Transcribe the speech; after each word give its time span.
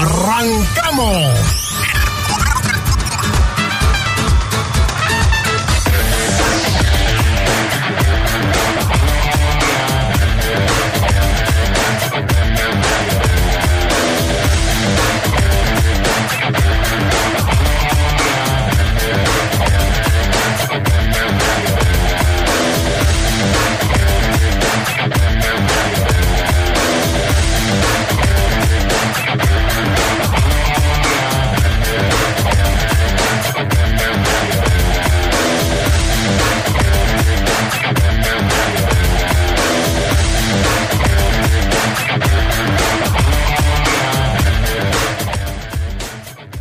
¡Arrancamos! 0.00 1.69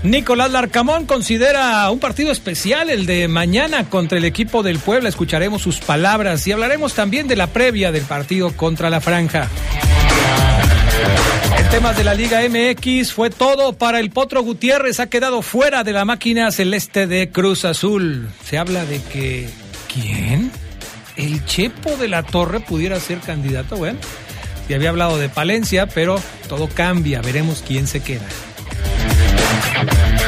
Nicolás 0.09 0.52
Larcamón 0.52 1.05
considera 1.05 1.88
un 1.91 1.99
partido 1.99 2.31
especial 2.31 2.89
el 2.89 3.05
de 3.05 3.27
mañana 3.27 3.89
contra 3.89 4.17
el 4.17 4.25
equipo 4.25 4.63
del 4.63 4.79
Puebla. 4.79 5.07
Escucharemos 5.07 5.61
sus 5.61 5.79
palabras 5.79 6.47
y 6.47 6.52
hablaremos 6.52 6.95
también 6.95 7.27
de 7.27 7.35
la 7.35 7.45
previa 7.45 7.91
del 7.91 8.03
partido 8.03 8.52
contra 8.55 8.89
la 8.89 9.02
Franja. 9.02 9.47
En 11.59 11.69
temas 11.69 11.95
de 11.95 12.03
la 12.03 12.15
Liga 12.15 12.41
MX 12.41 13.13
fue 13.13 13.30
todo 13.30 13.73
para 13.73 13.99
el 13.99 14.09
Potro 14.09 14.41
Gutiérrez. 14.41 14.99
Ha 14.99 15.11
quedado 15.11 15.43
fuera 15.43 15.83
de 15.83 15.93
la 15.93 16.05
máquina 16.05 16.52
celeste 16.52 17.05
de 17.05 17.30
Cruz 17.30 17.63
Azul. 17.63 18.30
Se 18.43 18.57
habla 18.57 18.85
de 18.85 18.99
que. 19.03 19.47
¿Quién? 19.93 20.52
El 21.17 21.45
Chepo 21.45 21.97
de 21.97 22.07
la 22.07 22.23
Torre 22.23 22.61
pudiera 22.61 22.99
ser 22.99 23.19
candidato. 23.19 23.77
Bueno, 23.77 23.99
se 24.67 24.73
había 24.73 24.89
hablado 24.89 25.19
de 25.19 25.30
Palencia, 25.30 25.85
pero 25.85 26.19
todo 26.47 26.67
cambia. 26.67 27.21
Veremos 27.21 27.63
quién 27.65 27.85
se 27.85 28.02
queda. 28.02 28.25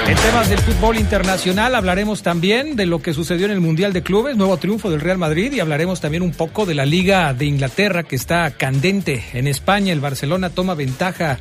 En 0.07 0.17
temas 0.17 0.49
del 0.49 0.59
fútbol 0.59 0.97
internacional 0.97 1.73
hablaremos 1.75 2.21
también 2.21 2.75
de 2.75 2.85
lo 2.85 3.01
que 3.01 3.13
sucedió 3.13 3.45
en 3.45 3.51
el 3.51 3.61
Mundial 3.61 3.93
de 3.93 4.03
Clubes, 4.03 4.35
nuevo 4.35 4.57
triunfo 4.57 4.89
del 4.89 4.99
Real 4.99 5.17
Madrid 5.17 5.53
y 5.53 5.59
hablaremos 5.59 6.01
también 6.01 6.23
un 6.23 6.31
poco 6.31 6.65
de 6.65 6.73
la 6.73 6.85
Liga 6.85 7.33
de 7.33 7.45
Inglaterra 7.45 8.03
que 8.03 8.15
está 8.15 8.51
candente. 8.51 9.23
En 9.33 9.47
España 9.47 9.93
el 9.93 10.01
Barcelona 10.01 10.49
toma 10.49 10.73
ventaja 10.73 11.39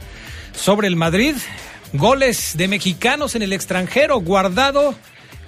sobre 0.55 0.87
el 0.87 0.97
Madrid. 0.97 1.35
Goles 1.93 2.57
de 2.57 2.69
mexicanos 2.69 3.35
en 3.35 3.43
el 3.43 3.53
extranjero, 3.53 4.21
Guardado 4.21 4.95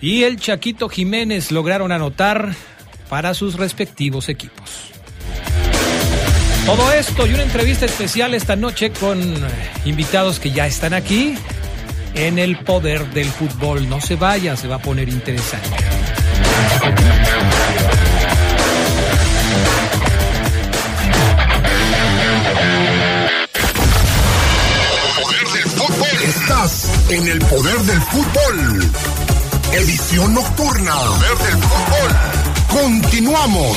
y 0.00 0.24
el 0.24 0.40
Chaquito 0.40 0.88
Jiménez 0.88 1.52
lograron 1.52 1.92
anotar 1.92 2.54
para 3.08 3.34
sus 3.34 3.54
respectivos 3.54 4.28
equipos. 4.28 4.90
Todo 6.66 6.92
esto 6.92 7.26
y 7.26 7.34
una 7.34 7.42
entrevista 7.42 7.86
especial 7.86 8.34
esta 8.34 8.56
noche 8.56 8.90
con 8.90 9.20
invitados 9.84 10.40
que 10.40 10.50
ya 10.50 10.66
están 10.66 10.94
aquí 10.94 11.36
en 12.14 12.38
el 12.38 12.58
poder 12.58 13.06
del 13.12 13.26
fútbol. 13.26 13.88
No 13.88 14.00
se 14.00 14.16
vaya, 14.16 14.56
se 14.56 14.68
va 14.68 14.76
a 14.76 14.78
poner 14.78 15.08
interesante. 15.08 15.84
Poder 25.22 25.48
del 25.48 25.70
fútbol. 25.70 26.08
Estás 26.24 26.90
en 27.10 27.28
el 27.28 27.38
poder 27.40 27.78
del 27.78 28.00
fútbol. 28.02 28.90
Edición 29.72 30.34
nocturna. 30.34 30.94
Poder 30.94 31.38
del 31.38 31.62
fútbol. 31.62 32.82
Continuamos. 32.82 33.76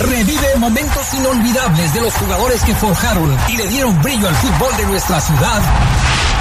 Revive 0.00 0.56
momentos 0.56 1.12
inolvidables 1.12 1.92
de 1.92 2.00
los 2.00 2.14
jugadores 2.14 2.62
que 2.62 2.74
forjaron 2.76 3.36
y 3.50 3.58
le 3.58 3.68
dieron 3.68 4.00
brillo 4.00 4.26
al 4.26 4.36
fútbol 4.36 4.74
de 4.78 4.86
nuestra 4.86 5.20
ciudad 5.20 5.60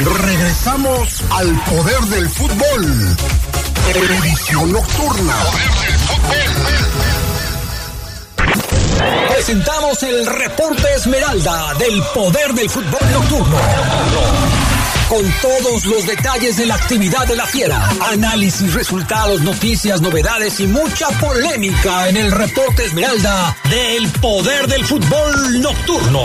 Regresamos 0.00 1.22
al 1.30 1.60
poder 1.64 2.00
del 2.06 2.28
fútbol. 2.28 3.16
Edición 3.94 4.72
nocturna. 4.72 5.34
Presentamos 9.28 10.02
el 10.02 10.26
reporte 10.26 10.94
Esmeralda 10.96 11.74
del 11.74 12.02
poder 12.12 12.54
del 12.54 12.68
fútbol 12.68 13.12
nocturno. 13.12 13.56
Con 15.08 15.32
todos 15.40 15.84
los 15.84 16.06
detalles 16.06 16.56
de 16.56 16.66
la 16.66 16.74
actividad 16.74 17.26
de 17.28 17.36
la 17.36 17.46
fiera, 17.46 17.88
análisis, 18.10 18.74
resultados, 18.74 19.42
noticias, 19.42 20.00
novedades 20.00 20.58
y 20.58 20.66
mucha 20.66 21.08
polémica 21.20 22.08
en 22.08 22.16
el 22.16 22.32
reporte 22.32 22.84
Esmeralda 22.84 23.56
del 23.70 24.08
poder 24.20 24.66
del 24.66 24.84
fútbol 24.84 25.60
nocturno. 25.60 26.24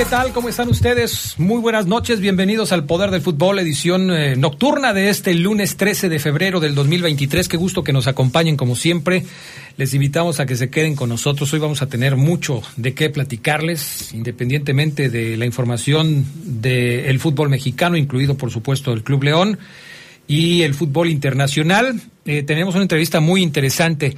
¿Qué 0.00 0.06
tal? 0.06 0.32
¿Cómo 0.32 0.48
están 0.48 0.70
ustedes? 0.70 1.34
Muy 1.36 1.60
buenas 1.60 1.84
noches, 1.84 2.20
bienvenidos 2.20 2.72
al 2.72 2.86
Poder 2.86 3.10
del 3.10 3.20
Fútbol, 3.20 3.58
edición 3.58 4.10
eh, 4.10 4.34
nocturna 4.34 4.94
de 4.94 5.10
este 5.10 5.34
lunes 5.34 5.76
13 5.76 6.08
de 6.08 6.18
febrero 6.18 6.58
del 6.58 6.74
2023. 6.74 7.46
Qué 7.48 7.58
gusto 7.58 7.84
que 7.84 7.92
nos 7.92 8.06
acompañen 8.06 8.56
como 8.56 8.76
siempre. 8.76 9.26
Les 9.76 9.92
invitamos 9.92 10.40
a 10.40 10.46
que 10.46 10.56
se 10.56 10.70
queden 10.70 10.96
con 10.96 11.10
nosotros. 11.10 11.52
Hoy 11.52 11.58
vamos 11.58 11.82
a 11.82 11.86
tener 11.86 12.16
mucho 12.16 12.62
de 12.78 12.94
qué 12.94 13.10
platicarles, 13.10 14.14
independientemente 14.14 15.10
de 15.10 15.36
la 15.36 15.44
información 15.44 16.24
del 16.44 17.20
fútbol 17.20 17.50
mexicano, 17.50 17.98
incluido 17.98 18.38
por 18.38 18.50
supuesto 18.50 18.94
el 18.94 19.02
Club 19.02 19.24
León 19.24 19.58
y 20.26 20.62
el 20.62 20.72
fútbol 20.72 21.10
internacional. 21.10 22.00
Eh, 22.24 22.42
tenemos 22.42 22.74
una 22.74 22.84
entrevista 22.84 23.20
muy 23.20 23.42
interesante. 23.42 24.16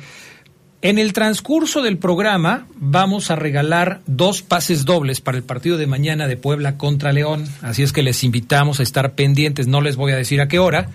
En 0.84 0.98
el 0.98 1.12
transcurso 1.12 1.80
del 1.80 1.96
programa 1.96 2.66
vamos 2.74 3.30
a 3.30 3.36
regalar 3.36 4.00
dos 4.06 4.42
pases 4.42 4.84
dobles 4.84 5.20
para 5.20 5.38
el 5.38 5.44
partido 5.44 5.78
de 5.78 5.86
mañana 5.86 6.26
de 6.26 6.36
Puebla 6.36 6.76
contra 6.76 7.12
León, 7.12 7.46
así 7.62 7.84
es 7.84 7.92
que 7.92 8.02
les 8.02 8.24
invitamos 8.24 8.80
a 8.80 8.82
estar 8.82 9.12
pendientes, 9.12 9.68
no 9.68 9.80
les 9.80 9.94
voy 9.94 10.10
a 10.10 10.16
decir 10.16 10.40
a 10.40 10.48
qué 10.48 10.58
hora, 10.58 10.88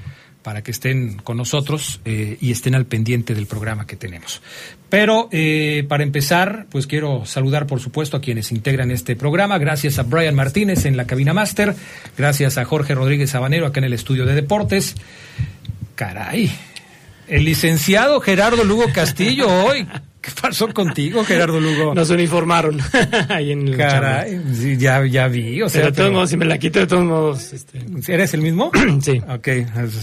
para 0.44 0.62
que 0.62 0.72
estén 0.72 1.16
con 1.20 1.38
nosotros 1.38 2.02
eh, 2.04 2.38
y 2.42 2.52
estén 2.52 2.76
al 2.76 2.86
pendiente 2.86 3.34
del 3.34 3.48
programa 3.48 3.88
que 3.88 3.96
tenemos. 3.96 4.42
Pero 4.90 5.30
eh, 5.32 5.86
para 5.88 6.04
empezar, 6.04 6.66
pues 6.70 6.86
quiero 6.86 7.26
saludar 7.26 7.66
por 7.66 7.80
supuesto 7.80 8.18
a 8.18 8.22
quienes 8.22 8.52
integran 8.52 8.92
este 8.92 9.16
programa, 9.16 9.58
gracias 9.58 10.00
a 10.00 10.04
Brian 10.04 10.36
Martínez 10.36 10.84
en 10.84 10.98
la 10.98 11.08
cabina 11.08 11.34
máster, 11.34 11.74
gracias 12.18 12.58
a 12.58 12.66
Jorge 12.66 12.94
Rodríguez 12.94 13.30
Sabanero 13.30 13.66
acá 13.66 13.80
en 13.80 13.86
el 13.86 13.94
estudio 13.94 14.26
de 14.26 14.36
deportes. 14.36 14.96
Caray, 15.96 16.52
el 17.28 17.46
licenciado 17.46 18.20
Gerardo 18.22 18.64
Lugo 18.64 18.86
Castillo 18.94 19.48
hoy. 19.48 19.88
¿Qué 20.22 20.32
pasó 20.42 20.74
contigo, 20.74 21.24
Gerardo 21.24 21.60
Lugo? 21.60 21.96
Nos 21.96 22.10
uniformaron 22.10 22.80
ahí 23.30 23.52
en 23.52 23.68
el 23.68 23.78
Caray, 23.78 24.42
sí, 24.54 24.76
ya, 24.76 25.06
ya 25.06 25.28
vi. 25.28 25.62
O 25.62 25.70
sea, 25.70 25.82
pero 25.82 25.92
de 25.92 25.98
todos 25.98 26.12
modos, 26.12 26.30
si 26.30 26.38
me 26.38 26.46
la 26.46 26.58
quito, 26.58 26.80
de 26.80 26.88
todos 26.88 27.06
modos. 27.06 27.54
Este... 27.54 27.80
¿Eres 28.08 28.34
el 28.34 28.42
mismo? 28.42 28.72
sí. 29.02 29.22
Ok. 29.30 29.48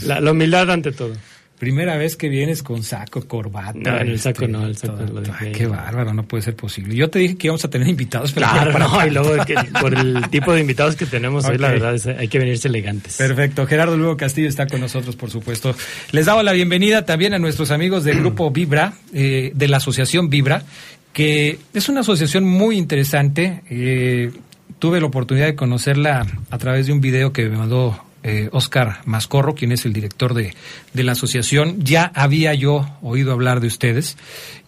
La, 0.05 0.21
la 0.21 0.31
humildad 0.31 0.71
ante 0.71 0.93
todo. 0.93 1.15
Primera 1.59 1.97
vez 1.97 2.17
que 2.17 2.29
vienes 2.29 2.63
con 2.63 2.83
saco, 2.83 3.27
corbata. 3.29 3.73
No, 3.79 3.97
el 3.99 4.19
saco 4.19 4.43
este, 4.43 4.49
no, 4.53 4.67
el 4.67 4.77
saco 4.77 4.95
todo. 4.95 5.07
lo 5.15 5.21
dejé 5.21 5.53
qué 5.53 5.67
bárbaro, 5.67 6.13
no 6.13 6.25
puede 6.25 6.43
ser 6.43 6.57
posible. 6.57 6.95
Yo 6.97 7.09
te 7.09 7.21
dije 7.21 7.37
que 7.37 7.47
íbamos 7.47 7.65
a 7.65 7.71
tener 7.71 7.89
invitados, 7.89 8.33
pero 8.33 8.47
Claro, 8.49 8.73
para- 8.73 8.89
no, 8.89 9.07
y 9.07 9.11
luego 9.11 9.45
que 9.47 9.55
por 9.81 9.95
el 9.95 10.29
tipo 10.31 10.53
de 10.53 10.61
invitados 10.61 10.97
que 10.97 11.07
tenemos 11.07 11.45
hoy, 11.45 11.57
la 11.59 11.69
verdad, 11.71 11.95
es, 11.95 12.07
hay 12.07 12.27
que 12.29 12.39
venirse 12.41 12.67
elegantes. 12.69 13.17
Perfecto. 13.17 13.67
Gerardo 13.67 13.97
Lugo 13.97 14.17
Castillo 14.17 14.49
está 14.49 14.67
con 14.67 14.81
nosotros, 14.81 15.15
por 15.17 15.31
supuesto. 15.31 15.75
Les 16.11 16.27
damos 16.27 16.45
la 16.45 16.53
bienvenida 16.53 17.05
también 17.07 17.35
a 17.35 17.39
nuestros 17.39 17.71
amigos 17.71 18.03
del 18.05 18.19
grupo 18.19 18.51
Vibra, 18.53 18.95
eh, 19.13 19.53
de 19.55 19.69
la 19.69 19.77
asociación 19.77 20.29
Vibra, 20.29 20.65
que 21.13 21.59
es 21.73 21.89
una 21.89 22.01
asociación 22.01 22.45
muy 22.45 22.77
interesante. 22.77 23.63
Eh, 23.71 24.33
tuve 24.81 25.01
la 25.01 25.07
oportunidad 25.07 25.47
de 25.47 25.55
conocerla 25.55 26.27
a 26.51 26.59
través 26.59 26.89
de 26.89 26.93
un 26.93 27.01
video 27.01 27.33
que 27.33 27.49
me 27.49 27.57
mandó 27.57 27.99
eh, 28.25 28.49
Oscar 28.53 29.03
Mascorro, 29.05 29.55
quien 29.55 29.71
es 29.71 29.85
el 29.85 29.93
director 29.93 30.35
de, 30.35 30.55
de 30.95 31.05
la 31.05 31.13
asociación. 31.13 31.85
Ya 31.85 32.11
había 32.15 32.55
yo 32.55 32.89
oído 33.03 33.33
hablar 33.33 33.61
de 33.61 33.67
ustedes 33.67 34.17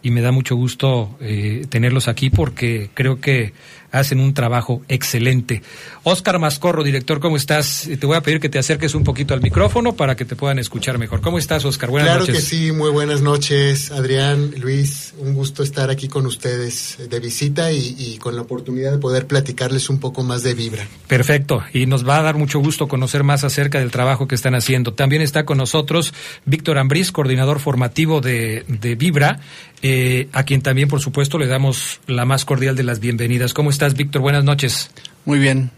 y 0.02 0.10
me 0.10 0.20
da 0.20 0.30
mucho 0.30 0.54
gusto 0.54 1.16
eh, 1.20 1.66
tenerlos 1.68 2.06
aquí 2.06 2.30
porque 2.30 2.90
creo 2.94 3.20
que 3.20 3.54
hacen 3.98 4.20
un 4.20 4.34
trabajo 4.34 4.82
excelente. 4.88 5.62
Oscar 6.04 6.38
Mascorro, 6.38 6.84
director, 6.84 7.20
¿cómo 7.20 7.36
estás? 7.36 7.86
Eh, 7.86 7.96
Te 7.96 8.06
voy 8.06 8.16
a 8.16 8.20
pedir 8.20 8.40
que 8.40 8.48
te 8.48 8.58
acerques 8.58 8.94
un 8.94 9.04
poquito 9.04 9.34
al 9.34 9.40
micrófono 9.42 9.94
para 9.94 10.14
que 10.16 10.24
te 10.24 10.36
puedan 10.36 10.58
escuchar 10.58 10.98
mejor. 10.98 11.20
¿Cómo 11.20 11.38
estás, 11.38 11.64
Oscar? 11.64 11.90
Buenas 11.90 12.08
claro 12.10 12.20
noches. 12.20 12.36
que 12.36 12.42
sí, 12.42 12.72
muy 12.72 12.90
buenas 12.90 13.22
noches, 13.22 13.90
Adrián, 13.90 14.52
Luis, 14.58 15.14
un 15.18 15.34
gusto 15.34 15.62
estar 15.62 15.90
aquí 15.90 16.08
con 16.08 16.26
ustedes 16.26 16.98
de 17.10 17.20
visita 17.20 17.72
y, 17.72 17.94
y 17.98 18.18
con 18.18 18.36
la 18.36 18.42
oportunidad 18.42 18.92
de 18.92 18.98
poder 18.98 19.26
platicarles 19.26 19.90
un 19.90 19.98
poco 19.98 20.22
más 20.22 20.42
de 20.42 20.54
Vibra. 20.54 20.86
Perfecto, 21.08 21.62
y 21.72 21.86
nos 21.86 22.06
va 22.06 22.18
a 22.18 22.22
dar 22.22 22.36
mucho 22.36 22.60
gusto 22.60 22.88
conocer 22.88 23.24
más 23.24 23.44
acerca 23.44 23.78
del 23.78 23.90
trabajo 23.90 24.28
que 24.28 24.34
están 24.34 24.54
haciendo. 24.54 24.94
También 24.94 25.22
está 25.22 25.44
con 25.44 25.58
nosotros 25.58 26.14
Víctor 26.44 26.78
Ambriz, 26.78 27.12
coordinador 27.12 27.58
formativo 27.60 28.20
de, 28.20 28.64
de 28.68 28.94
Vibra, 28.94 29.40
eh, 29.88 30.28
a 30.32 30.42
quien 30.42 30.62
también, 30.62 30.88
por 30.88 31.00
supuesto, 31.00 31.38
le 31.38 31.46
damos 31.46 32.00
la 32.08 32.24
más 32.24 32.44
cordial 32.44 32.74
de 32.74 32.82
las 32.82 32.98
bienvenidas. 32.98 33.54
¿Cómo 33.54 33.70
estás, 33.70 33.94
Víctor? 33.94 34.20
Buenas 34.20 34.42
noches. 34.42 34.90
Muy 35.24 35.38
bien. 35.38 35.70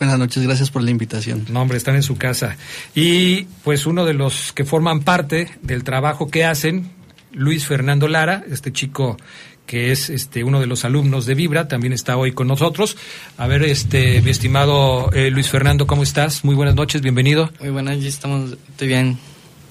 Buenas 0.00 0.18
noches, 0.18 0.42
gracias 0.42 0.70
por 0.70 0.82
la 0.82 0.90
invitación. 0.90 1.46
No, 1.48 1.62
hombre, 1.62 1.78
están 1.78 1.94
en 1.94 2.02
su 2.02 2.16
casa. 2.16 2.56
Y 2.92 3.44
pues 3.62 3.86
uno 3.86 4.04
de 4.04 4.14
los 4.14 4.52
que 4.52 4.64
forman 4.64 5.02
parte 5.02 5.48
del 5.62 5.84
trabajo 5.84 6.28
que 6.28 6.44
hacen, 6.44 6.90
Luis 7.30 7.64
Fernando 7.64 8.08
Lara, 8.08 8.42
este 8.50 8.72
chico 8.72 9.16
que 9.64 9.92
es 9.92 10.10
este 10.10 10.42
uno 10.42 10.58
de 10.58 10.66
los 10.66 10.84
alumnos 10.84 11.24
de 11.24 11.36
Vibra, 11.36 11.68
también 11.68 11.92
está 11.92 12.16
hoy 12.16 12.32
con 12.32 12.48
nosotros. 12.48 12.96
A 13.38 13.46
ver, 13.46 13.62
este 13.62 14.20
mi 14.22 14.30
estimado 14.32 15.12
eh, 15.12 15.30
Luis 15.30 15.48
Fernando, 15.48 15.86
¿cómo 15.86 16.02
estás? 16.02 16.44
Muy 16.44 16.56
buenas 16.56 16.74
noches, 16.74 17.00
bienvenido. 17.00 17.52
Muy 17.60 17.70
buenas, 17.70 18.00
ya 18.00 18.08
estamos, 18.08 18.56
estoy 18.70 18.88
bien, 18.88 19.18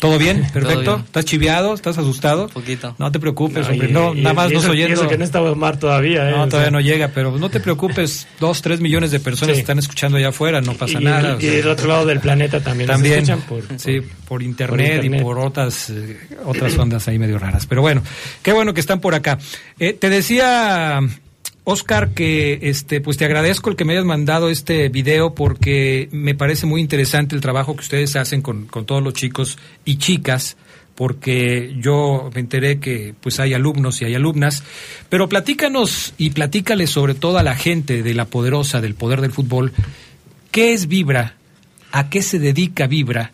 ¿Todo 0.02 0.18
bien? 0.18 0.46
Perfecto. 0.54 0.96
bien. 0.96 1.06
¿Estás 1.06 1.24
chiviado? 1.26 1.74
¿Estás 1.74 1.98
asustado? 1.98 2.46
un 2.46 2.50
poquito. 2.50 2.96
No 3.00 3.12
te 3.12 3.20
preocupes, 3.20 3.66
No, 3.68 3.72
hombre. 3.72 3.88
y- 3.90 3.94
no, 3.94 4.14
y- 4.16 4.22
nada 4.22 4.34
más 4.34 4.52
y 4.52 4.56
nos 4.56 4.66
oyendo. 4.66 4.96
eso 5.00 5.08
que 5.08 5.18
no 5.18 5.24
estaba 5.24 5.52
Omar 5.52 5.78
todavía, 5.78 6.28
¿eh? 6.28 6.32
No, 6.32 6.42
O 6.44 6.48
todavía 6.48 6.66
sea, 6.66 6.72
no 6.72 6.82
llega, 6.82 7.08
pero 7.10 7.38
no 7.38 7.50
te 7.50 7.60
preocupes. 7.62 8.28
Dos, 8.40 8.62
tres 8.62 8.82
millones 8.82 9.12
de 9.12 9.20
personas 9.22 9.56
Sí. 9.56 9.62
están 9.62 9.80
escuchando 9.80 10.18
allá 10.18 10.30
afuera, 10.30 10.60
no 10.60 10.74
pasa 10.74 11.00
y, 11.00 11.04
nada. 11.04 11.36
o 11.36 11.40
Y 11.40 11.46
del 11.46 11.68
otro 11.68 11.88
lado 11.88 12.06
del 12.06 12.20
planeta 12.20 12.60
también. 12.60 12.88
nos 12.88 12.96
También, 12.96 13.20
escuchan 13.20 13.42
por, 13.42 13.64
sí, 13.80 14.02
por 14.28 14.42
internet, 14.44 14.96
internet. 15.04 15.22
y 15.22 15.24
por 15.24 15.38
otras 15.40 15.90
eh, 15.92 16.18
otras 16.46 16.76
ondas 16.78 17.08
ahí 17.08 17.20
medio 17.20 17.38
raras. 17.38 17.66
Pero 17.68 17.82
bueno, 17.82 18.02
qué 18.42 18.52
bueno 18.54 18.74
que 18.74 18.82
están 18.82 19.00
por 19.00 19.14
acá. 19.14 19.38
Eh, 19.80 19.94
te 19.94 20.10
decía, 20.10 21.00
Oscar, 21.64 22.10
que 22.12 22.60
este, 22.64 23.02
pues 23.02 23.18
te 23.18 23.26
agradezco 23.26 23.70
el 23.70 23.76
que 23.76 23.86
me 23.86 23.94
hayas 23.94 24.06
mandado 24.06 24.50
este 24.50 24.90
video 24.90 25.36
porque 25.36 26.10
me 26.12 26.34
parece 26.34 26.66
muy 26.66 26.82
interesante 26.82 27.36
el 27.36 27.42
trabajo 27.42 27.76
que 27.76 27.82
ustedes 27.82 28.16
hacen 28.16 28.42
con, 28.42 28.66
con 28.66 28.86
todos 28.86 29.04
los 29.04 29.14
chicos 29.14 29.58
y 29.86 29.98
chicas 29.98 30.58
porque 30.96 31.74
yo 31.80 32.30
me 32.34 32.42
enteré 32.42 32.80
que 32.80 33.14
pues 33.20 33.40
hay 33.40 33.54
alumnos 33.54 34.02
y 34.02 34.06
hay 34.06 34.16
alumnas, 34.16 34.64
pero 35.10 35.30
platícanos 35.30 36.14
y 36.18 36.32
platícale 36.32 36.88
sobre 36.88 37.16
todo 37.16 37.38
a 37.38 37.44
la 37.44 37.56
gente 37.56 38.04
de 38.04 38.14
la 38.14 38.26
poderosa, 38.26 38.82
del 38.82 38.96
poder 38.96 39.22
del 39.22 39.32
fútbol, 39.32 39.72
¿qué 40.52 40.74
es 40.74 40.88
Vibra? 40.88 41.38
¿A 41.92 42.10
qué 42.10 42.22
se 42.22 42.40
dedica 42.40 42.88
Vibra? 42.88 43.32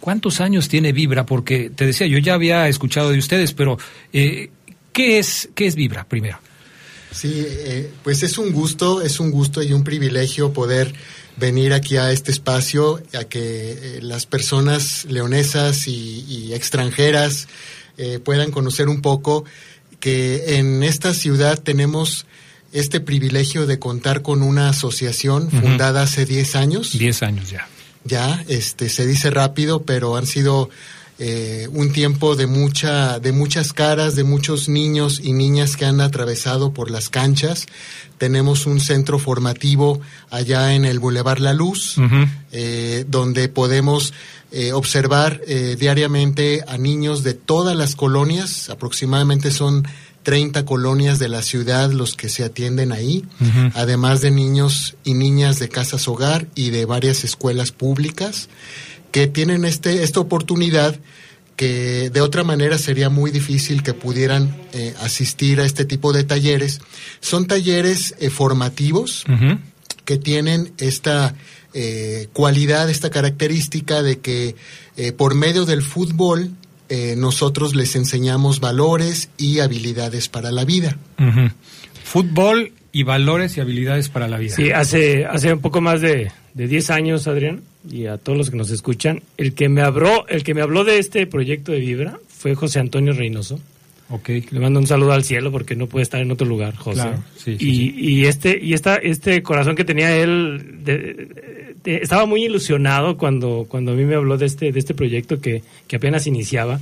¿Cuántos 0.00 0.40
años 0.40 0.68
tiene 0.68 0.92
Vibra? 0.92 1.26
Porque 1.26 1.70
te 1.70 1.86
decía, 1.86 2.06
yo 2.06 2.18
ya 2.18 2.34
había 2.34 2.68
escuchado 2.68 3.10
de 3.10 3.18
ustedes, 3.18 3.52
pero 3.52 3.78
eh, 4.12 4.50
¿qué 4.92 5.18
es 5.18 5.48
qué 5.54 5.66
es 5.66 5.74
Vibra 5.74 6.04
primero? 6.04 6.38
Sí, 7.12 7.32
eh, 7.34 7.90
pues 8.02 8.22
es 8.22 8.38
un 8.38 8.52
gusto, 8.52 9.00
es 9.00 9.20
un 9.20 9.30
gusto 9.30 9.62
y 9.62 9.72
un 9.72 9.84
privilegio 9.84 10.52
poder 10.52 10.92
venir 11.36 11.72
aquí 11.72 11.96
a 11.96 12.10
este 12.10 12.30
espacio, 12.30 13.02
a 13.14 13.24
que 13.24 13.72
eh, 13.72 13.98
las 14.02 14.26
personas 14.26 15.04
leonesas 15.06 15.86
y, 15.86 16.24
y 16.28 16.54
extranjeras 16.54 17.48
eh, 17.98 18.18
puedan 18.18 18.50
conocer 18.50 18.88
un 18.88 19.00
poco 19.00 19.44
que 20.00 20.58
en 20.58 20.82
esta 20.82 21.14
ciudad 21.14 21.58
tenemos 21.58 22.26
este 22.72 23.00
privilegio 23.00 23.66
de 23.66 23.78
contar 23.78 24.20
con 24.20 24.42
una 24.42 24.68
asociación 24.68 25.50
fundada 25.50 26.02
hace 26.02 26.26
10 26.26 26.56
años. 26.56 26.98
Diez 26.98 27.22
años 27.22 27.48
ya. 27.50 27.66
ya, 28.04 28.44
este, 28.48 28.90
se 28.90 29.06
dice 29.06 29.30
rápido, 29.30 29.82
pero 29.82 30.16
han 30.16 30.26
sido 30.26 30.68
eh, 31.18 31.68
un 31.72 31.92
tiempo 31.92 32.36
de 32.36 32.46
mucha, 32.46 33.18
de 33.20 33.32
muchas 33.32 33.72
caras, 33.72 34.16
de 34.16 34.24
muchos 34.24 34.68
niños 34.68 35.20
y 35.22 35.32
niñas 35.32 35.76
que 35.76 35.86
han 35.86 36.00
atravesado 36.00 36.72
por 36.72 36.90
las 36.90 37.08
canchas. 37.08 37.66
Tenemos 38.18 38.66
un 38.66 38.80
centro 38.80 39.18
formativo 39.18 40.00
allá 40.30 40.74
en 40.74 40.84
el 40.84 40.98
Boulevard 40.98 41.38
La 41.38 41.52
Luz, 41.52 41.96
eh, 42.52 43.04
donde 43.08 43.48
podemos 43.48 44.12
eh, 44.52 44.72
observar 44.72 45.40
eh, 45.46 45.76
diariamente 45.78 46.64
a 46.68 46.78
niños 46.78 47.24
de 47.24 47.34
todas 47.34 47.76
las 47.76 47.96
colonias, 47.96 48.70
aproximadamente 48.70 49.50
son 49.50 49.86
30 50.22 50.64
colonias 50.64 51.18
de 51.18 51.28
la 51.28 51.42
ciudad 51.42 51.90
los 51.90 52.14
que 52.14 52.28
se 52.28 52.44
atienden 52.44 52.92
ahí, 52.92 53.24
además 53.74 54.20
de 54.22 54.30
niños 54.30 54.96
y 55.04 55.14
niñas 55.14 55.58
de 55.58 55.68
casas 55.68 56.08
hogar 56.08 56.46
y 56.54 56.70
de 56.70 56.84
varias 56.84 57.22
escuelas 57.22 57.70
públicas 57.70 58.48
que 59.16 59.28
tienen 59.28 59.64
este, 59.64 60.02
esta 60.02 60.20
oportunidad 60.20 60.94
que 61.56 62.10
de 62.10 62.20
otra 62.20 62.44
manera 62.44 62.76
sería 62.76 63.08
muy 63.08 63.30
difícil 63.30 63.82
que 63.82 63.94
pudieran 63.94 64.54
eh, 64.74 64.92
asistir 65.00 65.58
a 65.58 65.64
este 65.64 65.86
tipo 65.86 66.12
de 66.12 66.22
talleres. 66.22 66.82
Son 67.20 67.46
talleres 67.46 68.14
eh, 68.20 68.28
formativos 68.28 69.24
que 70.04 70.18
tienen 70.18 70.74
esta 70.76 71.34
eh, 71.72 72.28
cualidad, 72.34 72.90
esta 72.90 73.08
característica 73.08 74.02
de 74.02 74.18
que 74.18 74.54
eh, 74.98 75.12
por 75.12 75.34
medio 75.34 75.64
del 75.64 75.80
fútbol 75.80 76.50
eh, 76.90 77.14
nosotros 77.16 77.74
les 77.74 77.96
enseñamos 77.96 78.60
valores 78.60 79.30
y 79.38 79.60
habilidades 79.60 80.28
para 80.28 80.50
la 80.50 80.66
vida. 80.66 80.98
Fútbol 82.04 82.74
y 82.92 83.02
valores 83.04 83.56
y 83.56 83.60
habilidades 83.62 84.10
para 84.10 84.28
la 84.28 84.36
vida. 84.36 84.56
Sí, 84.56 84.72
hace, 84.72 85.24
hace 85.24 85.54
un 85.54 85.60
poco 85.60 85.80
más 85.80 86.02
de, 86.02 86.32
de 86.52 86.68
10 86.68 86.90
años, 86.90 87.26
Adrián, 87.26 87.62
y 87.90 88.06
a 88.06 88.18
todos 88.18 88.36
los 88.38 88.50
que 88.50 88.56
nos 88.56 88.70
escuchan, 88.70 89.22
el 89.36 89.54
que 89.54 89.68
me 89.68 89.82
habló, 89.82 90.26
el 90.28 90.42
que 90.44 90.54
me 90.54 90.62
habló 90.62 90.84
de 90.84 90.98
este 90.98 91.26
proyecto 91.26 91.72
de 91.72 91.80
Vibra 91.80 92.18
fue 92.28 92.54
José 92.54 92.80
Antonio 92.80 93.12
Reynoso. 93.12 93.60
Okay. 94.08 94.44
Le 94.50 94.60
mando 94.60 94.78
un 94.78 94.86
saludo 94.86 95.12
al 95.12 95.24
cielo 95.24 95.50
porque 95.50 95.74
no 95.74 95.88
puede 95.88 96.04
estar 96.04 96.20
en 96.20 96.30
otro 96.30 96.46
lugar, 96.46 96.76
José. 96.76 97.00
Claro, 97.02 97.24
sí, 97.36 97.56
sí, 97.58 97.64
y, 97.68 97.74
sí. 97.74 97.94
y 97.98 98.24
este 98.26 98.58
y 98.62 98.72
esta 98.72 98.94
este 98.96 99.42
corazón 99.42 99.74
que 99.74 99.84
tenía 99.84 100.16
él 100.16 100.76
de- 100.84 101.28
de- 101.82 101.96
estaba 101.96 102.24
muy 102.24 102.44
ilusionado 102.44 103.16
cuando 103.16 103.66
cuando 103.68 103.92
a 103.92 103.94
mí 103.96 104.04
me 104.04 104.14
habló 104.14 104.38
de 104.38 104.46
este 104.46 104.70
de 104.70 104.78
este 104.78 104.94
proyecto 104.94 105.40
que, 105.40 105.62
que 105.88 105.96
apenas 105.96 106.28
iniciaba. 106.28 106.78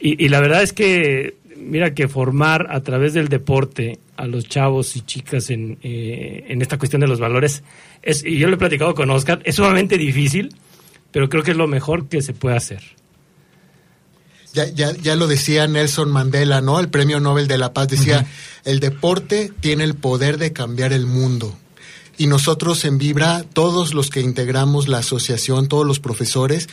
Y, 0.00 0.22
y 0.24 0.28
la 0.28 0.40
verdad 0.40 0.62
es 0.64 0.72
que 0.72 1.34
mira 1.56 1.94
que 1.94 2.08
formar 2.08 2.66
a 2.70 2.80
través 2.80 3.14
del 3.14 3.28
deporte 3.28 3.98
a 4.16 4.26
los 4.26 4.48
chavos 4.48 4.96
y 4.96 5.00
chicas 5.00 5.50
en, 5.50 5.78
eh, 5.82 6.44
en 6.48 6.62
esta 6.62 6.78
cuestión 6.78 7.00
de 7.00 7.08
los 7.08 7.20
valores 7.20 7.62
es 8.02 8.24
y 8.24 8.38
yo 8.38 8.48
lo 8.48 8.54
he 8.54 8.58
platicado 8.58 8.94
con 8.94 9.10
Oscar 9.10 9.40
es 9.44 9.56
sumamente 9.56 9.98
difícil, 9.98 10.54
pero 11.10 11.28
creo 11.28 11.42
que 11.42 11.52
es 11.52 11.56
lo 11.56 11.66
mejor 11.66 12.08
que 12.08 12.22
se 12.22 12.32
puede 12.32 12.56
hacer. 12.56 12.82
Ya, 14.52 14.66
ya, 14.66 14.92
ya 14.92 15.16
lo 15.16 15.26
decía 15.26 15.66
Nelson 15.66 16.12
Mandela, 16.12 16.60
¿no? 16.60 16.78
El 16.78 16.88
premio 16.88 17.18
Nobel 17.18 17.48
de 17.48 17.58
la 17.58 17.72
Paz 17.72 17.88
decía, 17.88 18.24
el 18.64 18.78
deporte 18.78 19.50
tiene 19.58 19.82
el 19.82 19.94
poder 19.94 20.38
de 20.38 20.52
cambiar 20.52 20.92
el 20.92 21.06
mundo. 21.06 21.56
Y 22.16 22.28
nosotros 22.28 22.84
en 22.84 22.98
Vibra, 22.98 23.42
todos 23.42 23.94
los 23.94 24.10
que 24.10 24.20
integramos 24.20 24.86
la 24.86 24.98
asociación, 24.98 25.66
todos 25.66 25.84
los 25.84 25.98
profesores, 25.98 26.68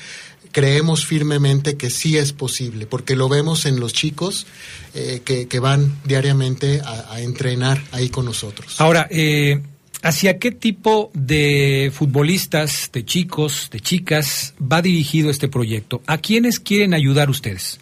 creemos 0.51 1.05
firmemente 1.05 1.77
que 1.77 1.89
sí 1.89 2.17
es 2.17 2.33
posible, 2.33 2.85
porque 2.85 3.15
lo 3.15 3.29
vemos 3.29 3.65
en 3.65 3.79
los 3.79 3.93
chicos 3.93 4.45
eh, 4.93 5.21
que, 5.23 5.47
que 5.47 5.59
van 5.59 5.97
diariamente 6.05 6.81
a, 6.81 7.13
a 7.13 7.21
entrenar 7.21 7.81
ahí 7.91 8.09
con 8.09 8.25
nosotros. 8.25 8.79
Ahora, 8.79 9.07
eh, 9.09 9.61
¿hacia 10.01 10.37
qué 10.39 10.51
tipo 10.51 11.11
de 11.13 11.91
futbolistas, 11.93 12.89
de 12.91 13.05
chicos, 13.05 13.69
de 13.71 13.79
chicas 13.79 14.53
va 14.61 14.81
dirigido 14.81 15.29
este 15.29 15.47
proyecto? 15.47 16.01
¿A 16.05 16.17
quiénes 16.17 16.59
quieren 16.59 16.93
ayudar 16.93 17.29
ustedes? 17.29 17.79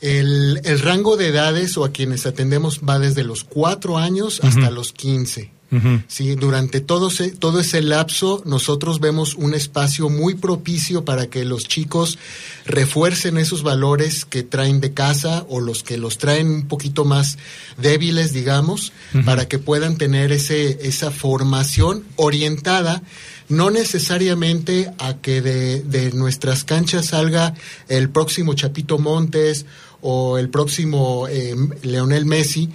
El, 0.00 0.60
el 0.64 0.80
rango 0.80 1.16
de 1.16 1.28
edades 1.28 1.76
o 1.76 1.84
a 1.84 1.92
quienes 1.92 2.26
atendemos 2.26 2.80
va 2.80 2.98
desde 2.98 3.22
los 3.22 3.44
cuatro 3.44 3.98
años 3.98 4.40
hasta 4.42 4.70
los 4.70 4.92
15. 4.92 5.50
Sí, 6.06 6.34
durante 6.34 6.80
todo 6.80 7.08
ese, 7.08 7.30
todo 7.30 7.58
ese 7.60 7.80
lapso 7.80 8.42
nosotros 8.44 9.00
vemos 9.00 9.34
un 9.34 9.54
espacio 9.54 10.10
muy 10.10 10.34
propicio 10.34 11.04
para 11.04 11.28
que 11.28 11.46
los 11.46 11.66
chicos 11.66 12.18
refuercen 12.66 13.38
esos 13.38 13.62
valores 13.62 14.26
que 14.26 14.42
traen 14.42 14.80
de 14.82 14.92
casa 14.92 15.46
o 15.48 15.60
los 15.60 15.82
que 15.82 15.96
los 15.96 16.18
traen 16.18 16.48
un 16.48 16.68
poquito 16.68 17.06
más 17.06 17.38
débiles, 17.78 18.34
digamos, 18.34 18.92
para 19.24 19.48
que 19.48 19.58
puedan 19.58 19.96
tener 19.96 20.30
ese, 20.30 20.86
esa 20.86 21.10
formación 21.10 22.04
orientada 22.16 23.02
no 23.48 23.70
necesariamente 23.70 24.90
a 24.98 25.14
que 25.18 25.42
de, 25.42 25.82
de 25.82 26.12
nuestras 26.12 26.64
canchas 26.64 27.06
salga 27.06 27.54
el 27.88 28.08
próximo 28.08 28.54
Chapito 28.54 28.98
Montes 28.98 29.66
o 30.02 30.36
el 30.36 30.50
próximo 30.50 31.26
eh, 31.28 31.54
Leonel 31.82 32.26
Messi. 32.26 32.68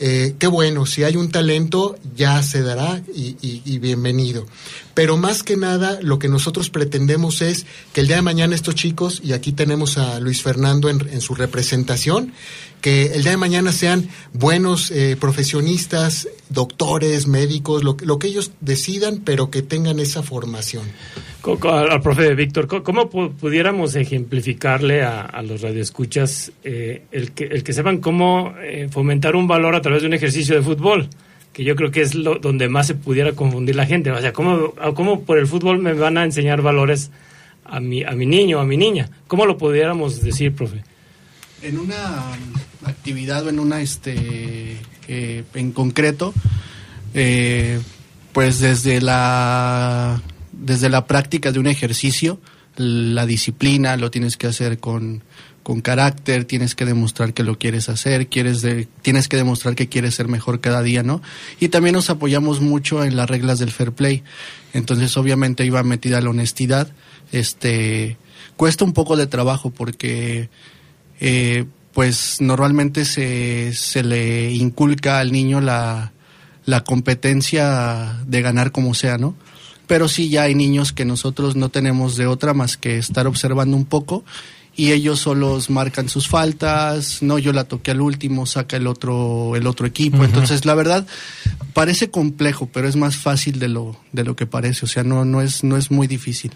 Eh, 0.00 0.34
qué 0.38 0.48
bueno, 0.48 0.86
si 0.86 1.04
hay 1.04 1.16
un 1.16 1.30
talento 1.30 1.96
ya 2.16 2.42
se 2.42 2.62
dará 2.62 3.00
y, 3.14 3.78
bienvenido. 3.78 4.46
Pero 4.94 5.16
más 5.16 5.42
que 5.42 5.56
nada 5.56 5.98
lo 6.02 6.18
que 6.18 6.28
nosotros 6.28 6.70
pretendemos 6.70 7.42
es 7.42 7.66
que 7.92 8.00
el 8.00 8.08
día 8.08 8.16
de 8.16 8.22
mañana 8.22 8.54
estos 8.54 8.74
chicos, 8.74 9.20
y 9.22 9.32
aquí 9.32 9.52
tenemos 9.52 9.98
a 9.98 10.18
Luis 10.20 10.42
Fernando 10.42 10.88
en, 10.88 11.08
en 11.10 11.20
su 11.20 11.34
representación, 11.34 12.32
que 12.84 13.06
el 13.14 13.22
día 13.22 13.30
de 13.32 13.38
mañana 13.38 13.72
sean 13.72 14.08
buenos 14.34 14.90
eh, 14.90 15.16
profesionistas, 15.18 16.28
doctores, 16.50 17.26
médicos, 17.26 17.82
lo, 17.82 17.96
que- 17.96 18.04
lo 18.04 18.18
que 18.18 18.26
ellos 18.26 18.52
decidan, 18.60 19.22
pero 19.24 19.48
que 19.50 19.62
tengan 19.62 19.98
esa 20.00 20.22
formación. 20.22 20.82
Al, 21.62 21.90
al 21.90 22.02
profe 22.02 22.34
Víctor, 22.34 22.66
¿cómo 22.82 23.10
pu- 23.10 23.32
pudiéramos 23.32 23.94
ejemplificarle 23.96 25.02
a, 25.02 25.22
a 25.22 25.42
los 25.42 25.62
radioescuchas 25.62 26.52
eh, 26.62 27.04
el, 27.10 27.32
que, 27.32 27.44
el 27.44 27.62
que 27.64 27.72
sepan 27.72 27.98
cómo 27.98 28.52
eh, 28.62 28.88
fomentar 28.90 29.34
un 29.34 29.46
valor 29.48 29.74
a 29.74 29.80
través 29.80 30.02
de 30.02 30.08
un 30.08 30.14
ejercicio 30.14 30.54
de 30.54 30.60
fútbol? 30.62 31.08
Que 31.54 31.64
yo 31.64 31.76
creo 31.76 31.90
que 31.90 32.02
es 32.02 32.14
lo, 32.14 32.38
donde 32.38 32.68
más 32.68 32.86
se 32.88 32.94
pudiera 32.94 33.32
confundir 33.32 33.76
la 33.76 33.86
gente. 33.86 34.10
O 34.10 34.20
sea, 34.20 34.32
¿cómo, 34.34 34.74
¿cómo 34.94 35.22
por 35.22 35.38
el 35.38 35.46
fútbol 35.46 35.78
me 35.78 35.94
van 35.94 36.18
a 36.18 36.24
enseñar 36.24 36.60
valores 36.60 37.10
a 37.64 37.80
mi, 37.80 38.02
a 38.04 38.10
mi 38.12 38.26
niño 38.26 38.58
a 38.60 38.64
mi 38.66 38.76
niña? 38.76 39.08
¿Cómo 39.26 39.46
lo 39.46 39.56
pudiéramos 39.56 40.20
decir, 40.22 40.52
profe? 40.54 40.82
En 41.64 41.78
una 41.78 42.22
actividad 42.84 43.46
o 43.46 43.48
en 43.48 43.58
una, 43.58 43.80
este, 43.80 44.76
eh, 45.08 45.44
en 45.54 45.72
concreto, 45.72 46.34
eh, 47.14 47.80
pues 48.32 48.58
desde 48.58 49.00
la, 49.00 50.20
desde 50.52 50.90
la 50.90 51.06
práctica 51.06 51.52
de 51.52 51.58
un 51.58 51.66
ejercicio, 51.66 52.38
la 52.76 53.24
disciplina 53.24 53.96
lo 53.96 54.10
tienes 54.10 54.36
que 54.36 54.46
hacer 54.46 54.78
con, 54.78 55.22
con 55.62 55.80
carácter, 55.80 56.44
tienes 56.44 56.74
que 56.74 56.84
demostrar 56.84 57.32
que 57.32 57.44
lo 57.44 57.58
quieres 57.58 57.88
hacer, 57.88 58.26
quieres 58.26 58.60
de- 58.60 58.86
tienes 59.00 59.28
que 59.28 59.38
demostrar 59.38 59.74
que 59.74 59.88
quieres 59.88 60.14
ser 60.16 60.28
mejor 60.28 60.60
cada 60.60 60.82
día, 60.82 61.02
¿no? 61.02 61.22
Y 61.60 61.68
también 61.68 61.94
nos 61.94 62.10
apoyamos 62.10 62.60
mucho 62.60 63.04
en 63.04 63.16
las 63.16 63.30
reglas 63.30 63.58
del 63.58 63.70
fair 63.70 63.92
play. 63.92 64.22
Entonces, 64.74 65.16
obviamente 65.16 65.64
iba 65.64 65.82
metida 65.82 66.20
la 66.20 66.28
honestidad. 66.28 66.88
Este, 67.32 68.18
cuesta 68.56 68.84
un 68.84 68.92
poco 68.92 69.16
de 69.16 69.26
trabajo 69.28 69.70
porque 69.70 70.50
eh, 71.20 71.66
pues 71.92 72.40
normalmente 72.40 73.04
se, 73.04 73.72
se 73.72 74.02
le 74.02 74.50
inculca 74.52 75.20
al 75.20 75.32
niño 75.32 75.60
la, 75.60 76.12
la 76.66 76.82
competencia 76.82 78.18
de 78.26 78.42
ganar 78.42 78.72
como 78.72 78.94
sea, 78.94 79.18
¿no? 79.18 79.34
Pero 79.86 80.08
sí 80.08 80.28
ya 80.28 80.42
hay 80.42 80.54
niños 80.54 80.92
que 80.92 81.04
nosotros 81.04 81.56
no 81.56 81.68
tenemos 81.68 82.16
de 82.16 82.26
otra 82.26 82.54
más 82.54 82.76
que 82.76 82.98
estar 82.98 83.26
observando 83.26 83.76
un 83.76 83.84
poco 83.84 84.24
y 84.76 84.92
ellos 84.92 85.20
solos 85.20 85.70
marcan 85.70 86.08
sus 86.08 86.28
faltas, 86.28 87.22
no 87.22 87.38
yo 87.38 87.52
la 87.52 87.64
toqué 87.64 87.92
al 87.92 88.00
último, 88.00 88.46
saca 88.46 88.76
el 88.76 88.86
otro 88.86 89.54
el 89.54 89.66
otro 89.66 89.86
equipo, 89.86 90.24
entonces 90.24 90.64
la 90.64 90.74
verdad 90.74 91.06
parece 91.74 92.10
complejo, 92.10 92.68
pero 92.72 92.88
es 92.88 92.96
más 92.96 93.16
fácil 93.16 93.58
de 93.58 93.68
lo 93.68 93.96
de 94.12 94.24
lo 94.24 94.34
que 94.34 94.46
parece, 94.46 94.86
o 94.86 94.88
sea, 94.88 95.04
no 95.04 95.24
no 95.24 95.42
es 95.42 95.62
no 95.62 95.76
es 95.76 95.90
muy 95.90 96.06
difícil. 96.06 96.52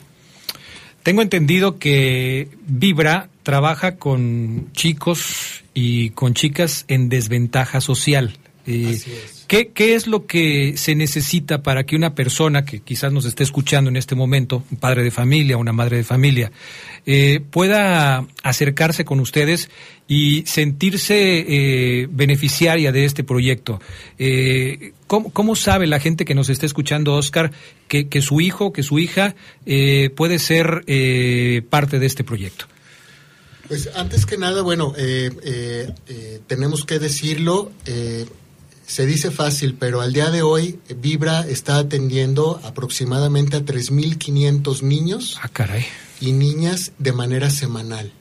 Tengo 1.03 1.23
entendido 1.23 1.79
que 1.79 2.49
Vibra 2.67 3.29
trabaja 3.43 3.97
con 3.97 4.71
chicos 4.73 5.65
y 5.73 6.11
con 6.11 6.35
chicas 6.35 6.85
en 6.89 7.09
desventaja 7.09 7.81
social. 7.81 8.37
Eh, 8.67 9.01
¿qué, 9.49 9.69
qué 9.69 9.95
es 9.95 10.07
lo 10.07 10.27
que 10.27 10.77
se 10.77 10.95
necesita 10.95 11.63
para 11.63 11.85
que 11.85 11.97
una 11.97 12.15
persona 12.15 12.65
que 12.65 12.81
quizás 12.81 13.13
nos 13.13 13.25
esté 13.25 13.43
escuchando 13.43 13.91
en 13.91 13.97
este 13.97 14.15
momento, 14.15 14.63
un 14.71 14.77
padre 14.77 15.03
de 15.03 15.11
familia, 15.11 15.57
una 15.57 15.73
madre 15.73 15.97
de 15.97 16.05
familia, 16.05 16.53
eh, 17.07 17.41
pueda 17.51 18.27
acercarse 18.43 19.05
con 19.05 19.19
ustedes 19.19 19.71
y 20.07 20.45
sentirse 20.47 21.41
eh, 21.41 22.07
beneficiaria 22.11 22.93
de 22.93 23.07
este 23.07 23.25
proyecto? 23.25 23.81
Eh, 24.19 24.93
¿cómo, 25.07 25.33
cómo 25.33 25.57
sabe 25.57 25.87
la 25.87 25.99
gente 25.99 26.27
que 26.27 26.35
nos 26.35 26.51
está 26.51 26.67
escuchando, 26.67 27.15
Oscar, 27.15 27.51
que, 27.89 28.09
que 28.09 28.21
su 28.21 28.41
hijo, 28.41 28.73
que 28.73 28.83
su 28.83 28.99
hija 28.99 29.35
puede 30.15 30.39
ser 30.39 30.85
parte 31.71 31.99
de 31.99 32.07
este 32.07 32.23
proyecto? 32.23 32.67
Pues 33.67 33.91
antes 33.95 34.25
que 34.25 34.39
nada, 34.39 34.63
bueno, 34.63 34.95
tenemos 36.47 36.85
que 36.85 36.99
decirlo, 36.99 37.73
se 38.89 39.05
dice 39.07 39.31
fácil, 39.31 39.75
pero 39.79 40.01
al 40.01 40.13
día 40.13 40.31
de 40.31 40.41
hoy 40.43 40.81
eh, 40.89 40.97
Vibra 40.99 41.47
está 41.47 41.77
atendiendo 41.77 42.59
aproximadamente 42.65 43.57
a 43.59 43.61
3.500 43.61 44.83
niños 44.83 45.39
Ah, 45.43 45.49
caray. 45.49 45.85
y 46.21 46.33
niñas 46.33 46.93
de 46.99 47.13
manera 47.13 47.51
semanal. 47.51 48.13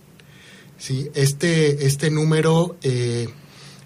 Sí, 0.77 1.09
este, 1.15 1.87
este 1.87 2.11
número 2.11 2.77
eh, 2.83 3.29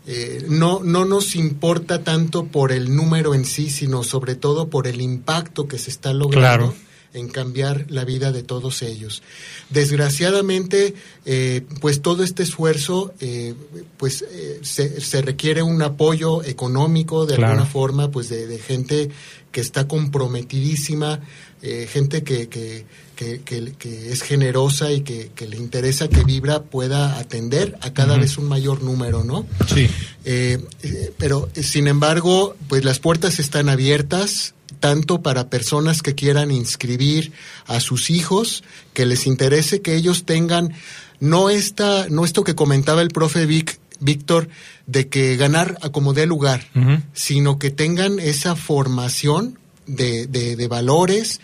eh, 0.07 0.43
no, 0.49 0.81
no 0.83 1.05
nos 1.05 1.35
importa 1.35 2.03
tanto 2.03 2.45
por 2.47 2.71
el 2.71 2.93
número 2.95 3.33
en 3.35 3.45
sí, 3.45 3.69
sino 3.69 4.03
sobre 4.03 4.35
todo 4.35 4.69
por 4.69 4.87
el 4.87 4.99
impacto 5.01 5.67
que 5.67 5.77
se 5.77 5.89
está 5.91 6.11
logrando 6.13 6.39
Claro. 6.39 6.75
En 7.13 7.27
cambiar 7.29 7.85
la 7.89 8.05
vida 8.05 8.31
de 8.31 8.41
todos 8.43 8.81
ellos. 8.81 9.21
Desgraciadamente, 9.69 10.93
eh, 11.25 11.61
pues 11.81 12.01
todo 12.01 12.23
este 12.23 12.43
esfuerzo, 12.43 13.13
eh, 13.19 13.53
pues 13.97 14.21
eh, 14.31 14.59
se, 14.61 15.01
se 15.01 15.21
requiere 15.21 15.61
un 15.63 15.81
apoyo 15.81 16.43
económico 16.43 17.25
de 17.25 17.35
Claro. 17.35 17.53
alguna 17.53 17.69
forma, 17.69 18.11
pues 18.11 18.29
de, 18.29 18.47
de 18.47 18.57
gente 18.59 19.09
que 19.51 19.59
está 19.59 19.87
comprometidísima, 19.87 21.19
eh, 21.61 21.87
gente 21.91 22.23
que, 22.23 22.47
que, 22.47 22.85
que, 23.15 23.41
que- 23.43 24.11
es 24.11 24.21
generosa 24.21 24.91
y 24.91 25.01
que, 25.01 25.29
que 25.35 25.47
le 25.47 25.57
interesa 25.57 26.07
que 26.07 26.23
Vibra 26.23 26.63
pueda 26.63 27.19
atender 27.19 27.77
a 27.81 27.91
cada 27.93 28.17
vez 28.17 28.37
un 28.37 28.47
mayor 28.47 28.81
número, 28.81 29.23
¿no? 29.23 29.45
Sí. 29.67 29.87
Eh, 30.25 30.57
eh, 30.83 31.13
pero, 31.17 31.49
sin 31.53 31.87
embargo, 31.87 32.55
pues 32.69 32.83
las 32.85 32.99
puertas 32.99 33.39
están 33.39 33.67
abiertas 33.69 34.53
tanto 34.79 35.21
para 35.21 35.49
personas 35.49 36.01
que 36.01 36.15
quieran 36.15 36.51
inscribir 36.51 37.31
a 37.67 37.79
sus 37.79 38.09
hijos, 38.09 38.63
que 38.93 39.05
les 39.05 39.27
interese 39.27 39.81
que 39.81 39.95
ellos 39.95 40.25
tengan 40.25 40.73
no 41.19 41.49
esta, 41.49 42.07
no 42.09 42.25
esto 42.25 42.43
que 42.43 42.55
comentaba 42.55 43.01
el 43.01 43.09
profe 43.09 43.45
Vic, 43.45 43.79
Víctor, 43.99 44.49
de 44.87 45.07
que 45.09 45.35
ganar 45.37 45.77
a 45.81 45.89
como 45.89 46.13
dé 46.13 46.25
lugar, 46.25 46.67
sino 47.13 47.59
que 47.59 47.69
tengan 47.69 48.19
esa 48.19 48.55
formación 48.55 49.59
de, 49.85 50.25
de- 50.27 50.55
de 50.55 50.67
valores, 50.67 51.39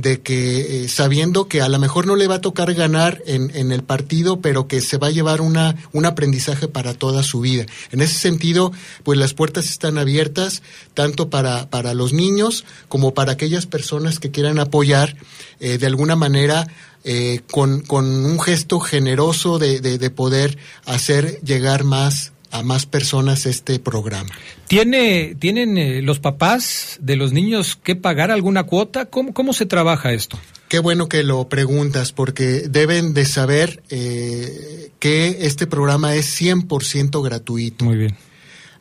de 0.00 0.20
que 0.20 0.84
eh, 0.84 0.88
sabiendo 0.88 1.48
que 1.48 1.60
a 1.60 1.68
lo 1.68 1.78
mejor 1.80 2.06
no 2.06 2.14
le 2.14 2.28
va 2.28 2.36
a 2.36 2.40
tocar 2.40 2.72
ganar 2.72 3.20
en, 3.26 3.50
en, 3.56 3.72
el 3.72 3.82
partido, 3.82 4.40
pero 4.40 4.68
que 4.68 4.80
se 4.80 4.96
va 4.96 5.08
a 5.08 5.10
llevar 5.10 5.40
una, 5.40 5.74
un 5.92 6.06
aprendizaje 6.06 6.68
para 6.68 6.94
toda 6.94 7.24
su 7.24 7.40
vida. 7.40 7.66
En 7.90 8.00
ese 8.00 8.14
sentido, 8.14 8.72
pues 9.02 9.18
las 9.18 9.34
puertas 9.34 9.68
están 9.68 9.98
abiertas 9.98 10.62
tanto 10.94 11.30
para, 11.30 11.68
para 11.68 11.94
los 11.94 12.12
niños 12.12 12.64
como 12.88 13.12
para 13.12 13.32
aquellas 13.32 13.66
personas 13.66 14.20
que 14.20 14.30
quieran 14.30 14.60
apoyar 14.60 15.16
eh, 15.58 15.78
de 15.78 15.86
alguna 15.86 16.14
manera 16.14 16.68
eh, 17.02 17.40
con, 17.50 17.80
con, 17.80 18.06
un 18.06 18.38
gesto 18.40 18.78
generoso 18.78 19.58
de, 19.58 19.80
de, 19.80 19.98
de 19.98 20.10
poder 20.10 20.58
hacer 20.84 21.40
llegar 21.42 21.82
más 21.82 22.32
a 22.50 22.62
más 22.62 22.86
personas 22.86 23.46
este 23.46 23.78
programa. 23.78 24.30
¿Tiene, 24.66 25.34
¿Tienen 25.38 25.78
eh, 25.78 26.02
los 26.02 26.18
papás 26.18 26.98
de 27.00 27.16
los 27.16 27.32
niños 27.32 27.76
que 27.82 27.96
pagar 27.96 28.30
alguna 28.30 28.64
cuota? 28.64 29.06
¿Cómo, 29.06 29.32
¿Cómo 29.32 29.52
se 29.52 29.66
trabaja 29.66 30.12
esto? 30.12 30.38
Qué 30.68 30.78
bueno 30.80 31.08
que 31.08 31.22
lo 31.22 31.48
preguntas, 31.48 32.12
porque 32.12 32.68
deben 32.68 33.14
de 33.14 33.24
saber 33.24 33.82
eh, 33.88 34.90
que 34.98 35.46
este 35.46 35.66
programa 35.66 36.14
es 36.14 36.40
100% 36.40 37.22
gratuito. 37.22 37.86
Muy 37.86 37.96
bien. 37.96 38.16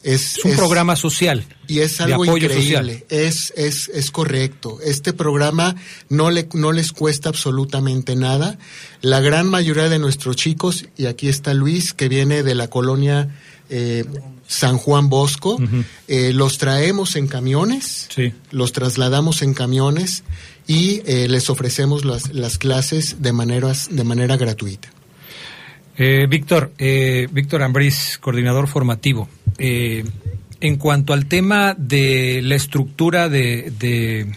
Es, 0.03 0.37
es 0.37 0.45
un 0.45 0.51
es, 0.51 0.57
programa 0.57 0.95
social. 0.95 1.45
Y 1.67 1.79
es 1.79 1.99
algo 2.01 2.25
increíble. 2.25 3.05
Es, 3.09 3.53
es, 3.55 3.89
es 3.89 4.11
correcto. 4.11 4.79
Este 4.83 5.13
programa 5.13 5.75
no, 6.09 6.29
le, 6.29 6.47
no 6.53 6.71
les 6.71 6.91
cuesta 6.91 7.29
absolutamente 7.29 8.15
nada. 8.15 8.57
La 9.01 9.21
gran 9.21 9.49
mayoría 9.49 9.89
de 9.89 9.99
nuestros 9.99 10.35
chicos, 10.35 10.85
y 10.97 11.05
aquí 11.05 11.29
está 11.29 11.53
Luis, 11.53 11.93
que 11.93 12.09
viene 12.09 12.43
de 12.43 12.55
la 12.55 12.69
colonia 12.69 13.29
eh, 13.69 14.05
San 14.47 14.77
Juan 14.77 15.09
Bosco, 15.09 15.55
uh 15.55 15.59
-huh. 15.59 15.83
eh, 16.07 16.33
los 16.33 16.57
traemos 16.57 17.15
en 17.15 17.27
camiones, 17.27 18.07
sí. 18.13 18.33
los 18.51 18.71
trasladamos 18.71 19.41
en 19.41 19.53
camiones 19.53 20.23
y 20.67 21.01
eh, 21.05 21.27
les 21.27 21.49
ofrecemos 21.49 22.05
las, 22.05 22.33
las, 22.33 22.57
clases 22.57 23.21
de, 23.21 23.33
maneras, 23.33 23.89
de 23.91 24.03
manera 24.03 24.37
gratuita. 24.37 24.89
Víctor, 26.29 26.73
Víctor 26.77 27.63
Ambriz, 27.63 28.19
coordinador 28.21 28.67
formativo. 28.67 29.27
En 29.57 30.75
cuanto 30.77 31.13
al 31.13 31.25
tema 31.25 31.73
de 31.75 32.41
la 32.43 32.53
estructura 32.53 33.29
de, 33.29 33.73
de, 33.79 34.31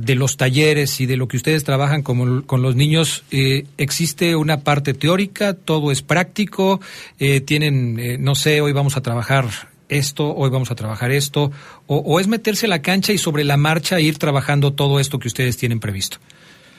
de, 0.00 0.14
los 0.14 0.36
talleres 0.36 1.00
y 1.00 1.06
de 1.06 1.16
lo 1.16 1.28
que 1.28 1.36
ustedes 1.36 1.64
trabajan 1.64 2.02
con, 2.02 2.42
con 2.42 2.62
los 2.62 2.76
niños, 2.76 3.24
eh, 3.30 3.66
¿existe 3.76 4.36
una 4.36 4.60
parte 4.60 4.94
teórica? 4.94 5.54
¿Todo 5.54 5.90
es 5.92 6.02
práctico? 6.02 6.80
Eh, 7.18 7.40
¿Tienen, 7.40 7.98
eh, 7.98 8.18
no 8.18 8.34
sé, 8.34 8.60
hoy 8.60 8.72
vamos 8.72 8.96
a 8.96 9.02
trabajar 9.02 9.46
esto, 9.88 10.34
hoy 10.34 10.50
vamos 10.50 10.70
a 10.70 10.74
trabajar 10.74 11.10
esto? 11.10 11.52
O, 11.86 11.98
¿O, 11.98 12.20
es 12.20 12.26
meterse 12.26 12.66
a 12.66 12.68
la 12.68 12.82
cancha 12.82 13.12
y 13.12 13.18
sobre 13.18 13.44
la 13.44 13.56
marcha 13.56 14.00
ir 14.00 14.18
trabajando 14.18 14.72
todo 14.72 15.00
esto 15.00 15.18
que 15.18 15.28
ustedes 15.28 15.56
tienen 15.56 15.80
previsto? 15.80 16.18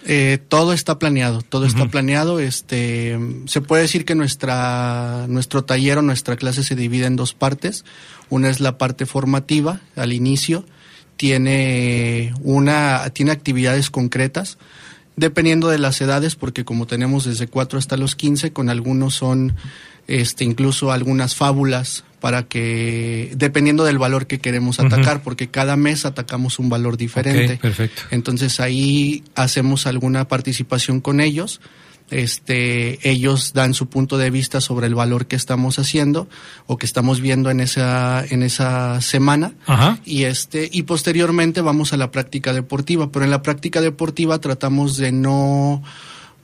Eh, 0.08 0.38
todo 0.50 0.72
está 0.74 1.00
planeado, 1.00 1.42
todo 1.42 1.64
uh 1.64 1.66
-huh. 1.66 1.70
está 1.70 1.88
planeado. 1.88 2.40
Este, 2.40 3.18
se 3.48 3.62
puede 3.62 3.84
decir 3.84 4.06
que 4.06 4.14
nuestra, 4.14 5.26
nuestro 5.28 5.64
taller 5.64 5.98
o 5.98 6.02
nuestra 6.02 6.36
clase 6.36 6.64
se 6.64 6.76
divide 6.76 7.08
en 7.08 7.16
dos 7.16 7.34
partes. 7.34 7.86
Una 8.30 8.50
es 8.50 8.60
la 8.60 8.78
parte 8.78 9.06
formativa 9.06 9.82
al 9.96 10.14
inicio, 10.14 10.64
tiene 11.18 12.34
una, 12.42 13.10
tiene 13.12 13.32
actividades 13.32 13.90
concretas, 13.90 14.58
dependiendo 15.16 15.70
de 15.70 15.80
las 15.80 16.02
edades, 16.02 16.36
porque 16.36 16.66
como 16.66 16.88
tenemos 16.88 17.26
desde 17.26 17.48
4 17.48 17.80
hasta 17.80 17.98
los 17.98 18.16
15, 18.16 18.52
con 18.52 18.70
algunos 18.70 19.16
son 19.16 19.56
este, 20.08 20.44
incluso 20.44 20.92
algunas 20.92 21.36
fábulas 21.36 22.04
para 22.20 22.44
que, 22.44 23.32
dependiendo 23.36 23.84
del 23.86 23.98
valor 23.98 24.26
que 24.28 24.40
queremos 24.40 24.80
atacar, 24.80 25.18
uh 25.18 25.20
-huh. 25.20 25.24
porque 25.24 25.48
cada 25.50 25.76
mes 25.78 26.06
atacamos 26.06 26.60
un 26.60 26.70
valor 26.70 26.98
diferente. 26.98 27.46
Okay, 27.46 27.58
perfecto. 27.58 28.02
Entonces 28.12 28.60
ahí 28.60 29.24
hacemos 29.36 29.86
alguna 29.86 30.28
participación 30.28 31.02
con 31.02 31.22
ellos. 31.22 31.62
Este, 32.12 33.10
ellos 33.10 33.54
dan 33.54 33.74
su 33.74 33.88
punto 33.88 34.20
de 34.20 34.30
vista 34.30 34.62
sobre 34.62 34.86
el 34.86 34.94
valor 34.94 35.26
que 35.26 35.36
estamos 35.36 35.80
haciendo 35.80 36.28
o 36.68 36.78
que 36.78 36.86
estamos 36.86 37.20
viendo 37.20 37.50
en 37.50 37.60
esa, 37.60 38.24
en 38.26 38.44
esa 38.44 39.02
semana. 39.02 39.54
Ajá. 39.66 40.00
Y 40.06 40.24
este, 40.24 40.70
y 40.72 40.84
posteriormente 40.84 41.62
vamos 41.62 41.94
a 41.94 41.98
la 41.98 42.12
práctica 42.12 42.54
deportiva, 42.54 43.12
pero 43.12 43.26
en 43.26 43.32
la 43.32 43.42
práctica 43.42 43.82
deportiva 43.82 44.40
tratamos 44.40 44.98
de 44.98 45.12
no, 45.12 45.82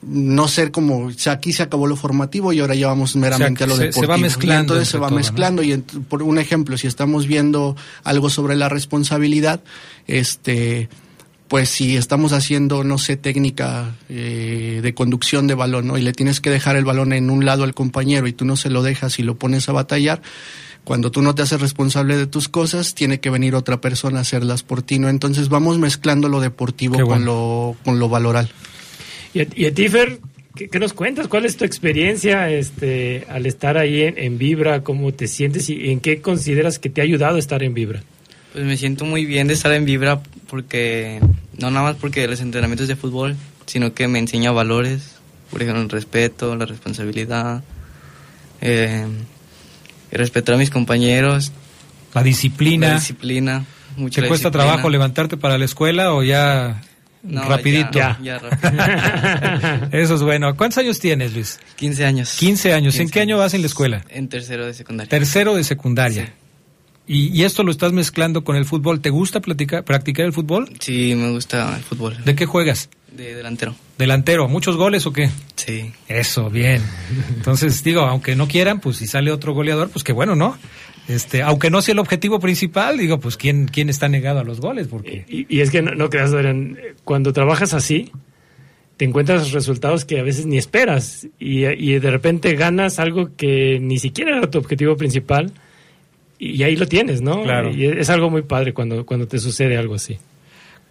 no 0.02 0.48
ser 0.48 0.72
como, 0.72 1.06
o 1.06 1.12
sea, 1.12 1.34
aquí 1.34 1.54
se 1.54 1.64
acabó 1.64 1.86
lo 1.86 1.96
formativo 1.96 2.52
y 2.54 2.60
ahora 2.60 2.74
ya 2.74 2.88
vamos 2.88 3.16
meramente 3.16 3.64
o 3.64 3.68
sea, 3.68 3.68
a 3.68 3.70
lo 3.70 3.76
se, 3.76 3.84
deportivo. 3.84 4.06
Se 4.06 4.08
va 4.08 4.18
mezclando. 4.18 4.56
Y 4.56 4.62
entonces 4.62 4.90
se 4.90 4.98
va 4.98 5.08
todo, 5.08 5.18
mezclando 5.18 5.62
¿no? 5.62 5.68
y 5.68 5.74
en, 5.74 5.84
por 5.84 6.24
un 6.24 6.40
ejemplo, 6.40 6.78
si 6.78 6.88
estamos 6.88 7.28
viendo 7.28 7.76
algo 8.04 8.30
sobre 8.30 8.56
la 8.56 8.68
responsabilidad, 8.68 9.62
este, 10.08 10.90
pues 11.52 11.68
si 11.68 11.98
estamos 11.98 12.32
haciendo, 12.32 12.86
no 12.86 12.98
sé, 12.98 13.18
técnica 13.18 13.94
eh, 14.08 14.80
de 14.82 14.94
conducción 14.94 15.48
de 15.48 15.54
balón, 15.54 15.86
¿no? 15.86 15.98
Y 15.98 16.02
le 16.02 16.14
tienes 16.14 16.40
que 16.40 16.50
dejar 16.50 16.78
el 16.78 16.86
balón 16.86 17.12
en 17.12 17.30
un 17.30 17.44
lado 17.44 17.66
al 17.66 17.74
compañero 17.74 18.26
y 18.26 18.32
tú 18.32 18.46
no 18.46 18.56
se 18.56 18.70
lo 18.70 18.82
dejas 18.82 19.20
y 19.20 19.24
lo 19.24 19.36
pones 19.36 19.68
a 19.68 19.74
batallar, 19.74 20.22
cuando 20.86 21.12
tú 21.12 21.22
no 21.22 21.36
te 21.36 21.42
haces 21.42 21.60
responsable 21.60 22.16
de 22.16 22.26
tus 22.26 22.48
cosas, 22.48 22.96
tiene 22.96 23.20
que 23.20 23.30
venir 23.30 23.54
otra 23.54 23.82
persona 23.82 24.20
a 24.20 24.22
hacerlas 24.22 24.64
por 24.64 24.82
ti, 24.82 24.98
¿no? 24.98 25.10
Entonces 25.10 25.50
vamos 25.50 25.78
mezclando 25.78 26.30
lo 26.30 26.40
deportivo 26.40 27.06
con, 27.06 27.26
lo, 27.26 27.76
con 27.84 28.00
lo 28.00 28.08
valoral. 28.08 28.50
Y 29.34 29.42
a, 29.42 29.48
y 29.54 29.66
a 29.66 29.74
ti, 29.74 29.90
Fer, 29.90 30.20
¿qué, 30.56 30.70
¿qué, 30.70 30.80
nos 30.80 30.94
cuentas? 30.94 31.28
¿Cuál 31.28 31.44
es 31.44 31.58
tu 31.58 31.66
experiencia 31.66 32.50
este, 32.50 33.26
al 33.28 33.46
estar 33.46 33.78
ahí 33.78 34.04
en, 34.04 34.18
en 34.18 34.38
Vibra? 34.38 34.84
¿Cómo 34.84 35.14
te 35.14 35.28
sientes 35.28 35.70
y 35.70 35.92
en 35.92 36.00
qué 36.00 36.22
consideras 36.22 36.80
que 36.80 36.90
te 36.90 37.02
ha 37.02 37.04
ayudado 37.04 37.38
estar 37.38 37.62
en 37.62 37.74
Vibra? 37.74 38.04
Pues 38.54 38.64
me 38.64 38.78
siento 38.78 39.04
muy 39.04 39.26
bien 39.26 39.48
de 39.48 39.54
estar 39.54 39.74
en 39.74 39.84
Vibra 39.84 40.22
porque, 40.52 41.22
no 41.58 41.72
nada 41.72 41.86
más 41.86 41.96
porque 41.96 42.28
los 42.28 42.42
entrenamientos 42.42 42.90
de 42.90 42.98
fútbol, 42.98 43.38
sino 43.68 43.94
que 43.94 44.10
me 44.10 44.20
enseña 44.20 44.52
valores, 44.52 45.16
por 45.50 45.62
ejemplo, 45.62 45.82
el 45.82 45.90
respeto, 45.90 46.58
la 46.58 46.66
responsabilidad, 46.66 47.64
eh, 48.60 49.08
respetar 50.12 50.56
a 50.56 50.58
mis 50.58 50.70
compañeros. 50.70 51.54
La 52.14 52.22
disciplina. 52.22 52.90
La 52.90 52.96
disciplina. 52.96 53.66
Mucha 53.96 54.22
¿Te 54.22 54.28
cuesta 54.28 54.50
disciplina. 54.50 54.66
trabajo 54.66 54.90
levantarte 54.90 55.38
para 55.38 55.58
la 55.58 55.64
escuela 55.64 56.14
o 56.14 56.22
ya 56.22 56.82
no, 57.24 57.44
rapidito? 57.46 57.98
Ya, 57.98 58.20
ya, 58.22 58.42
ya 58.42 59.90
Eso 59.94 60.16
es 60.16 60.22
bueno. 60.22 60.58
¿Cuántos 60.58 60.80
años 60.80 61.00
tienes, 61.00 61.34
Luis? 61.34 61.62
15 61.78 62.06
años. 62.06 62.36
15 62.38 62.74
años. 62.74 62.94
15 62.96 63.04
¿En 63.04 63.10
qué 63.10 63.22
año 63.22 63.38
vas 63.38 63.54
en 63.54 63.62
la 63.62 63.68
escuela? 63.68 64.04
En 64.10 64.28
tercero 64.28 64.66
de 64.66 64.74
secundaria. 64.74 65.10
Tercero 65.10 65.56
de 65.56 65.64
secundaria. 65.64 66.26
Sí. 66.26 66.41
Y, 67.08 67.28
y, 67.38 67.44
esto 67.44 67.64
lo 67.64 67.72
estás 67.72 67.92
mezclando 67.92 68.44
con 68.44 68.56
el 68.56 68.66
fútbol. 68.66 69.02
¿Te 69.02 69.10
gusta 69.10 69.42
platicar, 69.42 69.84
practicar 69.84 70.26
el 70.26 70.34
fútbol? 70.34 70.70
Sí, 70.80 71.14
me 71.16 71.32
gusta 71.32 71.76
el 71.76 71.84
fútbol. 71.84 72.18
¿De 72.24 72.36
qué 72.36 72.46
juegas? 72.46 72.90
De 73.12 73.36
delantero. 73.36 73.76
¿Delantero? 73.98 74.48
¿Muchos 74.48 74.78
goles 74.78 75.06
o 75.06 75.12
qué? 75.12 75.30
Sí. 75.56 75.92
Eso, 76.08 76.50
bien. 76.50 76.82
Entonces, 77.36 77.84
digo, 77.84 78.02
aunque 78.02 78.36
no 78.36 78.48
quieran, 78.48 78.80
pues 78.80 78.98
si 78.98 79.08
sale 79.08 79.32
otro 79.32 79.54
goleador, 79.54 79.90
pues 79.90 80.04
qué 80.04 80.14
bueno, 80.14 80.36
¿no? 80.36 80.58
Este, 81.08 81.42
aunque 81.42 81.70
no 81.70 81.82
sea 81.82 81.94
el 81.94 82.00
objetivo 82.00 82.40
principal, 82.40 82.98
digo, 82.98 83.20
pues 83.20 83.36
quién, 83.36 83.68
quién 83.68 83.90
está 83.90 84.08
negado 84.08 84.40
a 84.40 84.44
los 84.44 84.62
goles, 84.62 84.88
porque. 84.88 85.26
Y, 85.28 85.46
y 85.54 85.62
es 85.62 85.72
que 85.72 85.82
no, 85.82 85.92
no 85.92 86.10
creas, 86.10 86.32
Dorian, 86.32 86.78
cuando 87.04 87.34
trabajas 87.34 87.74
así, 87.74 88.12
te 88.96 89.06
encuentras 89.06 89.52
resultados 89.52 90.06
que 90.06 90.20
a 90.20 90.24
veces 90.24 90.46
ni 90.46 90.58
esperas 90.58 91.28
y, 91.40 91.66
y 91.66 92.00
de 92.00 92.12
repente 92.12 92.54
ganas 92.54 93.00
algo 93.00 93.36
que 93.36 93.80
ni 93.82 93.98
siquiera 93.98 94.38
era 94.38 94.50
tu 94.50 94.60
objetivo 94.60 94.96
principal 94.96 95.52
y 96.44 96.64
ahí 96.64 96.76
lo 96.76 96.88
tienes, 96.88 97.22
¿no? 97.22 97.44
Claro. 97.44 97.70
Y 97.70 97.86
es 97.86 98.10
algo 98.10 98.32
muy 98.32 98.42
padre 98.42 98.74
cuando, 98.74 99.06
cuando 99.06 99.28
te 99.28 99.38
sucede 99.38 99.78
algo 99.78 99.94
así. 99.94 100.18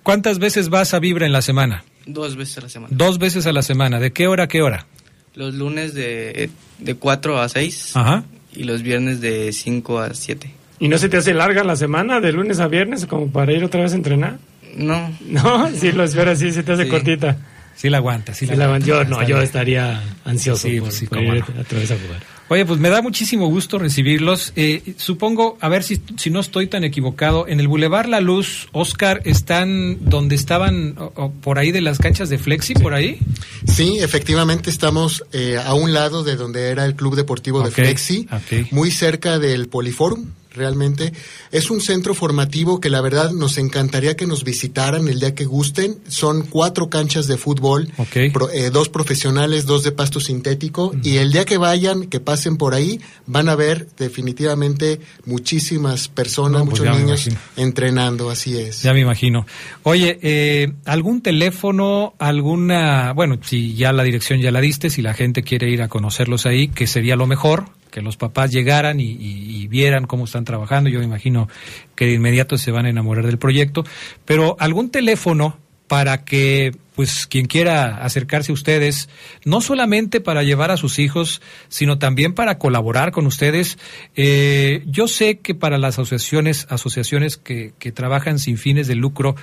¿Cuántas 0.05 0.39
veces 0.39 0.69
vas 0.69 0.95
a 0.95 1.01
Vibra 1.01 1.27
en 1.27 1.33
la 1.33 1.43
semana? 1.43 1.83
Dos 2.07 2.37
veces 2.37 2.59
a 2.59 2.61
la 2.61 2.69
semana. 2.69 2.97
Dos 2.97 3.19
veces 3.19 3.49
a 3.49 3.53
la 3.53 3.63
semana. 3.63 3.99
¿De 3.99 4.13
qué 4.13 4.29
hora 4.29 4.45
a 4.45 4.49
qué 4.49 4.63
hora? 4.63 4.87
Los 5.35 5.55
lunes 5.55 5.93
de, 5.93 6.51
de 6.79 6.95
4 6.95 7.41
a 7.41 7.49
6. 7.49 7.97
Ajá. 7.97 8.23
Y 8.55 8.63
los 8.63 8.83
viernes 8.83 9.21
de 9.21 9.53
5 9.53 9.99
a 9.99 10.15
7. 10.15 10.51
¿Y 10.79 10.87
no 10.87 10.99
se 10.99 11.09
te 11.09 11.17
hace 11.17 11.35
larga 11.35 11.65
la 11.65 11.75
semana, 11.75 12.21
de 12.21 12.31
lunes 12.31 12.61
a 12.61 12.69
viernes, 12.69 13.07
como 13.07 13.33
para 13.33 13.53
ir 13.53 13.65
otra 13.65 13.83
vez 13.83 13.93
a 13.93 13.97
entrenar? 13.97 14.39
No. 14.77 15.13
No, 15.27 15.69
sí, 15.73 15.91
lo 15.91 16.05
esperas, 16.05 16.39
sí, 16.39 16.53
se 16.53 16.63
te 16.63 16.75
hace 16.75 16.85
sí. 16.85 16.89
cortita. 16.89 17.37
Sí 17.75 17.91
la 17.91 17.97
aguanta, 17.97 18.35
sí, 18.35 18.47
sí 18.47 18.55
la, 18.55 18.67
aguanta. 18.67 18.87
Yo 18.87 19.05
no, 19.05 19.27
yo 19.27 19.41
estaría 19.41 20.01
ansioso 20.25 20.69
sí, 20.69 20.77
por, 20.77 20.91
pues 20.91 20.95
sí, 20.95 21.07
por 21.07 21.19
ir 21.19 21.45
no. 21.55 21.61
otra 21.61 21.79
vez 21.79 21.91
a 21.91 21.97
jugar. 21.97 22.39
Oye, 22.53 22.67
pues 22.67 22.81
me 22.81 22.91
da 22.91 23.01
muchísimo 23.01 23.47
gusto 23.47 23.79
recibirlos. 23.79 24.53
Eh, 24.57 24.95
supongo, 24.97 25.57
a 25.61 25.69
ver 25.69 25.85
si, 25.85 26.03
si 26.17 26.31
no 26.31 26.41
estoy 26.41 26.67
tan 26.67 26.83
equivocado, 26.83 27.47
en 27.47 27.61
el 27.61 27.69
Boulevard 27.69 28.09
La 28.09 28.21
Luz, 28.21 28.67
Oscar, 28.73 29.23
¿están 29.25 30.11
donde 30.11 30.35
estaban, 30.35 30.97
o, 30.99 31.13
o, 31.15 31.31
por 31.31 31.61
ahí 31.61 31.71
de 31.71 31.81
las 31.81 31.99
canchas 31.99 32.29
de 32.29 32.39
Flexi, 32.39 32.75
por 32.75 32.93
ahí? 32.93 33.21
Sí, 33.69 33.99
efectivamente 34.01 34.69
estamos 34.69 35.23
eh, 35.33 35.59
a 35.65 35.75
un 35.75 35.93
lado 35.93 36.25
de 36.25 36.35
donde 36.35 36.71
era 36.71 36.85
el 36.87 36.97
Club 36.97 37.15
Deportivo 37.15 37.61
okay, 37.61 37.71
de 37.71 37.75
Flexi, 37.77 38.27
okay. 38.33 38.67
muy 38.73 38.91
cerca 38.91 39.39
del 39.39 39.69
Poliforum. 39.69 40.27
Realmente. 40.55 41.13
Es 41.53 41.71
un 41.71 41.81
centro 41.81 42.15
formativo 42.15 42.81
que 42.81 42.91
la 42.91 43.01
verdad 43.01 43.31
nos 43.33 43.59
encantaría 43.59 44.17
que 44.17 44.27
nos 44.27 44.45
visitaran 44.45 45.09
el 45.09 45.21
día 45.21 45.35
que 45.35 45.45
gusten. 45.45 45.97
Son 46.09 46.43
cuatro 46.43 46.91
canchas 46.91 47.27
de 47.27 47.37
fútbol, 47.37 47.89
pro- 48.33 48.51
eh, 48.51 48.71
dos 48.71 48.89
profesionales, 48.89 49.67
dos 49.67 49.83
de 49.83 49.93
pasto 49.93 50.21
sintético, 50.21 50.95
y 51.03 51.17
el 51.19 51.33
día 51.33 51.45
que 51.45 51.57
vayan, 51.59 52.07
que 52.07 52.21
pasen 52.21 52.57
por 52.57 52.75
ahí, 52.75 53.01
van 53.27 53.49
a 53.49 53.55
ver 53.55 53.89
definitivamente 53.99 55.01
muchísimas 55.25 56.09
personas, 56.09 56.61
No, 56.65 56.67
pues 56.71 56.81
muchos 56.81 56.99
niños 57.01 57.29
entrenando, 57.57 58.31
así 58.31 58.57
es. 58.59 58.83
Ya 58.83 58.93
me 58.93 59.01
imagino. 59.01 59.47
Oye, 59.83 60.19
eh, 60.23 60.73
¿algún 60.85 61.23
teléfono, 61.23 62.15
alguna, 62.19 63.13
bueno, 63.13 63.39
si 63.43 63.75
ya 63.75 63.93
la 63.93 64.03
dirección 64.03 64.41
ya 64.41 64.51
la 64.51 64.61
diste, 64.61 64.91
si 64.91 65.03
la 65.03 65.15
gente 65.15 65.43
quiere 65.43 65.71
ir 65.71 65.83
a 65.83 65.89
conocerlos 65.89 66.47
ahí, 66.47 66.69
que 66.69 66.87
sería 66.87 67.17
lo 67.17 67.27
mejor, 67.27 67.67
que 67.90 68.00
los 68.03 68.16
papás 68.16 68.50
llegaran 68.50 69.00
y, 69.00 69.66
vieran 69.68 70.07
cómo 70.07 70.24
están 70.24 70.44
trabajando, 70.44 70.90
yo 70.90 70.98
me 70.98 71.05
imagino 71.05 71.48
que 71.94 72.07
de 72.07 72.14
inmediato 72.14 72.59
se 72.59 72.72
van 72.72 72.87
a 72.87 72.90
enamorar 72.90 73.24
del 73.24 73.38
proyecto, 73.38 73.85
pero 74.24 74.57
algún 74.59 74.90
teléfono 74.90 75.59
para 75.87 76.24
que 76.24 76.74
pues 76.96 77.26
quien 77.26 77.46
quiera 77.46 78.03
acercarse 78.03 78.53
a 78.53 78.55
ustedes, 78.55 79.09
no 79.44 79.61
solamente 79.61 80.20
para 80.20 80.42
llevar 80.42 80.70
a 80.70 80.76
sus 80.76 80.98
hijos, 80.98 81.40
sino 81.68 81.98
también 81.98 82.35
para 82.35 82.59
colaborar 82.59 83.12
con 83.12 83.26
ustedes. 83.26 83.79
Eh, 84.16 84.83
yo 84.87 85.09
sé 85.09 85.38
que 85.38 85.55
para 85.55 85.79
las 85.79 85.94
asociaciones, 85.94 86.66
asociaciones 86.68 87.37
que 87.37 87.92
trabajan 87.94 88.38
sin 88.38 88.59
fines 88.59 88.87
de 88.87 88.96
lucro, 88.96 89.37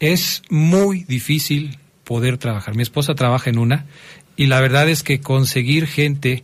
es 0.00 0.42
muy 0.48 1.04
difícil 1.04 1.78
poder 2.04 2.38
trabajar. 2.38 2.74
Mi 2.74 2.82
esposa 2.82 3.14
trabaja 3.14 3.50
en 3.50 3.58
una 3.58 3.86
y 4.36 4.46
la 4.46 4.60
verdad 4.60 4.88
es 4.88 5.02
que 5.02 5.20
conseguir 5.20 5.86
gente 5.86 6.42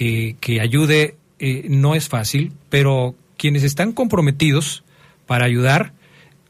que, 0.00 0.60
ayude 0.60 1.16
eh, 1.38 1.66
no 1.68 1.94
es 1.94 2.08
fácil, 2.08 2.52
pero 2.70 3.14
quienes 3.36 3.62
están 3.62 3.92
comprometidos 3.92 4.82
para 5.26 5.44
ayudar 5.44 5.92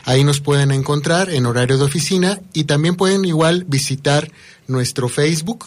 Ahí 0.04 0.24
nos 0.24 0.40
pueden 0.40 0.70
encontrar 0.70 1.30
en 1.30 1.46
horario 1.46 1.78
de 1.78 1.84
oficina 1.84 2.40
y 2.52 2.64
también 2.64 2.96
pueden 2.96 3.24
igual 3.24 3.64
visitar 3.66 4.30
nuestro 4.68 5.08
Facebook, 5.08 5.66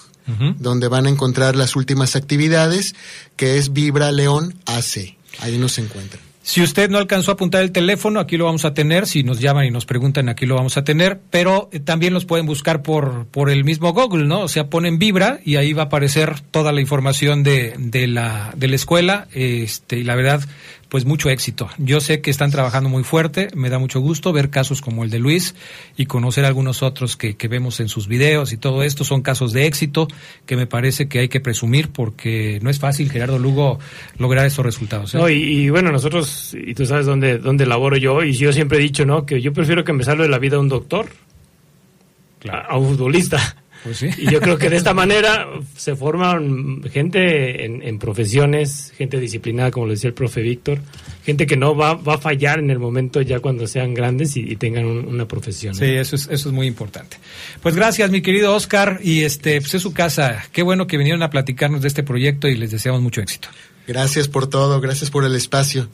donde 0.58 0.88
van 0.88 1.08
a 1.08 1.10
encontrar 1.10 1.56
las 1.56 1.76
últimas 1.76 2.16
actividades, 2.16 2.94
que 3.36 3.58
es 3.58 3.74
Vibra 3.74 4.12
León 4.12 4.54
AC. 4.66 5.18
Ahí 5.40 5.58
nos 5.58 5.80
encuentran. 5.80 6.30
Si 6.50 6.64
usted 6.64 6.90
no 6.90 6.98
alcanzó 6.98 7.30
a 7.30 7.34
apuntar 7.36 7.62
el 7.62 7.72
teléfono, 7.72 8.20
aquí 8.20 8.36
lo 8.36 8.46
vamos 8.46 8.66
a 8.66 8.74
tener. 8.74 9.06
Si 9.06 9.22
nos 9.22 9.40
llaman 9.40 9.66
y 9.66 9.70
nos 9.70 9.86
preguntan, 9.86 10.30
aquí 10.30 10.48
lo 10.48 10.56
vamos 10.56 10.78
a 10.78 10.84
tener. 10.84 11.20
Pero 11.30 11.70
eh, 11.72 11.80
también 11.80 12.12
los 12.12 12.26
pueden 12.26 12.48
buscar 12.48 12.82
por, 12.82 13.28
por 13.28 13.52
el 13.52 13.64
mismo 13.64 13.94
Google, 13.94 14.26
¿no? 14.26 14.42
O 14.42 14.48
sea, 14.48 14.68
ponen 14.68 14.98
Vibra 14.98 15.40
y 15.46 15.58
ahí 15.58 15.74
va 15.74 15.84
a 15.84 15.86
aparecer 15.86 16.40
toda 16.50 16.72
la 16.72 16.82
información 16.82 17.44
de, 17.44 17.76
de, 17.78 18.08
la, 18.08 18.52
de 18.58 18.68
la 18.68 18.76
escuela. 18.76 19.28
Este, 19.32 20.00
y 20.00 20.04
la 20.04 20.16
verdad, 20.16 20.42
pues 20.90 21.06
mucho 21.06 21.30
éxito. 21.30 21.70
Yo 21.78 22.02
sé 22.02 22.20
que 22.20 22.32
están 22.32 22.50
trabajando 22.52 22.90
muy 22.90 23.04
fuerte. 23.04 23.48
Me 23.56 23.70
da 23.70 23.78
mucho 23.78 24.00
gusto 24.00 24.34
ver 24.34 24.50
casos 24.50 24.82
como 24.82 25.04
el 25.04 25.12
de 25.12 25.20
Luis 25.20 25.56
y 25.96 26.08
conocer 26.08 26.46
algunos 26.46 26.82
otros 26.82 27.16
que, 27.16 27.38
que 27.38 27.48
vemos 27.48 27.80
en 27.80 27.88
sus 27.88 28.08
videos 28.08 28.52
y 28.52 28.58
todo 28.58 28.82
esto. 28.82 29.04
Son 29.04 29.22
casos 29.22 29.54
de 29.54 29.68
éxito 29.68 30.08
que 30.48 30.56
me 30.56 30.66
parece 30.66 31.08
que 31.08 31.20
hay 31.20 31.30
que 31.30 31.40
presumir 31.40 31.90
porque 31.90 32.60
no 32.64 32.72
es 32.72 32.80
fácil, 32.80 33.12
Gerardo 33.12 33.38
Lugo, 33.38 33.80
lograr 34.18 34.48
estos 34.48 34.66
resultados. 34.66 35.14
¿eh? 35.14 35.20
No, 35.20 35.30
y, 35.30 35.36
y 35.36 35.70
bueno, 35.70 35.92
nosotros, 35.92 36.56
y 36.56 36.74
tú 36.74 36.86
sabes 36.86 37.06
dónde, 37.06 37.38
dónde 37.38 37.68
laboro 37.68 37.96
yo, 37.96 38.24
y 38.24 38.34
yo 38.34 38.52
siempre 38.52 38.80
he 38.80 38.82
dicho, 38.82 39.06
¿no? 39.06 39.26
Que 39.28 39.42
yo 39.42 39.54
prefiero 39.54 39.84
que 39.84 39.94
me 39.94 40.04
salve 40.04 40.28
la 40.28 40.40
vida 40.40 40.60
un 40.60 40.70
doctor 40.70 41.08
a 42.48 42.78
un 42.78 42.90
futbolista. 42.90 43.58
Pues 43.84 43.98
sí. 43.98 44.10
Y 44.18 44.30
yo 44.30 44.42
creo 44.42 44.58
que 44.58 44.70
de 44.70 44.76
esta 44.76 44.94
manera 44.94 45.48
se 45.78 45.96
forman 45.96 46.84
gente 46.92 47.64
en, 47.66 47.82
en 47.82 47.98
profesiones, 47.98 48.92
gente 48.98 49.20
disciplinada, 49.20 49.72
como 49.72 49.86
lo 49.86 49.94
decía 49.94 50.10
el 50.10 50.14
profe 50.14 50.42
Víctor, 50.42 50.80
gente 51.26 51.48
que 51.48 51.56
no 51.56 51.76
va, 51.76 51.94
va 51.94 52.16
a 52.16 52.18
fallar 52.18 52.60
en 52.60 52.70
el 52.72 52.80
momento 52.80 53.22
ya 53.22 53.40
cuando 53.40 53.68
sean 53.68 53.94
grandes 53.94 54.36
y, 54.36 54.42
y 54.42 54.56
tengan 54.58 54.86
un- 54.86 55.08
una 55.08 55.28
profesión. 55.28 55.74
¿no? 55.74 55.80
Sí, 55.80 55.86
eso 55.86 56.16
es, 56.18 56.24
eso 56.30 56.50
es 56.50 56.54
muy 56.56 56.68
importante. 56.68 57.18
Pues 57.62 57.76
gracias, 57.76 58.12
mi 58.12 58.22
querido 58.22 58.54
Oscar, 58.54 59.00
y 59.02 59.24
este, 59.24 59.62
pues 59.62 59.74
es 59.76 59.82
su 59.82 59.94
casa. 59.94 60.44
Qué 60.52 60.62
bueno 60.62 60.86
que 60.86 60.98
vinieron 60.98 61.24
a 61.24 61.30
platicarnos 61.30 61.82
de 61.82 61.88
este 61.88 62.04
proyecto 62.04 62.48
y 62.50 62.56
les 62.58 62.72
deseamos 62.72 63.02
mucho 63.02 63.22
éxito. 63.22 63.48
Gracias 63.88 64.28
por 64.28 64.48
todo, 64.48 64.82
gracias 64.82 65.10
por 65.10 65.24
el 65.24 65.36
espacio. 65.36 65.88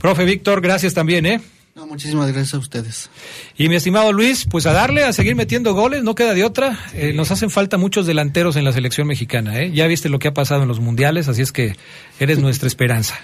Profe 0.00 0.24
Víctor, 0.24 0.60
gracias 0.62 0.94
también, 0.94 1.26
¿eh? 1.26 1.40
No, 1.74 1.86
muchísimas 1.86 2.26
gracias 2.32 2.54
a 2.54 2.58
ustedes. 2.58 3.10
Y 3.56 3.68
mi 3.68 3.76
estimado 3.76 4.12
Luis, 4.12 4.44
pues 4.50 4.66
a 4.66 4.72
darle, 4.72 5.04
a 5.04 5.12
seguir 5.12 5.36
metiendo 5.36 5.72
goles, 5.72 6.02
no 6.02 6.14
queda 6.14 6.34
de 6.34 6.42
otra. 6.42 6.78
Eh, 6.94 7.12
nos 7.14 7.30
hacen 7.30 7.48
falta 7.48 7.78
muchos 7.78 8.06
delanteros 8.06 8.56
en 8.56 8.64
la 8.64 8.72
selección 8.72 9.06
mexicana, 9.06 9.60
¿eh? 9.60 9.70
Ya 9.72 9.86
viste 9.86 10.08
lo 10.08 10.18
que 10.18 10.28
ha 10.28 10.34
pasado 10.34 10.62
en 10.62 10.68
los 10.68 10.80
mundiales, 10.80 11.28
así 11.28 11.42
es 11.42 11.52
que 11.52 11.76
eres 12.18 12.38
nuestra 12.40 12.66
esperanza. 12.66 13.18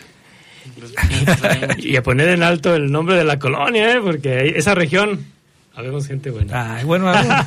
Y 1.79 1.97
a 1.97 2.03
poner 2.03 2.29
en 2.29 2.43
alto 2.43 2.75
el 2.75 2.91
nombre 2.91 3.17
de 3.17 3.25
la 3.25 3.39
colonia, 3.39 3.93
¿eh? 3.93 4.01
Porque 4.01 4.55
esa 4.57 4.75
región, 4.77 5.25
habemos 5.75 6.07
gente 6.07 6.31
buena. 6.31 6.77
Ay, 6.77 6.85
bueno, 6.85 7.09
algunos, 7.09 7.47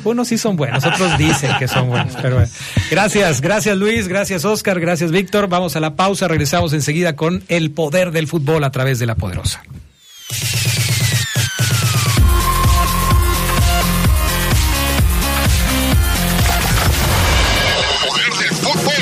unos 0.04 0.28
sí 0.28 0.38
son 0.38 0.56
buenos, 0.56 0.84
otros 0.84 1.18
dicen 1.18 1.52
que 1.58 1.68
son 1.68 1.88
buenos, 1.88 2.16
pero 2.20 2.36
bueno. 2.36 2.50
Gracias, 2.90 3.40
gracias 3.40 3.76
Luis, 3.76 4.08
gracias 4.08 4.44
Oscar, 4.44 4.80
gracias 4.80 5.12
Víctor. 5.12 5.48
Vamos 5.48 5.76
a 5.76 5.80
la 5.80 5.96
pausa, 5.96 6.28
regresamos 6.28 6.72
enseguida 6.72 7.14
con 7.14 7.44
el 7.48 7.70
poder 7.70 8.10
del 8.10 8.26
fútbol 8.26 8.64
a 8.64 8.70
través 8.70 8.98
de 8.98 9.06
la 9.06 9.14
poderosa. 9.14 9.62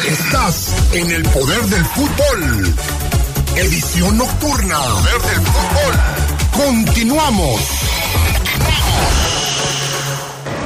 Estás 0.08 0.74
en 0.92 1.10
el 1.10 1.22
poder 1.24 1.60
del 1.66 1.84
fútbol. 1.84 2.74
Edición 3.56 4.16
nocturna. 4.16 4.78
Poder 4.78 5.20
del 5.22 5.46
fútbol. 5.46 5.94
Continuamos. 6.52 7.87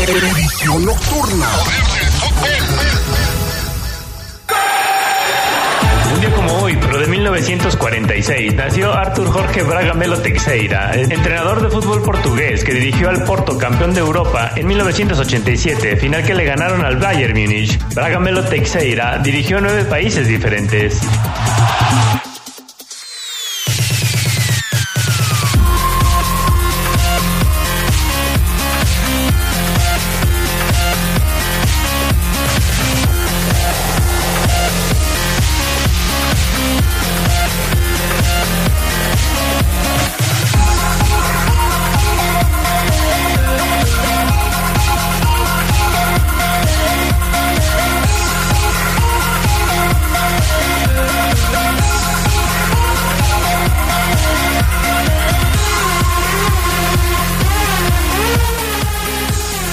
Edición 0.00 0.86
nocturna. 0.86 1.46
Un 6.14 6.20
día 6.20 6.32
como 6.34 6.52
hoy, 6.62 6.78
pero 6.80 7.00
de 7.00 7.06
1946, 7.08 8.54
nació 8.54 8.94
Arthur 8.94 9.30
Jorge 9.32 9.62
Braga 9.64 9.94
Melo 9.94 10.18
Teixeira, 10.20 10.94
entrenador 10.94 11.62
de 11.62 11.70
fútbol 11.70 12.02
portugués 12.02 12.62
que 12.62 12.74
dirigió 12.74 13.08
al 13.08 13.24
Porto 13.24 13.58
campeón 13.58 13.92
de 13.92 14.00
Europa 14.00 14.52
en 14.54 14.68
1987, 14.68 15.96
final 15.96 16.24
que 16.24 16.34
le 16.34 16.44
ganaron 16.44 16.84
al 16.84 16.96
Bayern 16.96 17.36
Múnich. 17.36 17.78
Braga 17.92 18.20
Melo 18.20 18.44
Teixeira 18.44 19.18
dirigió 19.18 19.60
nueve 19.60 19.84
países 19.84 20.28
diferentes. 20.28 21.00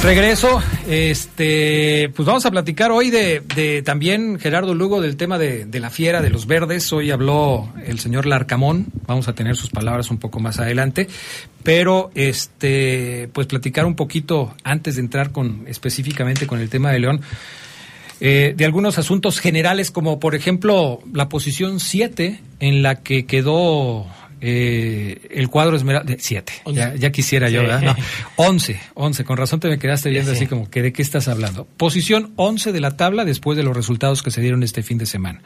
Regreso, 0.06 0.62
este, 0.88 2.12
pues 2.15 2.28
vamos 2.28 2.46
a 2.46 2.52
platicar 2.52 2.91
hoy 2.91 3.10
de, 3.10 3.41
de 3.56 3.82
también 3.82 4.38
Gerardo 4.38 4.76
Lugo 4.76 5.02
del 5.02 5.18
tema 5.18 5.39
de, 5.39 5.68
la 5.80 5.89
fiera 5.89 6.22
de 6.22 6.30
los 6.30 6.46
verdes. 6.46 6.94
Hoy 6.94 7.10
habló 7.10 7.74
el 7.84 7.98
señor 7.98 8.28
Larcamón, 8.28 8.86
vamos 9.08 9.28
a 9.28 9.34
tener 9.34 9.56
sus 9.56 9.72
palabras 9.72 10.12
un 10.12 10.20
poco 10.20 10.39
más 10.39 10.60
adelante, 10.60 11.08
pero 11.63 12.12
este, 12.13 13.32
pues 13.34 13.48
platicar 13.48 13.88
un 13.88 13.96
poquito 13.96 14.54
antes 14.63 14.94
de 14.98 15.02
entrar 15.02 15.32
con 15.32 15.63
específicamente 15.65 16.46
con 16.46 16.60
el 16.60 16.70
tema 16.70 16.91
de 16.91 17.00
León. 17.00 17.22
Eh, 18.20 18.54
de 18.56 18.63
algunos 18.63 19.00
asuntos 19.00 19.39
generales, 19.39 19.89
como 19.89 20.20
por 20.20 20.36
ejemplo 20.36 21.00
la 21.13 21.30
posición 21.30 21.80
7 21.80 22.41
en 22.60 22.84
la 22.84 23.02
que 23.02 23.26
quedó 23.26 24.06
eh, 24.41 25.28
el 25.32 25.50
cuadro 25.50 25.76
Esmeralda, 25.76 26.15
siete, 26.19 26.54
ya, 26.67 26.93
ya, 26.95 27.12
quisiera 27.12 27.50
yo, 27.50 27.62
¿verdad? 27.62 27.82
No, 27.82 27.95
once, 28.36 28.80
once, 28.93 29.24
con 29.24 29.38
razón 29.38 29.60
te 29.60 29.69
me 29.69 29.80
quedaste 29.80 30.10
viendo 30.10 30.32
sí. 30.32 30.38
así 30.38 30.48
como 30.48 30.69
que 30.69 30.82
de 30.82 30.93
qué 30.93 31.02
estás 31.02 31.28
hablando. 31.28 31.65
Posición 31.78 32.34
once 32.36 32.71
de 32.71 32.80
la 32.80 32.98
tabla 32.98 33.26
después 33.26 33.58
de 33.58 33.63
los 33.63 33.76
resultados 33.76 34.21
que 34.21 34.32
se 34.32 34.41
dieron 34.41 34.63
este 34.63 34.84
fin 34.84 34.98
de 34.98 35.06
semana. 35.06 35.41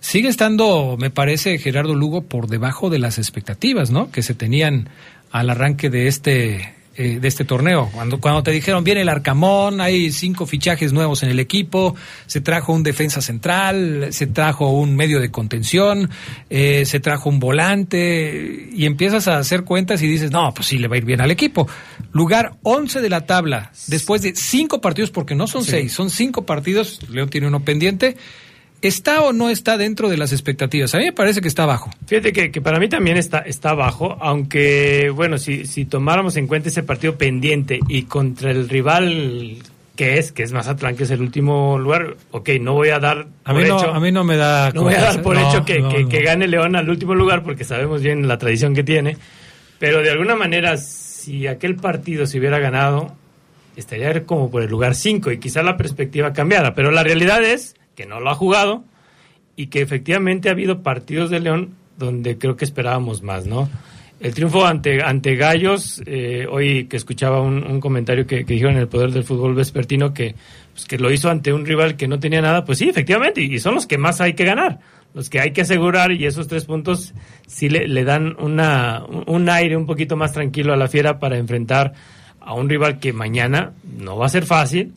Sigue 0.00 0.28
estando, 0.28 0.96
me 0.98 1.10
parece, 1.10 1.56
Gerardo 1.58 1.94
Lugo 1.94 2.22
por 2.24 2.48
debajo 2.48 2.90
de 2.90 2.98
las 2.98 3.16
expectativas, 3.18 3.90
¿no? 3.90 4.10
Que 4.10 4.22
se 4.22 4.34
tenían 4.34 4.90
al 5.30 5.48
arranque 5.48 5.88
de 5.88 6.08
este 6.08 6.74
eh, 6.96 7.18
de 7.20 7.28
este 7.28 7.44
torneo. 7.44 7.90
Cuando, 7.92 8.20
cuando 8.20 8.42
te 8.42 8.50
dijeron 8.50 8.84
viene 8.84 9.00
el 9.00 9.08
Arcamón, 9.08 9.80
hay 9.80 10.12
cinco 10.12 10.46
fichajes 10.46 10.92
nuevos 10.92 11.22
en 11.22 11.30
el 11.30 11.40
equipo, 11.40 11.96
se 12.26 12.40
trajo 12.40 12.72
un 12.72 12.82
defensa 12.82 13.20
central, 13.20 14.08
se 14.10 14.26
trajo 14.26 14.70
un 14.70 14.94
medio 14.94 15.20
de 15.20 15.30
contención, 15.30 16.10
eh, 16.50 16.84
se 16.86 17.00
trajo 17.00 17.28
un 17.28 17.40
volante, 17.40 18.70
y 18.72 18.86
empiezas 18.86 19.28
a 19.28 19.38
hacer 19.38 19.64
cuentas 19.64 20.02
y 20.02 20.06
dices, 20.06 20.30
no, 20.30 20.52
pues 20.54 20.68
sí 20.68 20.78
le 20.78 20.88
va 20.88 20.94
a 20.94 20.98
ir 20.98 21.04
bien 21.04 21.20
al 21.20 21.30
equipo. 21.30 21.68
Lugar 22.12 22.54
11 22.62 23.00
de 23.00 23.10
la 23.10 23.26
tabla, 23.26 23.72
después 23.88 24.22
de 24.22 24.34
cinco 24.36 24.80
partidos, 24.80 25.10
porque 25.10 25.34
no 25.34 25.46
son 25.46 25.64
sí. 25.64 25.70
seis, 25.72 25.92
son 25.92 26.10
cinco 26.10 26.46
partidos, 26.46 27.00
León 27.10 27.28
tiene 27.28 27.48
uno 27.48 27.64
pendiente. 27.64 28.16
¿Está 28.84 29.22
o 29.22 29.32
no 29.32 29.48
está 29.48 29.78
dentro 29.78 30.10
de 30.10 30.18
las 30.18 30.32
expectativas? 30.32 30.94
A 30.94 30.98
mí 30.98 31.06
me 31.06 31.12
parece 31.12 31.40
que 31.40 31.48
está 31.48 31.64
bajo. 31.64 31.90
Fíjate 32.06 32.34
que, 32.34 32.52
que 32.52 32.60
para 32.60 32.78
mí 32.78 32.86
también 32.86 33.16
está, 33.16 33.38
está 33.38 33.72
bajo, 33.72 34.18
aunque, 34.20 35.08
bueno, 35.08 35.38
si, 35.38 35.64
si 35.64 35.86
tomáramos 35.86 36.36
en 36.36 36.46
cuenta 36.46 36.68
ese 36.68 36.82
partido 36.82 37.16
pendiente 37.16 37.80
y 37.88 38.02
contra 38.02 38.50
el 38.50 38.68
rival 38.68 39.56
que 39.96 40.18
es, 40.18 40.32
que 40.32 40.42
es 40.42 40.52
Mazatlán, 40.52 40.96
que 40.96 41.04
es 41.04 41.10
el 41.10 41.22
último 41.22 41.78
lugar, 41.78 42.16
ok, 42.30 42.50
no 42.60 42.74
voy 42.74 42.90
a 42.90 42.98
dar 42.98 43.26
a 43.44 43.54
mí 43.54 43.62
no, 43.64 43.78
hecho, 43.78 43.90
a 43.90 44.00
mí 44.00 44.12
no 44.12 44.22
me 44.22 44.36
da... 44.36 44.70
No 44.72 44.82
voy 44.82 44.94
a 44.94 45.00
dar 45.00 45.22
por 45.22 45.36
no, 45.36 45.48
hecho 45.48 45.64
que, 45.64 45.78
no, 45.78 45.88
que, 45.88 46.06
que, 46.06 46.22
gane 46.22 46.46
León 46.46 46.76
al 46.76 46.90
último 46.90 47.14
lugar, 47.14 47.42
porque 47.42 47.64
sabemos 47.64 48.02
bien 48.02 48.28
la 48.28 48.36
tradición 48.36 48.74
que 48.74 48.84
tiene, 48.84 49.16
pero 49.78 50.02
de 50.02 50.10
alguna 50.10 50.36
manera, 50.36 50.76
si 50.76 51.46
aquel 51.46 51.76
partido 51.76 52.26
se 52.26 52.38
hubiera 52.38 52.58
ganado, 52.58 53.14
estaría 53.76 54.24
como 54.24 54.50
por 54.50 54.62
el 54.62 54.68
lugar 54.68 54.94
5 54.94 55.32
y 55.32 55.38
quizá 55.38 55.62
la 55.62 55.78
perspectiva 55.78 56.34
cambiara, 56.34 56.74
pero 56.74 56.90
la 56.90 57.02
realidad 57.02 57.42
es 57.42 57.76
que 57.94 58.06
no 58.06 58.20
lo 58.20 58.30
ha 58.30 58.34
jugado 58.34 58.84
y 59.56 59.66
que 59.68 59.80
efectivamente 59.80 60.48
ha 60.48 60.52
habido 60.52 60.82
partidos 60.82 61.30
de 61.30 61.40
León 61.40 61.74
donde 61.96 62.38
creo 62.38 62.56
que 62.56 62.64
esperábamos 62.64 63.22
más, 63.22 63.46
¿no? 63.46 63.68
El 64.20 64.32
triunfo 64.32 64.64
ante, 64.64 65.02
ante 65.02 65.36
Gallos, 65.36 66.02
eh, 66.06 66.46
hoy 66.50 66.86
que 66.86 66.96
escuchaba 66.96 67.42
un, 67.42 67.80
comentario 67.80 68.26
que, 68.26 68.44
que, 68.44 68.54
dijeron 68.54 68.74
en 68.74 68.80
el 68.80 68.88
poder 68.88 69.10
del 69.10 69.24
fútbol 69.24 69.54
vespertino 69.54 70.14
que, 70.14 70.34
pues, 70.72 70.86
que 70.86 70.98
lo 70.98 71.12
hizo 71.12 71.28
ante 71.30 71.52
un 71.52 71.66
rival 71.66 71.96
que 71.96 72.08
no 72.08 72.18
tenía 72.18 72.40
nada, 72.40 72.64
pues 72.64 72.78
sí, 72.78 72.88
efectivamente, 72.88 73.42
y 73.42 73.58
son 73.58 73.74
los 73.74 73.86
que 73.86 73.98
más 73.98 74.20
hay 74.20 74.34
que 74.34 74.44
ganar, 74.44 74.78
los 75.12 75.28
que 75.28 75.40
hay 75.40 75.50
que 75.50 75.62
asegurar 75.62 76.12
y 76.12 76.24
esos 76.26 76.48
tres 76.48 76.64
puntos 76.64 77.12
sí 77.46 77.68
le, 77.68 77.86
le 77.86 78.04
dan 78.04 78.36
una, 78.38 79.04
un 79.26 79.48
aire 79.50 79.76
un 79.76 79.84
poquito 79.84 80.16
más 80.16 80.32
tranquilo 80.32 80.72
a 80.72 80.76
la 80.76 80.88
fiera 80.88 81.18
para 81.18 81.36
enfrentar 81.36 81.92
a 82.40 82.54
un 82.54 82.68
rival 82.68 83.00
que 83.00 83.12
mañana 83.12 83.72
no 83.98 84.16
va 84.16 84.26
a 84.26 84.30
ser 84.30 84.46
fácil, 84.46 84.94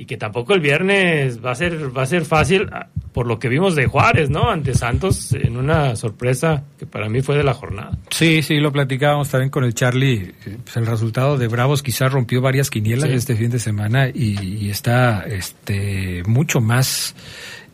y 0.00 0.06
que 0.06 0.16
tampoco 0.16 0.54
el 0.54 0.60
viernes 0.60 1.44
va 1.44 1.50
a 1.50 1.54
ser 1.54 1.94
va 1.94 2.04
a 2.04 2.06
ser 2.06 2.24
fácil 2.24 2.70
por 3.12 3.26
lo 3.26 3.38
que 3.38 3.50
vimos 3.50 3.74
de 3.74 3.86
Juárez, 3.86 4.30
¿no? 4.30 4.48
Ante 4.48 4.72
Santos 4.72 5.34
en 5.34 5.58
una 5.58 5.94
sorpresa 5.94 6.64
que 6.78 6.86
para 6.86 7.10
mí 7.10 7.20
fue 7.20 7.36
de 7.36 7.44
la 7.44 7.52
jornada. 7.52 7.98
Sí, 8.08 8.40
sí, 8.40 8.60
lo 8.60 8.72
platicábamos 8.72 9.28
también 9.28 9.50
con 9.50 9.62
el 9.62 9.74
Charlie. 9.74 10.32
Pues 10.64 10.74
el 10.78 10.86
resultado 10.86 11.36
de 11.36 11.48
Bravos 11.48 11.82
quizás 11.82 12.10
rompió 12.10 12.40
varias 12.40 12.70
quinielas 12.70 13.10
sí. 13.10 13.14
este 13.14 13.36
fin 13.36 13.50
de 13.50 13.58
semana 13.58 14.08
y, 14.08 14.40
y 14.40 14.70
está 14.70 15.22
este 15.28 16.22
mucho 16.26 16.62
más 16.62 17.14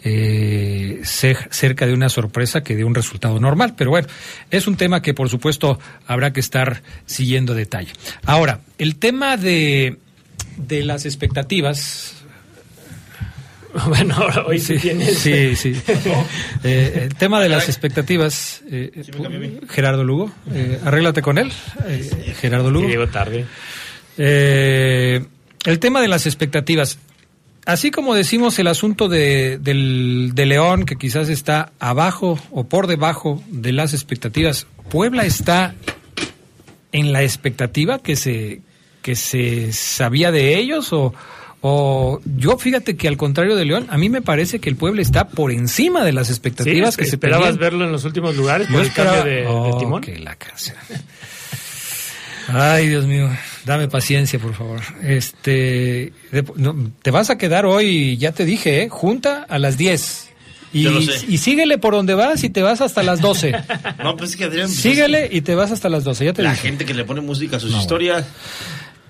eh, 0.02 1.02
cerca 1.04 1.86
de 1.86 1.92
una 1.92 2.08
sorpresa 2.08 2.64
que 2.64 2.74
de 2.74 2.82
un 2.82 2.96
resultado 2.96 3.38
normal. 3.38 3.74
Pero 3.76 3.90
bueno, 3.90 4.08
es 4.50 4.66
un 4.66 4.76
tema 4.76 5.00
que 5.00 5.14
por 5.14 5.28
supuesto 5.28 5.78
habrá 6.08 6.32
que 6.32 6.40
estar 6.40 6.82
siguiendo 7.04 7.54
detalle. 7.54 7.92
Ahora, 8.24 8.62
el 8.78 8.96
tema 8.96 9.36
de 9.36 9.98
de 10.56 10.82
las 10.82 11.04
expectativas. 11.04 12.15
Bueno, 13.88 14.16
hoy 14.46 14.58
sí 14.58 14.78
tienes. 14.78 15.18
Sí, 15.18 15.56
sí. 15.56 15.74
eh, 16.64 17.02
el 17.04 17.14
tema 17.14 17.40
de 17.40 17.48
las 17.48 17.68
expectativas, 17.68 18.62
eh, 18.70 19.04
Gerardo 19.68 20.04
Lugo, 20.04 20.30
eh, 20.52 20.80
arréglate 20.84 21.22
con 21.22 21.38
él, 21.38 21.52
eh, 21.86 22.34
Gerardo 22.40 22.70
Lugo. 22.70 22.88
Llego 22.88 23.06
tarde. 23.08 23.46
el 24.16 25.78
tema 25.78 26.00
de 26.00 26.08
las 26.08 26.26
expectativas. 26.26 26.98
Así 27.64 27.90
como 27.90 28.14
decimos 28.14 28.58
el 28.60 28.68
asunto 28.68 29.08
de, 29.08 29.58
del, 29.58 30.30
de 30.34 30.46
León, 30.46 30.84
que 30.86 30.96
quizás 30.96 31.28
está 31.28 31.72
abajo 31.80 32.38
o 32.52 32.64
por 32.64 32.86
debajo 32.86 33.42
de 33.48 33.72
las 33.72 33.92
expectativas, 33.92 34.68
Puebla 34.88 35.24
está 35.24 35.74
en 36.92 37.12
la 37.12 37.24
expectativa 37.24 37.98
que 37.98 38.14
se, 38.14 38.60
que 39.02 39.16
se 39.16 39.72
sabía 39.72 40.30
de 40.30 40.56
ellos 40.56 40.92
o, 40.92 41.12
O 41.68 42.20
yo 42.36 42.58
fíjate 42.58 42.96
que 42.96 43.08
al 43.08 43.16
contrario 43.16 43.56
de 43.56 43.64
León, 43.64 43.86
a 43.90 43.98
mí 43.98 44.08
me 44.08 44.22
parece 44.22 44.60
que 44.60 44.68
el 44.68 44.76
Puebla 44.76 45.02
está 45.02 45.26
por 45.28 45.50
encima 45.50 46.04
de 46.04 46.12
las 46.12 46.30
expectativas 46.30 46.94
Sí, 46.94 46.98
que 47.00 47.04
se 47.06 47.16
esperabas 47.16 47.46
tenían. 47.48 47.60
verlo 47.60 47.84
en 47.86 47.90
los 47.92 48.04
últimos 48.04 48.36
lugares 48.36 48.68
por 48.68 48.76
Yo 48.76 48.80
el 48.82 48.86
esperaba- 48.86 49.16
cambio 49.16 49.32
de, 49.34 49.40
de 49.40 49.46
Oh, 49.48 49.78
timón. 49.78 50.00
que 50.00 50.16
la 50.18 50.36
canción. 50.36 50.76
Ay, 52.48 52.88
Dios 52.88 53.06
mío, 53.06 53.28
dame 53.64 53.88
paciencia, 53.88 54.38
por 54.38 54.54
favor. 54.54 54.80
Este, 55.02 56.12
de- 56.30 56.44
no, 56.54 56.92
te 57.02 57.10
vas 57.10 57.30
a 57.30 57.36
quedar 57.38 57.66
hoy, 57.66 58.16
ya 58.18 58.30
te 58.30 58.44
dije, 58.44 58.82
¿eh? 58.82 58.88
junta 58.88 59.44
a 59.48 59.58
las 59.58 59.76
10. 59.76 60.28
Y, 60.72 60.86
y 61.28 61.38
síguele 61.38 61.78
por 61.78 61.94
donde 61.94 62.14
vas 62.14 62.44
y 62.44 62.50
te 62.50 62.62
vas 62.62 62.80
hasta 62.80 63.02
las 63.02 63.20
12. 63.20 63.52
No, 64.04 64.16
pues 64.16 64.30
es 64.30 64.36
que 64.36 64.44
Adrián. 64.44 64.66
pues, 64.68 64.78
síguele 64.78 65.28
y 65.32 65.40
te 65.40 65.54
vas 65.56 65.72
hasta 65.72 65.88
las 65.88 66.04
12, 66.04 66.24
ya 66.26 66.32
te 66.32 66.42
La 66.42 66.50
dije. 66.52 66.68
gente 66.68 66.84
que 66.84 66.94
le 66.94 67.04
pone 67.04 67.20
música 67.22 67.56
a 67.56 67.60
sus 67.60 67.72
No, 67.72 67.80
historias. 67.80 68.24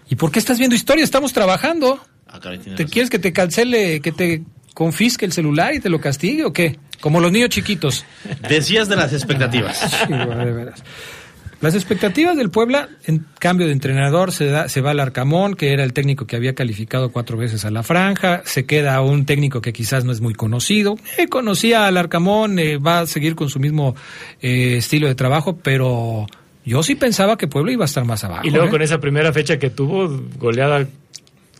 ¿Y 0.08 0.14
por 0.14 0.30
qué 0.30 0.38
estás 0.38 0.58
viendo 0.58 0.74
historia? 0.76 1.04
Estamos 1.04 1.32
trabajando. 1.34 2.00
Ah, 2.26 2.40
¿Te 2.40 2.56
razón. 2.56 2.86
quieres 2.90 3.10
que 3.10 3.18
te 3.18 3.32
cancele, 3.32 4.00
que 4.00 4.12
te 4.12 4.42
confisque 4.74 5.24
el 5.24 5.32
celular 5.32 5.74
y 5.74 5.80
te 5.80 5.88
lo 5.88 6.00
castigue 6.00 6.44
o 6.44 6.52
qué? 6.52 6.78
Como 7.00 7.20
los 7.20 7.32
niños 7.32 7.50
chiquitos. 7.50 8.04
Decías 8.48 8.88
de 8.88 8.96
las 8.96 9.12
expectativas. 9.12 9.78
Sí, 10.06 10.12
güey, 10.12 10.44
de 10.44 10.52
veras. 10.52 10.82
Las 11.62 11.74
expectativas 11.74 12.36
del 12.36 12.50
Puebla, 12.50 12.90
en 13.06 13.24
cambio 13.38 13.66
de 13.66 13.72
entrenador, 13.72 14.30
se, 14.30 14.46
da, 14.46 14.68
se 14.68 14.82
va 14.82 14.90
al 14.90 15.00
Arcamón, 15.00 15.54
que 15.54 15.72
era 15.72 15.84
el 15.84 15.94
técnico 15.94 16.26
que 16.26 16.36
había 16.36 16.54
calificado 16.54 17.10
cuatro 17.10 17.38
veces 17.38 17.64
a 17.64 17.70
la 17.70 17.82
franja, 17.82 18.42
se 18.44 18.66
queda 18.66 19.00
un 19.00 19.24
técnico 19.24 19.62
que 19.62 19.72
quizás 19.72 20.04
no 20.04 20.12
es 20.12 20.20
muy 20.20 20.34
conocido. 20.34 20.96
Eh, 21.16 21.28
conocía 21.28 21.86
al 21.86 21.96
Arcamón, 21.96 22.58
eh, 22.58 22.76
va 22.76 23.00
a 23.00 23.06
seguir 23.06 23.34
con 23.36 23.48
su 23.48 23.58
mismo 23.58 23.96
eh, 24.42 24.76
estilo 24.76 25.08
de 25.08 25.14
trabajo, 25.14 25.56
pero 25.56 26.26
yo 26.66 26.82
sí 26.82 26.94
pensaba 26.94 27.38
que 27.38 27.48
Puebla 27.48 27.72
iba 27.72 27.84
a 27.84 27.86
estar 27.86 28.04
más 28.04 28.22
abajo. 28.22 28.46
Y 28.46 28.50
luego 28.50 28.66
¿eh? 28.66 28.70
con 28.70 28.82
esa 28.82 29.00
primera 29.00 29.32
fecha 29.32 29.58
que 29.58 29.70
tuvo, 29.70 30.24
goleada 30.38 30.86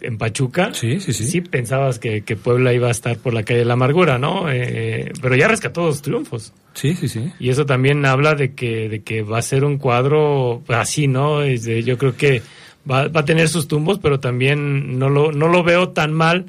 en 0.06 0.18
Pachuca, 0.18 0.72
sí, 0.72 1.00
sí, 1.00 1.12
sí. 1.12 1.40
pensabas 1.40 1.98
que, 1.98 2.22
que 2.22 2.36
Puebla 2.36 2.72
iba 2.72 2.88
a 2.88 2.90
estar 2.90 3.16
por 3.18 3.34
la 3.34 3.42
calle 3.42 3.60
de 3.60 3.64
la 3.66 3.74
amargura, 3.74 4.18
¿no? 4.18 4.50
Eh, 4.50 5.12
pero 5.20 5.34
ya 5.36 5.48
rescató 5.48 5.82
dos 5.84 6.02
triunfos. 6.02 6.52
Sí, 6.74 6.94
sí, 6.94 7.08
sí. 7.08 7.32
Y 7.38 7.50
eso 7.50 7.66
también 7.66 8.04
habla 8.06 8.34
de 8.34 8.54
que, 8.54 8.88
de 8.88 9.02
que 9.02 9.22
va 9.22 9.38
a 9.38 9.42
ser 9.42 9.64
un 9.64 9.78
cuadro 9.78 10.62
así, 10.68 11.08
¿no? 11.08 11.42
Es 11.42 11.64
de- 11.64 11.82
yo 11.82 11.98
creo 11.98 12.16
que 12.16 12.42
va, 12.90 13.08
va 13.08 13.20
a 13.20 13.24
tener 13.24 13.48
sus 13.48 13.68
tumbos, 13.68 13.98
pero 13.98 14.20
también 14.20 14.98
no 14.98 15.08
lo, 15.10 15.32
no 15.32 15.48
lo 15.48 15.62
veo 15.64 15.90
tan 15.90 16.12
mal 16.12 16.46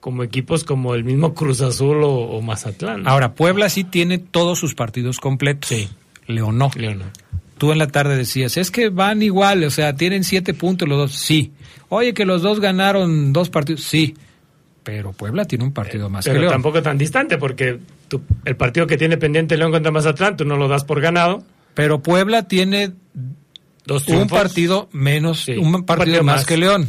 como 0.00 0.22
equipos 0.24 0.64
como 0.64 0.94
el 0.94 1.04
mismo 1.04 1.32
Cruz 1.34 1.60
Azul 1.60 2.02
o, 2.02 2.10
o 2.10 2.42
Mazatlán. 2.42 3.06
Ahora, 3.06 3.34
Puebla 3.34 3.68
sí 3.68 3.84
tiene 3.84 4.18
todos 4.18 4.58
sus 4.58 4.74
partidos 4.74 5.20
completos. 5.20 5.68
Sí. 5.68 5.88
León 6.26 6.58
no. 6.58 6.70
León 6.76 6.98
no. 7.00 7.04
Tú 7.62 7.70
en 7.70 7.78
la 7.78 7.86
tarde 7.86 8.16
decías, 8.16 8.56
es 8.56 8.72
que 8.72 8.88
van 8.88 9.22
igual, 9.22 9.62
o 9.62 9.70
sea, 9.70 9.94
tienen 9.94 10.24
siete 10.24 10.52
puntos 10.52 10.88
los 10.88 10.98
dos. 10.98 11.12
Sí. 11.12 11.52
Oye, 11.90 12.12
que 12.12 12.24
los 12.24 12.42
dos 12.42 12.58
ganaron 12.58 13.32
dos 13.32 13.50
partidos. 13.50 13.84
Sí. 13.84 14.16
Pero 14.82 15.12
Puebla 15.12 15.44
tiene 15.44 15.62
un 15.62 15.72
partido 15.72 16.10
más 16.10 16.24
que 16.24 16.32
León. 16.32 16.50
tampoco 16.50 16.82
tan 16.82 16.98
distante, 16.98 17.38
porque 17.38 17.78
tú- 18.08 18.20
el 18.44 18.56
partido 18.56 18.88
que 18.88 18.96
tiene 18.96 19.16
pendiente 19.16 19.56
León 19.56 19.70
contra 19.70 19.92
Mazatlán, 19.92 20.36
tú 20.36 20.44
no 20.44 20.56
lo 20.56 20.66
das 20.66 20.82
por 20.82 21.00
ganado. 21.00 21.44
Pero 21.74 22.02
Puebla 22.02 22.48
tiene 22.48 22.94
Dos 23.86 24.08
un 24.08 24.26
partido 24.26 24.88
menos, 24.90 25.44
Sí, 25.44 25.52
un 25.52 25.70
partido, 25.70 25.86
partido 25.86 26.22
más, 26.24 26.36
más. 26.38 26.46
que 26.46 26.56
León. 26.56 26.88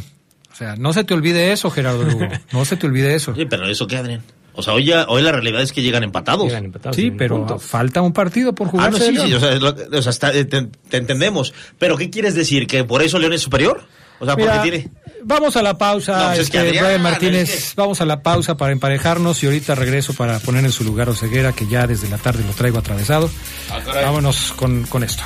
O 0.52 0.56
sea, 0.56 0.74
no 0.74 0.92
se 0.92 1.04
te 1.04 1.14
olvide 1.14 1.52
eso, 1.52 1.70
Gerardo 1.70 2.02
Lugo. 2.02 2.26
No 2.52 2.64
se 2.64 2.76
te 2.76 2.88
olvide 2.88 3.14
eso. 3.14 3.32
Sí, 3.36 3.46
pero 3.48 3.64
eso 3.68 3.86
qué, 3.86 3.98
Adrián. 3.98 4.22
O 4.56 4.62
sea, 4.62 4.72
hoy, 4.74 4.84
ya, 4.84 5.06
hoy 5.08 5.22
la 5.22 5.32
realidad 5.32 5.60
es 5.62 5.72
que 5.72 5.82
llegan 5.82 6.02
empatados. 6.04 6.52
Sí, 6.92 7.10
pero 7.10 7.58
falta 7.58 8.00
un 8.02 8.12
partido 8.12 8.54
por 8.54 8.68
Ah, 8.68 8.70
jugarse. 8.70 9.12
no, 9.12 9.22
sí, 9.22 9.28
sí, 9.28 9.34
o 9.34 9.40
sea, 9.40 9.52
es 9.52 9.60
lo- 9.60 9.74
o 9.98 10.02
sea, 10.02 10.10
está- 10.10 10.32
eh, 10.32 10.44
te, 10.44 10.68
te 10.88 10.96
entendemos. 10.96 11.52
Pero 11.78 11.96
¿qué 11.96 12.08
quieres 12.10 12.34
decir? 12.34 12.66
¿Que 12.66 12.84
por 12.84 13.02
eso 13.02 13.18
León 13.18 13.32
es 13.32 13.42
superior? 13.42 13.84
O 14.20 14.26
sea, 14.26 14.36
Mira, 14.36 14.54
porque 14.54 14.70
tiene... 14.70 14.90
Vamos 15.24 15.56
a 15.56 15.62
la 15.62 15.76
pausa, 15.76 16.16
No, 16.18 16.26
pues 16.28 16.38
es 16.40 16.50
que 16.50 16.58
este, 16.58 16.68
Adrián, 16.68 16.84
Brian 16.84 17.02
Martínez. 17.02 17.50
es 17.52 17.74
Vamos 17.74 18.00
a 18.00 18.04
la 18.04 18.22
pausa 18.22 18.56
para 18.56 18.72
emparejarnos 18.72 19.42
y 19.42 19.46
ahorita 19.46 19.74
regreso 19.74 20.12
para 20.14 20.38
poner 20.38 20.64
en 20.64 20.70
su 20.72 20.84
lugar 20.84 21.08
a 21.08 21.12
Oseguera, 21.12 21.52
que 21.52 21.66
ya 21.66 21.86
desde 21.88 22.08
la 22.08 22.18
tarde 22.18 22.44
lo 22.46 22.52
traigo 22.52 22.78
atravesado. 22.78 23.28
Ah. 23.70 23.80
Vámonos 23.86 24.52
con, 24.54 24.84
con 24.86 25.02
esto. 25.02 25.22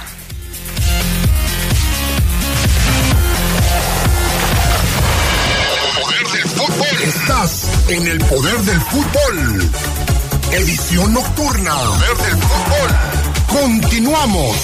Estás 7.02 7.67
en 7.90 8.06
el 8.06 8.18
poder 8.18 8.58
del 8.58 8.80
fútbol. 8.80 9.70
Edición 10.52 11.14
nocturna. 11.14 11.74
Poder 11.74 12.16
del 12.18 12.42
fútbol. 12.42 13.62
Continuamos. 13.62 14.56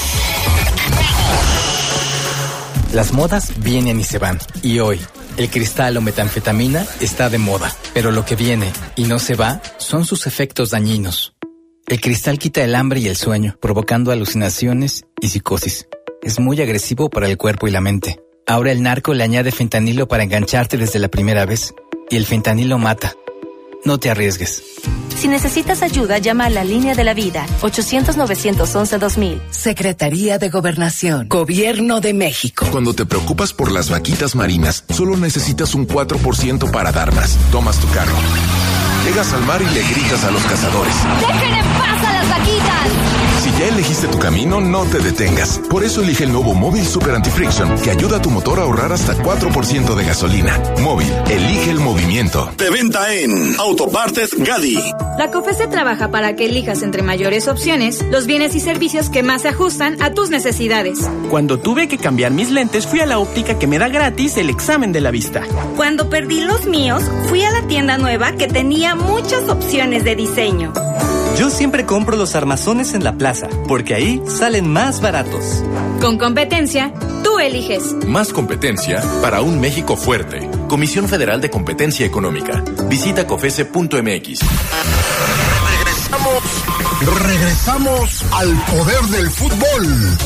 Las 2.93 3.13
modas 3.13 3.53
vienen 3.59 3.99
y 3.99 4.05
se 4.05 4.19
van. 4.19 4.39
Y 4.63 4.79
hoy, 4.81 5.01
el 5.39 5.49
cristal 5.49 5.97
o 5.97 6.03
metanfetamina 6.03 6.87
está 7.01 7.31
de 7.31 7.39
moda. 7.39 7.75
Pero 7.95 8.11
lo 8.11 8.27
que 8.27 8.37
viene 8.37 8.71
y 8.95 9.05
no 9.05 9.19
se 9.19 9.37
va 9.37 9.63
son 9.79 10.05
sus 10.05 10.27
efectos 10.27 10.71
dañinos. 10.71 11.35
El 11.87 12.01
cristal 12.01 12.39
quita 12.39 12.63
el 12.63 12.75
hambre 12.75 13.01
y 13.01 13.09
el 13.09 13.17
sueño, 13.17 13.57
provocando 13.61 14.11
alucinaciones 14.11 15.07
y 15.21 15.29
psicosis. 15.29 15.87
Es 16.23 16.41
muy 16.41 16.61
agresivo 16.61 17.09
para 17.09 17.29
el 17.29 17.39
cuerpo 17.39 17.69
y 17.69 17.71
la 17.71 17.81
mente. 17.81 18.21
Ahora 18.47 18.73
el 18.73 18.83
narco 18.83 19.15
le 19.15 19.25
añade 19.25 19.53
fentanilo 19.53 20.07
para 20.07 20.23
engancharte 20.23 20.77
desde 20.77 20.99
la 20.99 21.09
primera 21.09 21.47
vez. 21.47 21.73
Y 22.11 22.17
el 22.17 22.27
fentanilo 22.27 22.79
mata. 22.79 23.15
No 23.85 23.99
te 23.99 24.11
arriesgues. 24.11 24.63
Si 25.17 25.29
necesitas 25.29 25.83
ayuda, 25.83 26.19
llama 26.19 26.47
a 26.47 26.51
la 26.51 26.65
línea 26.65 26.95
de 26.95 27.05
la 27.05 27.15
vida 27.15 27.47
800-911-2000. 27.63 29.41
Secretaría 29.51 30.39
de 30.39 30.51
Gobernación, 30.51 31.29
Gobierno 31.29 32.01
de 32.01 32.15
México. 32.15 32.67
Cuando 32.71 32.95
te 32.95 33.07
preocupas 33.07 33.53
por 33.53 33.71
las 33.71 33.91
vaquitas 33.91 34.35
marinas, 34.35 34.85
solo 34.89 35.17
necesitas 35.17 35.75
un 35.75 35.87
4% 35.87 36.71
para 36.71 36.93
dar 36.93 37.15
más. 37.15 37.37
Tomas 37.53 37.79
tu 37.79 37.89
carro. 37.91 38.15
Llegas 39.05 39.33
al 39.33 39.45
mar 39.45 39.61
y 39.63 39.75
le 39.75 39.83
gritas 39.83 40.25
a 40.25 40.31
los 40.31 40.43
cazadores. 40.43 40.95
¡Dejen 41.21 41.55
en 41.55 41.67
paz 41.79 42.05
a 42.05 42.13
las 42.13 42.29
vaquitas! 42.29 43.34
Ya 43.59 43.69
elegiste 43.69 44.09
tu 44.09 44.19
camino, 44.19 44.61
no 44.61 44.85
te 44.85 44.99
detengas. 44.99 45.61
Por 45.71 45.85
eso 45.85 46.03
elige 46.03 46.25
el 46.25 46.33
nuevo 46.33 46.55
Móvil 46.55 46.85
Super 46.85 47.15
Anti-Friction, 47.15 47.79
que 47.83 47.91
ayuda 47.91 48.17
a 48.17 48.23
tu 48.23 48.31
motor 48.31 48.59
a 48.59 48.63
ahorrar 48.63 48.93
hasta 48.93 49.15
4% 49.17 49.95
de 49.95 50.05
gasolina. 50.05 50.61
Móvil, 50.81 51.13
elige 51.31 51.71
el 51.71 51.79
movimiento. 51.79 52.51
De 52.59 52.69
venta 52.71 53.15
en 53.15 53.55
Autopartes 53.61 54.35
Gadi. 54.37 54.81
La 55.19 55.31
COFESE 55.31 55.69
trabaja 55.69 56.11
para 56.11 56.35
que 56.35 56.47
elijas 56.47 56.83
entre 56.83 57.03
mayores 57.03 57.47
opciones 57.47 58.05
los 58.11 58.27
bienes 58.27 58.57
y 58.57 58.61
servicios 58.61 59.09
que 59.09 59.23
más 59.23 59.43
se 59.43 59.49
ajustan 59.49 60.03
a 60.03 60.13
tus 60.13 60.31
necesidades. 60.31 60.99
Cuando 61.31 61.61
tuve 61.61 61.87
que 61.87 61.99
cambiar 61.99 62.33
mis 62.33 62.51
lentes, 62.51 62.89
fui 62.89 63.01
a 63.01 63.07
la 63.07 63.21
óptica 63.21 63.57
que 63.57 63.69
me 63.69 63.79
da 63.79 63.89
gratis 63.89 64.37
el 64.37 64.51
examen 64.51 64.91
de 64.93 65.01
la 65.01 65.13
vista. 65.13 65.43
Cuando 65.77 66.11
perdí 66.11 66.41
los 66.41 66.67
míos, 66.67 67.05
fui 67.29 67.45
a 67.45 67.51
la 67.53 67.63
tienda 67.69 67.99
nueva 67.99 68.33
que 68.33 68.49
tenía 68.49 68.97
muchas 68.97 69.49
opciones 69.49 70.03
de 70.03 70.17
diseño. 70.17 70.73
Yo 71.39 71.51
siempre 71.51 71.85
compro 71.85 72.17
los 72.17 72.37
armazones 72.37 72.95
en 72.95 73.03
la 73.03 73.19
plaza, 73.19 73.44
porque 73.69 73.95
ahí 73.95 74.23
salen 74.27 74.69
más 74.69 75.01
baratos. 75.01 75.63
Con 76.01 76.19
competencia, 76.19 76.93
tú 77.23 77.39
eliges. 77.39 77.95
Más 78.07 78.33
competencia 78.33 79.03
para 79.23 79.41
un 79.43 79.61
México 79.61 79.97
fuerte. 79.97 80.49
Comisión 80.69 81.09
Federal 81.09 81.41
de 81.41 81.51
Competencia 81.51 82.07
Económica. 82.07 82.63
Visita 82.89 83.27
cofese.mx. 83.27 84.41
Regresamos, 85.71 86.43
regresamos 87.23 88.25
al 88.33 88.65
poder 88.65 89.03
del 89.05 89.31
fútbol. 89.31 90.19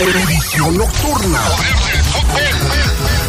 Edición 0.00 0.76
nocturna. 0.76 1.40
Un 2.20 3.27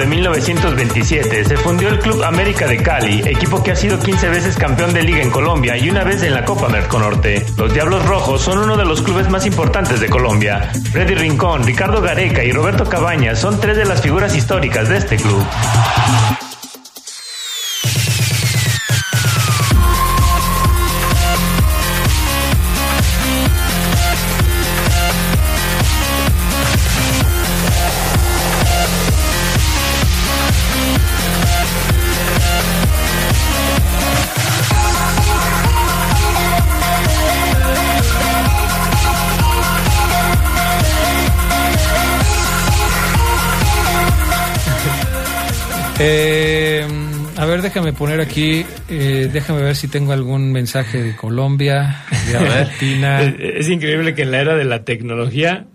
de 0.00 0.06
1927, 0.06 1.44
se 1.44 1.56
fundió 1.58 1.90
el 1.90 1.98
Club 1.98 2.24
América 2.24 2.66
de 2.66 2.78
Cali, 2.82 3.20
equipo 3.20 3.62
que 3.62 3.72
ha 3.72 3.76
sido 3.76 3.98
15 3.98 4.30
veces 4.30 4.56
campeón 4.56 4.94
de 4.94 5.02
liga 5.02 5.20
en 5.20 5.30
Colombia 5.30 5.76
y 5.76 5.90
una 5.90 6.04
vez 6.04 6.22
en 6.22 6.32
la 6.32 6.46
Copa 6.46 6.70
Merconorte. 6.70 7.44
Los 7.58 7.74
Diablos 7.74 8.06
Rojos 8.06 8.40
son 8.40 8.60
uno 8.60 8.78
de 8.78 8.86
los 8.86 9.02
clubes 9.02 9.28
más 9.28 9.44
importantes 9.44 10.00
de 10.00 10.08
Colombia. 10.08 10.72
Freddy 10.90 11.14
Rincón, 11.14 11.64
Ricardo 11.64 12.00
Gareca 12.00 12.42
y 12.42 12.50
Roberto 12.50 12.86
Cabañas 12.86 13.38
son 13.38 13.60
tres 13.60 13.76
de 13.76 13.84
las 13.84 14.00
figuras 14.00 14.34
históricas 14.34 14.88
de 14.88 14.96
este 14.96 15.16
club. 15.16 15.44
Eh, 46.02 46.86
a 47.36 47.44
ver, 47.44 47.60
déjame 47.60 47.92
poner 47.92 48.20
aquí, 48.20 48.64
eh, 48.88 49.28
déjame 49.30 49.60
ver 49.62 49.76
si 49.76 49.86
tengo 49.88 50.12
algún 50.12 50.50
mensaje 50.50 51.02
de 51.02 51.14
Colombia, 51.14 52.04
de 52.26 52.36
Argentina. 52.38 53.20
Es, 53.22 53.34
es 53.38 53.68
increíble 53.68 54.14
que 54.14 54.22
en 54.22 54.30
la 54.30 54.40
era 54.40 54.56
de 54.56 54.64
la 54.64 54.84
tecnología 54.84 55.66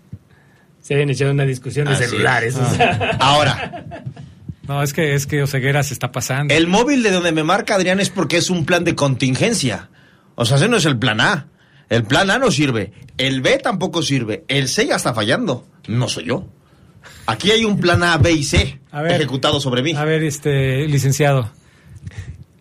se 0.80 0.94
habían 0.94 1.10
echado 1.10 1.30
una 1.30 1.44
discusión 1.44 1.86
de 1.86 1.92
Así 1.94 2.04
celulares. 2.06 2.56
o 2.56 2.74
sea. 2.74 3.16
Ahora, 3.20 4.02
No, 4.66 4.82
es 4.82 4.92
que, 4.92 5.14
es 5.14 5.26
que 5.28 5.42
Oseguera 5.44 5.82
se 5.84 5.94
está 5.94 6.10
pasando. 6.10 6.52
el 6.52 6.66
móvil 6.66 7.04
de 7.04 7.12
donde 7.12 7.30
me 7.30 7.44
marca 7.44 7.76
Adrián 7.76 8.00
es 8.00 8.10
porque 8.10 8.36
es 8.36 8.50
un 8.50 8.64
plan 8.64 8.82
de 8.82 8.94
contingencia. 8.96 9.90
O 10.34 10.44
sea, 10.44 10.56
ese 10.56 10.68
no 10.68 10.76
es 10.76 10.84
el 10.86 10.98
plan 10.98 11.20
A. 11.20 11.46
El 11.88 12.02
plan 12.02 12.30
A 12.32 12.38
no 12.38 12.50
sirve. 12.50 12.92
El 13.16 13.42
B 13.42 13.58
tampoco 13.62 14.02
sirve. 14.02 14.44
El 14.48 14.66
C 14.68 14.86
ya 14.88 14.96
está 14.96 15.14
fallando. 15.14 15.66
No 15.86 16.08
soy 16.08 16.24
yo. 16.24 16.48
Aquí 17.26 17.50
hay 17.50 17.64
un 17.64 17.78
plan 17.80 18.02
A, 18.02 18.16
B 18.18 18.32
y 18.32 18.44
C 18.44 18.78
A 18.92 19.02
ver. 19.02 19.12
ejecutado 19.12 19.60
sobre 19.60 19.82
mí. 19.82 19.94
A 19.94 20.04
ver, 20.04 20.22
este, 20.22 20.86
licenciado. 20.86 21.50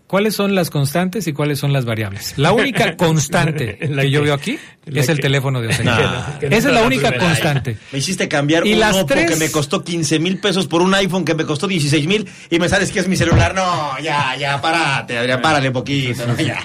¿Cuáles 0.07 0.35
son 0.35 0.53
las 0.53 0.69
constantes 0.69 1.25
y 1.27 1.33
cuáles 1.33 1.57
son 1.59 1.73
las 1.73 1.83
variables? 1.83 2.35
La 2.37 2.51
única 2.51 2.95
constante 2.97 3.79
La 3.89 4.03
que 4.03 4.11
yo 4.11 4.21
veo 4.21 4.35
aquí 4.35 4.57
es 4.85 5.09
el 5.09 5.19
teléfono 5.19 5.61
de 5.61 5.69
Oseguera. 5.69 5.97
Nah. 6.29 6.39
Que 6.39 6.49
no 6.49 6.55
Esa 6.55 6.67
es 6.69 6.73
la 6.73 6.81
la 6.81 6.87
única 6.87 7.07
primera. 7.09 7.27
constante. 7.29 7.77
Me 7.91 7.99
hiciste 7.99 8.27
cambiar 8.27 8.65
Y 8.67 8.73
un 8.73 8.79
las 8.79 8.95
Oppo 8.95 9.07
tres- 9.07 9.31
que 9.31 9.35
me 9.37 9.49
costó 9.51 9.83
15 9.83 10.19
mil 10.19 10.37
pesos 10.37 10.67
por 10.67 10.81
un 10.83 10.93
iPhone 10.93 11.25
que 11.25 11.33
me 11.33 11.43
costó 11.43 11.67
16 11.67 12.05
mil 12.07 12.29
y 12.51 12.59
me 12.59 12.69
sales 12.69 12.91
que 12.91 12.99
es 12.99 13.07
mi 13.07 13.15
celular. 13.17 13.55
No, 13.55 13.97
ya, 13.99 14.35
ya, 14.37 14.61
párate, 14.61 15.17
Adrián, 15.17 15.41
párale 15.41 15.71
poquito. 15.71 16.25
no, 16.27 16.37
ya. 16.39 16.59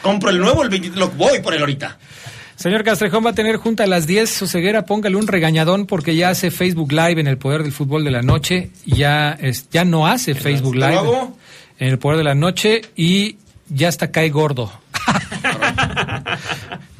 Compro 0.00 0.30
el 0.30 0.38
nuevo, 0.38 0.62
el 0.62 0.70
20, 0.70 0.90
lo 0.98 1.08
voy 1.10 1.40
por 1.40 1.52
el 1.52 1.60
ahorita. 1.60 1.98
Señor 2.56 2.84
Castrejón 2.84 3.24
va 3.24 3.30
a 3.30 3.34
tener 3.34 3.56
junta 3.56 3.84
a 3.84 3.86
las 3.86 4.06
10. 4.06 4.42
Oseguera, 4.42 4.86
póngale 4.86 5.16
un 5.16 5.26
regañadón 5.26 5.86
porque 5.86 6.16
ya 6.16 6.30
hace 6.30 6.50
Facebook 6.50 6.90
Live 6.90 7.20
en 7.20 7.26
el 7.26 7.36
Poder 7.36 7.62
del 7.62 7.72
Fútbol 7.72 8.02
de 8.02 8.10
la 8.10 8.22
Noche. 8.22 8.70
Ya, 8.86 9.32
es, 9.32 9.68
ya 9.70 9.84
no 9.84 10.06
hace 10.06 10.34
Facebook 10.34 10.74
¿Lo 10.74 10.88
Live 10.88 11.28
en 11.78 11.88
el 11.88 11.98
Poder 11.98 12.18
de 12.18 12.24
la 12.24 12.34
Noche 12.34 12.80
y 12.96 13.36
ya 13.68 13.88
está 13.88 14.10
cae 14.10 14.30
gordo. 14.30 14.72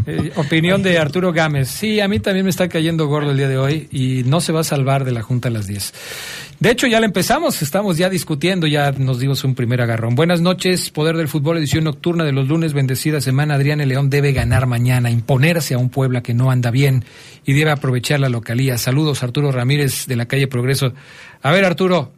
Eh, 0.09 0.31
opinión 0.37 0.85
de 0.85 0.99
Arturo 0.99 1.33
Gámez. 1.33 1.69
Sí, 1.69 1.99
a 1.99 2.07
mí 2.07 2.21
también 2.21 2.45
me 2.45 2.51
está 2.51 2.69
cayendo 2.69 3.09
gordo 3.09 3.33
el 3.33 3.37
día 3.37 3.49
de 3.49 3.59
hoy 3.59 3.89
y 3.91 4.23
no 4.25 4.41
se 4.41 4.53
va 4.53 4.61
a 4.61 4.65
salvar 4.65 5.05
de 5.05 5.11
la 5.11 5.23
Junta 5.23 5.49
a 5.49 5.51
las 5.51 5.67
10. 5.67 5.93
De 6.59 6.71
hecho, 6.71 6.87
ya 6.87 7.01
la 7.01 7.07
empezamos, 7.07 7.61
estamos 7.61 7.99
ya 7.99 8.09
discutiendo, 8.09 8.67
ya 8.67 8.91
nos 8.93 9.19
dimos 9.19 9.45
un 9.45 9.55
primer 9.55 9.83
agarrón. 9.83 10.15
Buenas 10.15 10.41
noches, 10.41 10.89
Poder 10.89 11.15
del 11.19 11.29
Fútbol, 11.29 11.59
edición 11.59 11.85
nocturna 11.85 12.25
de 12.25 12.33
los 12.33 12.49
lunes, 12.49 12.73
bendecida 12.73 13.21
semana. 13.21 13.57
Adrián 13.57 13.83
el 13.83 13.91
León 13.91 14.09
debe 14.09 14.33
ganar 14.33 14.67
mañana, 14.67 15.11
imponerse 15.11 15.75
a 15.75 15.79
un 15.79 15.91
Puebla 15.91 16.23
que 16.23 16.33
no 16.33 16.51
anda 16.51 16.71
bien 16.71 17.05
y 17.45 17.53
debe 17.53 17.73
aprovechar 17.73 18.21
la 18.21 18.31
localía. 18.31 18.79
Saludos, 18.79 19.23
Arturo 19.23 19.53
Ramírez 19.53 20.07
de 20.07 20.17
la 20.17 20.25
calle 20.25 20.47
Progreso. 20.47 20.95
A 21.43 21.53
ver, 21.53 21.67
Arturo, 21.67 22.13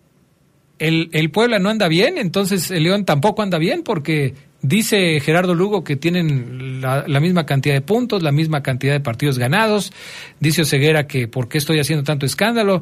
el, 0.78 1.10
el 1.12 1.30
Puebla 1.30 1.58
no 1.58 1.68
anda 1.68 1.88
bien, 1.88 2.16
entonces 2.16 2.70
el 2.70 2.84
León 2.84 3.04
tampoco 3.04 3.42
anda 3.42 3.58
bien 3.58 3.82
porque 3.82 4.34
dice 4.62 5.18
Gerardo 5.18 5.56
Lugo 5.56 5.82
que 5.82 5.96
tienen 5.96 6.80
la, 6.80 7.04
la 7.08 7.18
misma 7.18 7.44
cantidad 7.44 7.74
de 7.74 7.80
puntos, 7.80 8.22
la 8.22 8.30
misma 8.30 8.62
cantidad 8.62 8.92
de 8.92 9.00
partidos 9.00 9.36
ganados. 9.36 9.92
Dice 10.38 10.62
Oseguera 10.62 11.08
que 11.08 11.26
por 11.26 11.48
qué 11.48 11.58
estoy 11.58 11.80
haciendo 11.80 12.04
tanto 12.04 12.24
escándalo. 12.24 12.80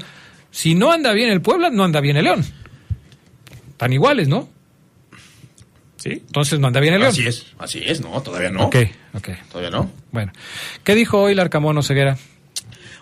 Si 0.57 0.75
no 0.75 0.91
anda 0.91 1.13
bien 1.13 1.29
el 1.29 1.43
Puebla, 1.43 1.69
no 1.69 1.85
anda 1.85 2.01
bien 2.01 2.17
el 2.17 2.25
León. 2.25 2.43
Tan 3.77 3.93
iguales, 3.93 4.27
¿no? 4.27 4.49
Sí. 5.99 6.13
Entonces 6.13 6.59
no 6.59 6.69
anda 6.69 6.81
bien 6.81 6.95
el 6.95 7.01
León. 7.01 7.13
Así 7.13 7.27
es, 7.27 7.47
así 7.59 7.83
es, 7.85 8.01
no, 8.01 8.23
todavía 8.23 8.49
no. 8.51 8.65
Ok, 8.69 8.77
ok. 9.13 9.29
Todavía 9.53 9.71
no. 9.71 9.91
Bueno. 10.13 10.33
¿Qué 10.83 10.95
dijo 10.95 11.21
hoy 11.21 11.35
Larcamón 11.35 11.77
Oseguera? 11.77 12.17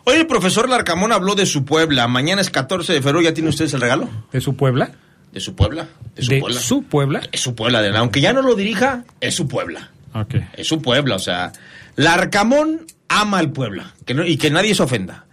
Hoy 0.03 0.17
el 0.17 0.27
profesor 0.27 0.69
Larcamón 0.69 1.13
habló 1.13 1.37
de 1.37 1.47
su 1.47 1.65
Puebla. 1.65 2.09
Mañana 2.09 2.41
es 2.43 2.51
14 2.51 2.93
de 2.93 3.01
febrero, 3.01 3.23
¿ya 3.23 3.35
tiene 3.35 3.51
ustedes 3.51 3.73
el 3.75 3.81
regalo? 3.81 4.09
¿De 4.33 4.41
su 4.41 4.57
Puebla? 4.57 4.91
De 5.33 5.39
su 5.39 5.55
Puebla. 5.55 5.87
De 6.17 6.23
su 6.25 6.31
¿De 6.33 6.41
Puebla. 6.41 6.61
su 6.61 6.83
Puebla? 6.83 7.23
Es 7.31 7.41
su 7.41 7.55
Puebla, 7.55 7.79
Adrián. 7.79 7.97
aunque 7.99 8.21
ya 8.21 8.33
no 8.33 8.43
lo 8.43 8.57
dirija, 8.57 9.05
es 9.21 9.35
su 9.37 9.47
Puebla. 9.47 9.91
Ok. 10.13 10.35
Es 10.57 10.67
su 10.67 10.83
Puebla, 10.83 11.15
o 11.15 11.21
sea, 11.21 11.53
Larcamón 11.95 12.87
ama 13.09 13.39
al 13.39 13.53
Puebla 13.53 13.95
que 14.05 14.15
no- 14.15 14.27
y 14.27 14.37
que 14.39 14.51
nadie 14.51 14.75
se 14.75 14.83
ofenda. 14.83 15.27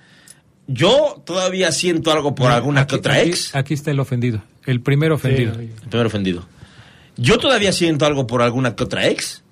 Yo 0.73 1.21
todavía 1.25 1.71
siento 1.71 2.11
algo 2.11 2.35
por 2.35 2.51
alguna 2.51 2.87
que 2.87 2.95
otra 2.95 3.15
aquí- 3.15 3.29
ex. 3.29 3.55
Aquí 3.55 3.73
está 3.73 3.91
el 3.91 3.99
ofendido. 3.99 4.43
El 4.65 4.81
primer 4.81 5.11
ofendido. 5.11 5.53
El 5.53 5.69
primer 5.89 6.05
ofendido. 6.07 6.45
Yo 7.17 7.37
todavía 7.37 7.71
siento 7.73 8.05
algo 8.05 8.27
por 8.27 8.41
alguna 8.41 8.75
que 8.75 8.83
otra 8.83 9.07
ex, 9.07 9.43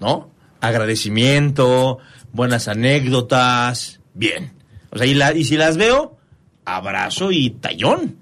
¿no? 0.00 0.30
Agradecimiento, 0.60 1.98
buenas 2.32 2.68
anécdotas, 2.68 4.00
bien. 4.14 4.52
O 4.90 4.98
sea, 4.98 5.06
y, 5.06 5.14
la- 5.14 5.34
y 5.34 5.44
si 5.44 5.56
las 5.56 5.76
veo, 5.76 6.16
abrazo 6.64 7.30
y 7.32 7.50
tallón. 7.50 8.16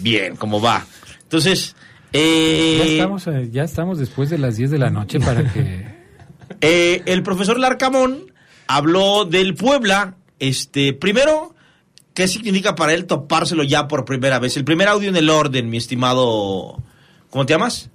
Bien, 0.00 0.36
¿cómo 0.36 0.60
va? 0.60 0.86
Entonces, 1.22 1.74
eh, 2.12 2.76
Ya, 2.78 2.92
estamos, 2.92 3.26
eh, 3.26 3.48
ya 3.52 3.62
estamos 3.64 3.98
después 3.98 4.30
de 4.30 4.38
las 4.38 4.56
10 4.56 4.70
de 4.70 4.78
la 4.78 4.90
noche 4.90 5.20
para 5.20 5.50
que... 5.52 5.98
Eh, 6.62 7.02
el 7.06 7.22
profesor 7.22 7.58
Larcamón 7.58 8.32
habló 8.66 9.24
del 9.24 9.54
Puebla. 9.54 10.16
Este, 10.40 10.92
primero, 10.92 11.54
¿qué 12.14 12.28
significa 12.28 12.74
para 12.74 12.94
él 12.94 13.06
topárselo 13.06 13.62
ya 13.64 13.88
por 13.88 14.04
primera 14.04 14.38
vez? 14.38 14.56
El 14.56 14.64
primer 14.64 14.88
audio 14.88 15.08
en 15.08 15.16
el 15.16 15.30
orden, 15.30 15.68
mi 15.70 15.76
estimado. 15.76 16.82
¿Cómo 17.30 17.46
te 17.46 17.52
llamas? 17.52 17.90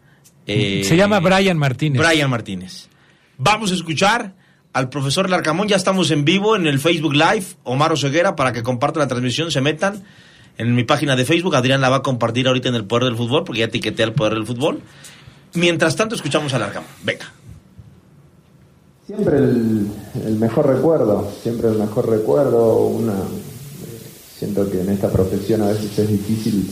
Eh, 0.47 0.83
Se 0.85 0.95
llama 0.95 1.19
Brian 1.19 1.57
Martínez. 1.57 2.01
Brian 2.01 2.29
Martínez. 2.29 2.87
Vamos 3.37 3.71
a 3.71 3.75
escuchar 3.75 4.33
al 4.73 4.89
profesor 4.89 5.29
Larcamón. 5.29 5.67
Ya 5.67 5.75
estamos 5.75 6.11
en 6.11 6.23
vivo 6.25 6.55
en 6.55 6.67
el 6.67 6.79
Facebook 6.79 7.13
Live. 7.13 7.45
Omar 7.63 7.91
Oseguera, 7.91 8.35
para 8.35 8.53
que 8.53 8.63
compartan 8.63 9.01
la 9.01 9.07
transmisión, 9.07 9.51
se 9.51 9.61
metan 9.61 10.03
en 10.57 10.75
mi 10.75 10.83
página 10.83 11.15
de 11.15 11.25
Facebook. 11.25 11.55
Adrián 11.55 11.81
la 11.81 11.89
va 11.89 11.97
a 11.97 12.01
compartir 12.01 12.47
ahorita 12.47 12.69
en 12.69 12.75
el 12.75 12.85
Poder 12.85 13.05
del 13.05 13.17
Fútbol, 13.17 13.43
porque 13.43 13.59
ya 13.59 13.65
etiqueté 13.65 14.03
al 14.03 14.13
Poder 14.13 14.33
del 14.35 14.45
Fútbol. 14.45 14.81
Mientras 15.53 15.95
tanto, 15.95 16.15
escuchamos 16.15 16.53
a 16.53 16.59
Larcamón. 16.59 16.89
Venga. 17.03 17.31
Siempre 19.07 19.37
el, 19.37 19.87
el 20.25 20.35
mejor 20.35 20.67
recuerdo, 20.67 21.31
siempre 21.43 21.69
el 21.69 21.77
mejor 21.77 22.09
recuerdo. 22.09 22.77
Una, 22.87 23.13
eh, 23.13 23.15
siento 24.45 24.69
que 24.69 24.81
en 24.81 24.89
esta 24.89 25.09
profesión 25.09 25.63
a 25.63 25.69
veces 25.69 25.97
es 25.97 26.09
difícil 26.09 26.69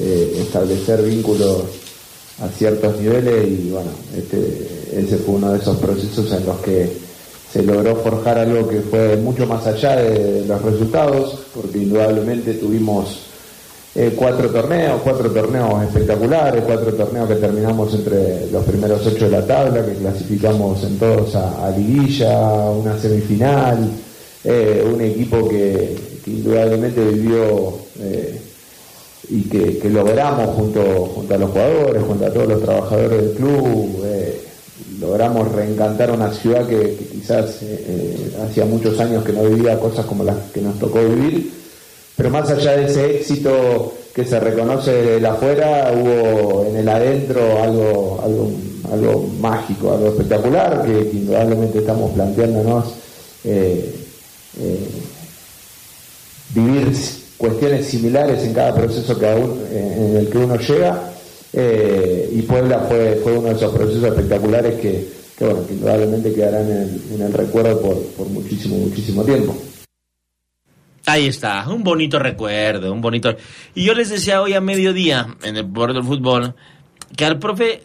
eh, 0.00 0.38
establecer 0.40 1.02
vínculos 1.02 1.64
a 2.40 2.48
ciertos 2.48 2.98
niveles 2.98 3.48
y 3.48 3.70
bueno, 3.70 3.90
este, 4.16 4.98
ese 4.98 5.18
fue 5.18 5.34
uno 5.34 5.52
de 5.52 5.58
esos 5.58 5.76
procesos 5.76 6.32
en 6.32 6.46
los 6.46 6.58
que 6.60 6.90
se 7.52 7.62
logró 7.62 7.96
forjar 7.96 8.38
algo 8.38 8.66
que 8.66 8.80
fue 8.80 9.16
mucho 9.16 9.46
más 9.46 9.66
allá 9.66 9.96
de 9.96 10.46
los 10.46 10.62
resultados, 10.62 11.38
porque 11.54 11.78
indudablemente 11.78 12.54
tuvimos 12.54 13.26
eh, 13.94 14.14
cuatro 14.16 14.48
torneos, 14.48 15.02
cuatro 15.04 15.30
torneos 15.30 15.82
espectaculares, 15.82 16.64
cuatro 16.64 16.94
torneos 16.94 17.28
que 17.28 17.34
terminamos 17.34 17.92
entre 17.92 18.50
los 18.50 18.64
primeros 18.64 19.06
ocho 19.06 19.26
de 19.26 19.30
la 19.32 19.46
tabla, 19.46 19.84
que 19.84 19.92
clasificamos 19.96 20.82
en 20.84 20.98
todos 20.98 21.34
a, 21.34 21.70
liguilla, 21.76 22.70
una 22.70 22.98
semifinal, 22.98 23.86
eh, 24.44 24.82
un 24.90 25.02
equipo 25.02 25.46
que, 25.46 26.11
que 26.24 26.30
indudablemente 26.30 27.04
vivió 27.04 27.74
eh, 28.00 28.40
y 29.28 29.42
que, 29.42 29.88
logramos 29.88 30.54
junto, 30.56 30.82
junto 31.14 31.34
a 31.34 31.38
los 31.38 31.50
jugadores, 31.50 32.02
junto 32.02 32.26
a 32.26 32.30
todos 32.30 32.48
los 32.48 32.62
trabajadores 32.62 33.22
del 33.22 33.32
club, 33.32 34.02
eh, 34.04 34.40
logramos 35.00 35.50
reencantar 35.52 36.10
una 36.10 36.32
ciudad 36.32 36.66
que, 36.66 36.96
quizás 37.12 37.58
eh, 37.62 38.32
hacía 38.44 38.64
muchos 38.64 38.98
años 39.00 39.24
que 39.24 39.32
no 39.32 39.44
vivía 39.44 39.78
cosas 39.78 40.06
como 40.06 40.24
las 40.24 40.36
que 40.52 40.60
nos 40.60 40.78
tocó 40.78 41.00
vivir. 41.00 41.52
Pero 42.16 42.30
más 42.30 42.50
allá 42.50 42.76
de 42.76 42.86
ese 42.86 43.16
éxito 43.16 43.94
que 44.14 44.24
se 44.24 44.38
reconoce 44.38 45.20
de 45.20 45.26
afuera, 45.26 45.92
hubo 45.94 46.66
en 46.66 46.76
el 46.76 46.88
adentro 46.88 47.62
algo, 47.62 48.20
algo, 48.22 48.50
algo 48.92 49.28
mágico, 49.40 49.92
algo 49.92 50.08
espectacular, 50.08 50.84
que, 50.84 51.16
indudablemente 51.16 51.78
estamos 51.78 52.10
planteándonos 52.12 52.94
vivir 56.54 56.92
cuestiones 57.36 57.86
similares 57.86 58.44
en 58.44 58.54
cada 58.54 58.74
proceso 58.74 59.18
que 59.18 59.26
eh, 59.26 59.96
en 59.98 60.16
el 60.16 60.28
que 60.28 60.38
uno 60.38 60.56
llega. 60.56 61.12
eh, 61.52 62.30
y 62.32 62.42
Puebla 62.42 62.86
fue, 62.88 63.20
fue 63.22 63.36
uno 63.36 63.48
de 63.48 63.54
esos 63.54 63.74
procesos 63.74 64.04
espectaculares 64.04 64.80
que, 64.80 65.08
que, 65.36 65.44
bueno, 65.44 65.66
que 65.66 65.74
indudablemente 65.74 66.32
quedarán 66.32 66.70
en 66.70 67.20
el 67.20 67.32
recuerdo 67.32 67.80
por, 67.80 68.00
por 68.16 68.28
muchísimo, 68.28 68.76
muchísimo 68.76 69.24
tiempo. 69.24 69.54
Ahí 71.04 71.26
está, 71.26 71.68
un 71.68 71.82
bonito 71.82 72.18
recuerdo, 72.18 72.92
un 72.92 73.00
bonito... 73.00 73.34
Y 73.74 73.84
yo 73.84 73.92
les 73.92 74.08
decía 74.08 74.40
hoy 74.40 74.54
a 74.54 74.60
mediodía, 74.60 75.36
en 75.42 75.56
el 75.56 75.66
Poder 75.66 75.94
del 75.94 76.04
Fútbol, 76.04 76.54
que 77.16 77.24
al 77.24 77.40
profe 77.40 77.82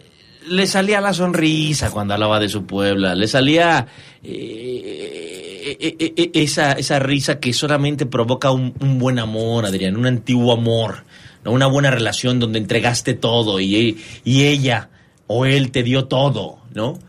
le 0.50 0.68
salía 0.68 1.02
la 1.02 1.14
sonrisa 1.14 1.92
cuando 1.92 2.14
hablaba 2.14 2.40
de 2.40 2.50
su 2.50 2.66
Puebla, 2.66 3.16
le 3.16 3.28
salía 3.28 3.88
eh, 4.24 5.78
eh, 5.80 6.14
eh, 6.16 6.32
esa, 6.34 6.74
esa 6.74 7.00
risa 7.00 7.40
que 7.40 7.54
solamente 7.54 8.06
provoca 8.06 8.52
un, 8.52 8.74
un 8.80 9.00
buen 9.00 9.20
amor, 9.20 9.66
Adrián, 9.66 9.98
un 9.98 10.06
antiguo 10.06 10.54
amor, 10.54 11.04
¿no? 11.44 11.52
una 11.52 11.68
buena 11.68 11.92
relación 11.92 12.40
donde 12.40 12.60
entregaste 12.60 13.14
todo 13.14 13.60
y, 13.60 13.98
y 14.24 14.44
ella 14.44 14.90
o 15.28 15.46
él 15.46 15.72
te 15.72 15.84
dio 15.84 16.06
todo, 16.06 16.60
¿no? 16.74 17.00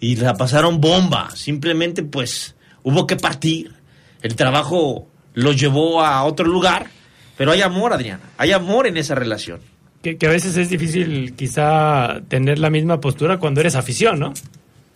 Y 0.00 0.16
la 0.16 0.34
pasaron 0.34 0.80
bomba, 0.80 1.30
simplemente 1.34 2.02
pues 2.02 2.54
hubo 2.82 3.06
que 3.06 3.16
partir, 3.16 3.72
el 4.20 4.36
trabajo 4.36 5.08
lo 5.32 5.52
llevó 5.52 6.02
a 6.02 6.24
otro 6.24 6.46
lugar, 6.46 6.90
pero 7.36 7.52
hay 7.52 7.62
amor, 7.62 7.92
Adrián, 7.92 8.20
hay 8.36 8.52
amor 8.52 8.86
en 8.86 8.98
esa 8.98 9.14
relación. 9.14 9.60
Que, 10.04 10.18
que 10.18 10.26
a 10.26 10.30
veces 10.30 10.56
es 10.56 10.68
difícil 10.68 11.32
quizá 11.34 12.20
tener 12.28 12.58
la 12.58 12.68
misma 12.68 13.00
postura 13.00 13.38
cuando 13.38 13.60
eres 13.60 13.74
afición, 13.74 14.20
¿no? 14.20 14.34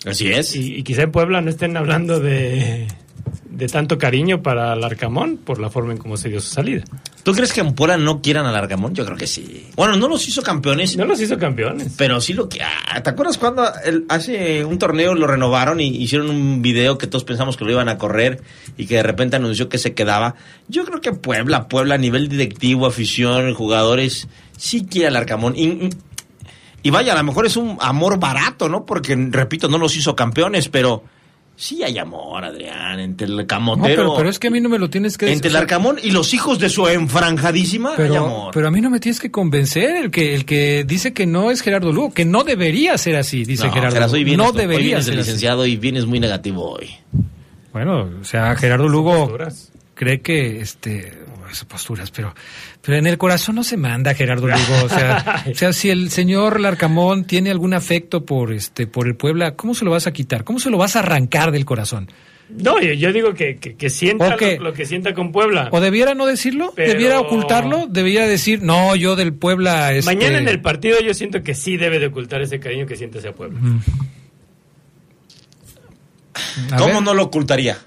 Así 0.04 0.28
es. 0.28 0.54
Y, 0.54 0.76
y 0.76 0.82
quizá 0.82 1.02
en 1.02 1.10
Puebla 1.10 1.40
no 1.40 1.50
estén 1.50 1.76
hablando 1.76 2.20
de, 2.20 2.86
de 3.44 3.66
tanto 3.68 3.98
cariño 3.98 4.42
para 4.42 4.74
Larcamón 4.76 5.36
por 5.38 5.58
la 5.60 5.70
forma 5.70 5.92
en 5.92 5.98
cómo 5.98 6.16
se 6.16 6.28
dio 6.28 6.40
su 6.40 6.48
salida. 6.48 6.84
¿Tú 7.22 7.32
crees 7.32 7.52
que 7.52 7.60
en 7.60 7.74
Puebla 7.74 7.96
no 7.96 8.20
quieran 8.22 8.46
a 8.46 8.52
Larcamón? 8.52 8.94
Yo 8.94 9.04
creo 9.04 9.16
que 9.16 9.26
sí. 9.26 9.66
Bueno, 9.76 9.96
no 9.96 10.08
los 10.08 10.26
hizo 10.28 10.42
campeones. 10.42 10.96
No 10.96 11.04
los 11.04 11.20
hizo 11.20 11.38
campeones. 11.38 11.94
Pero 11.96 12.20
sí 12.20 12.32
lo 12.34 12.48
que... 12.48 12.60
ah, 12.62 13.02
¿Te 13.02 13.10
acuerdas 13.10 13.38
cuando 13.38 13.64
el- 13.84 14.04
hace 14.08 14.64
un 14.64 14.78
torneo 14.78 15.14
lo 15.14 15.26
renovaron 15.26 15.80
y 15.80 15.88
hicieron 15.88 16.30
un 16.30 16.62
video 16.62 16.98
que 16.98 17.06
todos 17.06 17.24
pensamos 17.24 17.56
que 17.56 17.64
lo 17.64 17.70
iban 17.72 17.88
a 17.88 17.98
correr 17.98 18.42
y 18.76 18.86
que 18.86 18.96
de 18.96 19.02
repente 19.02 19.36
anunció 19.36 19.68
que 19.68 19.78
se 19.78 19.94
quedaba? 19.94 20.34
Yo 20.68 20.84
creo 20.84 21.00
que 21.00 21.12
Puebla, 21.12 21.68
Puebla 21.68 21.96
a 21.96 21.98
nivel 21.98 22.28
directivo, 22.28 22.86
afición, 22.86 23.52
jugadores, 23.54 24.28
sí 24.56 24.86
quiere 24.88 25.08
al 25.08 25.16
Arcamón. 25.16 25.54
Y, 25.56 25.64
y- 25.66 25.90
y 26.82 26.90
vaya, 26.90 27.12
a 27.12 27.16
lo 27.16 27.24
mejor 27.24 27.44
es 27.44 27.56
un 27.56 27.76
amor 27.80 28.18
barato, 28.20 28.68
¿no? 28.68 28.86
Porque, 28.86 29.16
repito, 29.30 29.68
no 29.68 29.78
los 29.78 29.96
hizo 29.96 30.14
campeones, 30.14 30.68
pero... 30.68 31.02
Sí 31.60 31.82
hay 31.82 31.98
amor, 31.98 32.44
Adrián, 32.44 33.00
entre 33.00 33.26
el 33.26 33.36
No, 33.38 33.44
camotero... 33.48 33.86
pero, 33.96 34.14
pero 34.16 34.28
es 34.30 34.38
que 34.38 34.46
a 34.46 34.50
mí 34.52 34.60
no 34.60 34.68
me 34.68 34.78
lo 34.78 34.88
tienes 34.88 35.18
que 35.18 35.26
decir. 35.26 35.38
Entre 35.38 35.50
el 35.50 35.56
Arcamón 35.56 35.96
y 36.00 36.12
los 36.12 36.32
hijos 36.32 36.60
de 36.60 36.68
su 36.68 36.86
enfranjadísima 36.86 37.90
hay 37.90 37.96
Pero, 37.96 38.24
amor. 38.26 38.50
pero 38.54 38.68
a 38.68 38.70
mí 38.70 38.80
no 38.80 38.90
me 38.90 39.00
tienes 39.00 39.18
que 39.18 39.32
convencer. 39.32 39.96
El 40.04 40.10
que, 40.12 40.36
el 40.36 40.44
que 40.44 40.84
dice 40.86 41.12
que 41.12 41.26
no 41.26 41.50
es 41.50 41.60
Gerardo 41.62 41.90
Lugo, 41.92 42.14
que 42.14 42.24
no 42.24 42.44
debería 42.44 42.96
ser 42.96 43.16
así, 43.16 43.44
dice 43.44 43.66
no, 43.66 43.72
Gerardo 43.72 43.94
Geras, 43.96 44.12
hoy 44.12 44.20
Lugo. 44.20 44.26
vienes, 44.26 44.46
No 44.46 44.52
hoy 44.52 44.56
debería 44.56 44.86
vienes 44.86 45.06
de 45.06 45.12
ser 45.12 45.20
así. 45.20 45.26
licenciado 45.30 45.66
y 45.66 45.76
vienes 45.76 46.06
muy 46.06 46.20
negativo 46.20 46.70
hoy. 46.78 46.90
Bueno, 47.72 48.08
o 48.20 48.24
sea, 48.24 48.54
Gerardo 48.54 48.88
Lugo 48.88 49.36
cree 49.94 50.20
que, 50.20 50.60
este, 50.60 51.12
esas 51.52 51.64
posturas, 51.64 52.10
pero, 52.10 52.34
pero 52.82 52.98
en 52.98 53.06
el 53.06 53.18
corazón 53.18 53.56
no 53.56 53.64
se 53.64 53.76
manda 53.76 54.14
Gerardo 54.14 54.46
Lugo. 54.46 54.84
O 54.84 54.88
sea, 54.88 55.44
o 55.50 55.54
sea, 55.54 55.72
si 55.72 55.90
el 55.90 56.10
señor 56.10 56.60
Larcamón 56.60 57.24
tiene 57.24 57.50
algún 57.50 57.74
afecto 57.74 58.24
por, 58.24 58.52
este, 58.52 58.86
por 58.86 59.06
el 59.06 59.16
Puebla, 59.16 59.54
¿cómo 59.56 59.74
se 59.74 59.84
lo 59.84 59.90
vas 59.90 60.06
a 60.06 60.12
quitar? 60.12 60.44
¿Cómo 60.44 60.58
se 60.58 60.70
lo 60.70 60.78
vas 60.78 60.96
a 60.96 61.00
arrancar 61.00 61.50
del 61.52 61.64
corazón? 61.64 62.10
No, 62.50 62.80
yo, 62.80 62.94
yo 62.94 63.12
digo 63.12 63.34
que, 63.34 63.56
que, 63.56 63.74
que 63.76 63.90
sienta 63.90 64.34
lo, 64.36 64.62
lo 64.62 64.72
que 64.72 64.86
sienta 64.86 65.12
con 65.12 65.32
Puebla. 65.32 65.68
¿O 65.70 65.80
debiera 65.80 66.14
no 66.14 66.24
decirlo? 66.24 66.72
Pero- 66.74 66.92
¿Debiera 66.92 67.20
ocultarlo? 67.20 67.86
¿Debiera 67.88 68.26
decir, 68.26 68.62
no, 68.62 68.96
yo 68.96 69.16
del 69.16 69.34
Puebla... 69.34 69.92
Este... 69.92 70.06
Mañana 70.14 70.38
en 70.38 70.48
el 70.48 70.62
partido 70.62 70.98
yo 71.00 71.12
siento 71.12 71.42
que 71.42 71.54
sí 71.54 71.76
debe 71.76 71.98
de 71.98 72.06
ocultar 72.06 72.40
ese 72.40 72.58
cariño 72.58 72.86
que 72.86 72.96
siente 72.96 73.18
hacia 73.18 73.34
Puebla. 73.34 73.58
Mm. 73.60 73.80
¿Cómo 76.78 76.94
ver. 76.94 77.02
no 77.02 77.14
lo 77.14 77.24
ocultaría? 77.24 77.78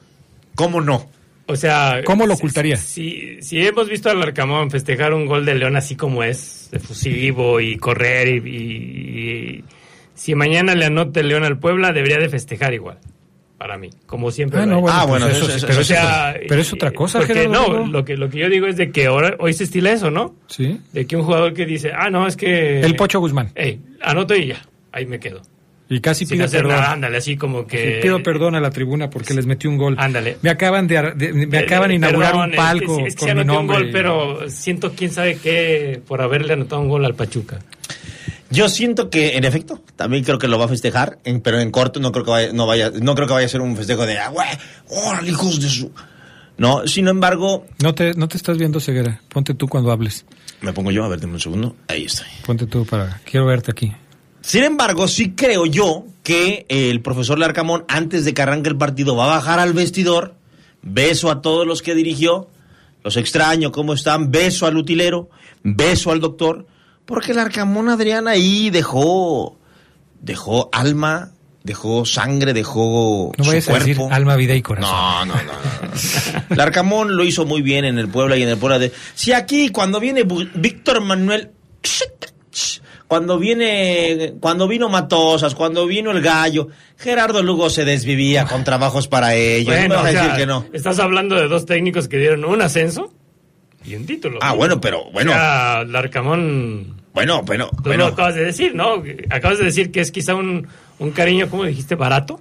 ¿Cómo 0.55 0.81
no? 0.81 1.09
O 1.51 1.55
sea... 1.55 2.01
¿Cómo 2.05 2.25
lo 2.25 2.35
si- 2.35 2.39
ocultaría? 2.41 2.77
Si, 2.77 3.37
si 3.41 3.59
hemos 3.65 3.87
visto 3.89 4.09
al 4.09 4.21
Arcamón 4.21 4.71
festejar 4.71 5.13
un 5.13 5.25
gol 5.25 5.45
de 5.45 5.55
León 5.55 5.75
así 5.75 5.95
como 5.95 6.23
es, 6.23 6.69
efusivo 6.71 7.59
y 7.59 7.77
correr 7.77 8.27
y, 8.29 8.49
y- 8.49 9.57
y- 9.59 9.63
si 10.13 10.35
mañana 10.35 10.75
le 10.75 10.85
anota 10.85 11.19
el 11.19 11.27
León 11.29 11.43
al 11.43 11.57
Puebla, 11.59 11.91
debería 11.93 12.17
de 12.19 12.29
festejar 12.29 12.73
igual. 12.73 12.97
Para 13.57 13.77
mí, 13.77 13.91
como 14.07 14.31
siempre. 14.31 14.59
Ah, 14.59 15.05
bueno, 15.05 15.27
hecho. 15.29 15.41
pues 15.45 15.49
eso 15.55 15.59
sí, 15.59 15.65
pero 15.67 15.77
O 15.77 15.81
eso- 15.81 15.93
sea, 15.93 16.35
pero 16.47 16.61
es 16.61 16.73
otra 16.73 16.91
cosa, 16.91 17.19
porque 17.19 17.33
Gerardo 17.35 17.85
no, 17.85 17.85
lo 17.87 18.03
que, 18.03 18.17
lo 18.17 18.27
que 18.27 18.39
yo 18.39 18.49
digo 18.49 18.65
es 18.65 18.75
de 18.75 18.91
que 18.91 19.05
ahora, 19.05 19.35
hoy 19.39 19.53
se 19.53 19.65
estila 19.65 19.91
eso, 19.91 20.09
¿no? 20.09 20.35
Sí. 20.47 20.79
De 20.93 21.05
que 21.05 21.15
un 21.15 21.21
jugador 21.23 21.53
que 21.53 21.67
dice, 21.67 21.91
ah, 21.95 22.09
no, 22.09 22.25
es 22.25 22.35
que... 22.35 22.79
El 22.81 22.95
Pocho 22.95 23.19
Guzmán. 23.19 23.51
Ey, 23.53 23.79
anoto 24.01 24.35
y 24.35 24.47
ya, 24.47 24.61
ahí 24.91 25.05
me 25.05 25.19
quedo. 25.19 25.43
Y 25.93 25.99
casi 25.99 26.25
Sin 26.25 26.41
hacer 26.41 26.61
perdón. 26.61 26.77
nada, 26.79 26.91
ándale, 26.93 27.17
así 27.17 27.35
como 27.35 27.67
que... 27.67 27.99
Pido 28.01 28.23
perdón 28.23 28.55
a 28.55 28.61
la 28.61 28.71
tribuna 28.71 29.09
porque 29.09 29.33
les 29.33 29.45
metí 29.45 29.67
un 29.67 29.77
gol. 29.77 29.95
Ándale. 29.99 30.37
Me 30.41 30.49
acaban 30.49 30.87
de, 30.87 31.11
de- 31.17 31.33
me 31.47 31.57
acaban 31.57 31.89
de 31.89 31.95
Eh, 31.95 31.97
inaugurar 31.97 32.31
perdón, 32.31 32.43
un 32.45 32.49
es 32.49 32.55
que 32.55 32.57
palco 32.57 32.99
es 33.07 33.15
que 33.15 33.25
con 33.25 33.35
mi 33.35 33.41
un 33.41 33.47
nombre. 33.47 33.77
gol, 33.77 33.89
pero 33.91 34.49
siento 34.49 34.93
quién 34.95 35.11
sabe 35.11 35.35
qué 35.37 36.01
por 36.07 36.21
haberle 36.21 36.53
anotado 36.53 36.81
un 36.81 36.87
gol 36.87 37.03
al 37.03 37.13
Pachuca. 37.15 37.59
Yo 38.49 38.69
siento 38.69 39.09
que, 39.09 39.35
en 39.35 39.43
efecto, 39.43 39.81
también 39.97 40.23
creo 40.23 40.37
que 40.39 40.47
lo 40.47 40.57
va 40.57 40.65
a 40.65 40.67
festejar, 40.69 41.19
en- 41.25 41.41
pero 41.41 41.59
en 41.59 41.71
corto 41.71 41.99
no 41.99 42.13
creo 42.13 42.23
que 42.23 42.31
vaya, 42.31 42.53
no 42.53 42.65
vaya, 42.67 42.89
no 43.01 43.13
creo 43.13 43.27
que 43.27 43.33
vaya 43.33 43.45
a 43.45 43.49
ser 43.49 43.59
un 43.59 43.75
festejo 43.75 44.05
de, 44.05 44.17
ah, 44.17 44.29
güey, 44.29 44.47
órale, 44.87 45.29
hijos 45.29 45.59
de 45.59 45.67
su... 45.69 45.91
No, 46.57 46.87
sin 46.87 47.07
embargo, 47.09 47.65
No 47.81 47.93
te, 47.95 48.13
no 48.13 48.27
te 48.29 48.37
estás 48.37 48.57
viendo, 48.57 48.79
Ceguera. 48.79 49.19
Ponte 49.27 49.53
tú 49.55 49.67
cuando 49.67 49.91
hables. 49.91 50.25
me 50.61 50.71
pongo 50.71 50.91
yo, 50.91 51.03
a 51.03 51.09
ver, 51.09 51.19
dame 51.19 51.33
un 51.33 51.39
segundo, 51.41 51.75
ahí 51.89 52.05
estoy. 52.05 52.27
Ponte 52.45 52.65
tú 52.67 52.85
para... 52.85 53.19
Quiero 53.25 53.45
verte 53.45 53.71
aquí. 53.71 53.91
Sin 54.41 54.63
embargo, 54.63 55.07
sí 55.07 55.33
creo 55.33 55.65
yo 55.65 56.05
que 56.23 56.65
el 56.69 57.01
profesor 57.01 57.37
Larcamón, 57.39 57.85
antes 57.87 58.25
de 58.25 58.33
que 58.33 58.41
arranque 58.41 58.69
el 58.69 58.77
partido, 58.77 59.15
va 59.15 59.25
a 59.25 59.35
bajar 59.37 59.59
al 59.59 59.73
vestidor, 59.73 60.35
beso 60.81 61.29
a 61.29 61.41
todos 61.41 61.65
los 61.67 61.81
que 61.81 61.95
dirigió, 61.95 62.49
los 63.03 63.17
extraño, 63.17 63.71
¿cómo 63.71 63.93
están? 63.93 64.31
Beso 64.31 64.65
al 64.65 64.77
utilero, 64.77 65.29
beso 65.63 66.11
al 66.11 66.19
doctor, 66.19 66.65
porque 67.05 67.31
el 67.31 67.39
Arcamón 67.39 67.89
Adrián 67.89 68.27
ahí 68.27 68.69
dejó, 68.69 69.57
dejó 70.21 70.69
alma, 70.71 71.31
dejó 71.63 72.05
sangre, 72.05 72.53
dejó 72.53 73.31
No 73.37 73.43
su 73.43 73.49
vayas 73.51 73.69
a 73.69 73.73
decir 73.73 73.97
cuerpo. 73.97 74.15
alma, 74.15 74.35
vida 74.35 74.55
y 74.55 74.61
corazón. 74.61 74.91
No, 74.91 75.25
no, 75.25 75.35
no. 75.35 75.51
no. 76.49 76.55
Larcamón 76.55 77.15
lo 77.15 77.23
hizo 77.23 77.45
muy 77.45 77.61
bien 77.61 77.85
en 77.85 77.99
el 77.99 78.07
Puebla 78.07 78.37
y 78.37 78.43
en 78.43 78.49
el 78.49 78.57
Puebla 78.57 78.79
de... 78.79 78.91
Si 79.13 79.33
aquí 79.33 79.69
cuando 79.69 79.99
viene 79.99 80.23
Víctor 80.23 81.01
Manuel... 81.01 81.51
Cuando 83.11 83.37
viene, 83.37 84.35
cuando 84.39 84.69
vino 84.69 84.87
Matosas, 84.87 85.53
cuando 85.53 85.85
vino 85.85 86.11
el 86.11 86.21
Gallo, 86.21 86.69
Gerardo 86.97 87.43
Lugo 87.43 87.69
se 87.69 87.83
desvivía 87.83 88.45
con 88.45 88.63
trabajos 88.63 89.09
para 89.09 89.35
ellos. 89.35 89.75
no 89.75 89.81
me 89.81 89.87
Bueno, 89.89 89.95
vas 89.95 90.05
a 90.05 90.07
o 90.07 90.11
sea, 90.13 90.23
decir 90.23 90.37
que 90.39 90.45
no. 90.45 90.65
estás 90.71 90.97
hablando 90.97 91.35
de 91.35 91.49
dos 91.49 91.65
técnicos 91.65 92.07
que 92.07 92.15
dieron 92.17 92.45
un 92.45 92.61
ascenso 92.61 93.11
y 93.83 93.95
un 93.95 94.05
título. 94.05 94.39
Ah, 94.41 94.53
bueno, 94.53 94.79
pero 94.79 95.11
bueno. 95.11 95.31
O 95.31 95.33
sea, 95.33 95.83
Larcamón... 95.85 97.01
Bueno, 97.13 97.41
bueno, 97.41 97.67
Tú 97.69 97.83
bueno. 97.89 98.05
lo 98.05 98.13
acabas 98.13 98.35
de 98.35 98.45
decir, 98.45 98.73
¿no? 98.75 99.03
Acabas 99.29 99.57
de 99.59 99.65
decir 99.65 99.91
que 99.91 99.99
es 99.99 100.09
quizá 100.13 100.33
un, 100.33 100.69
un 100.97 101.11
cariño, 101.11 101.49
¿cómo 101.49 101.65
dijiste? 101.65 101.95
¿Barato? 101.95 102.39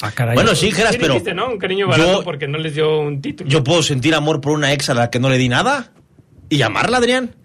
Ah, 0.00 0.10
caray. 0.10 0.34
Bueno, 0.34 0.56
sí, 0.56 0.72
Geras, 0.72 0.96
pero 0.96 1.12
dijiste, 1.14 1.34
¿no? 1.34 1.50
Un 1.50 1.58
cariño 1.58 1.86
barato 1.86 2.14
yo- 2.18 2.24
porque 2.24 2.48
no 2.48 2.58
les 2.58 2.74
dio 2.74 2.98
un 2.98 3.22
título. 3.22 3.48
Yo 3.48 3.62
puedo 3.62 3.80
sentir 3.80 4.12
amor 4.16 4.40
por 4.40 4.50
una 4.54 4.72
ex 4.72 4.90
a 4.90 4.94
la 4.94 5.08
que 5.08 5.20
no 5.20 5.28
le 5.30 5.38
di 5.38 5.48
nada 5.48 5.92
y 6.48 6.56
llamarla, 6.56 6.96
Adrián. 6.96 7.36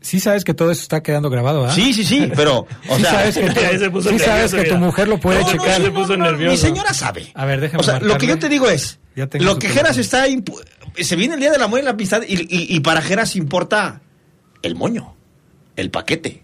Sí 0.00 0.20
sabes 0.20 0.44
que 0.44 0.54
todo 0.54 0.70
eso 0.70 0.82
está 0.82 1.02
quedando 1.02 1.28
grabado, 1.28 1.66
¿ah? 1.66 1.72
Sí, 1.72 1.92
sí, 1.92 2.04
sí, 2.04 2.30
pero, 2.36 2.66
o 2.88 2.96
sí 2.96 3.02
sea... 3.02 3.10
sabes 3.12 3.36
que, 3.36 3.50
tu- 3.50 3.60
Ya 3.60 3.78
se 3.78 3.90
puso 3.90 4.08
sí 4.10 4.18
sabes 4.18 4.54
que 4.54 4.64
tu 4.64 4.76
mujer 4.76 5.08
lo 5.08 5.18
puede 5.18 5.40
No, 5.40 5.46
no, 5.46 5.52
checar. 5.52 5.82
se 5.82 5.90
puso 5.90 6.16
nervioso. 6.16 6.50
Mi 6.52 6.56
señora 6.56 6.94
sabe. 6.94 7.30
A 7.34 7.44
ver, 7.44 7.60
déjame 7.60 7.80
O 7.80 7.84
sea, 7.84 7.98
lo 8.00 8.16
que 8.18 8.26
yo 8.26 8.38
te 8.38 8.48
digo 8.48 8.68
es, 8.68 9.00
Ya 9.16 9.26
tengo 9.26 9.44
lo 9.44 9.58
que. 9.58 9.68
Geras 9.68 9.96
está... 9.98 10.28
impu- 10.28 10.62
Se 11.00 11.16
viene 11.16 11.34
el 11.34 11.40
Día 11.40 11.50
del 11.50 11.62
Amor 11.62 11.80
y 11.80 11.82
la 11.82 11.90
Amistad 11.90 12.22
y, 12.26 12.34
y- 12.34 12.74
y 12.76 12.80
para 12.80 13.02
Geras 13.02 13.34
importa 13.36 14.00
el 14.62 14.74
moño, 14.76 15.16
el 15.76 15.90
paquete, 15.90 16.42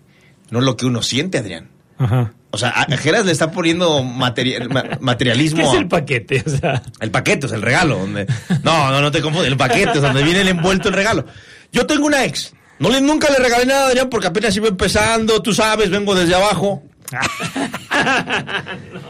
no 0.51 0.61
lo 0.61 0.77
que 0.77 0.87
uno 0.87 1.03
siente, 1.03 1.39
Adrián. 1.39 1.71
Ajá. 1.99 2.33
O 2.51 2.59
sea, 2.59 2.71
a 2.71 2.97
Geras 2.97 3.25
le 3.25 3.33
está 3.33 3.51
poniendo 3.53 4.03
materia- 4.05 4.61
ma- 4.69 4.99
materialismo. 5.01 5.63
¿Qué 5.63 5.69
es 5.69 5.75
el 5.75 5.89
paquete? 5.89 6.43
O 6.47 6.51
sea, 6.51 6.83
El 7.01 7.11
paquete 7.13 7.47
es 7.47 7.53
el 7.53 7.63
regalo. 7.63 7.99
Donde... 7.99 8.27
No, 8.65 8.91
no, 8.93 9.01
no 9.01 9.11
te 9.13 9.21
confundes. 9.21 9.51
El 9.51 9.57
paquete 9.57 9.93
es 9.95 10.03
donde 10.03 10.23
viene 10.25 10.41
el 10.43 10.49
envuelto 10.49 10.89
el 10.89 10.95
regalo. 10.95 11.25
Yo 11.73 11.87
tengo 11.87 12.07
una 12.07 12.25
ex. 12.25 12.53
No 12.79 12.91
le, 12.91 13.01
nunca 13.01 13.31
le 13.31 13.39
regalé 13.39 13.66
nada 13.66 13.87
Adrián 13.89 14.09
porque 14.11 14.27
apenas 14.27 14.55
iba 14.57 14.68
empezando. 14.68 15.41
Tú 15.43 15.55
sabes, 15.55 15.91
vengo 15.91 16.14
desde 16.14 16.35
abajo. 16.35 16.83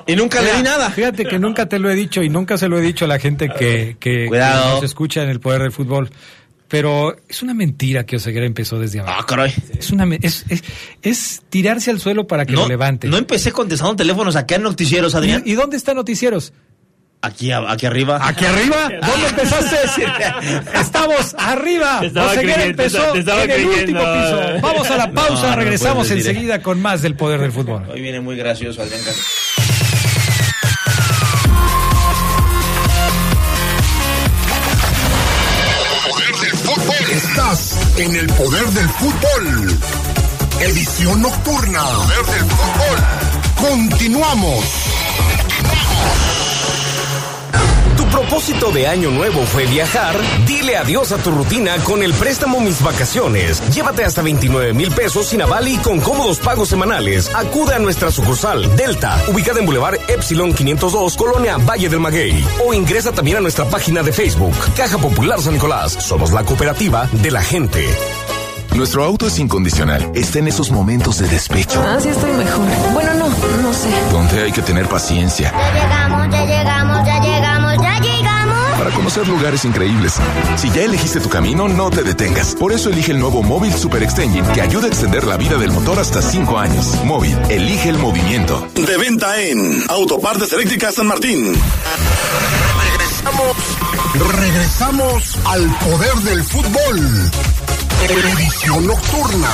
y 0.06 0.16
nunca 0.16 0.40
le 0.42 0.54
di 0.56 0.62
nada. 0.62 0.90
Fíjate 0.90 1.24
que 1.24 1.38
nunca 1.38 1.66
te 1.68 1.78
lo 1.78 1.90
he 1.90 1.94
dicho 1.94 2.22
y 2.22 2.28
nunca 2.28 2.58
se 2.58 2.68
lo 2.68 2.78
he 2.78 2.82
dicho 2.82 3.04
a 3.04 3.08
la 3.08 3.18
gente 3.18 3.48
que, 3.48 3.96
que, 3.98 4.28
que 4.30 4.38
nos 4.38 4.82
escucha 4.82 5.22
en 5.22 5.30
el 5.30 5.40
poder 5.40 5.62
del 5.62 5.72
fútbol. 5.72 6.10
Pero 6.68 7.14
es 7.28 7.42
una 7.42 7.54
mentira 7.54 8.04
que 8.04 8.16
Oseguera 8.16 8.46
empezó 8.46 8.78
desde 8.78 9.00
abajo. 9.00 9.18
Ah, 9.20 9.26
caray. 9.26 9.54
Es, 9.78 9.90
una, 9.90 10.08
es, 10.20 10.44
es, 10.48 10.64
es 11.02 11.42
tirarse 11.48 11.90
al 11.90 12.00
suelo 12.00 12.26
para 12.26 12.46
que 12.46 12.54
No, 12.54 12.62
lo 12.62 12.68
levante. 12.68 13.06
no 13.06 13.16
empecé 13.18 13.52
contestando 13.52 13.94
teléfonos 13.94 14.34
acá 14.34 14.56
en 14.56 14.62
noticieros, 14.62 15.14
Adrián. 15.14 15.42
¿Y, 15.44 15.52
y 15.52 15.54
dónde 15.54 15.76
están 15.76 15.96
noticieros? 15.96 16.52
Aquí, 17.24 17.50
a- 17.52 17.70
aquí 17.72 17.86
arriba. 17.86 18.18
¿Aquí 18.20 18.44
arriba? 18.44 18.76
¿Dónde 19.00 19.28
empezaste? 19.28 19.76
Estamos 20.80 21.34
arriba. 21.38 22.00
Te 22.00 22.06
estaba 22.08 22.34
empezó 22.34 23.12
te 23.12 23.20
estaba 23.20 23.44
en 23.44 23.50
el 23.50 23.56
creyendo. 23.66 23.80
último 23.80 24.00
piso. 24.00 24.40
Vamos 24.60 24.90
a 24.90 24.96
la 24.96 25.10
pausa, 25.14 25.50
No, 25.50 25.56
regresamos 25.56 26.08
decir 26.08 26.26
enseguida 26.30 26.60
con 26.62 26.82
más 26.82 27.00
del 27.00 27.14
poder 27.16 27.40
del 27.40 27.52
fútbol. 27.52 27.88
Hoy 27.90 28.02
viene 28.02 28.20
muy 28.20 28.36
gracioso, 28.36 28.82
Adrián. 28.82 29.00
Poder 36.08 36.34
del 36.36 36.56
fútbol. 36.58 37.10
Estás 37.10 37.76
en 37.98 38.16
el 38.16 38.26
poder 38.28 38.66
del 38.66 38.88
fútbol. 38.90 39.78
Edición 40.60 41.22
nocturna. 41.22 41.82
Poder 41.82 42.26
del 42.26 42.50
fútbol. 42.50 42.98
Continuamos. 43.70 44.64
¿Tu 45.58 46.43
propósito 48.14 48.70
de 48.70 48.86
año 48.86 49.10
nuevo 49.10 49.44
fue 49.44 49.66
viajar? 49.66 50.14
Dile 50.46 50.76
adiós 50.76 51.10
a 51.10 51.16
tu 51.18 51.32
rutina 51.32 51.76
con 51.78 52.00
el 52.00 52.14
préstamo 52.14 52.60
Mis 52.60 52.80
Vacaciones. 52.80 53.60
Llévate 53.74 54.04
hasta 54.04 54.22
29 54.22 54.72
mil 54.72 54.92
pesos 54.92 55.26
sin 55.26 55.42
aval 55.42 55.66
y 55.66 55.76
con 55.78 55.98
cómodos 56.00 56.38
pagos 56.38 56.68
semanales. 56.68 57.28
Acude 57.34 57.74
a 57.74 57.80
nuestra 57.80 58.12
sucursal 58.12 58.76
Delta, 58.76 59.20
ubicada 59.26 59.58
en 59.58 59.66
Boulevard 59.66 59.96
Epsilon 60.06 60.54
502, 60.54 61.16
Colonia 61.16 61.56
Valle 61.56 61.88
del 61.88 61.98
Maguey. 61.98 62.44
O 62.64 62.72
ingresa 62.72 63.10
también 63.10 63.38
a 63.38 63.40
nuestra 63.40 63.64
página 63.64 64.04
de 64.04 64.12
Facebook, 64.12 64.54
Caja 64.76 64.96
Popular 64.98 65.40
San 65.40 65.54
Nicolás. 65.54 65.92
Somos 65.98 66.30
la 66.30 66.44
cooperativa 66.44 67.08
de 67.10 67.32
la 67.32 67.42
gente. 67.42 67.84
Nuestro 68.74 69.04
auto 69.04 69.28
es 69.28 69.38
incondicional. 69.38 70.10
Está 70.14 70.40
en 70.40 70.48
esos 70.48 70.72
momentos 70.72 71.18
de 71.18 71.28
despecho, 71.28 71.80
Ah, 71.86 71.96
sí 72.00 72.08
estoy 72.08 72.32
mejor. 72.32 72.64
Bueno, 72.92 73.14
no, 73.14 73.28
no 73.62 73.72
sé. 73.72 73.88
donde 74.10 74.42
hay 74.42 74.50
que 74.52 74.62
tener 74.62 74.88
paciencia 74.88 75.52
Ya 75.52 75.72
llegamos, 75.72 76.28
ya 76.32 76.44
llegamos, 76.44 76.93
para 78.84 78.96
conocer 78.96 79.26
lugares 79.26 79.64
increíbles. 79.64 80.16
Si 80.56 80.70
ya 80.70 80.82
elegiste 80.82 81.18
tu 81.18 81.30
camino, 81.30 81.68
no 81.68 81.88
te 81.88 82.02
detengas. 82.02 82.54
Por 82.54 82.70
eso 82.70 82.90
elige 82.90 83.12
el 83.12 83.18
nuevo 83.18 83.42
Móvil 83.42 83.72
Super 83.72 84.02
Extension 84.02 84.46
que 84.52 84.60
ayuda 84.60 84.84
a 84.84 84.88
extender 84.88 85.24
la 85.24 85.38
vida 85.38 85.56
del 85.56 85.72
motor 85.72 85.98
hasta 85.98 86.20
5 86.20 86.58
años. 86.58 87.02
Móvil, 87.02 87.34
elige 87.48 87.88
el 87.88 87.96
movimiento. 87.96 88.68
De 88.74 88.98
venta 88.98 89.40
en 89.40 89.82
Autopartes 89.88 90.52
Eléctricas 90.52 90.96
San 90.96 91.06
Martín. 91.06 91.54
Regresamos, 92.90 93.56
regresamos 94.38 95.38
al 95.46 95.78
poder 95.78 96.14
del 96.16 96.44
fútbol. 96.44 97.30
Edición 98.06 98.86
nocturna. 98.86 99.48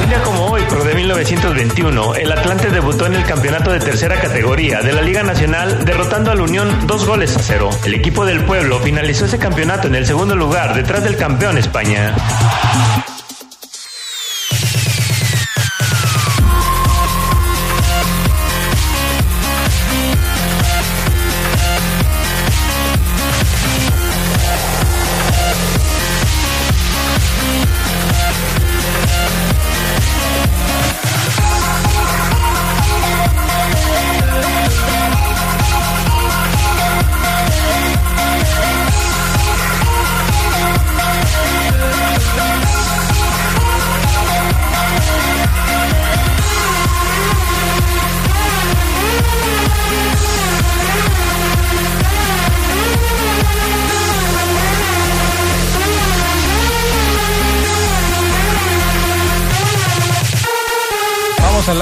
Un 0.00 0.08
día 0.08 0.22
como 0.22 0.43
de 0.82 0.94
1921, 0.94 2.14
el 2.16 2.32
Atlante 2.32 2.70
debutó 2.70 3.06
en 3.06 3.14
el 3.14 3.24
campeonato 3.24 3.70
de 3.70 3.78
tercera 3.78 4.20
categoría 4.20 4.80
de 4.80 4.92
la 4.92 5.02
Liga 5.02 5.22
Nacional, 5.22 5.84
derrotando 5.84 6.32
al 6.32 6.40
Unión 6.40 6.86
dos 6.86 7.06
goles 7.06 7.36
a 7.36 7.40
cero. 7.40 7.70
El 7.84 7.94
equipo 7.94 8.24
del 8.24 8.44
pueblo 8.44 8.80
finalizó 8.80 9.26
ese 9.26 9.38
campeonato 9.38 9.86
en 9.86 9.94
el 9.94 10.06
segundo 10.06 10.34
lugar, 10.34 10.74
detrás 10.74 11.04
del 11.04 11.16
campeón 11.16 11.58
España. 11.58 12.16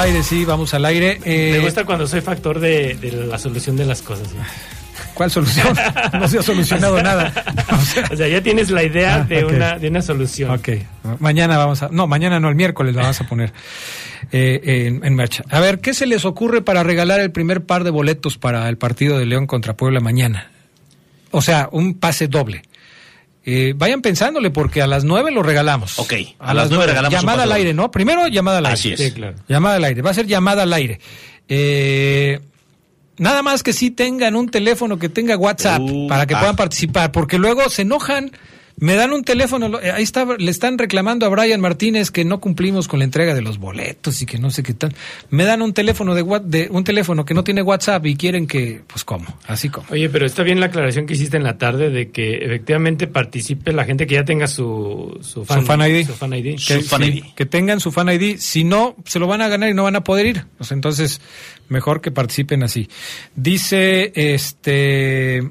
Aire, 0.02 0.22
sí, 0.22 0.44
vamos 0.44 0.74
al 0.74 0.84
aire. 0.84 1.18
Me 1.24 1.56
Eh, 1.56 1.60
gusta 1.60 1.84
cuando 1.84 2.06
soy 2.06 2.20
factor 2.20 2.60
de, 2.60 2.94
de 2.94 3.12
la 3.26 3.38
solución 3.38 3.76
de 3.76 3.86
las 3.86 4.02
cosas. 4.02 4.28
¿sí? 4.28 4.36
¿Cuál 5.14 5.30
solución? 5.30 5.68
No 6.12 6.28
se 6.28 6.38
ha 6.38 6.42
solucionado 6.42 7.02
nada. 7.02 7.32
O 8.12 8.16
sea, 8.16 8.28
ya 8.28 8.42
tienes 8.42 8.70
la 8.70 8.82
idea 8.82 9.16
Ah, 9.16 9.24
de, 9.24 9.44
una, 9.44 9.78
de 9.78 9.88
una 9.88 10.02
solución. 10.02 10.50
Ok, 10.50 10.68
mañana 11.20 11.56
vamos 11.56 11.82
a... 11.82 11.88
No, 11.90 12.06
mañana 12.06 12.38
no, 12.40 12.48
el 12.48 12.54
miércoles 12.54 12.94
la 12.94 13.02
vas 13.02 13.20
a 13.20 13.26
poner 13.26 13.52
eh, 14.30 14.60
en, 14.86 15.04
en 15.04 15.14
marcha. 15.14 15.44
A 15.50 15.60
ver, 15.60 15.80
¿qué 15.80 15.94
se 15.94 16.06
les 16.06 16.24
ocurre 16.24 16.62
para 16.62 16.82
regalar 16.82 17.20
el 17.20 17.30
primer 17.32 17.64
par 17.64 17.84
de 17.84 17.90
boletos 17.90 18.38
para 18.38 18.68
el 18.68 18.76
partido 18.78 19.18
de 19.18 19.26
León 19.26 19.46
contra 19.46 19.74
Puebla 19.76 20.00
mañana? 20.00 20.50
O 21.30 21.40
sea, 21.42 21.68
un 21.72 21.94
pase 21.94 22.28
doble. 22.28 22.62
Eh, 23.44 23.74
vayan 23.76 24.02
pensándole 24.02 24.50
porque 24.50 24.82
a 24.82 24.86
las 24.86 25.04
nueve 25.04 25.32
lo 25.32 25.42
regalamos. 25.42 25.98
Ok, 25.98 26.12
a 26.38 26.54
las 26.54 26.70
nueve 26.70 26.86
regalamos 26.86 27.14
un 27.14 27.20
Llamada 27.20 27.42
al 27.42 27.52
aire, 27.52 27.74
¿no? 27.74 27.90
Primero 27.90 28.28
llamada 28.28 28.58
al 28.58 28.66
aire. 28.66 28.74
Así 28.74 28.92
es. 28.92 29.00
Sí, 29.00 29.10
claro. 29.12 29.36
Llamada 29.48 29.76
al 29.76 29.84
aire. 29.84 30.02
Va 30.02 30.10
a 30.10 30.14
ser 30.14 30.26
llamada 30.26 30.62
al 30.62 30.72
aire. 30.72 31.00
Eh, 31.48 32.40
nada 33.18 33.42
más 33.42 33.62
que 33.62 33.72
sí 33.72 33.90
tengan 33.90 34.36
un 34.36 34.48
teléfono 34.48 34.98
que 34.98 35.08
tenga 35.08 35.36
WhatsApp 35.36 35.80
Uh, 35.80 36.06
para 36.08 36.26
que 36.26 36.34
ah. 36.34 36.40
puedan 36.40 36.56
participar, 36.56 37.10
porque 37.10 37.38
luego 37.38 37.68
se 37.68 37.82
enojan. 37.82 38.30
Me 38.78 38.94
dan 38.94 39.12
un 39.12 39.22
teléfono, 39.22 39.68
lo- 39.68 39.80
eh, 39.80 39.90
ahí 39.92 40.02
está, 40.02 40.24
le 40.38 40.50
están 40.50 40.78
reclamando 40.78 41.24
a 41.26 41.28
Brian 41.28 41.60
Martínez 41.60 42.10
que 42.10 42.24
no 42.24 42.40
cumplimos 42.40 42.88
con 42.88 42.98
la 42.98 43.04
entrega 43.04 43.34
de 43.34 43.42
los 43.42 43.58
boletos 43.58 44.20
y 44.22 44.26
que 44.26 44.38
no 44.38 44.50
sé 44.50 44.62
qué 44.62 44.74
tal. 44.74 44.94
Me 45.30 45.44
dan 45.44 45.62
un 45.62 45.72
teléfono 45.72 46.14
de, 46.14 46.24
de 46.44 46.68
un 46.70 46.82
teléfono 46.82 47.24
que 47.24 47.34
no 47.34 47.44
tiene 47.44 47.62
WhatsApp 47.62 48.04
y 48.06 48.16
quieren 48.16 48.46
que, 48.46 48.80
pues 48.86 49.04
cómo, 49.04 49.26
así 49.46 49.68
como. 49.68 49.86
Oye, 49.90 50.08
pero 50.08 50.26
está 50.26 50.42
bien 50.42 50.58
la 50.60 50.66
aclaración 50.66 51.06
que 51.06 51.14
hiciste 51.14 51.36
en 51.36 51.44
la 51.44 51.58
tarde 51.58 51.90
de 51.90 52.10
que 52.10 52.36
efectivamente 52.44 53.06
participe 53.06 53.72
la 53.72 53.84
gente 53.84 54.06
que 54.06 54.14
ya 54.14 54.24
tenga 54.24 54.46
su, 54.46 55.18
su, 55.22 55.44
Su 55.44 55.62
fan 55.62 55.80
ID. 55.82 56.06
Su 56.06 56.14
fan 56.14 56.32
ID. 56.32 56.56
que, 56.56 56.82
sí, 56.82 57.22
que 57.36 57.46
tengan 57.46 57.78
su 57.78 57.92
fan 57.92 58.08
ID. 58.08 58.38
Si 58.38 58.64
no, 58.64 58.96
se 59.04 59.18
lo 59.18 59.26
van 59.26 59.42
a 59.42 59.48
ganar 59.48 59.68
y 59.70 59.74
no 59.74 59.84
van 59.84 59.96
a 59.96 60.02
poder 60.04 60.26
ir. 60.26 60.44
Pues 60.58 60.72
entonces, 60.72 61.20
mejor 61.68 62.00
que 62.00 62.10
participen 62.10 62.62
así. 62.62 62.88
Dice, 63.36 64.12
este, 64.14 65.48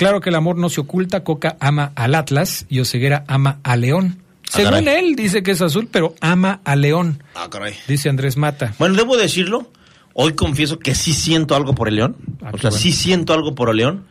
claro 0.00 0.20
que 0.20 0.30
el 0.30 0.34
amor 0.34 0.56
no 0.56 0.70
se 0.70 0.80
oculta. 0.80 1.22
Coca 1.22 1.56
ama 1.60 1.92
al 1.94 2.14
Atlas 2.14 2.64
y 2.70 2.80
Oseguera 2.80 3.24
ama 3.28 3.60
a 3.62 3.76
León. 3.76 4.22
Ah, 4.22 4.56
Según 4.56 4.88
él, 4.88 5.14
dice 5.14 5.42
que 5.42 5.50
es 5.50 5.60
azul, 5.60 5.88
pero 5.92 6.14
ama 6.20 6.60
a 6.64 6.74
León. 6.74 7.22
Ah, 7.34 7.48
caray. 7.50 7.74
Dice 7.86 8.08
Andrés 8.08 8.36
Mata. 8.36 8.74
Bueno, 8.78 8.96
debo 8.96 9.16
decirlo. 9.16 9.70
Hoy 10.14 10.32
confieso 10.32 10.78
que 10.78 10.94
sí 10.94 11.12
siento 11.12 11.54
algo 11.54 11.74
por 11.74 11.86
el 11.86 11.96
León. 11.96 12.16
Ah, 12.42 12.50
o 12.52 12.58
sea, 12.58 12.70
bueno. 12.70 12.82
sí 12.82 12.92
siento 12.92 13.34
algo 13.34 13.54
por 13.54 13.68
el 13.70 13.76
León. 13.76 14.06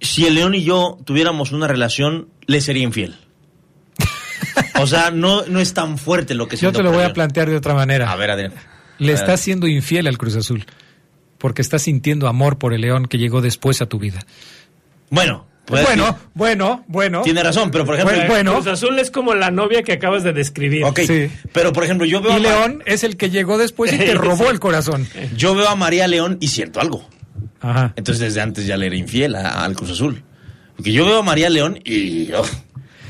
Si 0.00 0.26
el 0.26 0.34
León 0.34 0.54
y 0.54 0.62
yo 0.62 0.98
tuviéramos 1.04 1.52
una 1.52 1.66
relación, 1.66 2.28
le 2.46 2.60
sería 2.60 2.84
infiel. 2.84 3.16
O 4.80 4.86
sea, 4.86 5.10
no, 5.10 5.44
no 5.46 5.60
es 5.60 5.74
tan 5.74 5.98
fuerte 5.98 6.34
lo 6.34 6.46
que 6.46 6.56
Yo 6.56 6.60
siento 6.60 6.78
te 6.78 6.82
lo 6.84 6.90
por 6.90 7.00
voy 7.00 7.10
a 7.10 7.12
plantear 7.12 7.48
de 7.50 7.56
otra 7.56 7.74
manera. 7.74 8.10
A 8.10 8.16
ver, 8.16 8.30
Adrián. 8.30 8.54
Le 8.98 9.12
estás 9.12 9.40
siendo 9.40 9.66
infiel 9.66 10.06
al 10.06 10.18
Cruz 10.18 10.36
Azul. 10.36 10.64
Porque 11.38 11.62
estás 11.62 11.82
sintiendo 11.82 12.28
amor 12.28 12.58
por 12.58 12.74
el 12.74 12.82
León 12.82 13.06
que 13.06 13.18
llegó 13.18 13.40
después 13.40 13.80
a 13.82 13.86
tu 13.86 13.98
vida. 13.98 14.20
Bueno, 15.10 15.46
puede 15.66 15.84
bueno, 15.84 16.04
decir- 16.06 16.18
bueno, 16.34 16.84
bueno. 16.88 17.22
tiene 17.22 17.42
razón, 17.42 17.70
pero 17.70 17.84
por 17.84 17.94
ejemplo, 17.96 18.16
Bueno, 18.16 18.30
bueno. 18.32 18.54
Cruz 18.54 18.66
Azul 18.68 18.98
es 18.98 19.10
como 19.10 19.34
la 19.34 19.50
novia 19.50 19.82
que 19.82 19.92
acabas 19.92 20.22
de 20.22 20.32
describir. 20.32 20.84
Ok, 20.84 21.00
Sí. 21.00 21.30
pero 21.52 21.72
por 21.72 21.84
ejemplo, 21.84 22.06
yo 22.06 22.20
veo, 22.20 22.32
Y 22.32 22.34
a 22.36 22.38
León 22.38 22.82
es 22.86 23.04
el 23.04 23.16
que 23.16 23.28
llegó 23.30 23.58
después 23.58 23.92
y 23.92 23.98
te 23.98 24.14
robó 24.14 24.50
el 24.50 24.60
corazón. 24.60 25.06
yo 25.36 25.54
veo 25.54 25.68
a 25.68 25.76
María 25.76 26.06
León 26.08 26.38
y 26.40 26.48
siento 26.48 26.80
algo. 26.80 27.04
Ajá. 27.60 27.92
Entonces 27.96 28.20
desde 28.20 28.40
antes 28.40 28.66
ya 28.66 28.76
le 28.76 28.86
era 28.86 28.96
infiel 28.96 29.34
a- 29.36 29.64
al 29.64 29.74
Cruz 29.76 29.90
Azul. 29.90 30.22
Porque 30.76 30.92
yo 30.92 31.04
veo 31.04 31.18
a 31.18 31.22
María 31.22 31.50
León 31.50 31.78
y 31.84 32.32
oh, 32.32 32.42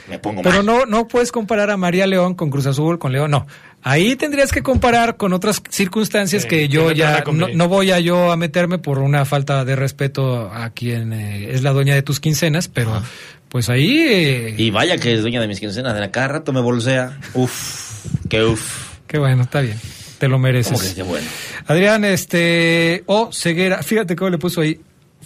me 0.09 0.19
pongo 0.19 0.43
Pero 0.43 0.57
mal. 0.65 0.67
no, 0.67 0.87
no 0.87 1.07
puedes 1.07 1.31
comparar 1.31 1.71
a 1.71 1.77
María 1.77 2.07
León 2.09 2.35
con 2.35 2.51
Cruz 2.51 2.67
Azul, 2.67 2.99
con 2.99 3.13
León, 3.13 3.31
no. 3.31 3.47
Ahí 3.83 4.15
tendrías 4.17 4.53
que 4.53 4.63
comparar 4.63 5.17
con 5.17 5.33
otras 5.33 5.63
circunstancias 5.71 6.43
Sí, 6.43 6.49
que 6.49 6.69
yo 6.69 6.93
ya 6.93 7.25
no, 7.55 7.69
voy 7.69 7.91
a 7.93 7.99
yo 8.01 8.31
a 8.31 8.37
meterme 8.37 8.79
por 8.79 8.99
una 8.99 9.25
falta 9.25 9.65
de 9.65 9.75
respeto 9.75 10.51
a 10.53 10.69
quien 10.71 11.13
eh, 11.15 11.53
es 11.53 11.63
la 11.63 11.71
dueña 11.73 11.95
de 11.95 12.03
tus 12.03 12.21
quincenas, 12.21 12.69
pero 12.69 13.03
pues 13.49 13.69
ahí 13.71 13.99
eh, 13.99 14.55
Y 14.59 14.71
vaya 14.71 14.99
que 14.99 15.15
es 15.15 15.23
dueña 15.23 15.41
de 15.41 15.49
mis 15.49 15.61
quincenas, 15.61 15.95
de 15.95 16.01
la 16.01 16.11
cada 16.11 16.29
rato 16.29 16.53
me 16.53 16.61
bolsea. 16.61 17.19
Uf, 17.35 18.05
qué 18.29 18.45
uf. 18.45 18.99
qué 19.07 19.19
bueno, 19.19 19.43
está 19.45 19.61
bien. 19.63 19.79
Te 20.19 20.29
lo 20.29 20.39
mereces. 20.39 20.73
¿Cómo 20.75 20.85
que 20.87 20.95
qué 20.95 21.03
bueno? 21.03 21.27
Adrián, 21.67 22.05
este, 22.05 23.03
o 23.07 23.31
Ceguera, 23.33 23.83
fíjate 23.83 24.15
cómo 24.15 24.29
le 24.31 24.37
puso 24.39 24.61
ahí. 24.61 24.79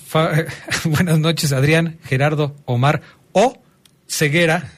Fa- 0.06 0.30
buenas 0.84 1.18
noches, 1.18 1.52
Adrián, 1.52 1.98
Gerardo, 2.04 2.54
Omar, 2.66 3.02
o 3.32 3.60
Ceguera, 4.06 4.70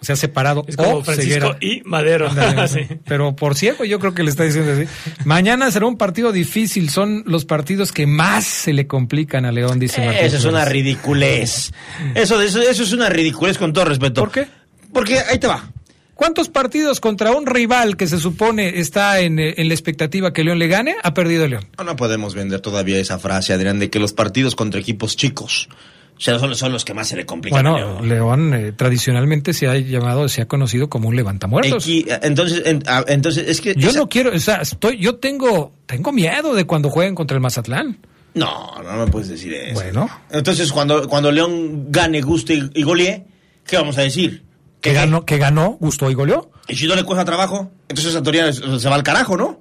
o 0.00 0.04
sea, 0.04 0.14
separado, 0.16 0.64
Es 0.68 0.76
como 0.76 0.96
o 0.96 1.04
Francisco 1.04 1.54
Ceguera. 1.54 1.58
y 1.60 1.82
Madero. 1.84 2.28
Ándale, 2.28 2.68
Sí. 2.68 2.80
Pero 3.06 3.34
por 3.34 3.54
ciego 3.56 3.84
yo 3.84 3.98
creo 3.98 4.14
que 4.14 4.22
le 4.22 4.30
está 4.30 4.44
diciendo 4.44 4.72
así. 4.72 4.84
Mañana 5.24 5.70
será 5.70 5.86
un 5.86 5.96
partido 5.96 6.32
difícil, 6.32 6.90
son 6.90 7.22
los 7.26 7.44
partidos 7.44 7.92
que 7.92 8.06
más 8.06 8.44
se 8.44 8.72
le 8.72 8.86
complican 8.86 9.44
a 9.46 9.52
León, 9.52 9.78
dice 9.78 10.04
Martín 10.04 10.24
Eso 10.26 10.36
es 10.36 10.44
una 10.44 10.64
ridiculez. 10.64 11.72
Eso, 12.14 12.40
eso, 12.40 12.60
eso 12.60 12.82
es 12.82 12.92
una 12.92 13.08
ridiculez 13.08 13.58
con 13.58 13.72
todo 13.72 13.86
respeto. 13.86 14.20
¿Por 14.20 14.32
qué? 14.32 14.46
Porque 14.92 15.18
ahí 15.18 15.38
te 15.38 15.46
va. 15.46 15.70
¿Cuántos 16.14 16.48
partidos 16.48 17.00
contra 17.00 17.32
un 17.32 17.44
rival 17.44 17.98
que 17.98 18.06
se 18.06 18.18
supone 18.18 18.78
está 18.80 19.20
en, 19.20 19.38
eh, 19.38 19.54
en 19.58 19.68
la 19.68 19.74
expectativa 19.74 20.32
que 20.32 20.44
León 20.44 20.58
le 20.58 20.66
gane, 20.66 20.96
ha 21.02 21.12
perdido 21.12 21.46
León? 21.46 21.66
No, 21.76 21.84
no 21.84 21.96
podemos 21.96 22.34
vender 22.34 22.60
todavía 22.60 22.98
esa 22.98 23.18
frase, 23.18 23.52
Adrián, 23.52 23.78
de 23.78 23.90
que 23.90 23.98
los 23.98 24.14
partidos 24.14 24.54
contra 24.56 24.80
equipos 24.80 25.14
chicos 25.16 25.68
o 26.16 26.20
sea, 26.20 26.38
son, 26.38 26.54
son 26.54 26.72
los 26.72 26.84
que 26.84 26.94
más 26.94 27.08
se 27.08 27.16
le 27.16 27.26
complican. 27.26 27.62
Bueno, 27.62 28.00
León. 28.02 28.54
Eh, 28.54 28.72
tradicionalmente 28.72 29.52
se 29.52 29.66
ha 29.68 29.76
llamado, 29.76 30.28
se 30.28 30.42
ha 30.42 30.48
conocido 30.48 30.88
como 30.88 31.08
un 31.08 31.16
levantamuertos. 31.16 31.86
Equi- 31.86 32.06
entonces, 32.22 32.62
en- 32.64 32.82
ah, 32.86 33.04
entonces 33.06 33.44
es 33.48 33.60
que 33.60 33.74
Yo 33.76 33.90
esa- 33.90 33.98
no 33.98 34.08
quiero, 34.08 34.34
o 34.34 34.38
sea, 34.38 34.56
estoy, 34.56 34.98
yo 34.98 35.16
tengo, 35.16 35.72
tengo 35.86 36.12
miedo 36.12 36.54
de 36.54 36.64
cuando 36.64 36.88
jueguen 36.90 37.14
contra 37.14 37.34
el 37.36 37.40
Mazatlán. 37.42 37.98
No, 38.34 38.74
no 38.82 39.04
me 39.04 39.10
puedes 39.10 39.28
decir 39.28 39.52
eso. 39.54 39.74
Bueno. 39.74 40.08
Entonces, 40.30 40.72
cuando, 40.72 41.08
cuando 41.08 41.30
León 41.32 41.86
gane, 41.90 42.20
guste 42.20 42.54
y, 42.54 42.70
y 42.74 42.82
golee, 42.82 43.24
¿qué 43.66 43.76
vamos 43.76 43.96
a 43.98 44.02
decir? 44.02 44.42
Que 44.80 44.92
ganó, 44.92 45.24
que 45.24 45.38
ganó, 45.38 45.76
gustó 45.80 46.10
y 46.10 46.14
goleó. 46.14 46.50
Y 46.68 46.76
si 46.76 46.86
no 46.86 46.94
le 46.94 47.02
cuesta 47.04 47.24
trabajo, 47.24 47.70
entonces 47.88 48.14
es- 48.14 48.82
se 48.82 48.88
va 48.88 48.94
al 48.94 49.02
carajo, 49.02 49.36
¿no? 49.36 49.60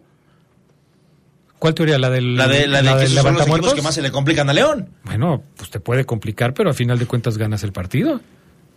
¿Cuál 1.65 1.73
teoría? 1.73 1.97
¿La 1.97 2.11
del, 2.11 2.35
La 2.37 2.47
de, 2.47 2.67
la 2.67 2.83
de 2.83 2.89
que 2.89 2.95
del 3.09 3.09
son 3.17 3.33
los 3.33 3.47
equipos 3.47 3.73
que 3.73 3.81
más 3.81 3.95
se 3.95 4.03
le 4.03 4.11
complican 4.11 4.47
a 4.51 4.53
León. 4.53 4.89
Bueno, 5.03 5.41
pues 5.57 5.71
te 5.71 5.79
puede 5.79 6.05
complicar, 6.05 6.53
pero 6.53 6.69
a 6.69 6.73
final 6.75 6.99
de 6.99 7.07
cuentas 7.07 7.39
ganas 7.39 7.63
el 7.63 7.71
partido. 7.71 8.21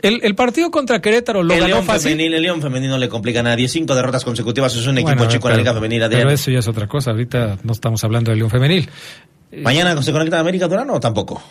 El, 0.01 0.21
el 0.23 0.35
partido 0.35 0.71
contra 0.71 1.03
Querétaro 1.03 1.43
lo 1.43 1.53
el 1.53 1.61
ganó 1.61 1.75
León 1.75 1.85
fácil. 1.85 2.13
femenil, 2.13 2.33
el 2.33 2.43
León 2.43 2.63
femenino 2.63 2.97
le 2.97 3.11
complica 3.11 3.41
a 3.41 3.43
nadie. 3.43 3.69
Cinco 3.69 3.95
derrotas 3.95 4.25
consecutivas 4.25 4.75
es 4.75 4.87
un 4.87 4.97
equipo 4.97 5.15
Bueno, 5.17 5.31
chico 5.31 5.49
en 5.49 5.51
la 5.51 5.57
pero- 5.57 5.63
Liga 5.65 5.75
Femenil, 5.75 6.03
Adrián. 6.05 6.23
Pero 6.23 6.31
eso 6.31 6.51
ya 6.51 6.61
es 6.61 6.69
otra 6.69 6.87
cosa. 6.87 7.11
Ahorita 7.11 7.59
no 7.63 7.73
estamos 7.73 8.03
hablando 8.05 8.31
del 8.31 8.39
León 8.39 8.51
Femenil. 8.51 8.89
¿Mañana 9.63 10.01
se 10.03 10.11
conecta 10.13 10.39
América 10.41 10.67
Durán 10.67 10.89
o 10.89 10.99
tampoco? 10.99 11.43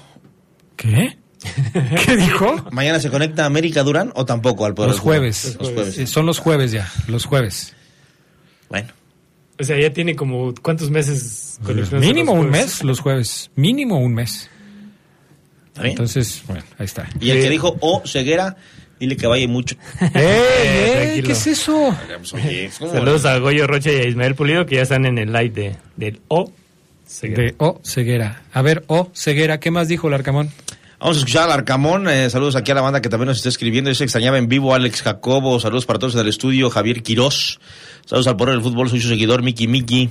¿Qué? 0.76 1.18
¿Qué 2.06 2.16
dijo? 2.18 2.56
¿Mañana 2.72 3.00
se 3.00 3.12
conecta 3.12 3.46
América 3.46 3.84
Durán 3.84 4.12
o 4.16 4.26
tampoco 4.26 4.66
al 4.66 4.74
poder 4.74 4.90
Los 4.92 5.00
jueves. 5.02 5.56
Los 5.60 5.70
jueves. 5.72 5.98
Eh, 6.00 6.08
Son 6.08 6.26
los 6.26 6.40
jueves 6.40 6.72
ya, 6.72 6.90
los 7.08 7.26
jueves. 7.26 7.76
Bueno. 8.70 8.90
O 9.60 9.64
sea, 9.64 9.80
ya 9.80 9.91
tiene 9.91 10.16
como 10.16 10.53
cuántos 10.62 10.89
meses 10.91 11.60
conectándose 11.64 12.05
Mínimo 12.08 12.36
los 12.36 12.45
un 12.45 12.51
mes, 12.51 12.84
los 12.84 12.99
jueves. 12.99 13.49
Mínimo 13.55 13.97
un 13.99 14.14
mes. 14.14 14.49
bien? 15.76 15.88
Entonces, 15.91 16.43
bueno, 16.47 16.64
ahí 16.78 16.86
está. 16.86 17.10
Y 17.20 17.32
el 17.32 17.41
que 17.41 17.49
dijo 17.49 17.76
O 17.82 18.03
Ceguera, 18.05 18.55
dile 18.99 19.18
que 19.18 19.26
vaya 19.28 19.47
mucho. 19.47 19.76
¡Ey, 19.99 20.10
ey! 20.14 20.91
tranquilo. 20.93 21.26
¿Qué 21.28 21.32
es 21.34 21.47
eso? 21.47 21.95
Oye, 22.34 22.70
¿cómo? 22.78 22.91
Saludos 22.91 23.26
a 23.26 23.38
Goyo 23.39 23.66
Rocha 23.68 23.91
y 23.91 23.95
a 23.95 24.08
Ismael 24.08 24.36
Pulido 24.36 24.66
que 24.66 24.76
ya 24.76 24.84
están 24.84 25.05
en 25.05 25.18
el 25.18 25.32
live 25.34 25.49
de, 25.49 25.76
del 25.95 26.22
O. 26.28 26.51
Ceguera. 27.08 27.41
De 27.43 27.55
O 27.58 27.82
Ceguera. 27.84 28.43
A 28.53 28.62
ver, 28.62 28.84
O 28.88 29.10
Ceguera, 29.16 29.60
¿qué 29.60 29.72
más 29.72 29.88
dijo 29.88 30.08
el 30.08 30.14
Arcamón? 30.14 30.51
Vamos 30.99 31.18
a 31.18 31.20
escuchar 31.20 31.43
al 31.43 31.51
Arcamón. 31.51 32.10
eh, 32.10 32.28
saludos 32.30 32.55
aquí 32.55 32.72
a 32.72 32.76
la 32.76 32.82
banda 32.82 33.01
que 33.03 33.10
también 33.10 33.28
nos 33.28 33.38
está 33.38 33.49
escribiendo. 33.49 33.93
Se 33.93 34.03
extrañaba 34.03 34.39
en 34.39 34.47
vivo 34.47 34.74
Alex 34.74 35.03
Jacobo. 35.03 35.60
Saludos 35.60 35.86
para 35.86 35.99
todos 35.99 36.16
en 36.16 36.22
el 36.22 36.28
estudio. 36.28 36.72
Javier 36.72 37.03
Quirós. 37.03 37.60
Saludos 38.08 38.28
al 38.28 38.38
poder 38.38 38.55
del 38.55 38.64
fútbol. 38.64 38.89
Soy 38.89 39.01
su 39.01 39.10
seguidor. 39.10 39.43
Miki 39.43 39.68
Miki. 39.68 40.10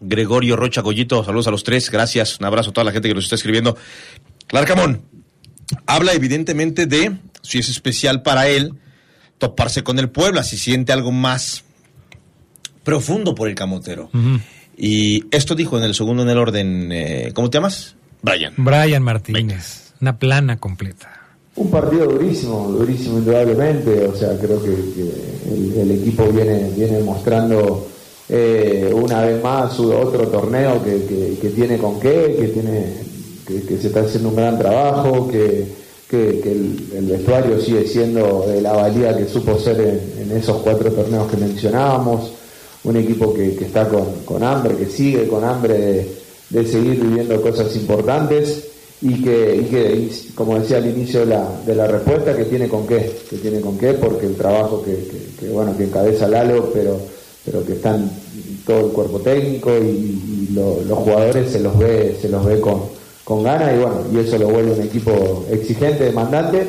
Gregorio 0.00 0.56
Rocha 0.56 0.80
Goyito. 0.80 1.22
Saludos 1.24 1.46
a 1.46 1.50
los 1.52 1.62
tres. 1.62 1.90
Gracias. 1.90 2.40
Un 2.40 2.46
abrazo 2.46 2.70
a 2.70 2.72
toda 2.72 2.84
la 2.86 2.92
gente 2.92 3.06
que 3.08 3.14
nos 3.14 3.24
está 3.24 3.36
escribiendo. 3.36 3.76
El 4.50 4.58
Arcamón 4.58 5.02
habla 5.86 6.12
evidentemente 6.12 6.86
de 6.86 7.16
si 7.42 7.58
es 7.58 7.68
especial 7.68 8.22
para 8.22 8.48
él 8.48 8.74
toparse 9.38 9.82
con 9.84 9.98
el 9.98 10.08
Puebla, 10.08 10.42
si 10.42 10.56
siente 10.56 10.92
algo 10.92 11.12
más 11.12 11.64
profundo 12.84 13.34
por 13.34 13.48
el 13.48 13.54
camotero. 13.54 14.10
Y 14.76 15.24
esto 15.34 15.54
dijo 15.54 15.78
en 15.78 15.84
el 15.84 15.94
segundo 15.94 16.22
en 16.22 16.30
el 16.30 16.38
orden. 16.38 16.90
eh, 16.92 17.30
¿Cómo 17.34 17.50
te 17.50 17.58
llamas? 17.58 17.94
Brian. 18.22 18.54
Brian 18.56 19.02
Martínez. 19.02 19.92
Una 20.00 20.18
plana 20.18 20.56
completa. 20.58 21.21
Un 21.54 21.70
partido 21.70 22.06
durísimo, 22.06 22.68
durísimo 22.70 23.18
indudablemente, 23.18 24.06
o 24.06 24.16
sea, 24.16 24.38
creo 24.38 24.62
que, 24.62 24.70
el, 24.72 25.90
equipo 25.90 26.24
viene, 26.28 26.70
viene 26.74 27.00
mostrando 27.00 27.86
eh, 28.28 28.90
una 28.94 29.22
vez 29.22 29.42
más 29.42 29.78
otro 29.78 30.28
torneo 30.28 30.82
que, 30.82 31.36
que- 31.40 31.48
tiene 31.50 31.76
con 31.76 32.00
qué, 32.00 32.36
que 32.38 32.48
tiene 32.48 32.86
que, 33.46 33.76
se 33.76 33.88
está 33.88 34.00
haciendo 34.00 34.30
un 34.30 34.36
gran 34.36 34.58
trabajo, 34.58 35.28
que, 35.28 35.82
el, 36.10 36.88
el 36.94 37.06
vestuario 37.06 37.60
sigue 37.60 37.86
siendo 37.86 38.44
de 38.46 38.60
la 38.60 38.72
valía 38.72 39.16
que 39.16 39.26
supo 39.26 39.58
ser 39.58 39.80
en, 40.18 40.34
esos 40.36 40.58
cuatro 40.62 40.90
torneos 40.90 41.30
que 41.30 41.36
mencionábamos, 41.36 42.32
un 42.84 42.96
equipo 42.96 43.32
que, 43.34 43.54
que 43.56 43.66
está 43.66 43.88
con, 43.88 44.06
con 44.24 44.42
hambre, 44.42 44.74
que 44.76 44.86
sigue 44.86 45.26
con 45.28 45.44
hambre 45.44 45.78
de, 45.78 46.12
de 46.48 46.66
seguir 46.66 47.00
viviendo 47.00 47.40
cosas 47.42 47.74
importantes 47.76 48.71
y 49.02 49.22
que, 49.22 49.56
y 49.56 49.64
que 49.64 50.10
como 50.34 50.58
decía 50.58 50.76
al 50.78 50.86
inicio 50.88 51.20
de 51.20 51.26
la, 51.26 51.48
de 51.66 51.74
la 51.74 51.86
respuesta, 51.88 52.36
que 52.36 52.44
tiene 52.44 52.68
con 52.68 52.86
qué, 52.86 53.10
que 53.28 53.36
tiene 53.36 53.60
con 53.60 53.76
qué, 53.76 53.94
porque 53.94 54.26
el 54.26 54.36
trabajo 54.36 54.82
que, 54.82 54.92
que- 54.94 55.26
que, 55.40 55.48
bueno 55.52 55.76
que 55.76 55.84
encabeza 55.84 56.28
Lalo, 56.28 56.70
pero, 56.72 56.98
pero 57.44 57.64
que 57.66 57.72
están 57.72 58.08
todo 58.64 58.86
el 58.86 58.92
cuerpo 58.92 59.18
técnico 59.18 59.70
y, 59.76 60.48
y 60.48 60.48
lo- 60.54 60.80
los 60.86 60.98
jugadores 60.98 61.50
se 61.50 61.58
los 61.60 61.76
ve, 61.78 62.16
se 62.20 62.28
los 62.28 62.44
ve 62.44 62.60
con, 62.60 62.82
con 63.24 63.42
ganas 63.42 63.72
y 63.74 63.78
bueno, 63.78 63.96
y 64.12 64.18
eso 64.18 64.38
lo 64.38 64.48
vuelve 64.48 64.72
un 64.72 64.82
equipo 64.82 65.44
exigente, 65.50 66.04
demandante. 66.04 66.64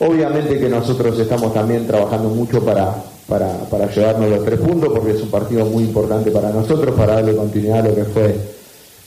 Obviamente 0.00 0.58
que 0.58 0.68
nosotros 0.68 1.18
estamos 1.18 1.52
también 1.52 1.86
trabajando 1.86 2.28
mucho 2.30 2.64
para, 2.64 2.94
para, 3.28 3.52
para 3.68 3.90
llevarnos 3.92 4.30
los 4.30 4.44
tres 4.44 4.60
puntos, 4.60 4.90
porque 4.94 5.10
es 5.12 5.20
un 5.22 5.30
partido 5.30 5.66
muy 5.66 5.82
importante 5.84 6.30
para 6.30 6.50
nosotros, 6.50 6.94
para 6.96 7.14
darle 7.14 7.34
continuidad 7.36 7.80
a 7.84 7.88
lo 7.90 7.94
que 7.94 8.04
fue 8.04 8.57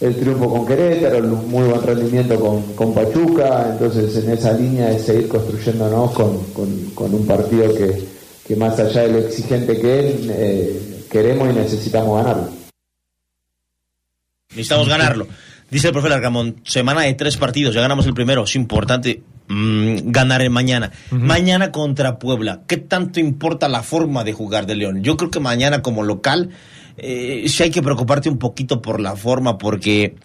el 0.02 0.16
triunfo 0.16 0.50
con 0.50 0.66
Querétaro, 0.66 1.18
el 1.18 1.28
muy 1.28 1.68
buen 1.68 1.82
rendimiento 1.84 2.40
con, 2.40 2.74
con 2.74 2.94
Pachuca, 2.94 3.70
entonces 3.72 4.16
en 4.24 4.32
esa 4.32 4.52
línea 4.54 4.92
es 4.92 5.04
seguir 5.06 5.28
construyéndonos 5.28 6.12
con, 6.12 6.44
con- 6.54 6.86
con 6.96 7.14
un 7.14 7.26
partido 7.28 7.74
que, 7.76 8.04
que 8.48 8.56
más 8.56 8.78
allá 8.80 9.04
de 9.04 9.12
lo 9.12 9.18
exigente 9.20 9.80
que 9.80 10.00
es, 10.00 10.16
eh, 10.30 11.06
queremos 11.10 11.50
y 11.52 11.54
necesitamos 11.54 12.18
ganarlo. 12.24 12.50
Necesitamos 14.50 14.88
ganarlo. 14.90 15.28
Dice 15.70 15.88
el 15.88 15.94
profe 15.94 16.10
Largamón, 16.10 16.58
semana 16.66 17.02
de 17.04 17.14
tres 17.14 17.38
partidos, 17.38 17.74
ya 17.74 17.80
ganamos 17.82 18.06
el 18.06 18.14
primero, 18.14 18.44
es 18.44 18.56
importante 18.56 19.24
mm, 19.48 20.12
ganar 20.12 20.42
el 20.42 20.50
mañana. 20.50 20.92
Mañana 21.12 21.72
contra 21.72 22.20
Puebla, 22.20 22.64
¿qué 22.68 22.76
tanto 22.76 23.22
importa 23.22 23.70
la 23.70 23.82
forma 23.82 24.26
de 24.26 24.34
jugar 24.34 24.66
de 24.66 24.76
León? 24.76 25.02
Yo 25.04 25.16
creo 25.16 25.32
que 25.32 25.40
mañana 25.40 25.82
como 25.82 26.04
local 26.04 26.50
eh, 26.98 27.48
hay 27.60 27.72
que 27.72 27.82
preocuparte 27.82 28.30
un 28.30 28.38
poquito 28.38 28.82
por 28.82 29.00
la 29.00 29.16
forma, 29.16 29.58
porque 29.58 30.16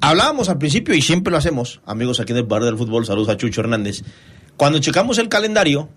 hablábamos 0.00 0.48
al 0.48 0.58
principio 0.58 0.94
y 0.94 1.02
siempre 1.02 1.30
lo 1.30 1.38
hacemos, 1.38 1.80
amigos 1.84 2.20
aquí 2.20 2.32
del 2.32 2.44
Bar 2.44 2.64
del 2.64 2.76
Fútbol, 2.76 3.06
saludos 3.06 3.28
a 3.28 3.36
Chucho 3.36 3.60
Hernández. 3.60 4.02
Cuando 4.56 4.78
checamos 4.78 5.18
el 5.18 5.28
calendario, 5.28 5.88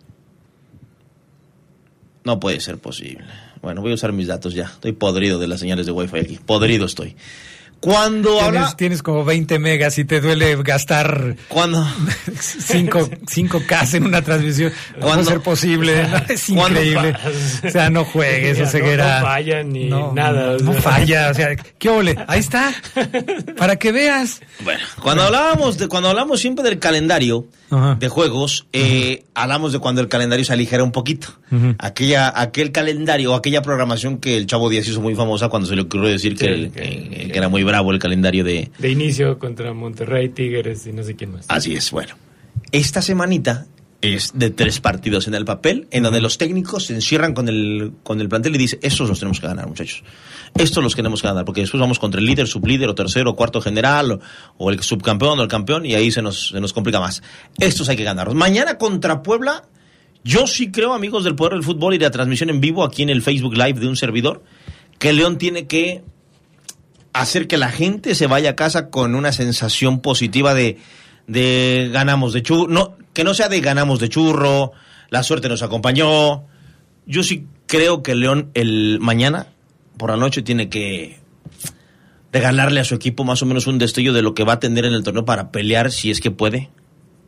no 2.23 2.39
puede 2.39 2.59
ser 2.59 2.77
posible. 2.77 3.25
Bueno, 3.61 3.81
voy 3.81 3.91
a 3.91 3.95
usar 3.95 4.11
mis 4.13 4.27
datos 4.27 4.53
ya. 4.53 4.65
Estoy 4.65 4.91
podrido 4.93 5.39
de 5.39 5.47
las 5.47 5.59
señales 5.59 5.85
de 5.85 5.91
Wi-Fi 5.91 6.19
aquí. 6.19 6.39
Podrido 6.45 6.85
estoy. 6.85 7.15
Cuando 7.83 8.39
habla... 8.39 8.59
Tienes, 8.61 8.75
tienes 8.77 9.03
como 9.03 9.25
20 9.25 9.59
megas 9.59 9.97
y 9.97 10.05
te 10.05 10.21
duele 10.21 10.55
gastar 10.63 11.35
¿Cuándo? 11.49 11.85
5 12.39 13.09
5K 13.25 13.93
en 13.95 14.05
una 14.05 14.21
transmisión. 14.21 14.71
¿Cómo 14.93 15.07
¿Cuándo? 15.07 15.25
ser 15.29 15.41
posible? 15.41 16.07
Es 16.29 16.45
¿Cuándo 16.53 16.81
increíble. 16.81 17.13
O 17.67 17.69
sea, 17.69 17.89
no 17.89 18.05
juegues, 18.05 18.59
o 18.61 18.65
ceguera. 18.65 19.05
No, 19.05 19.19
no 19.19 19.25
falla 19.25 19.63
ni 19.63 19.89
No, 19.89 20.13
nada. 20.13 20.51
o 20.55 20.59
No 20.59 20.73
falla, 20.73 21.29
o 21.31 21.33
sea, 21.33 21.55
¿qué 21.55 21.89
ole? 21.89 22.15
Ahí 22.27 22.39
está. 22.39 22.73
Para 23.57 23.75
que 23.75 23.91
veas. 23.91 24.39
Bueno, 24.63 24.79
cuando 25.01 25.23
hablábamos 25.23 25.77
de, 25.77 25.87
cuando 25.89 26.07
hablamos 26.09 26.39
siempre 26.39 26.63
del 26.63 26.79
calendario 26.79 27.47
de 27.99 28.07
juegos, 28.07 28.67
eh, 28.71 29.23
hablamos 29.33 29.73
de 29.73 29.79
cuando 29.79 29.99
el 29.99 30.07
calendario 30.07 30.45
se 30.45 30.53
aligera 30.53 30.83
un 30.83 30.91
poquito. 30.91 31.29
Aquella, 31.79 32.31
aquel 32.35 32.71
calendario, 32.71 33.33
aquella 33.35 33.61
programación 33.63 34.17
que 34.19 34.37
el 34.37 34.45
Chavo 34.47 34.69
Díaz 34.69 34.87
hizo 34.87 35.01
muy 35.01 35.15
famosa 35.15 35.49
cuando 35.49 35.67
se 35.67 35.75
le 35.75 35.81
ocurrió 35.83 36.09
decir 36.09 36.35
que- 36.37 36.71
que 36.71 37.37
era 37.37 37.49
muy 37.49 37.63
bravo 37.73 37.91
el 37.91 37.97
calendario 37.97 38.43
de, 38.43 38.69
De 38.77 38.91
inicio 38.91 39.39
contra 39.39 39.73
Monterrey, 39.73 40.29
Tigres 40.29 40.85
y 40.85 40.93
no 40.93 41.03
sé 41.03 41.15
quién 41.15 41.31
más. 41.31 41.45
Así 41.47 41.73
es, 41.73 41.89
bueno. 41.89 42.13
Esta 42.71 43.01
semanita 43.01 43.65
es 43.99 44.31
de 44.35 44.51
tres 44.51 44.79
partidos 44.79 45.27
en 45.27 45.33
el 45.33 45.43
papel, 45.43 45.87
en 45.89 46.03
donde 46.03 46.21
los 46.21 46.37
técnicos 46.37 46.85
se 46.85 46.93
encierran 46.93 47.33
con 47.33 47.49
el, 47.49 47.93
con 48.03 48.21
el 48.21 48.29
plantel 48.29 48.53
y 48.53 48.59
dicen, 48.59 48.77
estos 48.83 49.09
los 49.09 49.17
tenemos 49.17 49.39
que 49.39 49.47
ganar, 49.47 49.65
muchachos. 49.67 50.03
Estos 50.55 50.83
los 50.83 50.95
tenemos 50.95 51.23
que 51.23 51.27
ganar, 51.27 51.45
porque 51.45 51.61
después 51.61 51.81
vamos 51.81 51.97
contra 51.97 52.19
el 52.19 52.27
líder, 52.27 52.47
sublíder, 52.47 52.89
o 52.89 52.93
tercero, 52.93 53.31
o 53.31 53.35
cuarto 53.35 53.59
general, 53.59 54.11
o, 54.11 54.19
o 54.59 54.69
el 54.69 54.79
subcampeón, 54.83 55.39
o 55.39 55.41
el 55.41 55.47
campeón, 55.47 55.83
y 55.83 55.95
ahí 55.95 56.11
se 56.11 56.21
nos, 56.21 56.49
se 56.49 56.61
nos 56.61 56.73
complica 56.73 56.99
más. 56.99 57.23
Estos 57.57 57.89
hay 57.89 57.97
que 57.97 58.03
ganarlos. 58.03 58.35
Mañana 58.35 58.77
contra 58.77 59.23
Puebla, 59.23 59.63
yo 60.23 60.45
sí 60.45 60.69
creo, 60.69 60.93
amigos 60.93 61.23
del 61.23 61.33
Poder 61.33 61.53
del 61.53 61.63
Fútbol 61.63 61.95
y 61.95 61.97
de 61.97 62.05
la 62.05 62.11
transmisión 62.11 62.51
en 62.51 62.61
vivo 62.61 62.83
aquí 62.83 63.01
en 63.01 63.09
el 63.09 63.23
Facebook 63.23 63.55
Live 63.55 63.79
de 63.79 63.87
un 63.87 63.95
servidor, 63.95 64.43
que 64.99 65.11
León 65.11 65.39
tiene 65.39 65.65
que 65.65 66.03
hacer 67.13 67.47
que 67.47 67.57
la 67.57 67.69
gente 67.69 68.15
se 68.15 68.27
vaya 68.27 68.51
a 68.51 68.55
casa 68.55 68.89
con 68.89 69.15
una 69.15 69.31
sensación 69.31 70.01
positiva 70.01 70.53
de, 70.53 70.77
de 71.27 71.89
ganamos 71.93 72.33
de 72.33 72.41
churro, 72.41 72.67
no, 72.67 72.97
que 73.13 73.23
no 73.23 73.33
sea 73.33 73.49
de 73.49 73.61
ganamos 73.61 73.99
de 73.99 74.09
churro, 74.09 74.73
la 75.09 75.23
suerte 75.23 75.47
nos 75.47 75.63
acompañó. 75.63 76.43
Yo 77.05 77.23
sí 77.23 77.47
creo 77.67 78.01
que 78.01 78.15
León 78.15 78.49
el 78.53 78.99
mañana 78.99 79.47
por 79.97 80.09
la 80.09 80.17
noche 80.17 80.41
tiene 80.41 80.69
que 80.69 81.19
regalarle 82.31 82.79
a 82.79 82.83
su 82.83 82.95
equipo 82.95 83.23
más 83.23 83.41
o 83.43 83.45
menos 83.45 83.67
un 83.67 83.77
destello 83.77 84.11
de 84.11 84.23
lo 84.23 84.33
que 84.33 84.43
va 84.43 84.53
a 84.53 84.59
tener 84.59 84.85
en 84.85 84.93
el 84.93 85.03
torneo 85.03 85.23
para 85.23 85.51
pelear, 85.51 85.91
si 85.91 86.09
es 86.09 86.19
que 86.19 86.31
puede, 86.31 86.69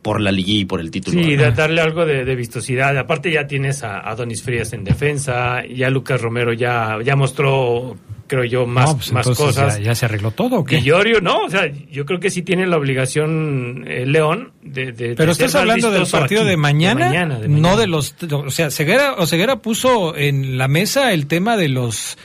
por 0.06 0.20
la 0.20 0.30
liguilla 0.30 0.60
y 0.60 0.64
por 0.66 0.80
el 0.80 0.92
título. 0.92 1.20
Sí, 1.20 1.34
da- 1.34 1.50
darle 1.50 1.80
algo 1.80 2.06
de, 2.06 2.24
de 2.24 2.36
vistosidad. 2.36 2.96
Aparte 2.96 3.28
ya 3.32 3.48
tienes 3.48 3.82
a, 3.82 4.08
a 4.08 4.14
Donis 4.14 4.40
Frías 4.40 4.72
en 4.72 4.84
defensa, 4.84 5.64
ya 5.66 5.90
Lucas 5.90 6.20
Romero 6.20 6.52
ya, 6.52 6.96
ya 7.04 7.16
mostró, 7.16 7.96
creo 8.28 8.44
yo, 8.44 8.66
más, 8.68 8.90
No, 8.90 8.96
pues 8.98 9.12
más 9.12 9.26
cosas. 9.26 9.78
Ya, 9.78 9.82
ya 9.86 9.94
se 9.96 10.04
arregló 10.06 10.30
todo, 10.30 10.60
¿o 10.60 10.64
qué? 10.64 10.76
Villorio, 10.76 11.20
no, 11.20 11.40
o 11.46 11.50
sea, 11.50 11.66
yo 11.90 12.06
creo 12.06 12.20
que 12.20 12.30
sí 12.30 12.42
tiene 12.42 12.68
la 12.68 12.76
obligación 12.76 13.84
eh, 13.88 14.06
León 14.06 14.52
de, 14.62 14.92
de- 14.92 15.14
Pero 15.16 15.32
estás 15.32 15.54
hablando 15.56 15.90
del 15.90 16.06
partido 16.06 16.42
aquí. 16.42 16.50
de 16.50 16.56
mañana, 16.56 17.06
mañana, 17.06 17.38
de 17.40 17.48
mañana. 17.48 17.68
no 17.70 17.76
de 17.76 17.86
los, 17.88 18.14
o 18.30 18.50
sea, 18.50 18.70
Ceguera, 18.70 19.14
o 19.18 19.26
Ceguera 19.26 19.56
puso 19.56 20.16
en 20.16 20.56
la 20.56 20.68
mesa 20.68 21.12
el 21.12 21.26
tema 21.26 21.56
de 21.56 21.68
los 21.68 22.16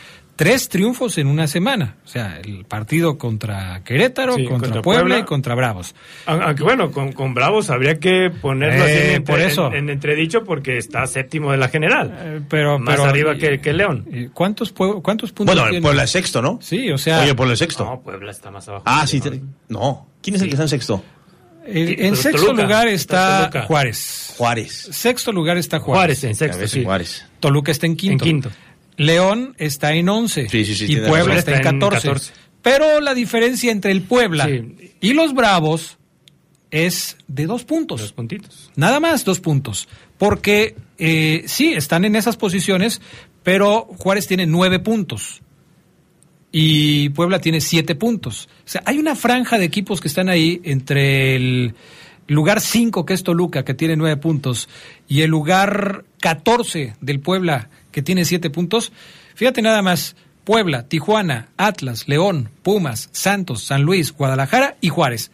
tres 0.43 0.69
triunfos 0.69 1.19
en 1.19 1.27
una 1.27 1.45
semana, 1.45 1.97
o 2.03 2.07
sea, 2.07 2.39
el 2.43 2.65
partido 2.65 3.19
contra 3.19 3.83
Querétaro, 3.83 4.33
Sí, 4.33 4.45
contra, 4.45 4.59
contra 4.69 4.81
Puebla, 4.81 5.01
Puebla. 5.03 5.19
y 5.19 5.23
contra 5.25 5.53
Bravos. 5.53 5.93
Aun- 6.25 6.41
Aunque 6.41 6.63
bueno, 6.63 6.91
con, 6.91 7.11
con 7.11 7.35
Bravos 7.35 7.69
habría 7.69 7.99
que 7.99 8.31
ponerlo 8.31 8.83
Eh, 8.85 8.91
así 8.91 9.07
en, 9.09 9.15
entre- 9.17 9.33
por 9.35 9.39
eso. 9.39 9.67
en- 9.67 9.73
en 9.75 9.89
entredicho 9.91 10.43
porque 10.43 10.79
está 10.79 11.05
séptimo 11.05 11.51
de 11.51 11.57
la 11.57 11.67
general. 11.69 12.11
Eh, 12.19 12.41
pero, 12.49 12.79
más 12.79 12.95
pero- 12.95 13.07
arriba 13.09 13.35
que, 13.35 13.61
que 13.61 13.71
León. 13.71 14.03
¿Y 14.11 14.29
¿Cuántos, 14.29 14.71
cuántos 14.71 15.31
puntos 15.31 15.55
Bueno, 15.55 15.69
tiene? 15.69 15.83
Puebla 15.83 16.05
es 16.05 16.09
sexto, 16.09 16.41
¿no? 16.41 16.57
Sí, 16.59 16.89
o 16.91 16.97
sea, 16.97 17.21
Oye, 17.21 17.35
Puebla 17.35 17.53
es 17.53 17.59
sexto. 17.59 17.85
No, 17.85 18.01
Puebla 18.01 18.31
está 18.31 18.49
más 18.49 18.67
abajo. 18.67 18.83
ah, 18.87 19.05
sí. 19.05 19.21
te- 19.21 19.41
No. 19.69 20.07
¿Quién 20.23 20.35
es 20.37 20.41
el 20.41 20.47
que 20.47 20.55
está 20.55 20.63
en 20.63 20.69
sexto? 20.69 21.03
en 21.63 21.95
pero 21.95 22.15
sexto 22.15 22.45
Toluca, 22.47 22.63
lugar 22.63 22.87
está 22.87 23.39
Toluca. 23.51 23.61
Juárez. 23.67 24.33
Juárez. 24.35 24.89
Sexto 24.91 25.31
lugar 25.31 25.57
está 25.57 25.79
Juárez. 25.79 26.19
Juárez 26.19 26.23
en 26.23 26.35
sexto, 26.35 26.67
sí. 26.67 26.79
en 26.79 26.85
Juárez. 26.85 27.25
Toluca 27.39 27.71
está 27.71 27.85
en 27.85 27.95
quinto. 27.95 28.25
En 28.25 28.29
quinto. 28.41 28.49
León 28.97 29.55
está 29.57 29.93
en 29.93 30.09
11. 30.09 30.49
Sí, 30.49 30.65
sí, 30.65 30.75
sí, 30.75 30.85
y 30.91 30.95
Puebla 30.97 31.37
está 31.37 31.51
en 31.51 31.57
Está 31.57 31.69
en 31.69 31.79
14. 31.79 32.07
14. 32.07 32.33
Pero 32.61 33.01
la 33.01 33.13
diferencia 33.13 33.71
entre 33.71 33.91
el 33.91 34.03
Puebla 34.03 34.49
y 34.99 35.13
los 35.13 35.33
Bravos 35.33 35.97
es 36.69 37.17
de 37.27 37.45
dos 37.45 37.63
puntos. 37.65 38.01
Dos 38.01 38.13
puntitos. 38.13 38.71
Nada 38.75 38.99
más 38.99 39.25
dos 39.25 39.39
puntos. 39.39 39.87
Porque 40.17 40.75
eh, 40.97 41.43
sí, 41.47 41.73
están 41.73 42.05
en 42.05 42.15
esas 42.15 42.37
posiciones, 42.37 43.01
pero 43.43 43.87
Juárez 43.97 44.27
tiene 44.27 44.45
nueve 44.45 44.79
puntos. 44.79 45.41
Y 46.51 47.09
Puebla 47.09 47.39
tiene 47.39 47.61
siete 47.61 47.95
puntos. 47.95 48.49
O 48.65 48.69
sea, 48.69 48.83
hay 48.85 48.99
una 48.99 49.15
franja 49.15 49.57
de 49.57 49.65
equipos 49.65 50.01
que 50.01 50.07
están 50.07 50.29
ahí 50.29 50.61
entre 50.63 51.35
el 51.35 51.75
lugar 52.27 52.61
5, 52.61 53.05
que 53.05 53.13
es 53.13 53.23
Toluca, 53.23 53.63
que 53.63 53.73
tiene 53.73 53.95
nueve 53.95 54.17
puntos, 54.17 54.69
y 55.07 55.21
el 55.21 55.29
lugar 55.29 56.05
14 56.19 56.95
del 57.01 57.19
Puebla, 57.19 57.69
que 57.91 58.01
tiene 58.01 58.25
siete 58.25 58.49
puntos. 58.49 58.91
Fíjate 59.35 59.61
nada 59.61 59.81
más, 59.81 60.15
Puebla, 60.43 60.87
Tijuana, 60.87 61.49
Atlas, 61.57 62.07
León, 62.07 62.49
Pumas, 62.63 63.09
Santos, 63.11 63.63
San 63.63 63.83
Luis, 63.83 64.11
Guadalajara 64.11 64.75
y 64.81 64.89
Juárez. 64.89 65.31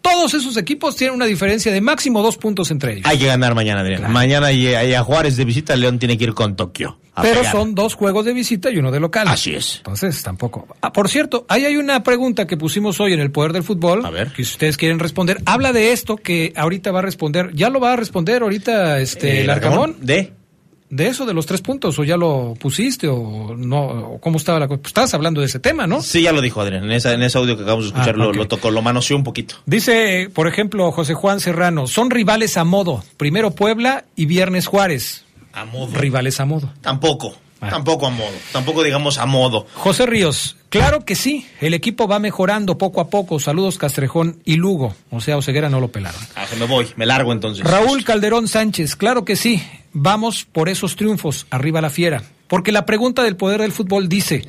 Todos 0.00 0.32
esos 0.32 0.56
equipos 0.56 0.96
tienen 0.96 1.14
una 1.16 1.26
diferencia 1.26 1.70
de 1.72 1.80
máximo 1.80 2.22
dos 2.22 2.38
puntos 2.38 2.70
entre 2.70 2.94
ellos. 2.94 3.04
Hay 3.06 3.18
que 3.18 3.26
ganar 3.26 3.54
mañana, 3.54 3.80
Adrián. 3.80 4.10
Mañana 4.10 4.52
y, 4.52 4.68
y 4.68 4.94
a 4.94 5.02
Juárez 5.02 5.36
de 5.36 5.44
visita, 5.44 5.76
León 5.76 5.98
tiene 5.98 6.16
que 6.16 6.24
ir 6.24 6.34
con 6.34 6.56
Tokio. 6.56 6.98
Pero 7.20 7.40
pegar. 7.40 7.52
son 7.52 7.74
dos 7.74 7.94
juegos 7.94 8.24
de 8.24 8.32
visita 8.32 8.70
y 8.70 8.78
uno 8.78 8.92
de 8.92 9.00
local. 9.00 9.26
Así 9.28 9.52
es. 9.52 9.78
Entonces, 9.78 10.22
tampoco. 10.22 10.68
Ah, 10.80 10.92
por 10.92 11.08
cierto, 11.08 11.44
ahí 11.48 11.64
hay 11.64 11.76
una 11.76 12.02
pregunta 12.04 12.46
que 12.46 12.56
pusimos 12.56 13.00
hoy 13.00 13.12
en 13.12 13.20
el 13.20 13.32
Poder 13.32 13.52
del 13.52 13.64
Fútbol. 13.64 14.06
A 14.06 14.10
ver. 14.10 14.28
Que 14.28 14.44
si 14.44 14.52
ustedes 14.52 14.76
quieren 14.76 15.00
responder. 15.00 15.42
Habla 15.44 15.72
de 15.72 15.92
esto 15.92 16.16
que 16.16 16.52
ahorita 16.56 16.92
va 16.92 17.00
a 17.00 17.02
responder. 17.02 17.50
¿Ya 17.54 17.70
lo 17.70 17.80
va 17.80 17.94
a 17.94 17.96
responder 17.96 18.42
ahorita 18.42 19.00
este, 19.00 19.38
Eh, 19.38 19.40
el 19.42 19.50
Arcamón? 19.50 19.96
¿De? 20.00 20.32
De 20.90 21.06
eso, 21.08 21.26
de 21.26 21.34
los 21.34 21.44
tres 21.46 21.60
puntos. 21.60 21.98
¿O 21.98 22.04
ya 22.04 22.16
lo 22.16 22.54
pusiste? 22.58 23.08
¿O 23.08 23.54
no? 23.56 23.80
¿O 24.14 24.20
¿Cómo 24.20 24.38
estaba 24.38 24.58
la 24.58 24.68
cosa? 24.68 24.80
Pues 24.80 24.90
estabas 24.90 25.12
hablando 25.14 25.40
de 25.40 25.46
ese 25.46 25.58
tema, 25.58 25.86
¿no? 25.86 26.00
Sí, 26.02 26.22
ya 26.22 26.32
lo 26.32 26.40
dijo 26.40 26.60
Adrián. 26.60 26.84
En, 26.84 26.92
esa, 26.92 27.12
en 27.12 27.22
ese 27.22 27.36
audio 27.38 27.56
que 27.56 27.62
acabamos 27.62 27.84
de 27.84 27.88
escuchar 27.90 28.14
Ah, 28.14 28.18
lo, 28.18 28.32
lo 28.32 28.48
tocó, 28.48 28.70
lo 28.70 28.80
manoseó 28.80 29.16
un 29.16 29.24
poquito. 29.24 29.56
Dice, 29.66 30.30
por 30.32 30.48
ejemplo, 30.48 30.90
José 30.92 31.14
Juan 31.14 31.40
Serrano, 31.40 31.86
son 31.86 32.10
rivales 32.10 32.56
a 32.56 32.64
modo. 32.64 33.04
Primero 33.16 33.50
Puebla 33.50 34.04
y 34.16 34.26
viernes 34.26 34.66
Juárez. 34.66 35.24
A 35.52 35.64
modo. 35.64 35.94
Rivales 35.94 36.40
a 36.40 36.44
modo. 36.46 36.72
Tampoco. 36.80 37.34
Ah. 37.60 37.70
Tampoco 37.70 38.06
a 38.06 38.10
modo. 38.10 38.34
Tampoco 38.52 38.82
digamos 38.82 39.18
a 39.18 39.26
modo. 39.26 39.66
José 39.74 40.06
Ríos, 40.06 40.56
claro 40.68 41.04
que 41.04 41.14
sí, 41.16 41.46
el 41.60 41.74
equipo 41.74 42.06
va 42.06 42.18
mejorando 42.18 42.78
poco 42.78 43.00
a 43.00 43.08
poco. 43.08 43.40
Saludos 43.40 43.78
Castrejón 43.78 44.40
y 44.44 44.56
Lugo. 44.56 44.94
O 45.10 45.20
sea, 45.20 45.36
Oseguera 45.36 45.68
no 45.68 45.80
lo 45.80 45.88
pelaron. 45.88 46.20
Ah, 46.36 46.46
me 46.58 46.66
voy, 46.66 46.88
me 46.96 47.06
largo 47.06 47.32
entonces. 47.32 47.64
Raúl 47.64 48.04
Calderón 48.04 48.48
Sánchez, 48.48 48.96
claro 48.96 49.24
que 49.24 49.36
sí, 49.36 49.62
vamos 49.92 50.44
por 50.44 50.68
esos 50.68 50.96
triunfos, 50.96 51.46
arriba 51.50 51.80
la 51.80 51.90
fiera. 51.90 52.22
Porque 52.46 52.72
la 52.72 52.86
pregunta 52.86 53.22
del 53.22 53.36
poder 53.36 53.60
del 53.60 53.72
fútbol 53.72 54.08
dice, 54.08 54.46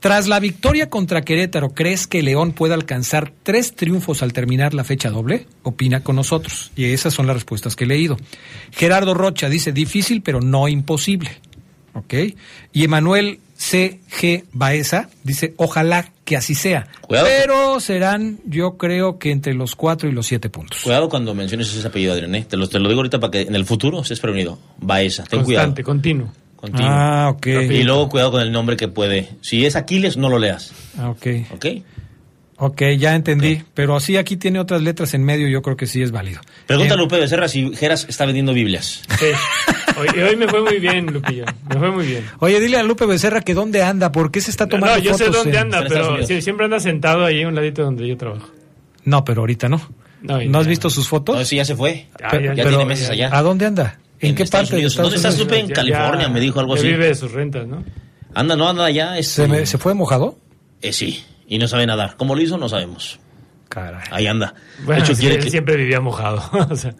tras 0.00 0.28
la 0.28 0.40
victoria 0.40 0.88
contra 0.88 1.22
Querétaro, 1.22 1.70
¿crees 1.70 2.06
que 2.06 2.22
León 2.22 2.52
pueda 2.52 2.74
alcanzar 2.74 3.32
tres 3.42 3.74
triunfos 3.74 4.22
al 4.22 4.32
terminar 4.32 4.72
la 4.72 4.84
fecha 4.84 5.10
doble? 5.10 5.46
Opina 5.62 6.02
con 6.02 6.16
nosotros. 6.16 6.70
Y 6.76 6.84
esas 6.84 7.12
son 7.12 7.26
las 7.26 7.34
respuestas 7.34 7.74
que 7.74 7.84
he 7.84 7.88
leído. 7.88 8.16
Gerardo 8.70 9.14
Rocha 9.14 9.48
dice, 9.48 9.72
difícil 9.72 10.22
pero 10.22 10.40
no 10.40 10.68
imposible. 10.68 11.40
¿Ok? 11.96 12.14
Y 12.72 12.84
Emanuel 12.84 13.40
C.G. 13.56 14.44
Baeza 14.52 15.08
dice, 15.24 15.54
ojalá 15.56 16.10
que 16.24 16.36
así 16.36 16.54
sea. 16.54 16.88
Cuidado. 17.00 17.26
Pero 17.28 17.80
serán, 17.80 18.38
yo 18.44 18.76
creo 18.76 19.18
que 19.18 19.30
entre 19.30 19.54
los 19.54 19.74
cuatro 19.76 20.08
y 20.08 20.12
los 20.12 20.26
siete 20.26 20.50
puntos. 20.50 20.80
Cuidado 20.82 21.08
cuando 21.08 21.34
menciones 21.34 21.74
ese 21.74 21.86
apellido, 21.86 22.12
Adrián. 22.12 22.34
¿eh? 22.34 22.44
Te, 22.48 22.56
lo, 22.56 22.68
te 22.68 22.78
lo 22.78 22.88
digo 22.88 23.00
ahorita 23.00 23.18
para 23.18 23.30
que 23.30 23.40
en 23.42 23.54
el 23.54 23.64
futuro 23.64 24.00
estés 24.02 24.20
prevenido. 24.20 24.58
Baeza, 24.78 25.24
ten 25.24 25.40
Constante, 25.42 25.82
cuidado. 25.82 25.96
continuo. 25.96 26.32
Continuo. 26.56 26.88
Ah, 26.90 27.30
ok. 27.30 27.46
Y 27.46 27.82
luego 27.84 28.08
cuidado 28.08 28.32
con 28.32 28.40
el 28.42 28.50
nombre 28.52 28.76
que 28.76 28.88
puede. 28.88 29.28
Si 29.40 29.64
es 29.64 29.76
Aquiles, 29.76 30.16
no 30.16 30.28
lo 30.28 30.38
leas. 30.38 30.72
Ah, 30.98 31.10
ok. 31.10 31.26
¿Ok? 31.54 31.66
Ok, 32.58 32.82
ya 32.98 33.14
entendí. 33.14 33.62
Pero 33.74 33.96
así 33.96 34.16
aquí 34.16 34.36
tiene 34.36 34.58
otras 34.58 34.80
letras 34.82 35.12
en 35.14 35.22
medio, 35.24 35.48
yo 35.48 35.60
creo 35.62 35.76
que 35.76 35.86
sí 35.86 36.02
es 36.02 36.10
válido. 36.10 36.40
Pregúntale 36.66 36.94
a 36.94 36.96
Bien. 36.96 37.04
Lupe 37.08 37.20
Becerra 37.20 37.48
si 37.48 37.74
Geras 37.74 38.06
está 38.08 38.24
vendiendo 38.24 38.52
Biblias. 38.54 39.02
Sí. 39.18 39.26
Hoy, 39.98 40.08
hoy 40.20 40.36
me 40.36 40.46
fue 40.48 40.62
muy 40.62 40.78
bien, 40.78 41.06
Lupillo. 41.12 41.44
Me 41.68 41.76
fue 41.78 41.90
muy 41.90 42.06
bien. 42.06 42.24
Oye, 42.40 42.60
dile 42.60 42.76
a 42.78 42.82
Lupe 42.82 43.06
Becerra 43.06 43.40
que 43.40 43.54
dónde 43.54 43.82
anda, 43.82 44.12
¿por 44.12 44.30
qué 44.30 44.40
se 44.40 44.50
está 44.50 44.66
tomando 44.68 44.96
No, 44.96 45.02
yo 45.02 45.14
sé 45.14 45.28
dónde 45.30 45.56
anda, 45.58 45.78
en 45.80 45.88
pero 45.88 46.26
sí, 46.26 46.42
siempre 46.42 46.64
anda 46.66 46.80
sentado 46.80 47.24
ahí 47.24 47.42
a 47.42 47.48
un 47.48 47.54
ladito 47.54 47.82
donde 47.82 48.06
yo 48.06 48.16
trabajo. 48.16 48.50
No, 49.04 49.24
pero 49.24 49.42
ahorita 49.42 49.68
no. 49.68 49.80
No, 50.22 50.42
¿No, 50.42 50.58
has 50.58 50.66
visto 50.66 50.90
sus 50.90 51.08
fotos? 51.08 51.36
No, 51.36 51.44
sí, 51.44 51.56
ya 51.56 51.64
se 51.64 51.76
fue. 51.76 52.06
Ah, 52.22 52.30
ya- 52.34 52.54
ya 52.54 52.64
pero, 52.64 52.70
tiene 52.70 52.84
meses 52.86 53.08
allá. 53.10 53.30
¿A 53.32 53.42
dónde 53.42 53.66
anda? 53.66 53.98
¿En, 54.18 54.34
qué 54.34 54.42
Estados 54.42 54.64
parte 54.68 54.76
de 54.76 54.80
Unidos. 54.80 54.92
Estados 54.94 55.12
¿Dónde 55.12 55.28
estás? 55.28 55.38
Lupe? 55.38 55.58
En 55.60 55.68
California, 55.68 56.22
ya- 56.26 56.28
me 56.32 56.40
dijo 56.40 56.58
algo 56.60 56.74
así. 56.74 56.86
vive 56.88 57.06
de 57.08 57.14
sus 57.14 57.32
rentas, 57.32 57.66
¿no? 57.66 57.84
Anda, 58.34 58.56
no 58.56 58.68
anda 58.68 58.90
ya. 58.90 59.16
Es, 59.18 59.28
¿Se, 59.28 59.46
me- 59.46 59.66
¿Se 59.66 59.78
fue 59.78 59.94
mojado? 59.94 60.36
eh, 60.82 60.92
sí, 60.92 61.22
y 61.46 61.58
no 61.58 61.68
sabe 61.68 61.86
nadar. 61.86 62.16
¿Cómo 62.16 62.34
lo 62.34 62.40
hizo? 62.42 62.58
No 62.58 62.68
sabemos. 62.68 63.18
Caray. 63.68 64.02
Ahí 64.10 64.26
anda. 64.26 64.54
Bueno, 64.84 65.00
de 65.00 65.04
hecho, 65.06 65.14
sí, 65.14 65.26
él 65.26 65.42
que- 65.42 65.50
siempre 65.50 65.76
vivía 65.76 66.00
mojado. 66.00 66.42
o 66.70 66.76
sea, 66.76 66.94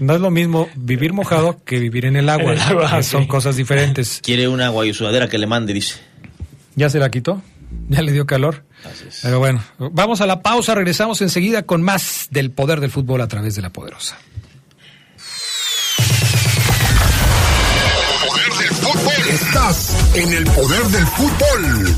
No 0.00 0.14
es 0.14 0.20
lo 0.20 0.30
mismo 0.30 0.68
vivir 0.74 1.12
mojado 1.12 1.62
que 1.64 1.78
vivir 1.78 2.04
en 2.06 2.16
el 2.16 2.28
agua. 2.28 2.52
En 2.52 2.58
el 2.58 2.60
agua, 2.60 2.96
que 2.96 3.02
sí. 3.02 3.10
Son 3.10 3.26
cosas 3.26 3.56
diferentes. 3.56 4.20
quiere 4.22 4.48
una 4.48 4.68
guayusudadera 4.68 5.28
que 5.28 5.38
le 5.38 5.46
mande, 5.46 5.72
dice. 5.72 5.96
¿Ya 6.74 6.90
se 6.90 6.98
la 6.98 7.08
quitó? 7.10 7.40
¿Ya 7.88 8.02
le 8.02 8.12
dio 8.12 8.26
calor? 8.26 8.64
Así 8.84 9.04
es. 9.08 9.20
Pero 9.22 9.38
bueno, 9.38 9.62
vamos 9.78 10.20
a 10.20 10.26
la 10.26 10.42
pausa, 10.42 10.74
regresamos 10.74 11.22
enseguida 11.22 11.62
con 11.62 11.82
más 11.82 12.28
del 12.30 12.50
poder 12.50 12.80
del 12.80 12.90
fútbol 12.90 13.20
a 13.20 13.28
través 13.28 13.54
de 13.54 13.62
la 13.62 13.70
poderosa. 13.70 14.16
Poder 18.28 18.52
del 18.58 18.74
fútbol. 18.76 19.28
Estás 19.30 19.96
en 20.16 20.32
el 20.32 20.44
poder 20.44 20.82
del 20.84 21.06
fútbol. 21.06 21.96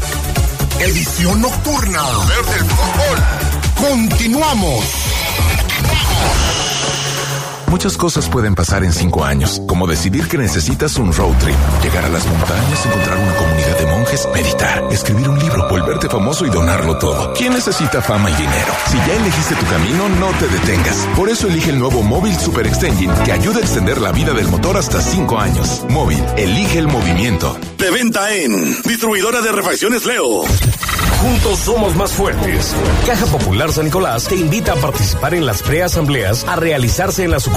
Edición 0.81 1.41
nocturna. 1.41 2.03
Poder 2.03 2.45
del 2.55 2.65
fútbol. 2.71 3.19
Continuamos. 3.77 5.06
Muchas 7.69 7.97
cosas 7.97 8.29
pueden 8.29 8.55
pasar 8.55 8.85
en 8.85 8.93
cinco 8.93 9.25
años, 9.25 9.61
como 9.67 9.87
decidir 9.87 10.29
que 10.29 10.39
necesitas 10.39 10.97
un 10.97 11.13
road 11.13 11.35
trip, 11.39 11.57
llegar 11.83 12.05
a 12.05 12.09
las 12.09 12.25
montañas, 12.27 12.87
encontrar 12.87 13.19
una 13.19 13.35
comunidad 13.35 13.79
de 13.79 13.87
monjes, 13.87 14.29
meditar, 14.33 14.85
escribir 14.91 15.29
un 15.29 15.39
libro, 15.39 15.69
volverte 15.69 16.09
famoso 16.09 16.47
y 16.47 16.51
donarlo 16.51 16.97
todo. 16.99 17.35
¿Quién 17.35 17.53
necesita 17.55 18.01
fama 18.01 18.31
y 18.31 18.35
dinero? 18.35 18.73
Si 18.91 18.97
ya 18.97 19.15
elegiste 19.17 19.57
tu 19.57 19.67
camino, 19.67 20.09
no 20.09 20.29
te 20.39 20.49
detengas. 20.49 20.97
Por 21.17 21.29
eso 21.29 21.49
elige 21.49 21.71
el 21.71 21.79
nuevo 21.79 22.03
Móvil 22.03 22.37
Super 22.37 22.67
Extension, 22.67 23.13
que 23.25 23.33
ayuda 23.33 23.59
a 23.59 23.63
extender 23.63 24.01
la 24.01 24.13
vida 24.13 24.33
del 24.33 24.49
motor 24.49 24.77
hasta 24.77 25.01
cinco 25.01 25.39
años. 25.39 25.85
Móvil, 25.89 26.23
elige 26.37 26.79
el 26.79 26.87
movimiento. 26.87 27.59
De 27.79 27.91
venta 27.91 28.33
en 28.33 28.81
Distribuidora 28.83 29.41
de 29.41 29.53
Refacciones 29.53 30.07
Leo. 30.07 30.45
Juntos 31.21 31.61
somos 31.61 31.97
más 31.97 32.13
fuertes. 32.13 32.75
Caja 33.07 33.27
Popular 33.27 33.73
San 33.73 33.87
Nicolás 33.87 34.29
te 34.29 34.37
invita 34.37 34.73
a 34.73 34.77
participar 34.77 35.35
en 35.35 35.47
las 35.47 35.63
preasambleas 35.63 36.45
a 36.45 36.57
realizarse 36.57 37.25
en 37.25 37.31
las 37.31 37.49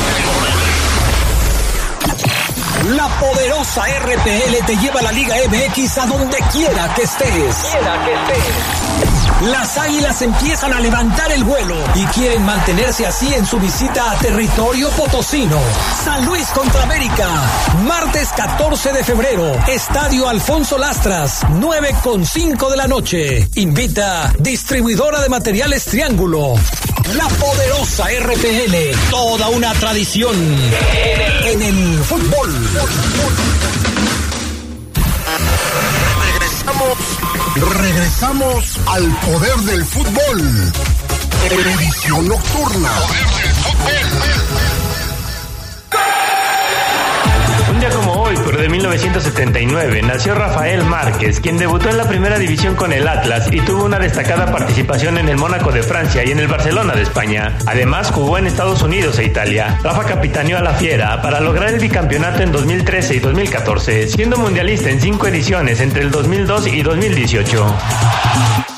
La 2.83 3.07
poderosa 3.19 3.83
RPL 3.85 4.65
te 4.65 4.75
lleva 4.77 5.01
a 5.01 5.03
la 5.03 5.11
Liga 5.11 5.35
MX 5.47 5.97
a 5.99 6.05
donde 6.07 6.37
quiera 6.51 6.91
que 6.95 7.03
estés. 7.03 7.75
Las 9.41 9.75
águilas 9.75 10.21
empiezan 10.21 10.71
a 10.71 10.79
levantar 10.79 11.31
el 11.31 11.43
vuelo 11.43 11.75
y 11.95 12.05
quieren 12.13 12.43
mantenerse 12.43 13.07
así 13.07 13.33
en 13.33 13.43
su 13.43 13.59
visita 13.59 14.11
a 14.11 14.19
territorio 14.19 14.87
potosino. 14.89 15.59
San 16.03 16.25
Luis 16.27 16.47
contra 16.49 16.83
América, 16.83 17.27
martes 17.83 18.29
14 18.35 18.93
de 18.93 19.03
febrero, 19.03 19.51
Estadio 19.67 20.29
Alfonso 20.29 20.77
Lastras, 20.77 21.41
9 21.49 21.95
con 22.03 22.23
5 22.23 22.69
de 22.69 22.77
la 22.77 22.87
noche. 22.87 23.49
Invita 23.55 24.31
distribuidora 24.37 25.21
de 25.21 25.29
materiales 25.29 25.85
Triángulo. 25.85 26.53
La 27.15 27.27
poderosa 27.27 28.05
RPL, 28.19 29.09
toda 29.09 29.49
una 29.49 29.73
tradición 29.73 30.35
en 31.45 31.61
el 31.63 31.99
fútbol. 32.03 32.69
Regresamos, 36.81 37.79
regresamos 37.79 38.79
al 38.87 39.19
poder 39.19 39.55
del 39.57 39.85
fútbol. 39.85 40.71
Televisión 41.47 42.27
nocturna. 42.27 42.89
Poder 42.89 43.29
del 43.29 43.55
fútbol. 43.55 44.40
De 48.61 48.69
1979, 48.69 50.03
nació 50.03 50.35
Rafael 50.35 50.83
Márquez, 50.83 51.39
quien 51.39 51.57
debutó 51.57 51.89
en 51.89 51.97
la 51.97 52.07
primera 52.07 52.37
división 52.37 52.75
con 52.75 52.93
el 52.93 53.07
Atlas 53.07 53.49
y 53.51 53.59
tuvo 53.61 53.85
una 53.85 53.97
destacada 53.97 54.51
participación 54.51 55.17
en 55.17 55.29
el 55.29 55.37
Mónaco 55.37 55.71
de 55.71 55.81
Francia 55.81 56.23
y 56.23 56.29
en 56.29 56.39
el 56.39 56.47
Barcelona 56.47 56.93
de 56.93 57.01
España. 57.01 57.57
Además, 57.65 58.11
jugó 58.11 58.37
en 58.37 58.45
Estados 58.45 58.83
Unidos 58.83 59.17
e 59.17 59.25
Italia. 59.25 59.79
Rafa 59.83 60.05
capitaneó 60.05 60.59
a 60.59 60.61
la 60.61 60.73
Fiera 60.73 61.23
para 61.23 61.39
lograr 61.39 61.69
el 61.69 61.79
bicampeonato 61.79 62.43
en 62.43 62.51
2013 62.51 63.15
y 63.15 63.19
2014, 63.19 64.07
siendo 64.07 64.37
mundialista 64.37 64.91
en 64.91 65.01
cinco 65.01 65.25
ediciones 65.25 65.81
entre 65.81 66.03
el 66.03 66.11
2002 66.11 66.67
y 66.67 66.83
2018. 66.83 68.70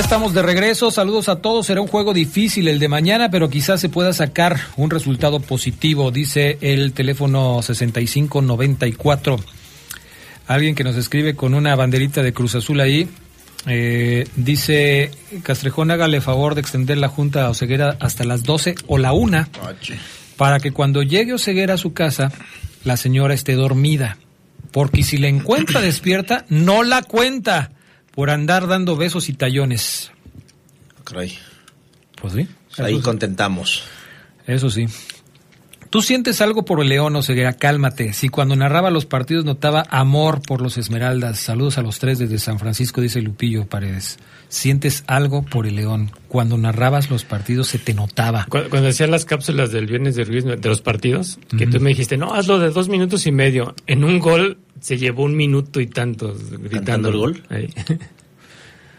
Ya 0.00 0.04
estamos 0.04 0.32
de 0.32 0.40
regreso, 0.40 0.90
saludos 0.90 1.28
a 1.28 1.42
todos. 1.42 1.66
Será 1.66 1.82
un 1.82 1.86
juego 1.86 2.14
difícil 2.14 2.68
el 2.68 2.78
de 2.78 2.88
mañana, 2.88 3.30
pero 3.30 3.50
quizás 3.50 3.82
se 3.82 3.90
pueda 3.90 4.14
sacar 4.14 4.58
un 4.78 4.88
resultado 4.88 5.40
positivo, 5.40 6.10
dice 6.10 6.56
el 6.62 6.94
teléfono 6.94 7.60
6594. 7.60 9.36
Alguien 10.46 10.74
que 10.74 10.84
nos 10.84 10.96
escribe 10.96 11.36
con 11.36 11.52
una 11.52 11.76
banderita 11.76 12.22
de 12.22 12.32
Cruz 12.32 12.54
Azul 12.54 12.80
ahí. 12.80 13.10
eh, 13.66 14.26
dice 14.36 15.10
Castrejón, 15.42 15.90
hágale 15.90 16.22
favor 16.22 16.54
de 16.54 16.62
extender 16.62 16.96
la 16.96 17.08
junta 17.08 17.44
a 17.44 17.50
Oseguera 17.50 17.98
hasta 18.00 18.24
las 18.24 18.42
12 18.42 18.76
o 18.86 18.96
la 18.96 19.12
1 19.12 19.48
para 20.38 20.60
que 20.60 20.72
cuando 20.72 21.02
llegue 21.02 21.34
Oseguera 21.34 21.74
a 21.74 21.76
su 21.76 21.92
casa, 21.92 22.32
la 22.84 22.96
señora 22.96 23.34
esté 23.34 23.52
dormida. 23.52 24.16
Porque 24.72 25.02
si 25.02 25.18
la 25.18 25.28
encuentra 25.28 25.80
despierta, 25.82 26.46
no 26.48 26.84
la 26.84 27.02
cuenta 27.02 27.72
por 28.20 28.28
andar 28.28 28.66
dando 28.66 28.96
besos 28.96 29.30
y 29.30 29.32
tallones. 29.32 30.12
Caray. 31.04 31.38
Pues 32.20 32.34
sí. 32.34 32.46
Ahí 32.76 32.96
sí. 32.96 33.00
contentamos. 33.00 33.82
Eso 34.46 34.68
sí. 34.68 34.86
Tú 35.88 36.02
sientes 36.02 36.42
algo 36.42 36.66
por 36.66 36.82
el 36.82 36.90
León, 36.90 37.16
Oseguera, 37.16 37.54
cálmate. 37.54 38.12
Si 38.12 38.28
cuando 38.28 38.56
narraba 38.56 38.90
los 38.90 39.06
partidos 39.06 39.46
notaba 39.46 39.86
amor 39.88 40.42
por 40.42 40.60
los 40.60 40.76
Esmeraldas, 40.76 41.40
saludos 41.40 41.78
a 41.78 41.82
los 41.82 41.98
tres 41.98 42.18
desde 42.18 42.36
San 42.36 42.58
Francisco, 42.58 43.00
dice 43.00 43.22
Lupillo 43.22 43.64
Paredes. 43.64 44.18
Sientes 44.50 45.04
algo 45.06 45.42
por 45.44 45.66
el 45.66 45.76
León. 45.76 46.10
Cuando 46.28 46.58
narrabas 46.58 47.08
los 47.08 47.24
partidos 47.24 47.68
se 47.68 47.78
te 47.78 47.94
notaba. 47.94 48.46
Cu- 48.48 48.68
Cuando 48.68 48.88
hacían 48.88 49.10
las 49.12 49.24
cápsulas 49.24 49.70
del 49.70 49.86
viernes 49.86 50.16
de 50.16 50.24
Ruiz, 50.24 50.44
de 50.44 50.68
los 50.68 50.80
partidos, 50.82 51.38
que 51.56 51.64
Ujú. 51.64 51.74
tú 51.74 51.80
me 51.80 51.90
dijiste, 51.90 52.16
no, 52.16 52.34
hazlo 52.34 52.58
de 52.58 52.70
dos 52.70 52.88
minutos 52.88 53.26
y 53.26 53.32
medio. 53.32 53.74
En 53.86 54.02
un 54.04 54.18
gol 54.18 54.58
se 54.80 54.98
llevó 54.98 55.22
un 55.22 55.36
minuto 55.36 55.80
y 55.80 55.86
tantos 55.86 56.50
gritando. 56.50 57.10
el 57.10 57.16
gol? 57.16 57.42
Ahí. 57.48 57.68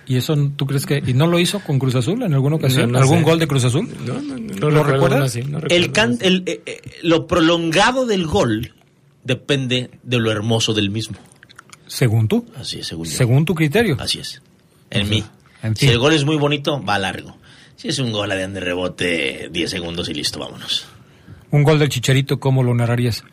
¿Y 0.07 0.15
eso 0.17 0.35
tú 0.55 0.65
crees 0.65 0.85
que.? 0.85 1.01
¿Y 1.05 1.13
no 1.13 1.27
lo 1.27 1.37
hizo 1.39 1.59
con 1.59 1.79
Cruz 1.79 1.95
Azul 1.95 2.23
en 2.23 2.33
alguna 2.33 2.55
ocasión? 2.55 2.91
No, 2.91 2.97
no 2.99 3.03
¿Algún 3.03 3.19
sé. 3.19 3.23
gol 3.23 3.39
de 3.39 3.47
Cruz 3.47 3.63
Azul? 3.65 3.87
No, 4.05 4.21
no, 4.21 4.37
no, 4.37 4.69
¿Lo, 4.69 4.83
recuerdas? 4.83 5.17
uno 5.17 5.25
así, 5.25 5.41
no 5.43 5.59
recuerdo 5.59 5.75
El 5.85 5.91
can- 5.91 6.17
el, 6.21 6.43
eh, 6.47 6.61
eh, 6.65 6.81
lo 7.03 7.27
prolongado 7.27 8.05
del 8.05 8.25
gol 8.25 8.73
depende 9.23 9.89
de 10.03 10.17
lo 10.19 10.31
hermoso 10.31 10.73
del 10.73 10.89
mismo. 10.89 11.17
Según 11.87 12.27
tú. 12.27 12.45
Así 12.55 12.79
es, 12.79 12.87
según 12.87 13.05
yo. 13.05 13.11
Según 13.11 13.45
tu 13.45 13.53
criterio. 13.53 13.97
Así 13.99 14.19
es. 14.19 14.41
En 14.89 15.03
O 15.03 15.05
sea, 15.05 15.15
mí. 15.17 15.23
En 15.63 15.75
Si 15.75 15.87
el 15.87 15.99
gol 15.99 16.13
es 16.13 16.25
muy 16.25 16.37
bonito, 16.37 16.83
va 16.83 16.97
largo. 16.99 17.37
Si 17.75 17.87
es 17.87 17.99
un 17.99 18.11
gol 18.11 18.29
de 18.29 18.59
rebote, 18.59 19.49
10 19.51 19.69
segundos 19.69 20.07
y 20.09 20.13
listo, 20.13 20.39
vámonos. 20.39 20.85
Un 21.49 21.63
gol 21.63 21.79
del 21.79 21.89
Chicharito, 21.89 22.39
¿cómo 22.39 22.63
lo 22.63 22.73
narrarías? 22.73 23.23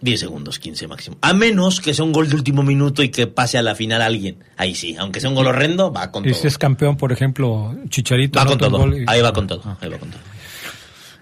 10 0.00 0.18
segundos, 0.20 0.58
15 0.58 0.88
máximo. 0.88 1.16
A 1.20 1.32
menos 1.32 1.80
que 1.80 1.94
sea 1.94 2.04
un 2.04 2.12
gol 2.12 2.28
de 2.28 2.34
último 2.34 2.62
minuto 2.62 3.02
y 3.02 3.10
que 3.10 3.26
pase 3.26 3.58
a 3.58 3.62
la 3.62 3.74
final 3.74 4.02
alguien. 4.02 4.36
Ahí 4.56 4.74
sí, 4.74 4.96
aunque 4.98 5.20
sea 5.20 5.30
un 5.30 5.36
gol 5.36 5.46
horrendo, 5.46 5.92
va 5.92 6.10
con 6.10 6.24
Y 6.24 6.30
todo. 6.30 6.40
si 6.40 6.48
es 6.48 6.58
campeón, 6.58 6.96
por 6.96 7.12
ejemplo, 7.12 7.76
Chicharito. 7.88 8.38
Va 8.38 8.46
con 8.46 8.58
todo. 8.58 8.78
gol 8.78 9.02
y- 9.02 9.04
Ahí 9.06 9.20
va 9.20 9.32
con 9.32 9.46
todo. 9.46 9.76
Ahí 9.80 9.88
va 9.88 9.98
con 9.98 10.10
todo. 10.10 10.20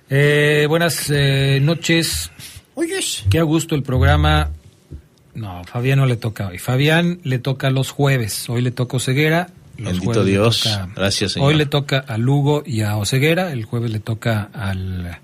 Eh, 0.08 0.66
buenas 0.68 1.10
eh, 1.10 1.58
noches. 1.62 2.30
Qué 3.28 3.38
a 3.38 3.42
gusto 3.42 3.74
el 3.74 3.82
programa. 3.82 4.50
No, 5.34 5.62
Fabián 5.64 5.98
no 5.98 6.06
le 6.06 6.16
toca 6.16 6.48
hoy. 6.48 6.58
Fabián 6.58 7.20
le 7.22 7.38
toca 7.38 7.70
los 7.70 7.90
jueves. 7.90 8.48
Hoy 8.48 8.62
le 8.62 8.70
toca 8.70 8.96
Oseguera. 8.96 9.48
Los 9.80 9.92
Bendito 9.98 10.24
Dios. 10.24 10.60
toca- 10.62 10.88
Gracias, 10.94 11.32
Señor. 11.32 11.48
Hoy 11.48 11.56
le 11.56 11.66
toca 11.66 11.98
a 11.98 12.16
Lugo 12.18 12.62
y 12.66 12.82
a 12.82 12.96
Oseguera. 12.96 13.52
El 13.52 13.64
jueves 13.64 13.90
le 13.90 13.98
toca 14.00 14.50
al 14.52 15.18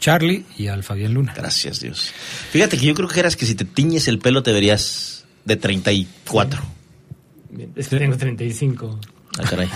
Charlie 0.00 0.44
y 0.58 0.68
al 0.68 0.82
Fabián 0.84 1.14
Luna. 1.14 1.34
Gracias, 1.36 1.80
Dios. 1.80 2.12
Fíjate 2.50 2.78
que 2.78 2.86
yo 2.86 2.94
creo 2.94 3.08
que 3.08 3.20
eras 3.20 3.36
que 3.36 3.46
si 3.46 3.54
te 3.54 3.64
tiñes 3.64 4.06
el 4.08 4.18
pelo 4.18 4.42
te 4.42 4.52
verías 4.52 5.24
de 5.44 5.56
34. 5.56 6.62
Es 7.76 7.88
que 7.88 7.96
tengo 7.98 8.16
35. 8.16 8.98
Ah, 9.36 9.42
caray. 9.50 9.68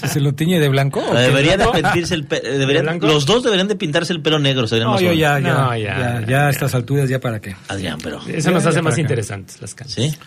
¿Si 0.00 0.08
se 0.14 0.20
lo 0.20 0.32
tiñe 0.34 0.58
de 0.58 0.68
blanco? 0.70 1.00
o 1.00 1.12
qué? 1.12 1.18
Debería 1.18 1.56
de 1.58 1.66
pintarse 1.68 2.14
el 2.14 2.24
pe- 2.24 2.40
eh, 2.42 2.58
deberían- 2.58 2.98
los 3.00 3.26
dos 3.26 3.42
deberían 3.42 3.68
de 3.68 3.76
pintarse 3.76 4.12
el 4.14 4.22
pelo 4.22 4.38
negro. 4.38 4.66
serían 4.66 4.86
No, 4.86 4.92
más 4.94 5.02
yo 5.02 5.12
ya, 5.12 5.38
ya, 5.38 5.52
No, 5.52 5.76
ya, 5.76 6.20
ya, 6.20 6.26
ya, 6.26 6.46
a 6.46 6.50
estas 6.50 6.74
alturas, 6.74 7.08
¿ya 7.10 7.20
para 7.20 7.40
qué? 7.40 7.54
Adrián, 7.68 7.98
pero. 8.02 8.22
Eso 8.26 8.50
nos 8.52 8.64
hace 8.64 8.80
más 8.80 8.96
interesantes 8.98 9.60
las 9.60 9.74
canciones. 9.74 10.12
¿Sí? 10.14 10.18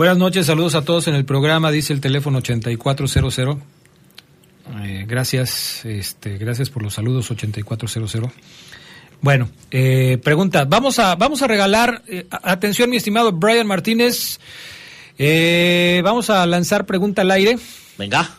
Buenas 0.00 0.16
noches, 0.16 0.46
saludos 0.46 0.74
a 0.76 0.82
todos 0.82 1.08
en 1.08 1.14
el 1.14 1.26
programa, 1.26 1.70
dice 1.70 1.92
el 1.92 2.00
teléfono 2.00 2.38
8400. 2.38 3.58
Eh, 4.82 5.04
gracias, 5.06 5.84
este, 5.84 6.38
gracias 6.38 6.70
por 6.70 6.82
los 6.82 6.94
saludos 6.94 7.30
8400. 7.30 8.32
Bueno, 9.20 9.50
eh, 9.70 10.18
pregunta, 10.24 10.64
vamos 10.64 10.98
a, 10.98 11.16
vamos 11.16 11.42
a 11.42 11.46
regalar, 11.46 12.02
eh, 12.08 12.26
atención 12.30 12.88
mi 12.88 12.96
estimado 12.96 13.30
Brian 13.32 13.66
Martínez, 13.66 14.40
eh, 15.18 16.00
vamos 16.02 16.30
a 16.30 16.46
lanzar 16.46 16.86
pregunta 16.86 17.20
al 17.20 17.32
aire. 17.32 17.58
Venga. 17.98 18.38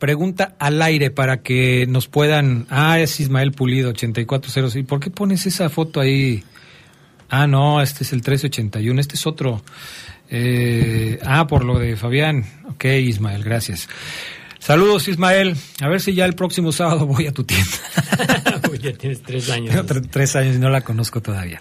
Pregunta 0.00 0.56
al 0.58 0.82
aire 0.82 1.12
para 1.12 1.42
que 1.42 1.86
nos 1.86 2.08
puedan, 2.08 2.66
ah, 2.70 2.98
es 2.98 3.20
Ismael 3.20 3.52
Pulido 3.52 3.90
8400. 3.90 4.74
¿Y 4.74 4.82
por 4.82 4.98
qué 4.98 5.10
pones 5.10 5.46
esa 5.46 5.68
foto 5.68 6.00
ahí? 6.00 6.42
Ah, 7.28 7.46
no, 7.46 7.82
este 7.82 8.02
es 8.02 8.12
el 8.12 8.18
1381, 8.18 9.00
este 9.00 9.14
es 9.14 9.26
otro. 9.28 9.62
Eh, 10.30 11.18
ah, 11.24 11.46
por 11.46 11.64
lo 11.64 11.78
de 11.78 11.96
Fabián. 11.96 12.44
Ok, 12.70 12.84
Ismael, 12.84 13.42
gracias. 13.44 13.88
Saludos, 14.58 15.08
Ismael. 15.08 15.56
A 15.80 15.88
ver 15.88 16.00
si 16.00 16.14
ya 16.14 16.24
el 16.26 16.34
próximo 16.34 16.72
sábado 16.72 17.06
voy 17.06 17.26
a 17.26 17.32
tu 17.32 17.44
tienda. 17.44 17.70
Uy, 18.70 18.78
ya 18.78 18.92
tienes 18.92 19.22
tres 19.22 19.48
años. 19.50 19.70
Tengo 19.74 19.86
tre- 19.86 20.08
tres 20.10 20.36
años 20.36 20.56
y 20.56 20.58
no 20.58 20.68
la 20.68 20.80
conozco 20.82 21.22
todavía. 21.22 21.60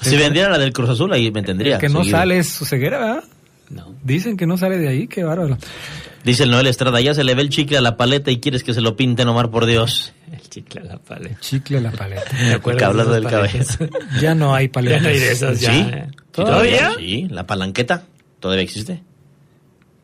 Si 0.00 0.16
vendiera 0.16 0.48
la 0.48 0.58
del 0.58 0.72
Cruz 0.72 0.88
Azul, 0.90 1.12
ahí 1.12 1.30
me 1.30 1.42
tendría. 1.42 1.78
que 1.78 1.88
no 1.88 2.00
seguido. 2.00 2.18
sale 2.18 2.38
es 2.38 2.48
su 2.48 2.64
ceguera, 2.64 2.98
¿verdad? 2.98 3.24
No. 3.70 3.94
Dicen 4.02 4.36
que 4.36 4.46
no 4.46 4.56
sale 4.56 4.78
de 4.78 4.88
ahí, 4.88 5.06
qué 5.06 5.22
bárbaro. 5.24 5.58
Dice 6.24 6.42
el 6.42 6.50
Noel 6.50 6.66
Estrada, 6.66 7.00
ya 7.00 7.14
se 7.14 7.24
le 7.24 7.34
ve 7.34 7.42
el 7.42 7.48
chicle 7.48 7.78
a 7.78 7.80
la 7.80 7.96
paleta 7.96 8.30
y 8.30 8.40
quieres 8.40 8.62
que 8.62 8.74
se 8.74 8.80
lo 8.82 8.94
pinte, 8.96 9.22
Omar, 9.24 9.50
por 9.50 9.64
Dios. 9.66 10.12
El 10.32 10.40
chicle 10.48 10.80
a 10.80 10.84
la 10.84 10.98
paleta. 10.98 11.40
Chicle 11.40 11.78
a 11.78 11.80
la 11.80 11.90
paleta. 11.90 12.22
¿Te 12.38 12.52
acuerdas 12.54 13.06
de 13.06 13.12
del 13.14 13.22
paletas? 13.24 13.78
Ya 14.20 14.34
no 14.34 14.54
hay 14.54 14.68
paletas. 14.68 14.98
Ya 15.00 15.02
no 15.02 15.08
hay 15.14 15.18
de 15.20 15.32
esas, 15.32 15.60
ya. 15.60 15.72
¿Sí? 15.72 15.80
¿eh? 15.80 16.04
¿Sí 16.10 16.16
¿Todavía? 16.32 16.90
Sí, 16.98 17.26
la 17.30 17.46
palanqueta 17.46 18.02
todavía 18.38 18.62
existe. 18.64 19.02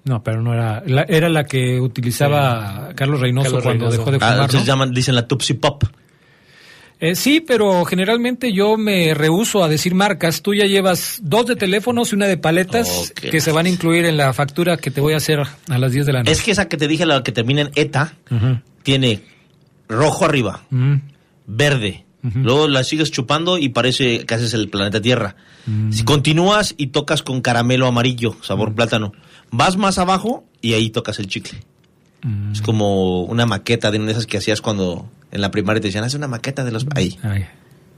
No, 0.05 0.23
pero 0.23 0.41
no 0.43 0.53
era. 0.55 0.83
la- 0.87 1.05
era 1.09 1.29
la 1.29 1.45
que 1.45 1.81
utilizaba 1.81 2.91
Carlos 2.95 3.21
Reynoso 3.21 3.47
Carlos 3.49 3.63
cuando 3.65 3.85
Reynoso. 3.87 3.99
dejó 3.99 4.11
de 4.13 4.17
Ah, 4.17 4.21
fumar. 4.31 4.45
entonces 4.45 4.61
¿no? 4.61 4.67
llaman, 4.67 4.93
dicen 4.93 5.15
la 5.17 5.27
Tupsi 5.29 5.55
Pop. 5.55 5.85
Eh, 6.99 7.15
sí, 7.15 7.41
pero 7.41 7.85
generalmente 7.85 8.53
yo 8.53 8.79
me 8.79 9.13
rehuso 9.13 9.63
a 9.63 9.69
decir 9.69 9.95
marcas. 9.95 10.41
Tú 10.41 10.55
ya 10.55 10.65
llevas 10.65 11.21
dos 11.23 11.47
de 11.47 11.57
teléfonos 11.57 12.13
y 12.13 12.15
una 12.15 12.27
de 12.27 12.39
paletas 12.39 13.13
que 13.15 13.41
se 13.41 13.53
van 13.53 13.67
a 13.67 13.69
incluir 13.69 14.07
en 14.07 14.17
la 14.17 14.33
factura 14.33 14.79
que 14.79 14.91
te 14.91 15.01
voy 15.01 15.13
a 15.13 15.19
hacer 15.19 15.41
a 15.41 15.79
las 15.79 15.93
10 15.93 16.07
de 16.07 16.13
la 16.13 16.19
noche. 16.21 16.33
Es 16.33 16.43
que 16.43 16.53
esa 16.53 16.69
que 16.69 16.77
te 16.77 16.89
dije, 16.89 17.05
la 17.05 17.23
que 17.23 17.33
termina 17.33 17.63
en 17.63 17.71
ETA, 17.75 18.15
tiene 18.83 19.21
rojo 19.89 20.25
arriba, 20.25 20.63
verde. 21.47 22.05
Luego 22.23 22.67
la 22.67 22.83
sigues 22.83 23.11
chupando 23.11 23.57
y 23.59 23.69
parece 23.69 24.25
que 24.25 24.35
haces 24.35 24.55
el 24.55 24.69
planeta 24.69 25.01
Tierra. 25.01 25.37
Si 25.91 26.03
continúas 26.05 26.75
y 26.79 26.89
tocas 26.89 27.23
con 27.23 27.43
caramelo 27.43 27.87
amarillo, 27.87 28.37
sabor 28.41 28.75
plátano, 28.75 29.13
vas 29.51 29.77
más 29.77 29.99
abajo 29.99 30.45
y 30.63 30.73
ahí 30.73 30.91
tocas 30.91 31.19
el 31.19 31.27
chicle. 31.27 31.59
Es 32.53 32.63
como 32.63 33.23
una 33.25 33.45
maqueta 33.45 33.91
de 33.91 33.99
una 33.99 34.07
de 34.07 34.13
esas 34.13 34.27
que 34.27 34.39
hacías 34.39 34.61
cuando 34.61 35.09
en 35.37 35.41
la 35.43 35.51
primaria 35.51 35.81
te 35.81 35.89
decían, 35.89 36.03
haz 36.05 36.15
una 36.15 36.27
maqueta 36.29 36.65
de 36.65 36.73
los... 36.73 36.87
Ahí. 36.95 37.19
Ay, 37.23 37.47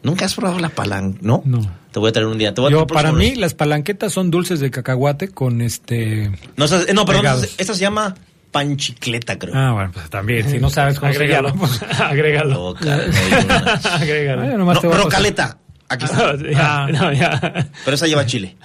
Nunca 0.03 0.27
has 0.27 0.35
probado 0.35 0.59
la 0.61 0.69
palanca, 0.69 1.19
¿no? 1.23 1.43
no. 1.45 1.61
Te 1.91 1.99
voy 1.99 2.11
a 2.11 2.13
traer 2.13 2.29
un 2.29 2.39
día. 2.39 2.55
Te 2.55 2.61
voy 2.61 2.69
a 2.69 2.77
Yo, 2.77 2.87
traer 2.87 3.05
para 3.05 3.13
mí, 3.13 3.35
las 3.35 3.55
palanquetas 3.55 4.13
son 4.13 4.31
dulces 4.31 4.61
de 4.61 4.71
cacahuate 4.71 5.29
con 5.29 5.61
este. 5.61 6.31
No, 6.57 6.67
eh, 6.67 6.93
no, 6.95 7.05
perdón, 7.05 7.27
esta, 7.27 7.47
esta 7.59 7.75
se 7.75 7.81
llama 7.81 8.15
pan 8.53 8.77
chicleta, 8.77 9.39
creo. 9.39 9.55
Ah, 9.57 9.73
bueno, 9.73 9.91
pues 9.93 10.09
también, 10.09 10.49
si 10.49 10.59
no 10.59 10.71
sabes 10.71 10.99
cómo 11.01 11.13
se 11.13 11.19
Agrégalo. 11.19 11.49
llama. 11.49 11.61
pues- 11.67 11.83
Agrégalo. 12.01 12.77
Agrégalo. 13.91 14.43
Bueno, 14.43 14.59
nomás 14.59 14.81
te 14.81 14.87
voy 14.87 14.97
a 14.97 15.01
Rocaleta. 15.03 15.59
Aquí 15.89 16.05
está. 16.05 16.35
Ya, 16.53 16.87
no, 16.89 17.13
ya. 17.13 17.69
Pero 17.85 17.95
esa 17.95 18.07
lleva 18.07 18.25
chile. 18.27 18.57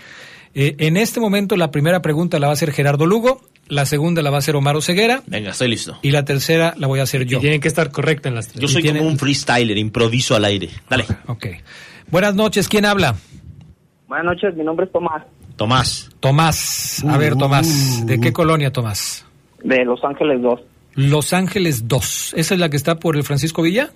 Eh, 0.53 0.75
en 0.79 0.97
este 0.97 1.19
momento 1.19 1.55
la 1.55 1.71
primera 1.71 2.01
pregunta 2.01 2.39
la 2.39 2.47
va 2.47 2.51
a 2.51 2.53
hacer 2.53 2.71
Gerardo 2.71 3.05
Lugo, 3.05 3.41
la 3.69 3.85
segunda 3.85 4.21
la 4.21 4.29
va 4.29 4.37
a 4.37 4.39
hacer 4.39 4.55
Omar 4.55 4.81
Ceguera 4.81 5.23
Venga, 5.27 5.51
estoy 5.51 5.69
listo. 5.69 5.97
y 6.01 6.11
la 6.11 6.25
tercera 6.25 6.73
la 6.77 6.87
voy 6.87 6.99
a 6.99 7.03
hacer 7.03 7.25
yo. 7.25 7.37
Y 7.37 7.41
tienen 7.41 7.61
que 7.61 7.67
estar 7.69 7.91
correctas 7.91 8.29
en 8.31 8.35
las 8.35 8.47
tres. 8.49 8.59
Yo 8.61 8.67
soy 8.67 8.83
como 8.83 9.03
un 9.03 9.17
freestyler, 9.17 9.77
improviso 9.77 10.35
al 10.35 10.45
aire. 10.45 10.69
Dale. 10.89 11.05
Ok. 11.27 11.45
Buenas 12.11 12.35
noches, 12.35 12.67
¿quién 12.67 12.85
habla? 12.85 13.15
Buenas 14.07 14.25
noches, 14.25 14.55
mi 14.55 14.63
nombre 14.63 14.85
es 14.87 14.91
Tomás, 14.91 15.23
Tomás. 15.55 16.09
Tomás. 16.19 17.03
A 17.07 17.17
ver, 17.17 17.35
Tomás, 17.35 18.05
¿de 18.05 18.19
qué 18.19 18.33
colonia, 18.33 18.71
Tomás? 18.71 19.25
de 19.63 19.83
Los 19.85 20.03
Ángeles 20.03 20.41
2. 20.41 20.59
Los 20.95 21.33
Ángeles 21.33 21.87
2. 21.87 22.33
¿Esa 22.35 22.53
es 22.55 22.59
la 22.59 22.69
que 22.69 22.77
está 22.77 22.95
por 22.99 23.15
el 23.17 23.23
Francisco 23.23 23.61
Villa? 23.61 23.91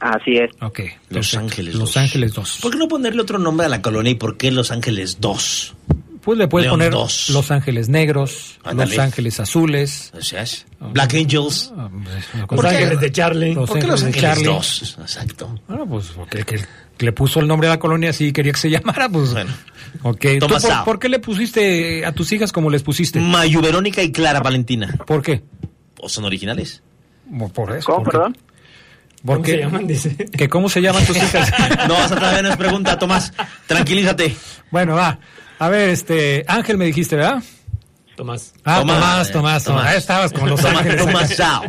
Así 0.00 0.32
es. 0.36 0.50
Ok. 0.62 0.80
Los 1.10 1.30
perfecto. 1.30 1.38
Ángeles 1.40 1.74
Los 1.74 1.94
2. 1.94 1.96
Ángeles 1.96 2.34
2. 2.34 2.58
¿Por 2.62 2.70
qué 2.72 2.78
no 2.78 2.86
ponerle 2.88 3.20
otro 3.22 3.38
nombre 3.38 3.66
a 3.66 3.68
la 3.68 3.82
colonia 3.82 4.12
y 4.12 4.14
por 4.14 4.36
qué 4.36 4.50
Los 4.52 4.70
Ángeles 4.70 5.18
2? 5.20 5.74
Pues 6.20 6.38
le 6.38 6.48
puedes 6.48 6.66
León 6.66 6.78
poner 6.78 6.92
2. 6.92 7.30
Los 7.30 7.50
Ángeles 7.50 7.88
Negros. 7.88 8.58
Los 8.72 8.98
Ángeles 8.98 9.40
Azules. 9.40 10.12
O 10.16 10.22
sea, 10.22 10.42
es 10.42 10.66
Black 10.80 11.14
Angels. 11.14 11.72
Los 12.50 12.64
Ángeles 12.64 13.00
de 13.00 13.12
Charlie. 13.12 13.54
Los 13.54 13.68
¿Por 13.68 13.78
qué 13.78 13.86
Los 13.86 14.02
Ángeles 14.02 14.22
de 14.22 14.28
Ángeles 14.28 14.44
Charlie. 14.44 14.58
2? 14.58 14.96
Exacto. 15.00 15.60
Bueno, 15.68 15.86
pues 15.86 16.06
porque 16.14 16.44
que 16.44 17.06
le 17.06 17.12
puso 17.12 17.40
el 17.40 17.46
nombre 17.46 17.68
a 17.68 17.72
la 17.72 17.78
colonia 17.78 18.10
así 18.10 18.32
quería 18.32 18.52
que 18.52 18.58
se 18.58 18.70
llamara, 18.70 19.08
pues. 19.08 19.32
Bueno. 19.32 19.52
Ok. 20.02 20.26
¿Tú 20.40 20.46
Tomás 20.46 20.66
por, 20.84 20.98
qué 20.98 21.08
le 21.08 21.18
pusiste 21.18 22.04
a 22.04 22.12
tus 22.12 22.30
hijas 22.32 22.52
como 22.52 22.70
les 22.70 22.82
pusiste? 22.82 23.20
Mayu 23.20 23.62
Verónica 23.62 24.02
y 24.02 24.12
Clara 24.12 24.40
Valentina. 24.40 24.94
¿Por 25.06 25.22
qué? 25.22 25.42
¿O 26.00 26.08
son 26.08 26.24
originales? 26.24 26.82
Por 27.54 27.76
eso. 27.76 27.92
¿Cómo, 27.92 28.04
¿por 28.04 28.12
qué? 28.12 28.18
perdón? 28.18 28.36
¿Por 29.24 29.36
¿Cómo 29.36 29.42
qué? 29.44 29.52
se 29.52 29.58
llaman? 29.58 29.86
Dice. 29.86 30.16
¿Que 30.16 30.48
¿Cómo 30.48 30.68
se 30.68 30.80
llaman 30.80 31.04
tus 31.04 31.16
hijas? 31.16 31.50
No, 31.88 31.96
esa 31.96 32.16
todavía 32.16 32.42
no 32.42 32.50
es 32.50 32.56
pregunta, 32.56 32.98
Tomás. 32.98 33.32
Tranquilízate. 33.66 34.36
bueno, 34.70 34.94
va. 34.94 35.18
A 35.58 35.68
ver, 35.68 35.90
este, 35.90 36.44
Ángel 36.46 36.78
me 36.78 36.84
dijiste, 36.86 37.16
¿verdad? 37.16 37.42
Tomás. 38.16 38.54
Ah, 38.64 38.80
Tomás, 38.80 39.30
Tomás, 39.32 39.62
eh, 39.62 39.66
Tomás. 39.66 39.86
Ahí 39.86 39.98
estabas 39.98 40.32
con 40.32 40.48
los 40.50 40.60
Tomás, 40.60 40.78
ángeles. 40.78 41.04
Tomás 41.04 41.34
Sao. 41.34 41.62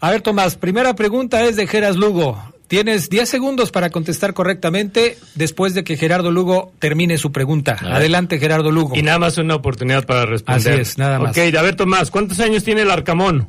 A 0.00 0.10
ver, 0.10 0.20
Tomás, 0.22 0.56
primera 0.56 0.94
pregunta 0.94 1.42
es 1.44 1.56
de 1.56 1.66
Geras 1.66 1.96
Lugo. 1.96 2.40
Tienes 2.66 3.10
10 3.10 3.28
segundos 3.28 3.70
para 3.70 3.90
contestar 3.90 4.34
correctamente 4.34 5.18
después 5.34 5.74
de 5.74 5.84
que 5.84 5.96
Gerardo 5.96 6.30
Lugo 6.30 6.72
termine 6.78 7.18
su 7.18 7.30
pregunta. 7.30 7.76
Adelante, 7.80 8.38
Gerardo 8.38 8.70
Lugo. 8.72 8.96
Y 8.96 9.02
nada 9.02 9.18
más 9.18 9.36
una 9.38 9.54
oportunidad 9.54 10.04
para 10.06 10.26
responder. 10.26 10.72
Así 10.72 10.80
es, 10.80 10.98
nada 10.98 11.18
más. 11.18 11.30
Ok, 11.36 11.54
a 11.56 11.62
ver, 11.62 11.76
Tomás, 11.76 12.10
¿cuántos 12.10 12.40
años 12.40 12.64
tiene 12.64 12.82
el 12.82 12.90
Arcamón? 12.90 13.48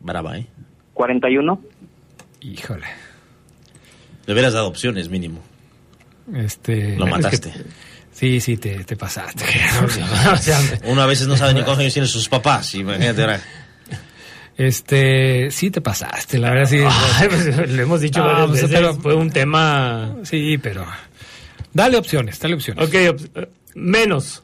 Brava, 0.00 0.38
¿eh? 0.38 0.46
41. 0.94 1.60
Híjole. 2.40 2.86
Le 4.26 4.32
hubieras 4.32 4.52
dado 4.52 4.68
opciones, 4.68 5.08
mínimo. 5.08 5.40
Este, 6.34 6.96
Lo 6.96 7.04
es 7.06 7.12
que- 7.12 7.18
mataste. 7.20 7.52
Sí, 8.14 8.40
sí, 8.40 8.56
te, 8.56 8.84
te 8.84 8.96
pasaste. 8.96 9.44
O 10.32 10.36
sea, 10.36 10.58
Uno 10.84 11.02
a 11.02 11.06
veces 11.06 11.26
no 11.26 11.36
sabe 11.36 11.52
ni 11.54 11.60
cuántos 11.60 11.80
años 11.80 11.92
tienen 11.92 12.08
sus 12.08 12.28
papás. 12.28 12.74
Imagínate 12.74 13.20
ahora. 13.20 13.40
Este, 14.56 15.50
sí 15.50 15.70
te 15.72 15.80
pasaste, 15.80 16.38
la 16.38 16.50
verdad 16.50 16.70
sí. 16.70 16.78
ay, 17.18 17.28
pues, 17.28 17.68
le 17.70 17.82
hemos 17.82 18.00
dicho 18.00 18.22
Ah, 18.22 18.26
varias 18.26 18.46
pues, 18.50 18.62
veces, 18.62 18.76
pero- 18.76 18.94
fue 18.94 19.14
un 19.14 19.30
tema... 19.30 20.14
Sí, 20.22 20.58
pero 20.58 20.86
dale 21.72 21.96
opciones, 21.96 22.38
dale 22.38 22.54
opciones. 22.54 22.86
Ok, 22.88 22.94
op- 23.10 23.36
eh, 23.36 23.48
menos. 23.74 24.42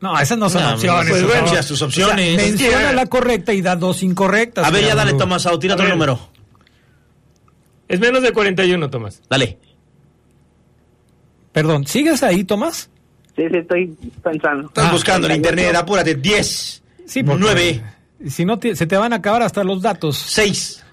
No, 0.00 0.16
esas 0.20 0.38
no 0.38 0.48
son 0.48 0.62
No, 0.62 0.74
opciones. 0.74 1.10
pues 1.10 1.22
bueno, 1.24 1.52
ya 1.52 1.60
opciones. 1.60 1.82
O 1.82 1.90
sea, 1.90 2.14
menciona 2.14 2.92
la 2.92 3.06
correcta 3.06 3.52
y 3.52 3.62
da 3.62 3.74
dos 3.74 4.02
incorrectas. 4.04 4.64
A 4.64 4.70
ver, 4.70 4.84
ya 4.84 4.94
dale. 4.94 5.14
Tomás 5.14 5.44
tira 5.58 5.74
ver. 5.74 5.88
número. 5.88 6.30
Es 7.88 7.98
menos 7.98 8.22
de 8.22 8.32
41, 8.32 8.90
Tomás. 8.90 9.22
Dale. 9.28 9.58
Perdón, 11.56 11.86
¿sigues 11.86 12.22
ahí, 12.22 12.44
Tomás? 12.44 12.90
Sí, 13.34 13.44
sí, 13.50 13.56
estoy 13.56 13.86
pensando. 14.22 14.68
Estás 14.68 14.84
Ah, 14.88 14.92
buscando 14.92 15.26
en 15.26 15.36
internet, 15.36 15.74
apúrate. 15.74 16.14
10, 16.14 16.82
Sí, 17.06 17.22
porque 17.22 17.40
9, 17.40 17.82
Si 18.28 18.44
no, 18.44 18.58
te- 18.58 18.76
se 18.76 18.86
te 18.86 18.94
van 18.98 19.14
a 19.14 19.16
acabar 19.16 19.40
hasta 19.42 19.64
los 19.64 19.80
datos. 19.80 20.18
6, 20.18 20.84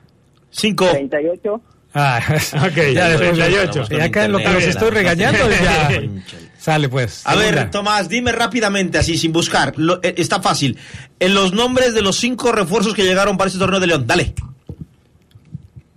5. 0.52 0.90
38. 0.90 1.62
Ah, 1.94 2.22
Ok, 2.66 2.78
ya 2.94 3.10
después 3.10 3.34
38. 3.34 3.88
Y 3.92 4.00
acá 4.00 4.24
en 4.24 4.32
lo 4.32 4.38
que 4.38 4.48
los 4.54 4.64
estoy 4.64 4.90
regañando 4.92 5.50
ya. 5.50 5.90
Sale 6.58 6.88
pues. 6.88 7.24
A 7.28 7.36
ver. 7.36 7.70
Tomás, 7.70 8.08
dime 8.08 8.32
rápidamente, 8.32 8.98
así, 8.98 9.18
sin 9.18 9.34
buscar. 9.34 9.74
Lo- 9.76 10.02
eh, 10.02 10.16
está 10.16 10.42
fácil. 10.42 10.78
En 11.20 11.34
los 11.34 11.52
nombres 11.52 11.94
de 11.94 12.02
los 12.02 12.16
cinco 12.16 12.54
refuerzos 12.54 12.94
que 12.94 13.04
llegaron 13.04 13.36
para 13.36 13.50
este 13.50 13.60
torneo 13.60 13.82
de 13.82 13.88
León. 13.88 14.08
Dale. 14.08 14.34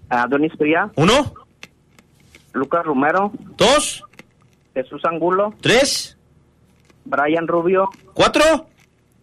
Adonis 0.08 0.52
Fría, 0.58 0.90
Uno, 0.96 1.34
Lucas 2.52 2.84
Romero, 2.84 3.32
dos, 3.56 4.02
Jesús 4.76 5.00
Angulo, 5.10 5.54
tres, 5.62 6.16
Brian 7.06 7.48
Rubio, 7.48 7.88
cuatro, 8.12 8.68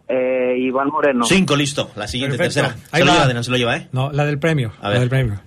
eh, 0.08 0.56
Iván 0.58 0.88
Moreno. 0.88 1.24
cinco, 1.24 1.54
listo. 1.54 1.90
La 1.94 2.08
siguiente, 2.08 2.36
Perfecto. 2.36 2.68
tercera. 2.68 2.88
Ahí 2.90 3.00
se 3.02 3.06
lo 3.06 3.12
va. 3.12 3.20
lleva, 3.22 3.32
no 3.34 3.42
se 3.44 3.50
lo 3.52 3.56
lleva, 3.56 3.76
¿eh? 3.76 3.88
No, 3.92 4.10
la 4.10 4.24
del 4.26 4.38
premio. 4.40 4.72
A 4.80 4.90
la 4.90 4.98
del 4.98 5.08
premio. 5.08 5.40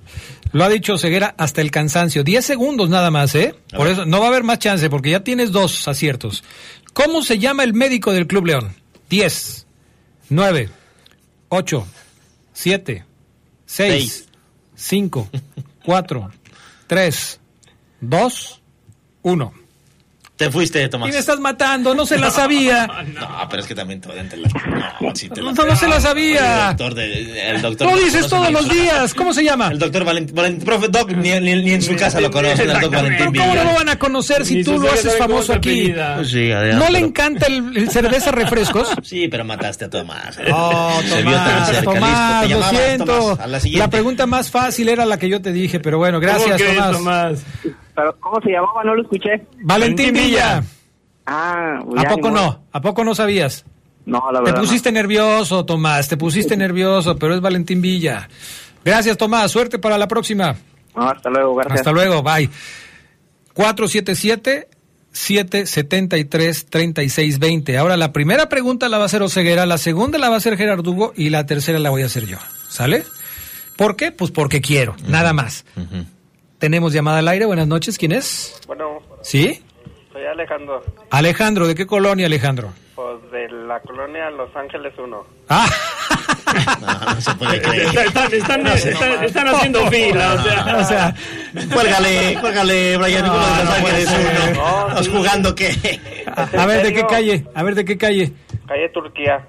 Lo 0.54 0.64
ha 0.64 0.70
dicho 0.70 0.98
Ceguera 0.98 1.36
hasta 1.38 1.60
el 1.60 1.72
cansancio. 1.72 2.24
10 2.24 2.46
segundos 2.46 2.90
nada 2.90 3.12
más, 3.12 3.36
¿eh? 3.36 3.54
A 3.74 3.78
Por 3.78 3.86
ver. 3.88 3.94
eso 3.94 4.06
no 4.06 4.20
va 4.22 4.28
a 4.28 4.30
haber 4.30 4.44
más 4.44 4.60
chance 4.60 4.90
porque 4.90 5.12
ya 5.12 5.20
tienes 5.20 5.52
dos 5.52 5.88
aciertos. 5.90 6.42
¿Cómo 6.94 7.22
se 7.22 7.38
llama 7.38 7.64
el 7.66 7.74
médico 7.74 8.14
del 8.14 8.28
Club 8.28 8.46
León? 8.46 8.74
10, 9.10 9.68
9, 10.30 10.70
8, 11.50 11.88
7, 12.54 13.06
6, 13.66 13.92
Seis. 13.94 14.30
5, 14.76 15.30
4, 15.86 16.32
3, 16.88 17.40
2, 18.02 18.62
1. 19.24 19.54
Te 20.38 20.52
fuiste, 20.52 20.84
Y 20.84 20.90
Tomás. 20.90 21.10
me 21.12 21.18
estás 21.18 21.40
matando, 21.40 21.96
no 21.96 22.06
se 22.06 22.18
la 22.18 22.30
sabía. 22.30 22.88
No, 23.18 23.48
pero 23.50 23.62
es 23.64 23.68
que 23.68 23.74
también 23.74 24.00
te 24.00 24.08
te 24.10 24.38
la... 24.38 24.48
No, 25.02 25.16
sí 25.16 25.28
te 25.30 25.42
la- 25.42 25.52
No, 25.52 25.64
no 25.66 25.76
se 25.76 25.88
la 25.88 26.00
sabía. 26.00 26.70
El 26.70 26.78
doctor, 26.78 26.94
de- 26.94 27.50
el 27.50 27.62
doctor 27.62 27.88
Lo 27.88 27.96
no 27.96 28.02
dices 28.04 28.28
todos 28.28 28.52
los 28.52 28.70
días. 28.70 29.14
¿Cómo 29.16 29.34
se 29.34 29.44
llama? 29.44 29.70
El 29.70 29.80
doctor 29.80 30.04
Valentín, 30.06 30.36
Valentín 30.36 30.64
profe 30.66 30.88
Doc, 30.90 31.10
ni, 31.12 31.32
ni- 31.40 31.64
ni 31.64 31.72
en 31.72 31.82
su 31.82 31.96
casa 31.96 32.22
lo 32.22 32.30
conocen, 32.30 32.70
el 32.70 32.80
doctor 32.80 32.92
Valentín 32.92 33.26
¿Cómo 33.34 33.46
no 33.48 33.56
lo 33.56 33.62
Villa. 33.64 33.74
van 33.74 33.90
a 33.90 33.98
conocer 34.00 34.46
si 34.46 34.56
Ni 34.58 34.64
tú 34.64 34.78
lo 34.78 34.92
haces 34.92 35.14
cómo 35.16 35.18
famoso 35.18 35.54
aquí? 35.54 35.92
Pues 36.16 36.30
sí, 36.30 36.52
Adrián, 36.52 36.80
¿No 36.80 36.90
le 36.90 37.00
encanta 37.00 37.48
el, 37.48 37.76
el 37.76 37.90
cerveza 37.90 38.32
refrescos? 38.32 38.90
Sí, 39.04 39.28
pero 39.30 39.44
mataste 39.46 39.86
a 39.86 39.90
Tomás. 39.90 40.38
Oh, 40.54 41.02
Se 41.08 41.22
vio 41.24 41.32
tan 41.32 41.46
Tomás, 41.46 41.68
cerca, 41.70 41.84
Tomás, 41.84 42.42
listo. 42.48 42.60
Te 42.60 42.76
lo 42.76 42.80
siento. 42.80 43.06
Tomás. 43.20 43.40
A 43.40 43.48
la 43.48 43.60
siguiente. 43.60 43.90
pregunta 43.90 44.26
más 44.28 44.52
fácil 44.52 44.90
era 44.90 45.06
la 45.06 45.18
que 45.18 45.30
yo 45.30 45.42
te 45.42 45.52
dije, 45.52 45.80
pero 45.80 45.98
bueno, 45.98 46.20
¿Cómo 46.20 46.32
gracias, 46.34 46.62
Tomás. 46.62 46.92
Tomás? 46.92 47.40
Pero, 47.98 48.16
¿cómo 48.20 48.40
se 48.42 48.52
llamaba? 48.52 48.84
No 48.86 48.94
lo 48.96 49.02
escuché. 49.02 49.44
Valentín 49.64 50.14
Villa. 50.14 50.64
Ah, 51.26 51.80
¿A 51.98 52.04
poco 52.04 52.30
no? 52.32 52.64
¿A 52.72 52.80
poco 52.80 53.04
no 53.04 53.14
sabías? 53.16 53.66
No, 54.06 54.24
la 54.32 54.40
Te 54.40 54.46
verdad. 54.46 54.62
pusiste 54.62 54.92
nervioso, 54.92 55.66
Tomás, 55.66 56.08
te 56.08 56.16
pusiste 56.16 56.56
nervioso, 56.56 57.18
pero 57.18 57.34
es 57.36 57.42
Valentín 57.42 57.82
Villa. 57.82 58.30
Gracias, 58.86 59.18
Tomás. 59.18 59.52
Suerte 59.52 59.80
para 59.80 59.98
la 59.98 60.08
próxima. 60.08 60.56
no. 60.96 61.10
Hasta 61.10 61.30
luego, 61.32 61.56
gracias. 61.56 61.80
Hasta 61.80 61.92
luego, 61.92 62.22
bye. 62.24 62.50
477-773-3620. 66.36 67.78
Ahora 67.78 67.98
la 67.98 68.12
primera 68.14 68.50
pregunta 68.50 68.88
la 68.90 68.98
va 68.98 69.04
a 69.04 69.08
hacer 69.08 69.22
Oseguera, 69.22 69.66
la 69.66 69.78
segunda 69.78 70.18
la 70.18 70.30
va 70.30 70.36
a 70.36 70.38
hacer 70.38 70.58
Gerardo 70.58 70.92
Hugo 70.92 71.14
y 71.16 71.30
la 71.30 71.46
tercera 71.46 71.80
la 71.80 71.90
voy 71.90 72.04
a 72.04 72.06
hacer 72.06 72.26
yo. 72.26 72.38
¿Sale? 72.70 73.04
¿Por 73.76 73.96
qué? 73.96 74.12
Pues 74.12 74.32
porque 74.32 74.62
quiero, 74.62 74.96
nada 75.08 75.34
más. 75.34 75.66
Tenemos 76.60 76.94
llamada 76.94 77.20
al 77.20 77.28
aire. 77.28 77.46
Buenas 77.46 77.68
noches, 77.68 77.98
¿quién 77.98 78.12
es? 78.12 78.60
Bueno, 78.68 79.00
¿Sí? 79.22 79.62
Soy 80.12 80.26
Alejandro, 80.26 80.84
Alejandro, 81.12 81.68
¿de 81.68 81.76
qué 81.76 81.86
colonia, 81.86 82.26
Alejandro? 82.26 82.74
pues 82.96 83.32
de 83.32 83.48
la 83.68 83.80
colonia 83.82 84.32
Los 84.32 84.50
Ángeles 84.56 84.92
1. 84.98 85.26
Ah, 85.50 85.68
No 87.14 87.22
se 87.22 87.36
puede 87.36 87.62
creer. 87.62 87.86
Están, 88.08 88.34
están, 88.34 88.68
están- 88.68 89.24
están 89.24 89.48
haciendo 89.50 89.86
fila, 89.92 90.34
o 90.34 90.44
sea. 90.44 90.76
o 90.80 90.84
sea, 90.84 91.16
Cuélgale, 91.72 92.38
cuélgale, 92.42 92.98
Brian. 92.98 93.26
No, 93.28 93.34
de 93.34 93.40
los 93.40 93.64
no 93.66 93.82
puede 93.82 93.96
ángeles 93.98 94.10
ser. 94.10 94.52
uno. 94.58 94.88
¿Estás 94.90 95.08
jugando 95.10 95.54
qué? 95.56 96.00
a, 96.26 96.42
a 96.64 96.66
ver, 96.66 96.84
¿de 96.84 96.94
qué 96.94 97.04
calle? 97.06 97.46
A 97.54 97.62
ver, 97.64 97.76
¿de 97.76 97.86
qué 97.86 97.98
calle? 98.00 98.34
Calle 98.68 98.90
Turquía. 98.90 99.48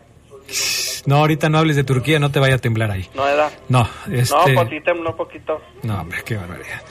No, 1.06 1.16
ahorita 1.16 1.48
no 1.48 1.58
hables 1.58 1.76
de 1.76 1.84
Turquía, 1.84 2.18
no 2.18 2.30
te 2.30 2.38
vaya 2.38 2.56
a 2.56 2.58
temblar 2.58 2.90
ahí. 2.90 3.08
¿No 3.14 3.26
era? 3.26 3.50
No, 3.68 3.88
este... 4.10 4.34
No, 4.54 4.68
pues 4.68 4.84
tembló 4.84 5.16
poquito. 5.16 5.60
No, 5.82 6.00
hombre, 6.00 6.18
qué 6.24 6.36
barbaridad. 6.36 6.82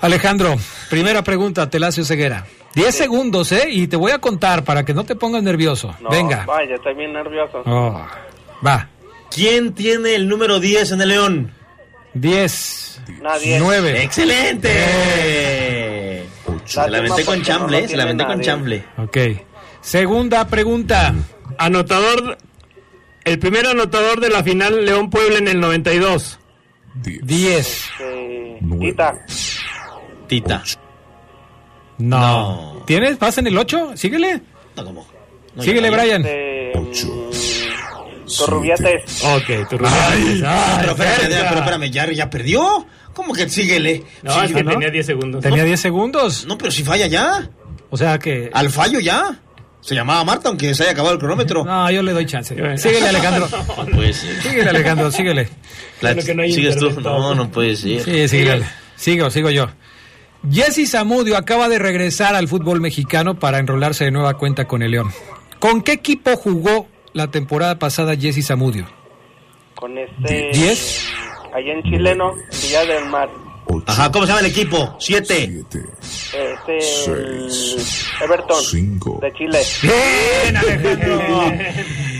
Alejandro, 0.00 0.56
primera 0.90 1.22
pregunta, 1.22 1.68
Telacio 1.70 2.04
Ceguera. 2.04 2.46
Diez 2.74 2.94
segundos, 2.94 3.52
¿eh? 3.52 3.68
Y 3.70 3.86
te 3.86 3.96
voy 3.96 4.12
a 4.12 4.18
contar 4.18 4.62
para 4.62 4.84
que 4.84 4.92
no 4.92 5.04
te 5.04 5.16
pongas 5.16 5.42
nervioso. 5.42 5.96
No, 6.00 6.10
Venga. 6.10 6.44
Vaya, 6.46 6.74
estoy 6.74 6.94
bien 6.94 7.12
nervioso. 7.12 7.62
Oh, 7.64 8.04
va. 8.64 8.88
¿Quién 9.30 9.72
tiene 9.72 10.14
el 10.14 10.28
número 10.28 10.60
10 10.60 10.92
en 10.92 11.00
el 11.00 11.08
León? 11.08 11.52
Diez. 12.12 13.00
Nadie. 13.22 13.58
Nueve. 13.58 14.02
¡Excelente! 14.02 14.68
Se 16.64 16.90
la 16.90 16.98
aventé 16.98 17.24
con 17.24 17.42
chamble, 17.42 17.88
se 17.88 17.96
la 17.96 18.02
aventé 18.02 18.26
con 18.26 18.40
chamble. 18.40 18.84
Ok. 18.98 19.16
Segunda 19.80 20.46
pregunta. 20.46 21.14
Anotador. 21.58 22.38
El 23.24 23.38
primer 23.40 23.66
anotador 23.66 24.20
de 24.20 24.30
la 24.30 24.42
final 24.44 24.84
León 24.84 25.10
Puebla 25.10 25.38
en 25.38 25.48
el 25.48 25.58
92. 25.60 26.38
Diez. 26.94 27.84
Eh, 28.00 28.58
Tita. 28.80 29.14
Tita. 30.28 30.62
No. 31.98 32.82
¿Tienes? 32.86 33.18
¿Vas 33.18 33.38
en 33.38 33.46
el 33.48 33.58
ocho? 33.58 33.96
Síguele. 33.96 34.40
No, 34.76 34.84
¿cómo? 34.84 35.06
No, 35.54 35.62
Síguele. 35.62 35.90
Brian. 35.90 36.24
Este, 36.24 36.72
mm, 36.78 38.26
Turrubiates. 38.38 39.24
Ok, 39.24 39.68
tu 39.70 39.78
Ay, 39.86 40.42
Pero 40.80 40.92
espérame, 40.92 41.46
pero 41.48 41.60
espérame, 41.60 41.90
¿ya, 41.90 42.12
ya 42.12 42.28
perdió? 42.30 42.86
¿Cómo 43.14 43.32
que 43.32 43.48
síguele? 43.48 44.04
No, 44.22 44.32
Sí, 44.32 44.40
es 44.46 44.52
que 44.52 44.64
¿no? 44.64 44.72
tenía 44.72 44.90
10 44.90 45.06
segundos. 45.06 45.42
Tenía 45.42 45.64
10 45.64 45.80
segundos. 45.80 46.44
No, 46.46 46.58
pero 46.58 46.70
si 46.70 46.82
falla 46.84 47.06
ya. 47.06 47.48
O 47.90 47.96
sea 47.96 48.18
que. 48.18 48.50
Al 48.52 48.68
fallo 48.70 49.00
ya. 49.00 49.40
Se 49.86 49.94
llamaba 49.94 50.24
Marta, 50.24 50.48
aunque 50.48 50.74
se 50.74 50.82
haya 50.82 50.92
acabado 50.92 51.14
el 51.14 51.20
cronómetro. 51.20 51.64
No, 51.64 51.88
yo 51.92 52.02
le 52.02 52.12
doy 52.12 52.26
chance. 52.26 52.56
Síguele, 52.76 53.06
Alejandro. 53.08 53.48
No 53.78 53.86
puede 53.86 54.12
ser. 54.12 54.42
Síguele, 54.42 54.70
Alejandro, 54.70 55.10
síguele. 55.12 55.48
La- 56.00 56.12
Bueno, 56.12 56.26
que 56.26 56.34
no 56.34 56.42
hay 56.42 56.52
¿Sigues 56.52 56.76
tú? 56.76 56.90
No, 57.00 57.34
no 57.36 57.48
puede 57.50 57.76
ser. 57.76 58.02
Sí, 58.02 58.26
síguele. 58.28 58.64
Sigo, 58.96 59.30
sigo 59.30 59.50
yo. 59.50 59.68
Jesse 60.50 60.90
Zamudio 60.90 61.36
acaba 61.36 61.68
de 61.68 61.78
regresar 61.78 62.34
al 62.34 62.48
fútbol 62.48 62.80
mexicano 62.80 63.38
para 63.38 63.58
enrolarse 63.58 64.04
de 64.04 64.10
nueva 64.10 64.34
cuenta 64.34 64.66
con 64.66 64.82
el 64.82 64.90
León. 64.90 65.12
¿Con 65.60 65.82
qué 65.82 65.92
equipo 65.92 66.36
jugó 66.36 66.88
la 67.12 67.30
temporada 67.30 67.78
pasada 67.78 68.16
Jesse 68.16 68.44
Zamudio? 68.44 68.86
Con 69.76 69.96
este. 69.98 70.50
¿Diez? 70.52 71.06
Allá 71.54 71.72
en 71.72 71.82
Chileno, 71.84 72.32
Villa 72.60 72.84
del 72.86 73.04
Mar. 73.06 73.28
Ajá, 73.86 74.10
¿cómo 74.12 74.24
se 74.26 74.28
llama 74.32 74.40
el 74.40 74.46
equipo? 74.52 74.96
Siete. 75.00 75.62
Este. 76.32 76.78
el 77.12 77.50
Everton. 78.22 79.20
De 79.20 79.32
Chile. 79.32 79.60
Bien, 79.82 80.56
Alejandro. 80.56 81.18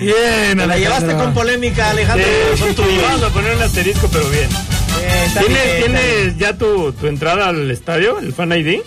Bien, 0.00 0.58
Te 0.58 0.66
la 0.66 0.76
llevaste 0.78 1.14
con 1.14 1.32
polémica, 1.34 1.90
Alejandro. 1.90 2.26
Son 2.56 2.68
Sí, 2.68 2.74
tuyos. 2.74 3.02
vamos 3.02 3.22
a 3.22 3.28
poner 3.30 3.56
un 3.56 3.62
asterisco, 3.62 4.08
pero 4.12 4.28
bien. 4.30 4.48
está 5.24 5.40
¿Tienes, 5.40 5.64
bien, 5.64 5.76
está 5.96 6.00
¿tienes 6.02 6.38
ya 6.38 6.58
tu, 6.58 6.92
tu 6.92 7.06
entrada 7.06 7.48
al 7.48 7.70
estadio, 7.70 8.18
el 8.18 8.32
Fan 8.32 8.52
ID? 8.52 8.80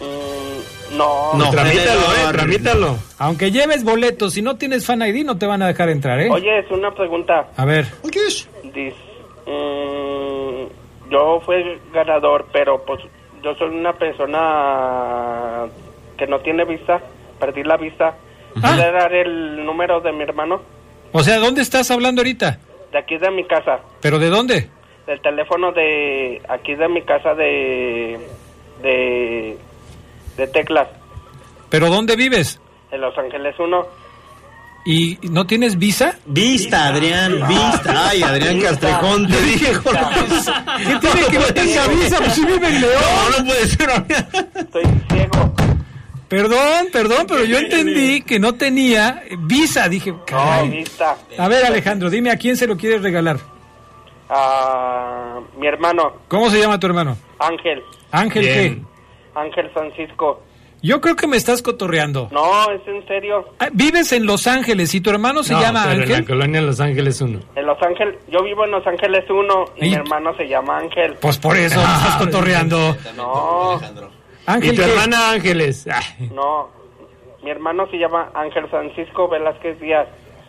Mm, 0.00 0.96
no. 0.96 1.34
No. 1.34 1.50
Tramítalo, 1.50 2.00
no, 2.00 2.14
eh, 2.30 2.32
tramítalo. 2.32 2.98
Aunque 3.18 3.50
lleves 3.50 3.82
boletos, 3.84 4.32
si 4.34 4.42
no 4.42 4.56
tienes 4.56 4.84
fan 4.86 5.02
ID 5.02 5.24
no 5.24 5.36
te 5.38 5.46
van 5.46 5.62
a 5.62 5.66
dejar 5.68 5.88
entrar, 5.90 6.20
¿eh? 6.20 6.28
Oye, 6.30 6.58
es 6.60 6.70
una 6.70 6.94
pregunta. 6.94 7.48
A 7.56 7.64
ver, 7.64 7.86
¿Qué 8.10 8.26
es? 8.26 8.48
Dice, 8.62 8.94
mm, 9.46 10.66
yo 11.10 11.40
fui 11.44 11.80
ganador, 11.92 12.46
pero 12.52 12.84
pues 12.84 13.00
yo 13.42 13.54
soy 13.54 13.68
una 13.68 13.92
persona 13.94 15.66
que 16.16 16.26
no 16.26 16.40
tiene 16.40 16.64
vista, 16.64 17.00
perdí 17.38 17.62
la 17.64 17.76
vista. 17.76 18.16
¿Puede 18.60 18.90
dar 18.90 19.12
el 19.12 19.64
número 19.66 20.00
de 20.00 20.12
mi 20.12 20.22
hermano? 20.22 20.62
o 21.12 21.20
sea, 21.22 21.38
¿dónde 21.38 21.62
estás 21.62 21.90
hablando 21.90 22.20
ahorita? 22.20 22.58
De 22.92 22.98
aquí 22.98 23.16
de 23.18 23.30
mi 23.30 23.44
casa, 23.44 23.80
¿Pero 24.00 24.18
de 24.18 24.28
dónde? 24.30 24.70
del 25.06 25.20
teléfono 25.20 25.70
de 25.72 26.42
aquí 26.48 26.74
de 26.74 26.88
mi 26.88 27.02
casa 27.02 27.34
de 27.34 28.18
de 28.82 29.56
de 30.36 30.46
Teclas, 30.48 30.88
¿Pero 31.70 31.88
dónde 31.90 32.16
vives? 32.16 32.60
en 32.90 33.00
Los 33.00 33.16
Ángeles 33.18 33.54
1. 33.58 33.86
¿Y 34.86 35.18
no 35.30 35.46
tienes 35.46 35.76
visa? 35.78 36.16
Vista, 36.26 36.86
Adrián, 36.88 37.40
vista. 37.48 38.08
Ay, 38.08 38.22
Adrián 38.22 38.60
Castrejón, 38.60 39.26
te 39.28 39.40
dije. 39.42 39.72
¿Qué 40.78 40.96
tiene 41.00 41.26
que 41.28 41.38
ver 41.38 41.52
tenga 41.52 41.86
visa? 41.88 42.18
Pues 42.18 42.32
si 42.34 42.44
vive 42.46 42.68
en 42.68 42.80
León. 42.80 42.92
No, 43.32 43.38
no 43.38 43.44
puede 43.46 43.66
ser. 43.66 43.90
Estoy 44.54 44.82
ciego. 45.10 45.54
Perdón, 46.28 46.86
perdón, 46.92 47.26
pero 47.28 47.44
yo 47.44 47.58
entendí 47.58 48.22
que 48.22 48.38
no 48.38 48.54
tenía 48.54 49.22
visa. 49.40 49.88
Dije, 49.88 50.12
No, 50.12 50.24
caray. 50.24 50.68
vista. 50.70 51.16
A 51.36 51.48
ver, 51.48 51.64
Alejandro, 51.66 52.08
dime 52.08 52.30
a 52.30 52.36
quién 52.36 52.56
se 52.56 52.66
lo 52.68 52.76
quieres 52.76 53.02
regalar. 53.02 53.38
A 54.28 55.40
mi 55.58 55.66
hermano, 55.66 56.14
¿Cómo 56.28 56.50
se 56.50 56.58
llama 56.60 56.80
tu 56.80 56.86
hermano? 56.86 57.16
Ángel, 57.38 57.82
Ángel, 58.10 58.42
Bien. 58.42 58.84
¿qué? 58.84 59.38
Ángel 59.40 59.70
Francisco. 59.72 60.42
Yo 60.82 61.00
creo 61.00 61.16
que 61.16 61.26
me 61.26 61.36
estás 61.36 61.62
cotorreando. 61.62 62.28
No, 62.30 62.70
es 62.70 62.80
en 62.86 63.04
serio. 63.08 63.44
Ah, 63.58 63.68
Vives 63.72 64.12
en 64.12 64.26
Los 64.26 64.46
Ángeles 64.46 64.94
y 64.94 65.00
tu 65.00 65.10
hermano 65.10 65.42
se 65.42 65.54
No, 65.54 65.60
llama 65.60 65.82
pero 65.84 65.92
en 65.94 65.98
la 65.98 66.04
Ángel. 66.16 66.26
colonia 66.26 66.60
Los 66.62 66.80
Ángeles 66.80 67.20
1. 67.20 67.40
En 67.56 67.66
Los 67.66 67.82
Ángeles, 67.82 68.16
yo 68.30 68.42
vivo 68.44 68.64
en 68.64 68.70
Los 68.72 68.86
Ángeles 68.86 69.24
1 69.28 69.64
y 69.76 69.86
¿Y? 69.86 69.88
mi 69.90 69.94
hermano 69.96 70.36
se 70.36 70.46
llama 70.46 70.78
Ángel. 70.78 71.14
Pues 71.20 71.38
por 71.38 71.56
eso 71.56 71.76
me 71.78 71.84
estás 71.84 72.16
cotorreando. 72.18 72.96
No, 73.16 73.80
¿Y 73.80 74.50
Ángel, 74.50 74.76
tu 74.76 74.82
¿qué? 74.82 74.88
hermana 74.90 75.30
Ángeles? 75.32 75.86
Ay, 75.92 76.28
no. 76.32 76.68
Mi 77.42 77.50
hermano 77.50 77.88
se 77.90 77.96
llama 77.96 78.30
Ángel 78.34 78.68
Francisco 78.68 79.28
Velázquez 79.28 79.80
Díaz. 79.80 80.06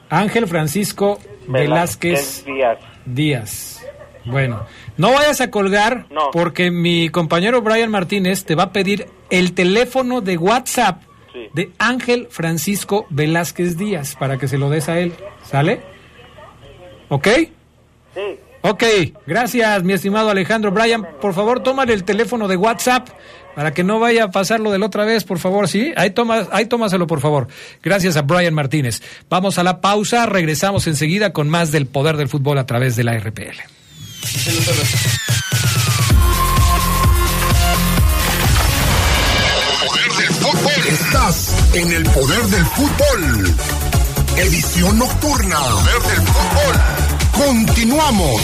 Ángel 0.09 0.47
Francisco 0.47 1.19
Velázquez 1.47 2.45
Díaz. 2.45 2.77
Díaz. 3.05 3.83
Bueno, 4.25 4.65
no 4.97 5.11
vayas 5.13 5.41
a 5.41 5.49
colgar 5.51 6.05
No. 6.11 6.31
porque 6.31 6.71
mi 6.71 7.09
compañero 7.09 7.61
Brian 7.61 7.91
Martínez 7.91 8.43
te 8.45 8.55
va 8.55 8.63
a 8.63 8.71
pedir 8.71 9.07
el 9.29 9.53
teléfono 9.53 10.21
de 10.21 10.37
WhatsApp 10.37 11.01
Sí. 11.33 11.49
de 11.53 11.71
Ángel 11.77 12.27
Francisco 12.31 13.05
Velázquez 13.09 13.77
Díaz 13.77 14.15
para 14.19 14.37
que 14.37 14.47
se 14.47 14.57
lo 14.57 14.69
des 14.69 14.89
a 14.89 14.99
él. 14.99 15.13
¿Sale? 15.45 15.81
¿Ok? 17.09 17.27
Sí. 18.15 18.21
Ok, 18.61 18.83
gracias 19.25 19.83
mi 19.83 19.93
estimado 19.93 20.29
Alejandro. 20.29 20.71
Brian, 20.71 21.07
por 21.21 21.33
favor, 21.33 21.61
tómale 21.61 21.93
el 21.93 22.03
teléfono 22.03 22.47
de 22.47 22.57
WhatsApp 22.57 23.07
para 23.55 23.73
que 23.73 23.83
no 23.83 23.99
vaya 23.99 24.25
a 24.25 24.31
pasar 24.31 24.59
lo 24.59 24.71
de 24.71 24.79
la 24.79 24.87
otra 24.87 25.05
vez, 25.05 25.23
por 25.23 25.39
favor, 25.39 25.67
¿sí? 25.67 25.93
Ahí, 25.95 26.09
toma, 26.11 26.47
ahí 26.51 26.65
tómaselo, 26.65 27.07
por 27.07 27.21
favor. 27.21 27.47
Gracias 27.81 28.17
a 28.17 28.23
Brian 28.23 28.53
Martínez. 28.53 29.01
Vamos 29.29 29.57
a 29.57 29.63
la 29.63 29.79
pausa, 29.79 30.25
regresamos 30.25 30.85
enseguida 30.87 31.33
con 31.33 31.49
más 31.49 31.71
del 31.71 31.85
poder 31.87 32.17
del 32.17 32.27
fútbol 32.29 32.57
a 32.57 32.65
través 32.65 32.95
de 32.95 33.03
la 33.03 33.13
RPL. 33.17 33.57
Poder 39.87 40.11
del 40.17 40.33
fútbol. 40.33 40.87
Estás 40.89 41.55
en 41.73 41.91
el 41.93 42.03
poder 42.09 42.43
del 42.47 42.65
fútbol. 42.65 43.55
Edición 44.35 44.99
nocturna. 44.99 45.59
Poder 45.59 46.01
del 46.01 46.27
fútbol. 46.27 46.75
Continuamos. 47.31 48.41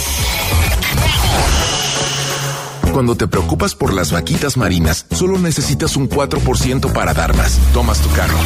Cuando 2.94 3.18
te 3.18 3.28
preocupas 3.28 3.76
por 3.76 3.94
las 3.94 4.14
vaquitas 4.14 4.56
marinas, 4.56 5.06
solo 5.12 5.38
necesitas 5.38 5.98
un 5.98 6.10
4% 6.10 6.94
para 6.94 7.14
dar 7.14 7.36
más. 7.36 7.60
Tomas 7.74 8.00
tu 8.00 8.10
carro. 8.12 8.38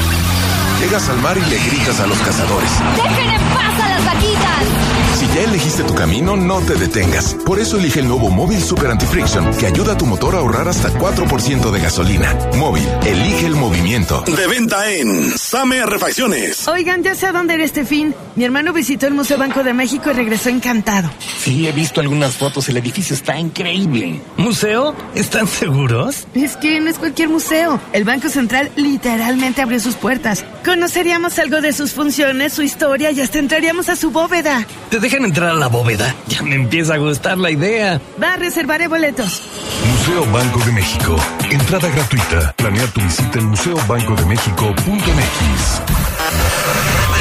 Llegas 0.79 1.07
al 1.09 1.21
mar 1.21 1.37
y 1.37 1.41
le 1.47 1.59
gritas 1.59 1.99
a 1.99 2.07
los 2.07 2.17
cazadores. 2.17 2.71
¡Dejen 2.95 3.29
en 3.29 3.41
paz 3.49 3.79
a 3.79 3.89
las 3.89 4.05
vaquitas! 4.05 4.86
Si 5.17 5.25
ya 5.25 5.45
elegiste 5.45 5.81
tu 5.81 5.95
camino, 5.95 6.37
no 6.37 6.61
te 6.61 6.75
detengas. 6.75 7.35
Por 7.43 7.57
eso 7.57 7.79
elige 7.79 8.01
el 8.01 8.07
nuevo 8.07 8.29
Móvil 8.29 8.61
Super 8.61 8.91
Anti-Friction, 8.91 9.51
que 9.57 9.65
ayuda 9.65 9.93
a 9.93 9.97
tu 9.97 10.05
motor 10.05 10.35
a 10.35 10.37
ahorrar 10.37 10.67
hasta 10.67 10.93
4% 10.93 11.71
de 11.71 11.79
gasolina. 11.79 12.37
Móvil, 12.55 12.87
elige 13.03 13.47
el 13.47 13.55
movimiento. 13.55 14.21
De 14.21 14.45
venta 14.45 14.91
en 14.91 15.35
Same 15.35 15.83
Refacciones. 15.87 16.67
Oigan, 16.67 17.01
ya 17.01 17.15
sé 17.15 17.25
a 17.25 17.31
dónde 17.31 17.55
era 17.55 17.63
este 17.63 17.83
fin. 17.83 18.13
Mi 18.35 18.43
hermano 18.43 18.73
visitó 18.73 19.07
el 19.07 19.15
Museo 19.15 19.39
Banco 19.39 19.63
de 19.63 19.73
México 19.73 20.11
y 20.11 20.13
regresó 20.13 20.49
encantado. 20.49 21.09
Sí, 21.39 21.67
he 21.67 21.71
visto 21.71 21.99
algunas 21.99 22.35
fotos. 22.35 22.69
El 22.69 22.77
edificio 22.77 23.15
está 23.15 23.39
increíble. 23.39 24.21
¿Museo? 24.37 24.95
¿Están 25.15 25.47
seguros? 25.47 26.27
Es 26.35 26.55
que 26.57 26.79
no 26.79 26.91
es 26.91 26.99
cualquier 26.99 27.29
museo. 27.29 27.81
El 27.91 28.03
Banco 28.03 28.29
Central 28.29 28.71
literalmente 28.75 29.63
abrió 29.63 29.79
sus 29.79 29.95
puertas. 29.95 30.45
Conoceríamos 30.63 31.39
algo 31.39 31.59
de 31.59 31.73
sus 31.73 31.93
funciones, 31.93 32.53
su 32.53 32.61
historia 32.61 33.09
y 33.09 33.21
hasta 33.21 33.39
entraríamos 33.39 33.89
a 33.89 33.95
su 33.95 34.11
bóveda. 34.11 34.67
¿Te 34.91 35.06
dejan 35.07 35.23
entrar 35.23 35.51
a 35.51 35.53
la 35.53 35.67
bóveda? 35.67 36.13
Ya 36.27 36.41
me 36.41 36.55
empieza 36.55 36.95
a 36.95 36.97
gustar 36.97 37.37
la 37.37 37.49
idea. 37.49 38.01
Va, 38.21 38.35
reservaré 38.35 38.89
boletos. 38.89 39.41
Museo 39.89 40.29
Banco 40.33 40.59
de 40.65 40.73
México, 40.73 41.15
Entrada 41.49 41.87
gratuita. 41.87 42.53
Planea 42.57 42.85
tu 42.87 42.99
visita 43.01 43.39
en 43.39 43.45
museobancodemexico.mx. 43.45 45.81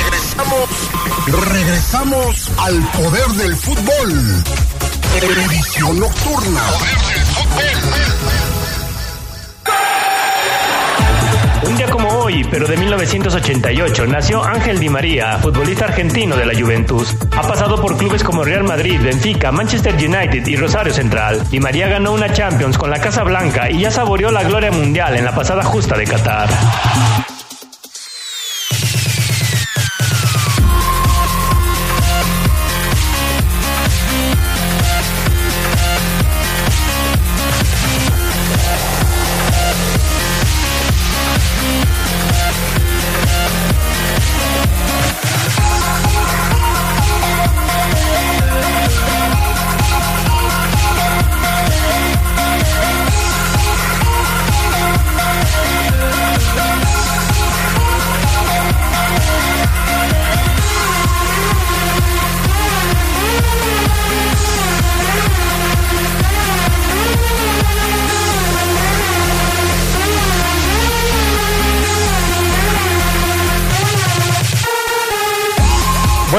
Regresamos, 0.02 0.68
regresamos 1.52 2.50
al 2.58 2.82
poder 2.90 3.28
del 3.28 3.56
fútbol. 3.56 4.42
Edición 5.22 6.00
nocturna. 6.00 6.62
Un 11.68 11.76
día 11.76 11.88
como 11.88 12.08
hoy, 12.08 12.46
pero 12.48 12.66
de 12.68 12.76
1988, 12.76 14.06
nació 14.06 14.44
Ángel 14.44 14.78
Di 14.78 14.88
María, 14.88 15.38
futbolista 15.38 15.86
argentino 15.86 16.36
de 16.36 16.46
la 16.46 16.58
Juventus. 16.58 17.16
Ha 17.36 17.42
pasado 17.42 17.80
por 17.80 17.96
clubes 17.96 18.22
como 18.22 18.44
Real 18.44 18.62
Madrid, 18.62 19.00
Benfica, 19.02 19.50
Manchester 19.50 19.94
United 19.94 20.46
y 20.46 20.56
Rosario 20.56 20.92
Central. 20.92 21.42
Di 21.50 21.58
María 21.58 21.88
ganó 21.88 22.12
una 22.12 22.32
Champions 22.32 22.78
con 22.78 22.90
la 22.90 23.00
Casa 23.00 23.24
Blanca 23.24 23.68
y 23.68 23.80
ya 23.80 23.90
saboreó 23.90 24.30
la 24.30 24.44
gloria 24.44 24.70
mundial 24.70 25.16
en 25.16 25.24
la 25.24 25.34
pasada 25.34 25.64
justa 25.64 25.96
de 25.96 26.04
Qatar. 26.04 26.48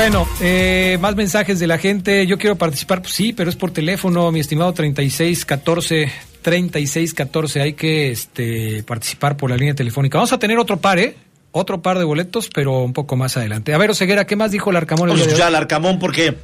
Bueno, 0.09 0.25
eh, 0.39 0.97
más 1.01 1.17
mensajes 1.17 1.59
de 1.59 1.67
la 1.67 1.77
gente. 1.77 2.25
Yo 2.25 2.37
quiero 2.37 2.55
participar, 2.55 3.01
pues 3.01 3.13
sí, 3.13 3.33
pero 3.33 3.49
es 3.49 3.57
por 3.57 3.71
teléfono, 3.71 4.31
mi 4.31 4.39
estimado 4.39 4.71
3614 4.71 6.09
3614. 6.41 7.59
Hay 7.59 7.73
que 7.73 8.11
este, 8.11 8.83
participar 8.83 9.35
por 9.35 9.49
la 9.49 9.57
línea 9.57 9.75
telefónica. 9.75 10.17
Vamos 10.17 10.31
a 10.31 10.39
tener 10.39 10.59
otro 10.59 10.79
par, 10.79 10.97
¿eh? 10.97 11.17
Otro 11.51 11.81
par 11.81 11.99
de 11.99 12.05
boletos, 12.05 12.49
pero 12.53 12.83
un 12.83 12.93
poco 12.93 13.17
más 13.17 13.35
adelante. 13.35 13.73
A 13.73 13.77
ver, 13.77 13.89
Oseguera, 13.89 14.25
¿qué 14.25 14.37
más 14.37 14.51
dijo 14.51 14.69
el 14.69 14.77
Arcamón? 14.77 15.09
el 15.09 15.15
Vamos 15.15 15.25
a 15.25 15.27
escuchar 15.27 15.49
al 15.49 15.55
Arcamón 15.55 15.99
porque 15.99 16.37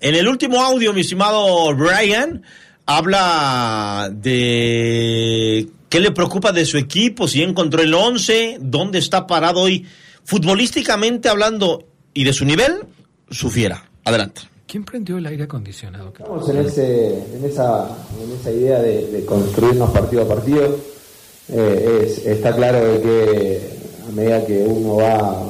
en 0.00 0.14
el 0.16 0.26
último 0.26 0.60
audio, 0.60 0.92
mi 0.92 1.02
estimado 1.02 1.72
Brian, 1.76 2.42
habla 2.84 4.10
de 4.12 5.68
qué 5.88 6.00
le 6.00 6.10
preocupa 6.10 6.50
de 6.50 6.64
su 6.64 6.78
equipo, 6.78 7.28
si 7.28 7.44
encontró 7.44 7.80
el 7.80 7.94
11, 7.94 8.56
dónde 8.58 8.98
está 8.98 9.28
parado 9.28 9.60
hoy, 9.60 9.86
futbolísticamente 10.24 11.28
hablando 11.28 11.91
y 12.14 12.24
de 12.24 12.32
su 12.32 12.44
nivel, 12.44 12.84
su 13.30 13.50
fiera. 13.50 13.84
Adelante. 14.04 14.42
¿Quién 14.66 14.84
prendió 14.84 15.18
el 15.18 15.26
aire 15.26 15.44
acondicionado? 15.44 16.08
Estamos 16.16 16.48
en, 16.48 16.56
ese, 16.58 17.08
en, 17.36 17.44
esa, 17.44 17.88
en 18.22 18.32
esa 18.40 18.50
idea 18.50 18.80
de, 18.80 19.06
de 19.10 19.24
construirnos 19.24 19.90
partido 19.90 20.22
a 20.22 20.28
partido. 20.28 20.76
Eh, 21.50 22.02
es- 22.06 22.24
está 22.26 22.54
claro 22.56 22.78
de 22.84 23.00
que 23.02 23.60
a 24.08 24.12
medida 24.12 24.46
que 24.46 24.62
uno 24.66 24.96
va, 24.96 25.44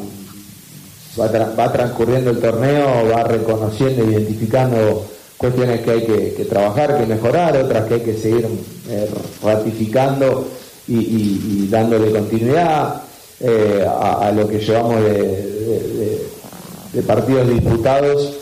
va, 1.18 1.32
tra- 1.32 1.56
va 1.58 1.72
transcurriendo 1.72 2.30
el 2.30 2.40
torneo, 2.40 3.08
va 3.08 3.22
reconociendo, 3.24 4.04
identificando 4.10 5.06
cuestiones 5.36 5.80
que 5.82 5.90
hay 5.90 6.04
que, 6.06 6.34
que 6.34 6.44
trabajar, 6.44 6.98
que 6.98 7.06
mejorar, 7.06 7.56
otras 7.56 7.86
que 7.86 7.94
hay 7.94 8.00
que 8.00 8.14
seguir 8.16 8.46
eh, 8.88 9.08
ratificando 9.42 10.48
y, 10.88 10.94
y- 10.96 11.42
y 11.64 11.68
dándole 11.68 12.10
continuidad 12.10 13.02
eh, 13.40 13.84
a, 13.88 14.28
a 14.28 14.32
lo 14.32 14.48
que 14.48 14.58
llevamos 14.58 14.96
de- 15.02 15.12
de- 15.12 15.88
de- 15.94 16.31
de 16.92 17.02
partidos 17.02 17.48
disputados. 17.48 18.34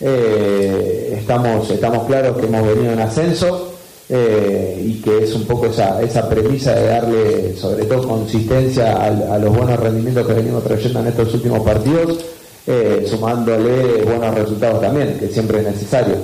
Eh, 0.00 1.16
estamos, 1.18 1.70
estamos 1.70 2.06
claros 2.06 2.36
que 2.36 2.46
hemos 2.46 2.66
venido 2.66 2.92
en 2.92 3.00
ascenso 3.00 3.72
eh, 4.08 4.82
y 4.84 5.00
que 5.00 5.24
es 5.24 5.34
un 5.34 5.44
poco 5.46 5.66
esa, 5.66 6.00
esa 6.02 6.28
premisa 6.28 6.74
de 6.74 6.86
darle 6.86 7.56
sobre 7.56 7.84
todo 7.86 8.06
consistencia 8.06 8.92
a, 9.04 9.38
los 9.38 9.56
buenos 9.56 9.80
rendimientos 9.80 10.26
que 10.26 10.34
venimos 10.34 10.62
trayendo 10.64 11.00
en 11.00 11.06
estos 11.08 11.32
últimos 11.34 11.60
partidos, 11.60 12.18
eh, 12.66 13.06
sumándole 13.08 14.02
buenos 14.04 14.34
resultados 14.34 14.80
también, 14.82 15.16
que 15.18 15.28
siempre 15.28 15.60
es 15.60 15.64
necesario. 15.66 16.16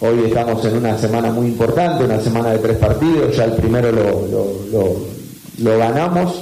Hoy 0.00 0.24
estamos 0.28 0.64
en 0.64 0.76
una 0.76 0.96
semana 0.98 1.30
muy 1.32 1.46
importante, 1.48 2.04
una 2.04 2.20
semana 2.20 2.52
de 2.52 2.58
tres 2.58 2.76
partidos, 2.76 3.36
ya 3.36 3.44
el 3.44 3.52
primero 3.52 3.90
lo- 3.90 4.96
lo 5.58 5.78
ganamos, 5.78 6.34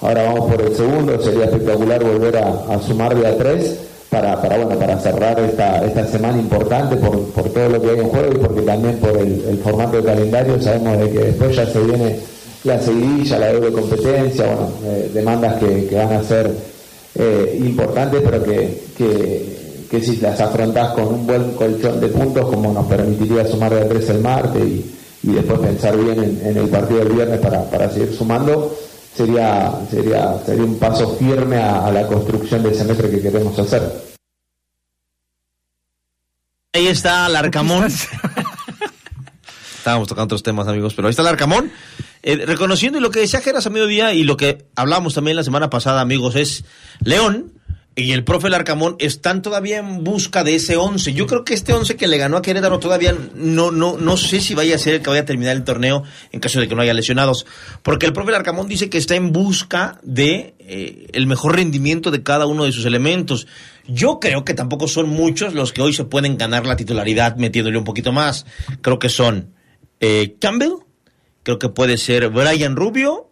ahora 0.00 0.24
vamos 0.24 0.50
por 0.50 0.60
el 0.62 0.74
segundo, 0.74 1.20
sería 1.22 1.44
espectacular 1.44 2.02
volver 2.02 2.36
a, 2.38 2.48
a 2.70 2.80
sumarle 2.80 3.26
a 3.26 3.36
tres 3.36 3.76
para, 4.12 4.38
para, 4.42 4.58
bueno, 4.58 4.78
para 4.78 4.98
cerrar 5.00 5.40
esta, 5.40 5.82
esta 5.86 6.06
semana 6.06 6.38
importante 6.38 6.96
por, 6.96 7.18
por 7.30 7.48
todo 7.48 7.70
lo 7.70 7.80
que 7.80 7.92
hay 7.92 8.00
en 8.00 8.10
juego 8.10 8.30
y 8.30 8.38
porque 8.38 8.60
también 8.60 8.98
por 8.98 9.16
el, 9.16 9.58
formato 9.64 9.96
de 9.96 10.04
calendario 10.04 10.60
sabemos 10.60 10.98
de 10.98 11.10
que 11.10 11.18
después 11.18 11.56
ya 11.56 11.64
se 11.64 11.80
viene 11.80 12.18
la 12.64 12.78
seguidilla, 12.78 13.38
la 13.38 13.52
doble 13.54 13.72
competencia, 13.72 14.44
bueno, 14.44 14.68
eh, 14.84 15.10
demandas 15.14 15.54
que, 15.58 15.96
van 15.96 16.12
a 16.12 16.22
ser 16.22 16.50
eh, 17.14 17.58
importantes 17.64 18.20
pero 18.22 18.44
que, 18.44 18.82
que, 19.90 20.00
si 20.02 20.16
las 20.18 20.38
afrontás 20.40 20.92
con 20.92 21.06
un 21.06 21.26
buen 21.26 21.52
colchón 21.52 21.98
de 21.98 22.08
puntos 22.08 22.44
como 22.50 22.70
nos 22.70 22.86
permitiría 22.86 23.46
sumar 23.46 23.74
de 23.74 23.86
tres 23.86 24.10
el 24.10 24.20
martes 24.20 24.62
y, 24.62 24.94
y 25.22 25.32
después 25.32 25.58
pensar 25.58 25.96
bien 25.96 26.22
en, 26.22 26.48
en 26.50 26.56
el 26.58 26.68
partido 26.68 26.98
del 26.98 27.14
viernes 27.14 27.40
para, 27.40 27.62
para 27.62 27.88
seguir 27.88 28.12
sumando, 28.12 28.76
sería, 29.16 29.72
sería, 29.90 30.38
sería 30.44 30.64
un 30.64 30.78
paso 30.78 31.16
firme 31.16 31.56
a, 31.56 31.86
a 31.86 31.90
la 31.92 32.06
construcción 32.06 32.62
de 32.62 32.74
semestre 32.74 33.10
que 33.10 33.20
queremos 33.20 33.58
hacer. 33.58 34.12
Ahí 36.74 36.86
está 36.86 37.26
el 37.26 37.36
Arcamón. 37.36 37.86
Estábamos 39.78 40.08
tocando 40.08 40.26
otros 40.26 40.42
temas, 40.42 40.68
amigos, 40.68 40.94
pero 40.94 41.08
ahí 41.08 41.10
está 41.10 41.22
el 41.22 41.28
Arcamón. 41.28 41.70
Eh, 42.22 42.46
reconociendo 42.46 42.98
y 42.98 43.00
lo 43.02 43.10
que 43.10 43.20
decía 43.20 43.40
Geras 43.40 43.66
a 43.66 43.70
mediodía 43.70 44.14
y 44.14 44.22
lo 44.22 44.36
que 44.36 44.66
hablábamos 44.76 45.12
también 45.12 45.36
la 45.36 45.42
semana 45.42 45.70
pasada, 45.70 46.00
amigos, 46.00 46.36
es 46.36 46.64
León 47.00 47.52
y 47.94 48.12
el 48.12 48.24
profe 48.24 48.48
Larcamón 48.48 48.96
están 48.98 49.42
todavía 49.42 49.78
en 49.78 50.02
busca 50.02 50.44
de 50.44 50.54
ese 50.54 50.76
11. 50.76 51.12
Yo 51.12 51.26
creo 51.26 51.44
que 51.44 51.52
este 51.52 51.74
11 51.74 51.96
que 51.96 52.06
le 52.06 52.16
ganó 52.16 52.38
a 52.38 52.42
Querétaro 52.42 52.78
todavía 52.78 53.14
no, 53.34 53.70
no, 53.70 53.98
no 53.98 54.16
sé 54.16 54.40
si 54.40 54.54
vaya 54.54 54.76
a 54.76 54.78
ser 54.78 54.94
el 54.94 55.02
que 55.02 55.10
vaya 55.10 55.22
a 55.22 55.26
terminar 55.26 55.54
el 55.54 55.64
torneo 55.64 56.02
en 56.30 56.40
caso 56.40 56.58
de 56.58 56.68
que 56.68 56.74
no 56.74 56.80
haya 56.80 56.94
lesionados. 56.94 57.44
Porque 57.82 58.06
el 58.06 58.14
profe 58.14 58.32
Larcamón 58.32 58.66
dice 58.66 58.88
que 58.88 58.96
está 58.96 59.14
en 59.14 59.32
busca 59.32 60.00
de 60.02 60.54
eh, 60.58 61.08
el 61.12 61.26
mejor 61.26 61.56
rendimiento 61.56 62.10
de 62.10 62.22
cada 62.22 62.46
uno 62.46 62.64
de 62.64 62.72
sus 62.72 62.86
elementos. 62.86 63.46
Yo 63.86 64.20
creo 64.20 64.44
que 64.44 64.54
tampoco 64.54 64.88
son 64.88 65.10
muchos 65.10 65.52
los 65.52 65.72
que 65.72 65.82
hoy 65.82 65.92
se 65.92 66.04
pueden 66.04 66.38
ganar 66.38 66.64
la 66.64 66.76
titularidad 66.76 67.36
metiéndole 67.36 67.76
un 67.76 67.84
poquito 67.84 68.10
más. 68.10 68.46
Creo 68.80 68.98
que 68.98 69.10
son 69.10 69.52
eh, 70.00 70.36
Campbell, 70.40 70.76
creo 71.42 71.58
que 71.58 71.68
puede 71.68 71.98
ser 71.98 72.30
Brian 72.30 72.74
Rubio 72.74 73.28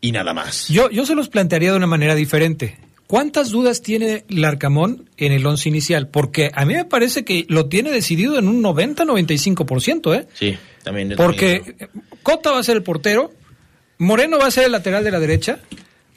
y 0.00 0.10
nada 0.10 0.34
más. 0.34 0.68
Yo, 0.68 0.90
yo 0.90 1.06
se 1.06 1.14
los 1.14 1.28
plantearía 1.28 1.70
de 1.70 1.76
una 1.76 1.86
manera 1.86 2.16
diferente. 2.16 2.83
¿Cuántas 3.14 3.50
dudas 3.50 3.80
tiene 3.80 4.24
Larcamón 4.28 5.08
en 5.18 5.30
el 5.30 5.46
once 5.46 5.68
inicial? 5.68 6.08
Porque 6.08 6.50
a 6.52 6.64
mí 6.64 6.74
me 6.74 6.84
parece 6.84 7.24
que 7.24 7.46
lo 7.48 7.66
tiene 7.66 7.92
decidido 7.92 8.40
en 8.40 8.48
un 8.48 8.60
90-95%, 8.60 10.18
¿eh? 10.18 10.26
Sí, 10.34 10.58
también. 10.82 11.14
Porque 11.16 11.76
Cota 12.24 12.50
va 12.50 12.58
a 12.58 12.64
ser 12.64 12.74
el 12.74 12.82
portero, 12.82 13.32
Moreno 13.98 14.40
va 14.40 14.46
a 14.46 14.50
ser 14.50 14.64
el 14.64 14.72
lateral 14.72 15.04
de 15.04 15.12
la 15.12 15.20
derecha, 15.20 15.60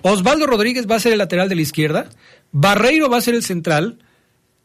Osvaldo 0.02 0.48
Rodríguez 0.48 0.90
va 0.90 0.96
a 0.96 1.00
ser 1.00 1.12
el 1.12 1.20
lateral 1.20 1.50
de 1.50 1.54
la 1.54 1.62
izquierda, 1.62 2.10
Barreiro 2.52 3.12
va 3.12 3.18
a 3.18 3.22
ser 3.22 3.36
el 3.36 3.44
central, 3.44 4.00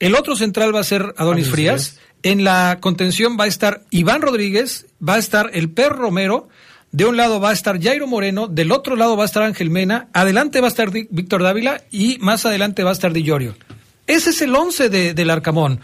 el 0.01 0.15
otro 0.15 0.35
central 0.35 0.75
va 0.75 0.81
a 0.81 0.85
ser 0.85 1.13
Adonis 1.19 1.51
Frías, 1.51 1.91
Frías. 1.91 2.09
en 2.23 2.45
la 2.45 2.79
contención 2.81 3.37
va 3.39 3.45
a 3.45 3.49
estar 3.49 3.83
Iván 3.91 4.23
Rodríguez, 4.23 4.87
va 5.07 5.17
a 5.17 5.19
estar 5.19 5.51
el 5.53 5.69
Per 5.69 5.93
Romero, 5.93 6.49
de 6.93 7.05
un 7.07 7.17
lado 7.17 7.41
va 7.41 7.51
a 7.51 7.53
estar 7.53 7.81
Jairo 7.83 8.07
Moreno, 8.07 8.47
del 8.49 8.71
otro 8.73 8.97
lado 8.97 9.17
va 9.17 9.25
a 9.25 9.27
estar 9.27 9.43
Ángel 9.43 9.71
Mena, 9.71 10.09
adelante 10.13 10.61
va 10.61 10.69
a 10.69 10.71
estar 10.71 10.91
Víctor 10.91 11.43
Dávila 11.43 11.83
y 11.91 12.19
más 12.21 12.47
adelante 12.47 12.85
va 12.85 12.91
a 12.91 12.93
estar 12.93 13.13
Di 13.13 13.23
Llorio. 13.23 13.55
Ese 14.07 14.31
es 14.31 14.43
el 14.43 14.55
once 14.55 14.89
de, 14.89 15.15
del 15.15 15.31
Arcamón. 15.31 15.81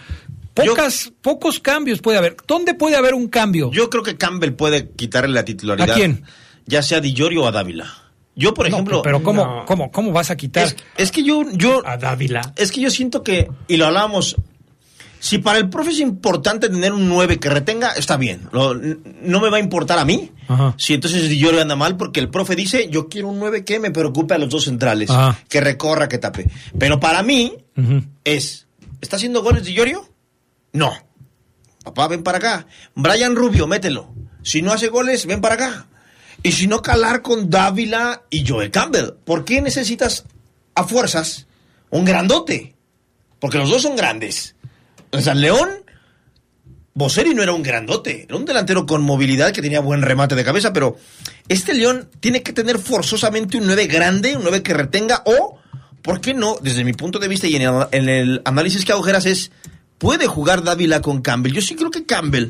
Pocas, 0.54 1.12
pocos 1.22 1.60
cambios 1.60 2.00
puede 2.00 2.18
haber. 2.18 2.36
¿Dónde 2.46 2.74
puede 2.74 2.96
haber 2.96 3.14
un 3.14 3.28
cambio? 3.28 3.70
Yo 3.72 3.88
creo 3.90 4.02
que 4.02 4.16
Campbell 4.16 4.52
puede 4.52 4.90
quitarle 4.90 5.32
la 5.34 5.44
titularidad. 5.44 5.90
¿A 5.90 5.94
quién? 5.94 6.24
Ya 6.66 6.82
sea 6.82 6.98
a 6.98 7.00
Di 7.00 7.12
Llorio 7.14 7.44
o 7.44 7.46
a 7.46 7.52
Dávila. 7.52 7.86
Yo, 8.34 8.54
por 8.54 8.68
No, 8.68 8.74
ejemplo. 8.76 9.02
pero 9.02 9.22
¿cómo, 9.22 9.44
No. 9.44 9.64
cómo, 9.66 9.90
cómo 9.92 10.10
vas 10.12 10.30
a 10.30 10.36
quitar? 10.36 10.66
Es, 10.66 10.76
es 10.96 11.10
que 11.12 11.22
yo, 11.22 11.44
yo. 11.52 11.82
A 11.86 11.96
Dávila. 11.96 12.52
Es 12.56 12.72
que 12.72 12.80
yo 12.80 12.90
siento 12.90 13.22
que. 13.22 13.48
Y 13.68 13.76
lo 13.76 13.86
hablábamos. 13.86 14.36
Si 15.20 15.38
para 15.38 15.58
el 15.58 15.68
profe 15.68 15.90
es 15.90 16.00
importante 16.00 16.68
tener 16.68 16.92
un 16.92 17.08
9 17.08 17.38
que 17.38 17.50
retenga, 17.50 17.92
está 17.92 18.16
bien. 18.16 18.48
No, 18.52 18.74
no 18.74 19.40
me 19.40 19.50
va 19.50 19.56
a 19.56 19.60
importar 19.60 19.98
a 19.98 20.04
mí. 20.04 20.30
Ajá. 20.46 20.74
Si 20.78 20.94
entonces 20.94 21.28
Di 21.28 21.38
Llorio 21.38 21.60
anda 21.60 21.76
mal, 21.76 21.96
porque 21.96 22.20
el 22.20 22.30
profe 22.30 22.54
dice, 22.54 22.88
yo 22.88 23.08
quiero 23.08 23.28
un 23.28 23.38
9 23.38 23.64
que 23.64 23.80
me 23.80 23.90
preocupe 23.90 24.34
a 24.34 24.38
los 24.38 24.48
dos 24.48 24.64
centrales, 24.64 25.10
Ajá. 25.10 25.38
que 25.48 25.60
recorra, 25.60 26.08
que 26.08 26.18
tape. 26.18 26.48
Pero 26.78 27.00
para 27.00 27.22
mí 27.22 27.54
es, 28.24 28.66
¿está 29.00 29.16
haciendo 29.16 29.42
goles 29.42 29.64
Llorio? 29.66 30.08
No. 30.72 30.92
Papá, 31.84 32.08
ven 32.08 32.22
para 32.22 32.38
acá. 32.38 32.66
Brian 32.94 33.34
Rubio, 33.34 33.66
mételo. 33.66 34.12
Si 34.42 34.62
no 34.62 34.72
hace 34.72 34.88
goles, 34.88 35.26
ven 35.26 35.40
para 35.40 35.54
acá. 35.54 35.86
Y 36.42 36.52
si 36.52 36.66
no, 36.68 36.82
calar 36.82 37.22
con 37.22 37.50
Dávila 37.50 38.22
y 38.30 38.46
Joel 38.46 38.70
Campbell. 38.70 39.14
¿Por 39.24 39.44
qué 39.44 39.60
necesitas 39.60 40.24
a 40.74 40.84
fuerzas 40.84 41.46
un 41.90 42.04
grandote? 42.04 42.76
Porque 43.40 43.58
los 43.58 43.70
dos 43.70 43.82
son 43.82 43.96
grandes. 43.96 44.54
O 45.10 45.20
sea, 45.20 45.34
León, 45.34 45.68
Boseri 46.94 47.34
no 47.34 47.42
era 47.42 47.52
un 47.52 47.62
grandote, 47.62 48.24
era 48.24 48.36
un 48.36 48.44
delantero 48.44 48.84
con 48.84 49.02
movilidad 49.02 49.52
que 49.52 49.62
tenía 49.62 49.80
buen 49.80 50.02
remate 50.02 50.34
de 50.34 50.44
cabeza, 50.44 50.72
pero 50.72 50.96
este 51.48 51.72
León 51.74 52.08
tiene 52.20 52.42
que 52.42 52.52
tener 52.52 52.78
forzosamente 52.78 53.56
un 53.56 53.66
9 53.66 53.86
grande, 53.86 54.36
un 54.36 54.42
9 54.42 54.62
que 54.62 54.74
retenga, 54.74 55.22
o, 55.24 55.60
¿por 56.02 56.20
qué 56.20 56.34
no? 56.34 56.58
Desde 56.60 56.82
mi 56.82 56.92
punto 56.92 57.20
de 57.20 57.28
vista 57.28 57.46
y 57.46 57.54
en 57.54 57.62
el, 57.92 58.42
análisis 58.44 58.84
que 58.84 58.90
hago, 58.90 59.02
Geras, 59.02 59.26
es, 59.26 59.52
¿puede 59.98 60.26
jugar 60.26 60.64
Dávila 60.64 61.00
con 61.00 61.22
Campbell? 61.22 61.52
Yo 61.52 61.62
sí 61.62 61.76
creo 61.76 61.90
que 61.92 62.04
Campbell 62.04 62.48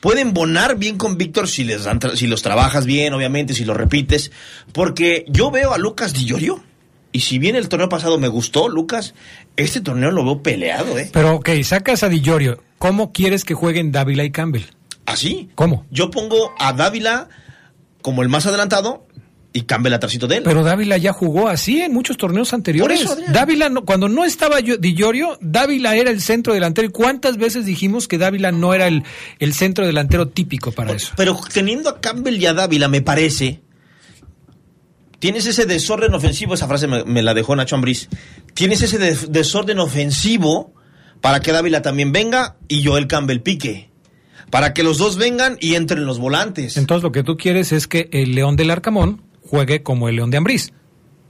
puede 0.00 0.20
embonar 0.20 0.76
bien 0.76 0.96
con 0.96 1.18
Víctor 1.18 1.48
si, 1.48 1.64
les 1.64 1.88
si 2.14 2.28
los 2.28 2.42
trabajas 2.42 2.86
bien, 2.86 3.14
obviamente, 3.14 3.52
si 3.52 3.64
los 3.64 3.76
repites, 3.76 4.30
porque 4.72 5.24
yo 5.28 5.50
veo 5.50 5.74
a 5.74 5.78
Lucas 5.78 6.12
Di 6.12 6.24
Llorio, 6.24 6.62
y 7.16 7.20
si 7.20 7.38
bien 7.38 7.56
el 7.56 7.68
torneo 7.68 7.88
pasado 7.88 8.18
me 8.18 8.28
gustó, 8.28 8.68
Lucas, 8.68 9.14
este 9.56 9.80
torneo 9.80 10.10
lo 10.10 10.24
veo 10.24 10.42
peleado, 10.42 10.98
¿eh? 10.98 11.10
Pero, 11.12 11.36
ok, 11.36 11.50
sacas 11.64 12.02
a 12.02 12.08
Di 12.08 12.20
Llorio. 12.20 12.62
¿Cómo 12.78 13.12
quieres 13.12 13.44
que 13.44 13.54
jueguen 13.54 13.90
Dávila 13.92 14.24
y 14.24 14.30
Campbell? 14.30 14.64
¿Así? 15.06 15.48
¿Cómo? 15.54 15.86
Yo 15.90 16.10
pongo 16.10 16.52
a 16.58 16.72
Dávila 16.72 17.28
como 18.02 18.22
el 18.22 18.28
más 18.28 18.46
adelantado 18.46 19.06
y 19.52 19.62
Campbell 19.62 19.94
atrásito 19.94 20.26
de 20.26 20.36
él. 20.36 20.42
Pero 20.44 20.62
Dávila 20.62 20.98
ya 20.98 21.14
jugó 21.14 21.48
así 21.48 21.80
en 21.80 21.94
muchos 21.94 22.18
torneos 22.18 22.52
anteriores. 22.52 23.04
Por 23.04 23.18
eso. 23.20 23.32
Dávila, 23.32 23.70
no- 23.70 23.86
cuando 23.86 24.08
no 24.08 24.24
estaba 24.26 24.60
yo- 24.60 24.76
Di 24.76 24.92
Llorio, 24.94 25.38
Dávila 25.40 25.96
era 25.96 26.10
el 26.10 26.20
centro 26.20 26.52
delantero. 26.52 26.86
¿Y 26.88 26.90
cuántas 26.90 27.38
veces 27.38 27.64
dijimos 27.64 28.06
que 28.08 28.18
Dávila 28.18 28.52
no 28.52 28.74
era 28.74 28.86
el, 28.86 29.02
el 29.38 29.54
centro 29.54 29.86
delantero 29.86 30.28
típico 30.28 30.72
para 30.72 30.92
eso? 30.92 31.12
Pero 31.16 31.40
teniendo 31.52 31.88
a 31.88 32.00
Campbell 32.02 32.36
y 32.36 32.44
a 32.44 32.52
Dávila, 32.52 32.88
me 32.88 33.00
parece, 33.00 33.62
tienes 35.26 35.46
ese 35.46 35.66
desorden 35.66 36.14
ofensivo, 36.14 36.54
esa 36.54 36.68
frase 36.68 36.86
me, 36.86 37.02
me 37.04 37.20
la 37.20 37.34
dejó 37.34 37.56
Nacho 37.56 37.74
Ambriz, 37.74 38.08
tienes 38.54 38.80
ese 38.82 38.96
des- 38.98 39.32
desorden 39.32 39.80
ofensivo 39.80 40.72
para 41.20 41.40
que 41.40 41.50
Dávila 41.50 41.82
también 41.82 42.12
venga 42.12 42.54
y 42.68 42.84
Joel 42.84 43.08
Campbell 43.08 43.40
pique. 43.40 43.90
Para 44.52 44.72
que 44.72 44.84
los 44.84 44.98
dos 44.98 45.16
vengan 45.16 45.56
y 45.60 45.74
entren 45.74 46.06
los 46.06 46.20
volantes. 46.20 46.76
Entonces 46.76 47.02
lo 47.02 47.10
que 47.10 47.24
tú 47.24 47.36
quieres 47.36 47.72
es 47.72 47.88
que 47.88 48.08
el 48.12 48.36
León 48.36 48.54
del 48.54 48.70
Arcamón 48.70 49.20
juegue 49.42 49.82
como 49.82 50.08
el 50.08 50.14
León 50.14 50.30
de 50.30 50.36
Ambriz. 50.36 50.70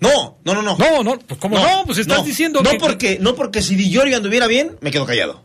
No, 0.00 0.36
no, 0.44 0.52
no, 0.52 0.60
no. 0.60 0.76
No, 0.76 1.02
no, 1.02 1.18
pues 1.18 1.40
¿cómo 1.40 1.58
no? 1.58 1.84
Pues 1.86 1.96
estás 1.96 2.22
diciendo 2.26 2.60
no 2.62 2.72
que- 2.72 2.76
porque 2.78 3.18
No 3.18 3.34
porque 3.34 3.62
si 3.62 3.76
Di 3.76 3.88
Llorio 3.88 4.18
anduviera 4.18 4.46
bien, 4.46 4.76
me 4.82 4.90
quedo 4.90 5.06
callado. 5.06 5.42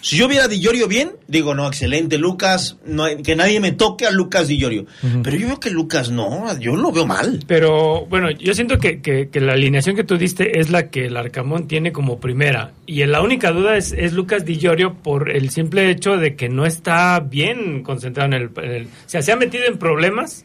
Si 0.00 0.16
yo 0.16 0.26
viera 0.26 0.46
a 0.46 0.48
Di 0.48 0.58
Llorio 0.60 0.88
bien, 0.88 1.12
digo, 1.28 1.54
no, 1.54 1.66
excelente, 1.68 2.18
Lucas, 2.18 2.78
no 2.84 3.04
que 3.22 3.36
nadie 3.36 3.60
me 3.60 3.70
toque 3.70 4.06
a 4.06 4.10
Lucas 4.10 4.48
Di 4.48 4.58
Llorio. 4.58 4.86
Pero 5.22 5.36
yo 5.36 5.46
veo 5.46 5.60
que 5.60 5.70
Lucas 5.70 6.10
no, 6.10 6.58
yo 6.58 6.74
lo 6.74 6.90
veo 6.90 7.06
mal. 7.06 7.44
Pero 7.46 8.04
bueno, 8.06 8.30
yo 8.32 8.54
siento 8.54 8.78
que, 8.78 9.00
que- 9.00 9.28
que 9.28 9.40
la 9.40 9.52
alineación 9.52 9.94
que 9.94 10.02
tú 10.02 10.18
diste 10.18 10.58
es 10.58 10.70
la 10.70 10.88
que 10.90 11.06
el 11.06 11.16
Arcamón 11.16 11.68
tiene 11.68 11.92
como 11.92 12.18
primera. 12.18 12.72
Y 12.86 13.04
la 13.06 13.20
única 13.22 13.52
duda 13.52 13.76
es, 13.76 13.92
es 13.92 14.14
Lucas 14.14 14.44
Di 14.44 14.56
Llorio 14.56 14.94
por 14.94 15.30
el 15.30 15.50
simple 15.50 15.90
hecho 15.90 16.16
de 16.16 16.34
que 16.34 16.48
no 16.48 16.66
está 16.66 17.20
bien 17.20 17.82
concentrado 17.84 18.34
en 18.34 18.42
el, 18.42 18.50
en 18.56 18.70
el- 18.72 18.84
O 18.86 18.88
sea, 19.06 19.22
se 19.22 19.30
ha 19.30 19.36
metido 19.36 19.64
en 19.66 19.78
problemas 19.78 20.44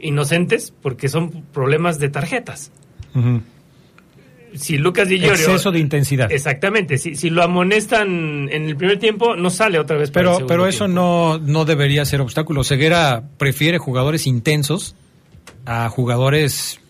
inocentes 0.00 0.72
porque 0.82 1.08
son 1.08 1.44
problemas 1.52 2.00
de 2.00 2.08
tarjetas. 2.08 2.72
Si 4.54 4.78
Lucas 4.78 5.08
Di 5.08 5.18
Llorio... 5.18 5.34
Exceso 5.34 5.70
de 5.70 5.78
intensidad. 5.78 6.30
Exactamente. 6.30 6.98
Si, 6.98 7.14
si 7.16 7.30
lo 7.30 7.42
amonestan 7.42 8.48
en 8.50 8.64
el 8.68 8.76
primer 8.76 8.98
tiempo, 8.98 9.34
no 9.36 9.50
sale 9.50 9.78
otra 9.78 9.96
vez 9.96 10.10
para 10.10 10.22
el 10.22 10.26
Pero, 10.26 10.34
segundo 10.36 10.52
pero 10.54 10.66
eso 10.68 10.84
tiempo. 10.86 11.00
no, 11.00 11.38
no 11.38 11.64
debería 11.64 12.04
ser 12.04 12.20
obstáculo. 12.20 12.64
Ceguera 12.64 13.22
prefiere 13.38 13.78
jugadores 13.78 14.26
intensos 14.26 14.94
a 15.64 15.88
jugadores 15.88 16.80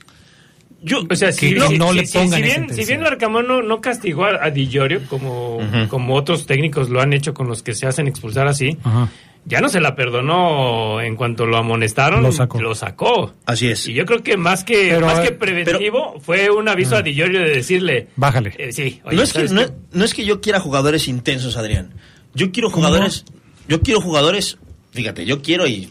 Yo, 0.82 1.02
o 1.08 1.14
sea, 1.14 1.28
que, 1.28 1.34
si, 1.50 1.54
no 1.54 1.68
si- 1.68 1.96
le 1.96 2.06
si- 2.06 2.18
pongan 2.18 2.38
si 2.38 2.42
bien, 2.42 2.74
si 2.74 2.84
bien 2.84 3.02
Larcamón 3.02 3.46
no, 3.46 3.62
no 3.62 3.80
castigó 3.80 4.24
a, 4.24 4.44
a 4.44 4.50
Di 4.50 4.66
Llorio 4.68 5.00
como, 5.08 5.60
como 5.88 6.14
otros 6.16 6.46
técnicos 6.46 6.88
lo 6.90 7.00
han 7.00 7.12
hecho 7.12 7.32
con 7.34 7.46
los 7.48 7.62
que 7.62 7.74
se 7.74 7.86
hacen 7.86 8.08
expulsar 8.08 8.48
así, 8.48 8.76
Ajá. 8.82 9.08
Ya 9.44 9.60
no 9.60 9.68
se 9.68 9.80
la 9.80 9.94
perdonó 9.96 11.00
en 11.00 11.16
cuanto 11.16 11.46
lo 11.46 11.56
amonestaron, 11.56 12.22
Lo 12.22 12.32
sacó. 12.32 12.74
sacó. 12.74 13.34
Así 13.46 13.68
es. 13.68 13.86
Y 13.88 13.94
yo 13.94 14.04
creo 14.06 14.22
que 14.22 14.36
más 14.36 14.64
que, 14.64 14.90
Pero, 14.94 15.06
más 15.06 15.18
eh, 15.18 15.22
que 15.24 15.32
preventivo 15.32 16.14
fue 16.20 16.50
un 16.50 16.68
aviso 16.68 16.96
a 16.96 17.02
Di 17.02 17.14
Llorio 17.14 17.40
de 17.40 17.50
decirle, 17.50 18.08
Bájale. 18.16 18.54
eh, 18.58 18.72
sí, 18.72 19.00
oye, 19.04 19.16
no, 19.16 19.22
es 19.22 19.32
que, 19.32 19.38
¿sabes 19.48 19.52
no, 19.52 19.66
qué? 19.66 19.72
no 19.92 20.04
es 20.04 20.14
que 20.14 20.24
yo 20.24 20.40
quiera 20.40 20.60
jugadores 20.60 21.08
intensos, 21.08 21.56
Adrián. 21.56 21.94
Yo 22.34 22.50
quiero 22.52 22.70
jugadores. 22.70 23.24
Yo 23.68 23.80
quiero 23.82 24.00
jugadores. 24.00 24.58
Fíjate, 24.92 25.24
yo 25.26 25.42
quiero 25.42 25.66
y. 25.66 25.90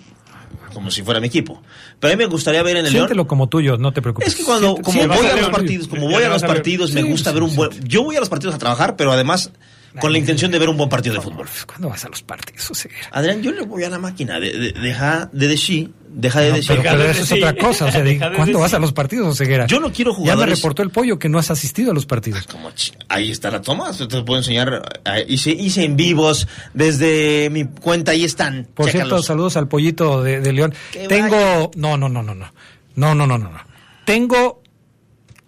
Como 0.74 0.90
si 0.90 1.04
fuera 1.04 1.20
mi 1.20 1.28
equipo. 1.28 1.62
Pero 2.00 2.14
a 2.14 2.16
mí 2.16 2.24
me 2.24 2.30
gustaría 2.30 2.64
ver 2.64 2.78
en 2.78 2.86
el 2.86 2.94
León. 2.94 3.04
Siéntelo 3.08 3.28
como 3.28 3.48
tuyo, 3.50 3.78
no 3.78 3.92
te 3.92 4.02
preocupes. 4.02 4.30
Es 4.30 4.36
que 4.36 4.44
cuando, 4.46 4.76
Siente- 4.78 4.84
como 4.84 5.08
voy 5.08 5.26
a 5.26 5.34
León. 5.36 5.42
los 5.42 5.50
partidos, 5.50 5.88
como 5.90 6.10
voy 6.10 6.24
a 6.24 6.30
los 6.30 6.44
a 6.44 6.48
partidos, 6.48 6.94
me 6.94 7.02
Sí, 7.02 7.10
gusta 7.10 7.30
sí, 7.32 7.34
ver 7.34 7.44
un 7.44 7.56
buen. 7.56 7.72
Yo 7.84 8.04
voy 8.04 8.16
a 8.16 8.22
los 8.22 8.30
partidos 8.30 8.56
a 8.56 8.58
trabajar, 8.58 8.96
pero 8.96 9.12
además 9.12 9.52
con 10.00 10.12
la 10.12 10.18
intención 10.18 10.52
de 10.52 10.60
ver 10.60 10.70
un 10.70 10.78
buen 10.78 10.90
partido 10.90 11.16
de 11.16 11.22
fútbol. 11.22 11.48
¿Cuándo 11.66 11.90
vas 11.90 12.06
a 12.06 12.10
los 12.10 12.22
partidos, 12.24 12.72
Ceguera? 12.74 13.08
Adrián, 13.12 13.42
yo 13.42 13.52
le 13.52 13.64
voy 13.64 13.84
a 13.84 13.90
la 13.90 14.00
máquina. 14.00 14.40
De, 14.40 14.52
de- 14.58 14.72
deja 14.74 15.30
de 15.34 15.48
decir, 15.48 15.92
deja 16.10 16.40
de 16.42 16.50
No, 16.52 16.56
decir. 16.56 16.78
pero, 16.78 16.98
pero 16.98 17.04
eso 17.12 17.22
es 17.24 17.32
otra 17.32 17.56
cosa. 17.56 17.86
O 17.86 17.92
sea, 17.92 18.02
de- 18.02 18.14
Deja 18.14 18.30
de 18.30 18.36
¿cuándo 18.38 18.60
vas 18.60 18.74
a 18.74 18.80
los 18.80 18.94
partidos, 18.94 19.38
Ceguera? 19.38 19.66
Yo 19.68 19.80
no 19.80 19.92
quiero 19.92 20.16
Ya 20.24 20.36
me 20.36 20.46
reportó 20.46 20.82
el 20.84 20.92
pollo 20.92 21.20
que 21.20 21.28
no 21.30 21.40
has 21.40 21.52
asistido 21.52 21.92
a 21.92 21.94
los 21.94 22.06
partidos. 22.06 22.48
Como 22.48 22.72
ahí 23.10 23.32
está 23.32 23.52
la 23.52 23.62
toma, 23.62 23.92
te 23.92 24.08
puedo 24.24 24.38
enseñar. 24.38 25.02
Hice, 25.28 25.52
hice 25.52 25.84
en 25.84 25.96
vivos 25.98 26.48
desde 26.74 27.50
mi 27.52 27.66
cuenta, 27.66 28.12
ahí 28.12 28.24
están. 28.24 28.68
Por 28.74 28.90
cierto, 28.90 29.22
saludos 29.22 29.58
al 29.58 29.68
pollito 29.68 30.24
de, 30.24 30.40
de 30.42 30.54
León. 30.54 30.74
Que 30.92 31.08
Tengo. 31.08 31.72
No, 31.76 31.98
no, 31.98 32.08
no, 32.08 32.24
no, 32.24 32.34
no. 32.36 32.52
No, 32.96 33.16
no, 33.16 33.26
no, 33.28 33.38
no. 33.38 33.50
no. 33.52 33.60
Tengo 34.06 34.62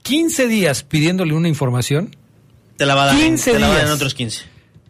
15 0.04 0.48
días 0.48 0.84
pidiéndole 0.84 1.34
una 1.34 1.48
información. 1.48 2.16
Te 2.78 2.86
la 2.86 2.96
va 2.96 3.04
a 3.04 3.06
dar, 3.08 3.16
en- 3.16 3.22
15 3.22 3.52
te 3.54 3.60
la 3.60 3.68
va 3.68 3.74
a 3.74 3.78
dar 3.78 3.88
en 3.88 3.94
otros 3.94 4.14
15. 4.14 4.46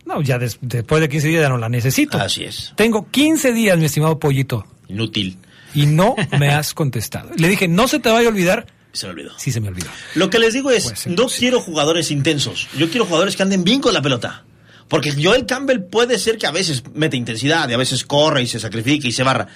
No, 0.05 0.21
ya 0.21 0.37
des- 0.37 0.57
después 0.61 1.01
de 1.01 1.09
15 1.09 1.27
días 1.29 1.41
ya 1.43 1.49
no 1.49 1.57
la 1.57 1.69
necesito. 1.69 2.17
Así 2.17 2.43
es. 2.43 2.73
Tengo 2.75 3.09
15 3.09 3.53
días, 3.53 3.77
mi 3.77 3.85
estimado 3.85 4.19
pollito, 4.19 4.65
Inútil. 4.89 5.37
y 5.73 5.85
no 5.85 6.15
me 6.39 6.49
has 6.49 6.73
contestado. 6.73 7.29
Le 7.37 7.47
dije, 7.47 7.67
no 7.67 7.87
se 7.87 7.99
te 7.99 8.09
vaya 8.09 8.27
a 8.27 8.31
olvidar. 8.31 8.67
Se 8.91 9.07
me 9.07 9.13
olvidó. 9.13 9.31
Sí, 9.37 9.51
se 9.51 9.59
me 9.59 9.69
olvidó. 9.69 9.87
Lo 10.15 10.29
que 10.29 10.37
les 10.39 10.53
digo 10.53 10.69
es, 10.71 10.83
ser 10.83 11.11
no 11.17 11.25
quiero 11.27 11.59
jugadores 11.61 12.11
intensos. 12.11 12.67
Yo 12.77 12.89
quiero 12.89 13.05
jugadores 13.05 13.35
que 13.35 13.43
anden 13.43 13.63
bien 13.63 13.81
con 13.81 13.93
la 13.93 14.01
pelota. 14.01 14.43
Porque 14.87 15.11
Joel 15.13 15.45
Campbell 15.47 15.79
puede 15.79 16.19
ser 16.19 16.37
que 16.37 16.45
a 16.45 16.51
veces 16.51 16.83
mete 16.93 17.17
intensidad 17.17 17.67
y 17.69 17.73
a 17.73 17.77
veces 17.77 18.03
corre 18.05 18.43
y 18.43 18.47
se 18.47 18.59
sacrifica 18.59 19.07
y 19.07 19.11
se 19.11 19.23
barra. 19.23 19.47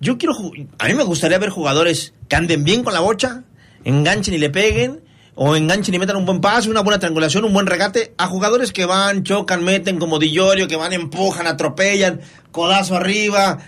Yo 0.00 0.16
quiero, 0.18 0.34
a 0.78 0.88
mí 0.88 0.94
me 0.94 1.04
gustaría 1.04 1.38
ver 1.38 1.50
jugadores 1.50 2.14
que 2.28 2.34
anden 2.36 2.64
bien 2.64 2.82
con 2.82 2.94
la 2.94 3.00
bocha, 3.00 3.44
enganchen 3.84 4.34
y 4.34 4.38
le 4.38 4.50
peguen, 4.50 5.00
o 5.34 5.56
enganchen 5.56 5.94
y 5.94 5.98
metan 5.98 6.16
un 6.16 6.26
buen 6.26 6.40
pase, 6.40 6.70
una 6.70 6.80
buena 6.80 6.98
triangulación, 6.98 7.44
un 7.44 7.52
buen 7.52 7.66
regate, 7.66 8.14
a 8.18 8.26
jugadores 8.26 8.72
que 8.72 8.84
van, 8.84 9.22
chocan, 9.22 9.64
meten 9.64 9.98
como 9.98 10.18
Di 10.18 10.30
Llorio, 10.30 10.68
que 10.68 10.76
van, 10.76 10.92
empujan, 10.92 11.46
atropellan, 11.46 12.20
codazo 12.50 12.96
arriba. 12.96 13.58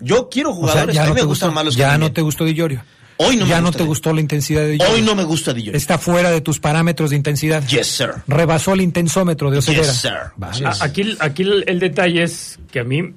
Yo 0.00 0.28
quiero 0.28 0.50
O 0.50 0.54
sea, 0.54 0.60
jugadores, 0.60 0.94
ya 0.94 1.02
a 1.02 1.04
mí 1.04 1.08
no 1.10 1.14
me 1.14 1.22
gustan 1.22 1.48
gustó, 1.48 1.54
más 1.54 1.64
los 1.64 1.74
que 1.74 1.80
ya 1.80 1.98
no 1.98 2.12
te 2.12 2.22
gustó 2.22 2.44
Di 2.44 2.54
Llorio. 2.54 2.84
Hoy 3.20 3.36
no 3.36 3.44
me 3.44 3.50
ya 3.50 3.60
no 3.60 3.72
te 3.72 3.82
gustó 3.82 4.12
la 4.12 4.20
intensidad 4.20 4.60
de 4.60 4.70
Di 4.72 4.78
Llorio. 4.78 4.94
Hoy 4.94 5.02
no 5.02 5.14
me 5.14 5.24
gusta 5.24 5.52
Di 5.52 5.62
Llorio. 5.62 5.76
Está 5.76 5.98
fuera 5.98 6.30
de 6.30 6.40
tus 6.40 6.60
parámetros 6.60 7.10
de 7.10 7.16
intensidad. 7.16 7.66
Yes, 7.66 7.86
sir. 7.88 8.10
Rebasó 8.28 8.74
el 8.74 8.80
intensómetro 8.80 9.50
de 9.50 9.58
Oseguera. 9.58 9.86
Yes, 9.86 10.00
sir. 10.00 10.12
Vale. 10.36 10.68
Aquí, 10.80 11.16
aquí 11.18 11.42
el, 11.42 11.64
el 11.66 11.80
detalle 11.80 12.22
es 12.22 12.58
que 12.70 12.80
a 12.80 12.84
mí 12.84 13.14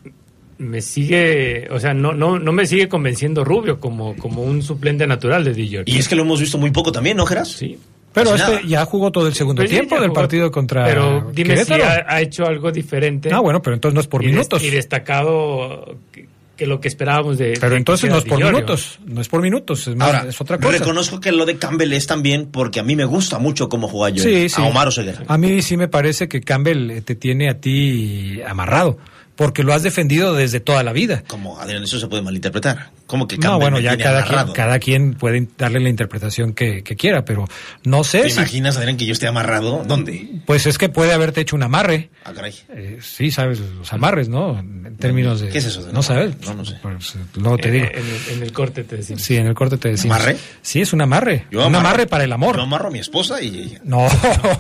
me 0.62 0.82
sigue, 0.82 1.68
o 1.72 1.80
sea, 1.80 1.94
no, 1.94 2.14
no, 2.14 2.40
no 2.40 2.52
me 2.52 2.66
sigue 2.66 2.88
convenciendo 2.88 3.44
Rubio 3.44 3.80
como, 3.80 4.16
como 4.16 4.44
un 4.44 4.62
suplente 4.62 5.06
natural 5.08 5.44
de 5.44 5.54
Di. 5.54 5.78
Y 5.86 5.98
es 5.98 6.08
que 6.08 6.16
lo 6.16 6.22
hemos 6.24 6.40
visto 6.40 6.58
muy 6.58 6.72
poco 6.72 6.92
también, 6.92 7.18
¿no, 7.18 7.26
Geras? 7.26 7.50
Sí. 7.52 7.78
Pero 8.14 8.36
este 8.36 8.52
nada. 8.52 8.62
ya 8.68 8.84
jugó 8.86 9.10
todo 9.12 9.28
el 9.28 9.34
segundo 9.34 9.62
Pues 9.62 9.70
tiempo 9.70 9.96
del 9.96 10.10
jugó, 10.10 10.16
partido 10.16 10.52
contra 10.52 10.84
Pero 10.86 11.32
dime 11.34 11.54
Querétaro. 11.54 11.82
si 11.84 11.90
ha, 11.90 12.06
ha 12.08 12.22
hecho 12.22 12.46
algo 12.46 12.70
diferente. 12.72 13.30
Ah, 13.34 13.40
bueno, 13.40 13.62
pero 13.62 13.74
entonces 13.74 13.96
no 13.96 14.02
es 14.02 14.08
por 14.08 14.22
y 14.22 14.26
des- 14.28 14.36
minutos. 14.36 14.62
y 14.64 14.70
destacado 14.70 15.98
que, 16.12 16.28
que 16.58 16.68
lo 16.68 16.82
que 16.82 16.90
esperábamos 16.90 17.38
de. 17.38 17.54
Pero 17.60 17.72
de 17.72 17.78
entonces 17.78 18.10
no 18.10 18.18
es 18.18 18.26
por 18.26 18.44
minutos, 18.44 19.00
no 19.06 19.22
es 19.22 19.30
por 19.30 19.42
minutos, 19.42 19.88
es, 19.88 19.96
más, 19.96 20.08
Ahora, 20.14 20.30
es 20.30 20.42
otra 20.42 20.58
cosa. 20.58 20.78
reconozco 20.78 21.20
que 21.22 21.32
lo 21.32 21.46
de 21.46 21.56
Campbell 21.58 21.94
es 21.94 22.06
también 22.06 22.48
porque 22.52 22.82
a 22.82 22.84
mí 22.84 22.98
me 22.98 23.06
gusta 23.06 23.40
mucho 23.40 23.70
cómo 23.70 23.88
juega 23.88 24.16
yo 24.18 24.24
Sí, 24.24 24.50
sí. 24.50 24.62
a 24.62 24.66
Omar 24.66 24.90
Oseguera. 24.90 25.24
A 25.28 25.38
mí 25.38 25.62
sí 25.62 25.78
me 25.78 25.88
parece 25.88 26.28
que 26.28 26.42
Campbell 26.42 26.92
eh, 26.92 27.02
te 27.02 27.16
tiene 27.16 27.50
a 27.50 27.60
ti 27.62 28.42
amarrado, 28.46 28.98
porque 29.42 29.64
lo 29.64 29.74
has 29.74 29.82
defendido 29.82 30.36
desde 30.36 30.60
toda 30.60 30.84
la 30.84 30.94
vida. 30.94 31.24
Como, 31.26 31.60
Adrián, 31.60 31.84
eso 31.84 32.00
se 32.00 32.08
puede 32.08 32.22
malinterpretar. 32.22 32.92
Como 33.08 33.28
que 33.28 33.38
No, 33.38 33.42
Campbell 33.42 33.60
bueno, 33.60 33.78
me 33.78 33.84
ya 33.84 33.98
cada 33.98 34.24
quien, 34.24 34.54
cada 34.54 34.78
quien 34.78 35.14
puede 35.16 35.48
darle 35.58 35.80
la 35.80 35.90
interpretación 35.90 36.54
que, 36.54 36.84
que 36.84 36.96
quiera, 36.96 37.26
pero 37.26 37.48
no 37.84 38.04
sé 38.04 38.22
¿Te 38.22 38.30
si... 38.30 38.38
imaginas, 38.38 38.78
Adrián, 38.78 38.98
que 38.98 39.08
yo 39.08 39.14
esté 39.14 39.26
amarrado? 39.28 39.84
¿Dónde? 39.88 40.30
Pues 40.46 40.68
es 40.68 40.78
que 40.78 40.90
puede 40.90 41.12
haberte 41.12 41.42
hecho 41.42 41.56
un 41.56 41.64
amarre. 41.64 42.12
Ah, 42.24 42.34
caray. 42.34 42.54
Eh, 42.70 43.00
sí, 43.02 43.32
sabes, 43.32 43.60
los 43.60 43.92
amarres, 43.92 44.30
¿no? 44.30 44.60
En 44.60 44.96
términos 44.98 45.42
de... 45.42 45.50
¿Qué 45.50 45.58
es 45.58 45.66
eso 45.66 45.84
de 45.84 45.92
No 45.92 46.04
sabes. 46.04 46.36
No, 46.46 46.54
no 46.54 46.64
sé. 46.64 46.76
Pues, 46.84 47.16
luego 47.34 47.58
te 47.58 47.72
digo. 47.72 47.86
Eh, 47.88 47.92
En, 47.96 48.06
el, 48.06 48.38
en 48.38 48.44
el 48.44 48.52
corte 48.54 48.84
te 48.84 48.98
decimos. 48.98 49.24
Sí, 49.24 49.36
en 49.38 49.48
el 49.48 49.56
corte 49.56 49.78
te 49.78 49.90
decimos. 49.90 50.18
¿Amarre? 50.18 50.38
Sí, 50.62 50.82
es 50.82 50.94
un 50.94 51.02
amarre. 51.02 51.48
Yo 51.50 51.62
un 51.62 51.74
amarro- 51.74 51.80
amarre 51.80 52.06
para 52.08 52.24
el 52.26 52.32
amor. 52.32 52.58
Yo 52.58 52.62
amarro 52.62 52.90
a 52.90 52.92
mi 52.92 53.00
esposa 53.00 53.42
y... 53.42 53.78
No, 53.84 54.08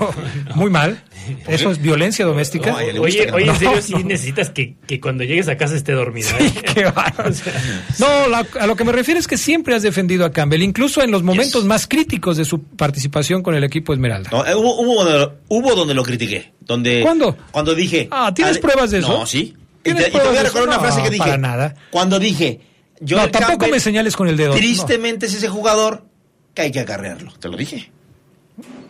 muy 0.56 0.72
mal. 0.72 1.02
Eso 1.48 1.70
es 1.72 1.80
violencia 1.82 2.26
doméstica. 2.26 2.72
No, 2.72 2.78
Oye, 3.02 3.30
oye, 3.30 3.30
en 3.41 3.45
No, 3.48 3.56
serio, 3.56 3.82
sí 3.82 3.94
no. 3.94 3.99
necesitas 3.99 4.49
que, 4.49 4.70
que 4.88 4.99
cuando 4.99 5.23
llegues 5.23 5.48
a 5.48 5.57
casa 5.57 5.76
esté 5.76 5.91
dormida. 5.93 6.30
¿eh? 6.39 6.52
Qué. 6.73 6.84
No, 7.99 8.27
la- 8.27 8.45
a 8.60 8.68
lo 8.68 8.76
que 8.76 8.84
me 8.84 8.91
refiero 8.91 9.19
es 9.19 9.27
que 9.27 9.38
siempre 9.38 9.76
has 9.76 9.81
defendido 9.84 10.26
a 10.26 10.31
Campbell, 10.31 10.61
incluso 10.61 11.02
en 11.02 11.11
los 11.11 11.23
momentos 11.23 11.65
más 11.65 11.88
críticos 11.88 12.38
de 12.38 12.45
su 12.45 12.61
participación 12.64 13.43
con 13.43 13.56
el 13.56 13.64
equipo 13.64 13.93
Esmeralda. 13.93 14.30
No, 14.31 14.45
eh, 14.45 14.56
hubo, 14.56 14.80
hubo, 14.81 15.03
donde, 15.03 15.35
hubo 15.49 15.76
donde 15.76 15.93
lo 15.93 16.03
critiqué. 16.03 16.53
Donde, 16.61 17.02
¿Cuándo? 17.02 17.38
Cuando 17.52 17.76
dije... 17.76 18.07
Ah, 18.11 18.31
¿tienes 18.34 18.57
pruebas 18.60 18.91
de 18.91 18.99
eso? 18.99 19.07
No, 19.10 19.26
sí. 19.26 19.53
Y 19.84 19.84
¿Tienes 19.84 20.03
te, 20.03 20.10
y 20.10 20.11
te 20.11 20.18
voy 20.18 20.22
pruebas 20.27 20.39
a 20.39 20.43
de 20.43 20.48
recordar 20.49 20.69
eso? 20.69 20.80
una 20.80 20.80
frase 20.80 20.98
No, 20.99 21.03
que 21.06 21.10
dije. 21.11 21.23
para 21.23 21.38
nada. 21.38 21.76
Cuando 21.89 22.19
dije... 22.19 22.60
no, 23.02 23.07
Joel 23.18 23.31
tampoco 23.31 23.57
Campbell 23.57 23.72
me 23.72 23.80
señales 23.80 24.15
con 24.15 24.27
el 24.27 24.38
dedo. 24.38 24.49
no. 24.52 24.56
Tristemente 24.57 25.26
es 25.26 25.34
ese 25.34 25.49
jugador 25.49 26.06
que 26.53 26.61
hay 26.64 26.72
que 26.72 26.80
acarrearlo. 26.80 27.31
Te 27.39 27.49
lo 27.49 27.57
dije. 27.57 27.91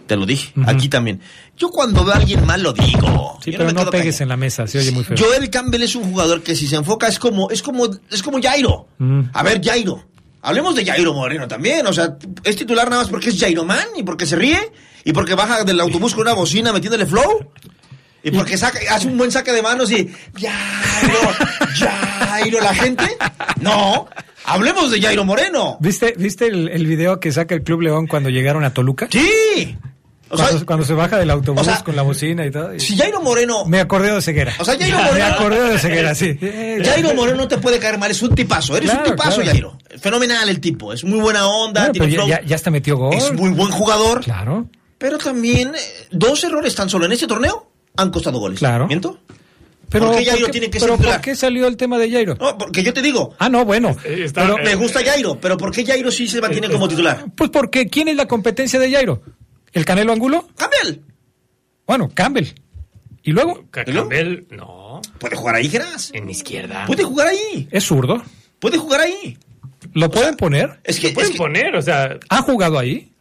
Te 0.08 0.16
lo 0.18 0.26
dije. 0.26 0.52
Aquí 0.66 0.90
también. 0.90 1.22
Yo 1.58 1.70
cuando 1.70 2.04
veo 2.04 2.14
a 2.14 2.18
alguien 2.18 2.46
mal 2.46 2.62
lo 2.62 2.74
digo. 2.74 3.38
Sí, 3.44 3.52
Yo 3.52 3.60
pero 3.60 3.72
no 3.72 3.90
pegues 3.90 4.16
callado. 4.18 4.24
en 4.24 4.30
la 4.30 4.38
mesa, 4.38 4.68
se 4.68 4.80
oye 4.80 4.92
muy 4.92 5.04
feo. 5.04 5.16
Joel 5.18 5.50
Campbell 5.50 5.84
es 5.84 5.96
un 5.96 6.04
jugador 6.04 6.44
que 6.44 6.56
si 6.56 6.68
se 6.68 6.76
enfoca 6.76 7.08
es 7.08 7.18
como, 7.18 7.50
es 7.50 7.62
como, 7.62 7.88
es 8.10 8.22
como 8.22 8.42
Jairo. 8.42 8.88
A 9.34 9.44
ver, 9.44 9.62
Jairo. 9.64 10.04
Hablemos 10.42 10.76
de 10.76 10.86
Jairo 10.86 11.14
Moreno 11.14 11.48
también. 11.48 11.86
O 11.88 11.94
sea, 11.94 12.18
es 12.44 12.56
titular 12.56 12.90
nada 12.90 13.04
más 13.04 13.12
porque 13.12 13.30
es 13.30 13.40
Jairo 13.40 13.64
Man 13.64 13.86
y 13.96 14.04
porque 14.04 14.26
se 14.26 14.36
ríe 14.36 14.60
y 15.06 15.14
porque 15.14 15.34
baja 15.36 15.64
del 15.64 15.80
autobús 15.80 16.14
con 16.14 16.24
una 16.24 16.34
bocina 16.34 16.74
metiéndole 16.74 17.06
flow. 17.06 17.50
Y 18.24 18.32
porque 18.32 18.58
saca, 18.58 18.80
hace 18.92 19.08
un 19.08 19.18
buen 19.18 19.32
saque 19.32 19.52
de 19.52 19.62
manos 19.62 19.92
y 19.92 20.08
Jairo, 20.40 21.20
Jairo, 21.80 22.60
la 22.62 22.74
gente. 22.74 23.06
No, 23.62 24.08
hablemos 24.46 24.92
de 24.92 25.02
Jairo 25.02 25.24
Moreno. 25.26 25.78
¿Viste, 25.80 26.14
¿viste 26.18 26.48
el, 26.48 26.70
el 26.70 26.86
video 26.88 27.20
que 27.20 27.32
saca 27.32 27.56
el 27.56 27.64
Club 27.64 27.82
León 27.82 28.08
cuando 28.08 28.30
llegaron 28.30 28.64
a 28.64 28.74
Toluca? 28.74 29.08
Sí. 29.12 29.78
O 30.34 30.38
sea, 30.38 30.48
Cuando, 30.66 30.86
se 30.86 30.94
baja 30.94 31.18
del 31.18 31.30
autobús 31.30 31.62
o 31.62 31.66
sea, 31.66 31.84
con 31.84 31.94
la 31.94 32.04
bocina 32.04 32.46
y 32.46 32.52
todo. 32.52 32.74
y- 32.74 32.80
si 32.80 32.98
Jairo 32.98 33.20
Moreno, 33.22 33.66
Me 33.66 33.82
acordé 33.82 34.14
de 34.14 34.22
Ceguera. 34.22 34.54
O 34.60 34.64
sea, 34.64 34.78
Jairo 34.80 34.98
Me 35.04 35.04
Moreno- 35.04 35.26
acordé 35.36 35.70
de 35.72 35.78
Ceguera, 35.78 36.16
sí. 36.16 36.38
Jairo 36.86 37.14
Moreno 37.14 37.36
no 37.40 37.48
te 37.50 37.58
puede 37.58 37.80
caer 37.80 37.98
mal, 37.98 38.10
es 38.12 38.22
un 38.22 38.34
tipazo. 38.34 38.78
Eres 38.78 38.92
Claro, 38.92 39.10
un 39.10 39.16
tipazo, 39.18 39.42
claro. 39.42 39.52
Jairo. 39.52 39.78
Fenomenal 40.00 40.48
el 40.48 40.62
tipo, 40.62 40.94
es 40.94 41.04
muy 41.04 41.20
buena 41.20 41.48
onda, 41.48 41.92
tiene 41.92 42.08
pero 42.08 42.28
ya, 42.28 42.56
hasta 42.56 42.72
metió 42.72 42.96
gol. 42.96 43.14
Es 43.14 43.34
muy 43.34 43.50
buen 43.50 43.72
jugador. 43.72 44.22
Claro, 44.24 44.68
Pero 44.98 45.18
también 45.18 45.74
eh, 45.76 46.08
dos 46.12 46.42
errores 46.46 46.74
tan 46.76 46.90
solo 46.90 47.06
en 47.08 47.12
este 47.12 47.28
torneo 47.28 47.70
han 47.98 48.10
costado 48.10 48.40
goles. 48.40 48.60
Claro. 48.60 48.88
¿Miento? 48.88 49.20
Pero 49.92 50.08
¿Por 50.08 50.18
qué 50.18 50.26
Jairo 50.26 50.46
qué- 50.48 50.52
tiene 50.54 50.68
que 50.72 50.80
pero 50.80 50.94
ser 50.94 50.98
titular? 50.98 51.16
¿por 51.18 51.22
qué 51.26 51.36
salió 51.36 51.68
el 51.68 51.78
tema 51.78 52.00
de 52.00 52.10
Jairo? 52.10 52.36
No, 52.40 52.58
porque 52.58 52.82
yo 52.82 52.94
te 52.94 53.02
digo, 53.04 53.36
Ah, 53.38 53.50
no, 53.50 53.64
bueno. 53.66 53.96
Eh, 54.04 54.24
está- 54.26 54.42
Pero, 54.42 54.58
eh, 54.58 54.62
me 54.64 54.76
gusta 54.76 55.04
Jairo, 55.06 55.38
pero 55.40 55.58
¿por 55.58 55.72
qué 55.72 55.86
Jairo 55.86 56.10
sí 56.10 56.28
se 56.28 56.42
mantiene 56.42 56.70
como 56.70 56.88
titular? 56.88 57.26
pues 57.36 57.50
porque 57.52 57.88
¿quién 57.88 58.08
es 58.08 58.16
la 58.16 58.28
competencia 58.28 58.80
de 58.80 58.92
Jairo? 58.92 59.22
¿El 59.74 59.86
Canelo 59.86 60.12
Angulo? 60.14 60.48
Campbell. 60.56 61.02
Bueno, 61.86 62.10
Campbell. 62.14 62.48
¿Y 63.24 63.32
luego? 63.34 63.66
Campbell, 63.70 64.46
no. 64.50 65.02
Puede 65.20 65.36
jugar 65.36 65.56
ahí, 65.56 65.70
Geras. 65.70 66.10
En 66.14 66.30
izquierda. 66.30 66.86
Puede 66.88 67.04
jugar 67.04 67.28
ahí. 67.28 67.68
Es 67.70 67.84
zurdo. 67.84 68.24
Puede 68.60 68.78
jugar 68.78 69.02
ahí. 69.02 69.38
¿Lo 69.94 70.10
pueden 70.10 70.36
poner? 70.36 70.80
Es 70.84 71.00
que, 71.00 71.10
Lo 71.10 71.14
pueden 71.16 71.30
es 71.32 71.34
que- 71.34 71.38
poner, 71.38 71.76
o 71.76 71.82
sea, 71.82 72.18
Ha 72.30 72.42
jugado 72.42 72.80
ahí. 72.80 73.12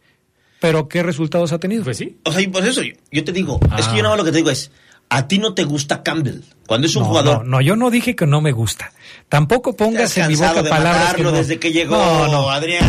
Pero 0.59 0.87
¿qué 0.87 1.01
resultados 1.01 1.51
ha 1.53 1.59
tenido? 1.59 1.83
pues 1.83 1.97
sí. 1.97 2.17
o 2.23 2.31
sea, 2.31 2.39
y 2.41 2.47
por 2.47 2.63
eso 2.65 2.83
yo, 2.83 2.93
yo 3.11 3.23
te 3.23 3.31
digo, 3.31 3.59
es 3.79 3.85
que 3.87 3.93
Ah. 3.93 3.95
yo 3.97 4.03
nada 4.03 4.09
más 4.09 4.17
lo 4.19 4.25
que 4.25 4.31
te 4.31 4.37
digo 4.37 4.51
es, 4.51 4.69
a 5.11 5.27
ti 5.27 5.39
no 5.39 5.53
te 5.53 5.65
gusta 5.65 6.03
Campbell. 6.03 6.39
Cuando 6.65 6.87
es 6.87 6.95
un 6.95 7.03
no, 7.03 7.09
jugador 7.09 7.39
no, 7.39 7.57
no, 7.57 7.61
yo 7.61 7.75
no 7.75 7.91
dije 7.91 8.15
que 8.15 8.25
no 8.25 8.39
me 8.39 8.53
gusta. 8.53 8.93
Tampoco 9.27 9.75
pongas 9.75 10.17
en 10.17 10.29
mi 10.29 10.35
boca 10.35 10.63
de 10.63 10.69
palabras 10.69 11.15
que 11.15 11.23
no. 11.23 11.33
desde 11.33 11.59
que 11.59 11.73
llegó 11.73 11.97
No, 11.97 12.27
no. 12.29 12.49
Adrián. 12.49 12.85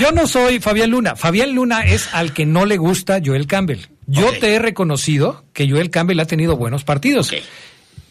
Yo 0.00 0.10
no 0.12 0.26
soy 0.26 0.60
Fabián 0.60 0.90
Luna. 0.90 1.14
Fabián 1.14 1.54
Luna 1.54 1.82
es 1.82 2.08
al 2.14 2.32
que 2.32 2.46
no 2.46 2.64
le 2.64 2.78
gusta 2.78 3.20
Joel 3.22 3.46
Campbell. 3.46 3.80
Yo 4.06 4.32
te 4.40 4.54
he 4.54 4.58
reconocido 4.58 5.44
que 5.52 5.68
Joel 5.68 5.90
Campbell 5.90 6.18
ha 6.20 6.24
tenido 6.24 6.56
buenos 6.56 6.84
partidos. 6.84 7.30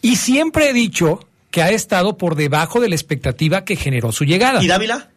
Y 0.03 0.17
siempre 0.17 0.69
he 0.69 0.73
dicho 0.73 1.27
que 1.49 1.63
ha 1.63 1.71
estado 1.71 2.15
por 2.15 2.35
debajo 2.35 2.79
de 2.79 2.89
la 2.89 2.95
expectativa 2.95 3.65
que 3.65 3.75
generó 3.75 4.11
su 4.11 4.23
llegada. 4.23 4.63
¿Y 4.63 4.67
Dávila? 4.67 5.09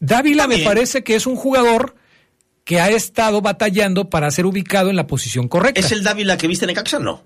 Dávila 0.00 0.46
me 0.46 0.60
parece 0.60 1.04
que 1.04 1.16
es 1.16 1.26
un 1.26 1.36
jugador 1.36 1.96
que 2.64 2.80
ha 2.80 2.88
estado 2.88 3.42
batallando 3.42 4.08
para 4.08 4.30
ser 4.30 4.46
ubicado 4.46 4.88
en 4.88 4.96
la 4.96 5.06
posición 5.06 5.48
correcta. 5.48 5.80
¿Es 5.80 5.92
el 5.92 6.02
Dávila 6.02 6.38
que 6.38 6.46
viste 6.48 6.64
en 6.64 6.68
Necaxa? 6.68 6.98
No. 6.98 7.22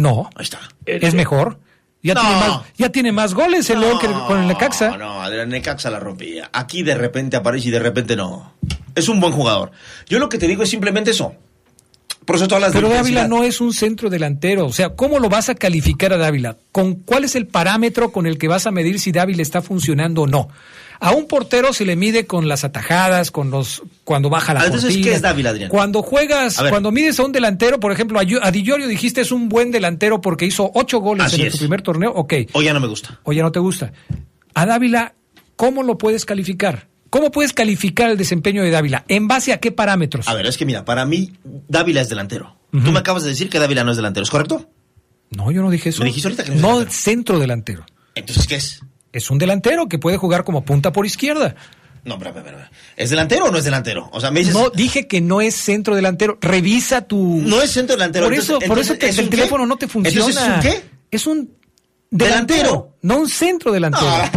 No, 0.00 0.30
Ahí 0.34 0.44
está. 0.44 0.60
es 0.86 1.14
mejor. 1.14 1.58
Ya, 2.02 2.14
No. 2.14 2.20
tiene 2.22 2.36
más, 2.36 2.60
ya 2.78 2.88
tiene 2.88 3.12
más 3.12 3.34
goles 3.34 3.68
el 3.68 3.80
León 3.80 3.98
que 3.98 4.06
con 4.06 4.40
el 4.40 4.46
Necaxa. 4.46 4.90
No, 4.92 4.96
no, 4.96 5.22
Adrián 5.22 5.50
Necaxa 5.50 5.90
la 5.90 6.00
rompía. 6.00 6.48
Aquí 6.52 6.82
de 6.82 6.94
repente 6.94 7.36
aparece 7.36 7.68
y 7.68 7.70
de 7.70 7.78
repente 7.78 8.16
no. 8.16 8.54
Es 8.94 9.08
un 9.10 9.20
buen 9.20 9.32
jugador. 9.34 9.70
Yo 10.08 10.18
lo 10.18 10.28
que 10.30 10.38
te 10.38 10.46
digo 10.48 10.62
es 10.62 10.70
simplemente 10.70 11.10
eso. 11.10 11.34
Por 12.24 12.36
eso 12.36 12.48
todas 12.48 12.62
las 12.62 12.72
Pero 12.72 12.88
Dávila 12.88 13.28
no 13.28 13.44
es 13.44 13.60
un 13.60 13.72
centro 13.74 14.08
delantero. 14.08 14.66
O 14.66 14.72
sea, 14.72 14.90
¿cómo 14.90 15.18
lo 15.18 15.28
vas 15.28 15.48
a 15.50 15.54
calificar 15.54 16.12
a 16.12 16.16
Dávila? 16.16 16.56
¿Con 16.72 16.94
cuál 16.94 17.24
es 17.24 17.34
el 17.34 17.46
parámetro 17.46 18.12
con 18.12 18.26
el 18.26 18.38
que 18.38 18.48
vas 18.48 18.66
a 18.66 18.70
medir 18.70 18.98
si 19.00 19.12
Dávila 19.12 19.42
está 19.42 19.60
funcionando 19.60 20.22
o 20.22 20.26
no? 20.26 20.48
A 21.00 21.12
un 21.12 21.26
portero 21.26 21.72
se 21.72 21.86
le 21.86 21.96
mide 21.96 22.26
con 22.26 22.46
las 22.46 22.62
atajadas, 22.62 23.30
con 23.30 23.50
los 23.50 23.82
cuando 24.04 24.28
baja 24.28 24.52
la 24.52 24.60
Ah, 24.60 24.64
entonces, 24.66 24.90
cortina. 24.90 25.06
¿qué 25.08 25.14
es 25.16 25.22
Dávila, 25.22 25.50
Adrián? 25.50 25.70
Cuando 25.70 26.02
juegas, 26.02 26.58
cuando 26.68 26.92
mides 26.92 27.18
a 27.18 27.24
un 27.24 27.32
delantero, 27.32 27.80
por 27.80 27.90
ejemplo, 27.90 28.18
a, 28.20 28.22
a 28.42 28.50
Di 28.50 28.62
Llorio 28.62 28.86
dijiste 28.86 29.22
es 29.22 29.32
un 29.32 29.48
buen 29.48 29.70
delantero 29.70 30.20
porque 30.20 30.44
hizo 30.44 30.70
ocho 30.74 30.98
goles 31.00 31.24
Así 31.26 31.40
en 31.40 31.46
es. 31.46 31.54
su 31.54 31.58
primer 31.60 31.80
torneo. 31.82 32.12
Ok. 32.12 32.34
O 32.52 32.60
ya 32.62 32.74
no 32.74 32.80
me 32.80 32.86
gusta. 32.86 33.18
o 33.24 33.32
ya 33.32 33.42
no 33.42 33.50
te 33.50 33.60
gusta. 33.60 33.92
A 34.52 34.66
Dávila, 34.66 35.14
¿cómo 35.56 35.82
lo 35.82 35.96
puedes 35.96 36.24
calificar? 36.26 36.88
¿Cómo 37.08 37.30
puedes 37.30 37.52
calificar 37.54 38.10
el 38.10 38.16
desempeño 38.18 38.62
de 38.62 38.70
Dávila? 38.70 39.04
¿En 39.08 39.26
base 39.26 39.52
a 39.54 39.58
qué 39.58 39.72
parámetros? 39.72 40.28
A 40.28 40.34
ver, 40.34 40.46
es 40.46 40.56
que 40.58 40.66
mira, 40.66 40.84
para 40.84 41.06
mí 41.06 41.32
Dávila 41.66 42.02
es 42.02 42.08
delantero. 42.10 42.56
Tú 42.72 42.92
me 42.92 42.98
acabas 43.00 43.22
de 43.24 43.30
decir 43.30 43.48
que 43.48 43.58
Dávila 43.58 43.82
no 43.84 43.90
es 43.90 43.96
delantero, 43.96 44.22
¿es 44.22 44.30
correcto? 44.30 44.68
No, 45.30 45.50
yo 45.50 45.62
no 45.62 45.70
dije 45.70 45.88
eso. 45.88 46.00
Me 46.02 46.08
dijiste 46.10 46.28
ahorita 46.28 46.44
que 46.44 46.50
no 46.50 46.56
es 46.56 46.62
no 46.62 46.68
delantero. 46.68 46.92
centro 46.92 47.38
delantero. 47.38 47.86
Entonces, 48.14 48.46
¿qué 48.46 48.56
es? 48.56 48.80
Es 49.12 49.30
un 49.30 49.38
delantero 49.38 49.88
que 49.88 49.98
puede 49.98 50.16
jugar 50.16 50.44
como 50.44 50.64
punta 50.64 50.92
por 50.92 51.04
izquierda. 51.06 51.54
No, 52.04 52.18
pero, 52.18 52.32
pero, 52.32 52.44
pero, 52.46 52.58
¿es 52.96 53.10
delantero 53.10 53.46
o 53.46 53.50
no 53.50 53.58
es 53.58 53.64
delantero? 53.64 54.08
O 54.12 54.20
sea, 54.20 54.30
me 54.30 54.40
dices... 54.40 54.54
No, 54.54 54.70
dije 54.70 55.06
que 55.06 55.20
no 55.20 55.40
es 55.42 55.54
centro 55.54 55.94
delantero. 55.94 56.38
Revisa 56.40 57.02
tu. 57.02 57.18
No 57.44 57.60
es 57.60 57.70
centro 57.72 57.94
delantero. 57.96 58.24
Por 58.26 58.32
entonces- 58.34 58.56
eso, 58.58 58.66
por 58.68 58.78
eso 58.78 58.94
¿es 58.94 59.18
el 59.18 59.24
un 59.24 59.30
qué? 59.30 59.36
teléfono 59.36 59.66
no 59.66 59.76
te 59.76 59.86
funciona. 59.88 60.26
Entonces, 60.26 60.42
¿es 60.42 60.54
un 60.54 60.60
qué? 60.62 60.90
Es 61.10 61.26
un 61.26 61.36
delantero, 62.10 62.60
Delantero. 62.62 62.96
no 63.02 63.18
un 63.18 63.28
centro 63.28 63.70
delantero. 63.72 64.06
No, 64.06 64.30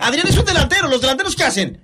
Adrián 0.00 0.26
es 0.28 0.38
un 0.38 0.44
delantero. 0.46 0.88
¿Los 0.88 1.00
delanteros 1.00 1.36
qué 1.36 1.44
hacen? 1.44 1.80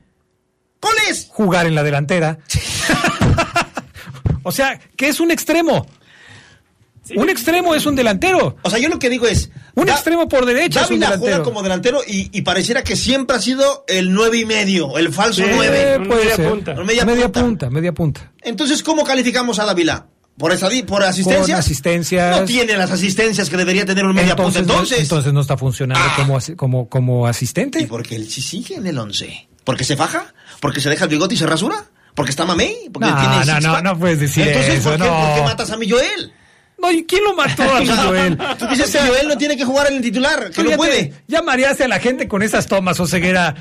¡Goles! 0.81 1.27
Jugar 1.31 1.67
en 1.67 1.75
la 1.75 1.83
delantera. 1.83 2.39
o 4.43 4.53
sea, 4.53 4.79
que 4.97 5.09
es 5.09 5.21
un 5.21 5.31
extremo. 5.31 5.87
Un 7.15 7.29
extremo 7.29 7.75
es 7.75 7.87
un 7.87 7.95
delantero. 7.95 8.57
O 8.63 8.71
sea, 8.71 8.79
yo 8.79 8.89
lo 8.89 8.99
que 8.99 9.11
digo 9.11 9.27
es... 9.27 9.51
Un 9.77 9.87
Da- 9.87 9.93
extremo 9.95 10.27
por 10.29 10.45
derecha 10.47 10.81
Dávila 10.81 11.17
juega 11.19 11.43
como 11.43 11.63
delantero 11.63 12.01
y, 12.07 12.31
y 12.37 12.43
pareciera 12.43 12.83
que 12.83 12.97
siempre 12.97 13.37
ha 13.37 13.41
sido 13.41 13.85
el 13.87 14.13
nueve 14.13 14.39
y 14.39 14.45
medio, 14.47 14.97
el 14.99 15.13
falso 15.13 15.43
Sí. 15.43 15.49
nueve. 15.55 16.01
Puede 16.07 16.21
media 16.25 16.37
ser. 16.37 16.49
punta. 16.49 16.75
Media 16.75 17.05
Media 17.05 17.25
punta. 17.25 17.41
punta, 17.43 17.71
media 17.71 17.93
punta. 17.93 18.33
Entonces, 18.43 18.83
¿cómo 18.83 19.05
calificamos 19.05 19.59
a 19.59 19.65
Dávila? 19.67 20.07
¿Por, 20.39 20.53
por 20.87 21.03
asistencias? 21.05 21.47
Con 21.47 21.55
asistencias. 21.59 22.41
No 22.41 22.47
tiene 22.47 22.77
las 22.77 22.91
asistencias 22.91 23.49
que 23.51 23.57
debería 23.57 23.85
tener 23.87 24.05
un 24.07 24.15
media 24.15 24.35
punta. 24.35 24.61
no- 24.61 24.65
Entonces, 24.73 24.99
entonces 25.01 25.33
no 25.33 25.41
está 25.41 25.57
funcionando 25.57 26.03
Ah. 26.07 26.15
como, 26.17 26.37
asi- 26.39 26.55
como, 26.57 26.89
como 26.89 27.27
asistente. 27.27 27.81
¿y 27.81 27.87
por 27.87 28.03
qué 28.03 28.17
él 28.17 28.31
sí 28.31 28.41
sigue 28.43 28.77
en 28.77 28.87
el 28.87 28.99
once? 28.99 29.49
¿Porque 29.65 29.85
se 29.85 29.97
faja? 29.97 30.33
¿Porque 30.61 30.81
se 30.81 30.89
deja 30.89 31.05
el 31.05 31.11
bigote 31.11 31.35
y 31.35 31.39
se 31.39 31.47
rasura? 31.47 31.85
¿Porque 32.15 32.31
está 32.31 32.47
mamey? 32.47 32.89
¿Porque 32.93 33.11
No, 33.11 33.17
tiene 33.45 33.61
no, 33.61 33.83
no, 33.83 33.99
puedes 33.99 34.21
decir 34.21 34.47
Entonces, 34.49 34.75
eso, 34.79 34.89
¿por, 34.91 34.99
qué, 34.99 35.05
no. 35.05 35.21
por 35.21 35.35
qué 35.35 35.43
matas 35.43 35.71
a 35.71 35.77
mi 35.77 35.89
Joel? 35.91 36.33
No, 36.79 36.93
¿y 36.93 37.05
quién 37.05 37.25
lo 37.25 37.35
mató 37.35 37.63
a 37.75 37.85
Joel? 37.85 38.37
Tú 38.59 38.67
dices 38.69 38.95
O 38.95 38.99
que 38.99 39.09
Joel 39.09 39.29
no 39.29 39.39
tiene 39.39 39.57
que 39.57 39.65
jugar 39.65 39.89
en 39.89 39.97
el 39.97 40.03
titular, 40.03 40.51
que 40.51 40.63
no 40.63 40.73
puede. 40.77 41.13
ya 41.27 41.41
mareaste 41.43 41.85
a 41.85 41.89
la 41.89 41.99
gente 41.99 42.29
con 42.29 42.43
esas 42.43 42.67
tomas, 42.67 43.01
Oseguera. 43.01 43.55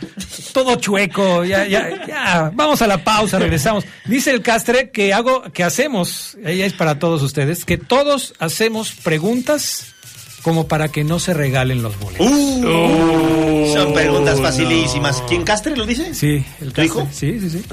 Todo 0.54 0.76
chueco. 0.76 1.46
Ya, 1.46 1.66
ya, 1.66 2.06
ya. 2.06 2.52
Vamos 2.54 2.82
a 2.82 2.88
la 2.88 3.04
pausa, 3.04 3.40
regresamos. 3.40 3.86
Dice 4.06 4.32
el 4.32 4.42
Castre 4.42 4.92
que 4.92 5.14
hago, 5.14 5.44
que 5.54 5.64
hacemos, 5.64 6.38
ella 6.44 6.66
es 6.66 6.74
para 6.74 7.00
todos 7.00 7.22
ustedes, 7.24 7.64
que 7.66 7.78
todos 7.78 8.34
hacemos 8.40 8.92
preguntas 8.92 9.95
como 10.46 10.68
para 10.68 10.90
que 10.90 11.04
no 11.04 11.18
se 11.18 11.34
regalen 11.34 11.82
los 11.82 12.00
boletos. 12.00 12.28
Uh, 12.30 13.74
Son 13.74 13.94
preguntas 13.96 14.40
facilísimas. 14.40 15.24
¿Quién 15.28 15.44
Castre 15.44 15.76
lo 15.76 15.88
dice? 15.88 16.14
Sí, 16.14 16.46
el 16.62 16.72
¿Tu 16.72 16.84
hijo? 16.84 17.08
Sí, 17.12 17.40
sí, 17.40 17.50
sí. 17.50 17.64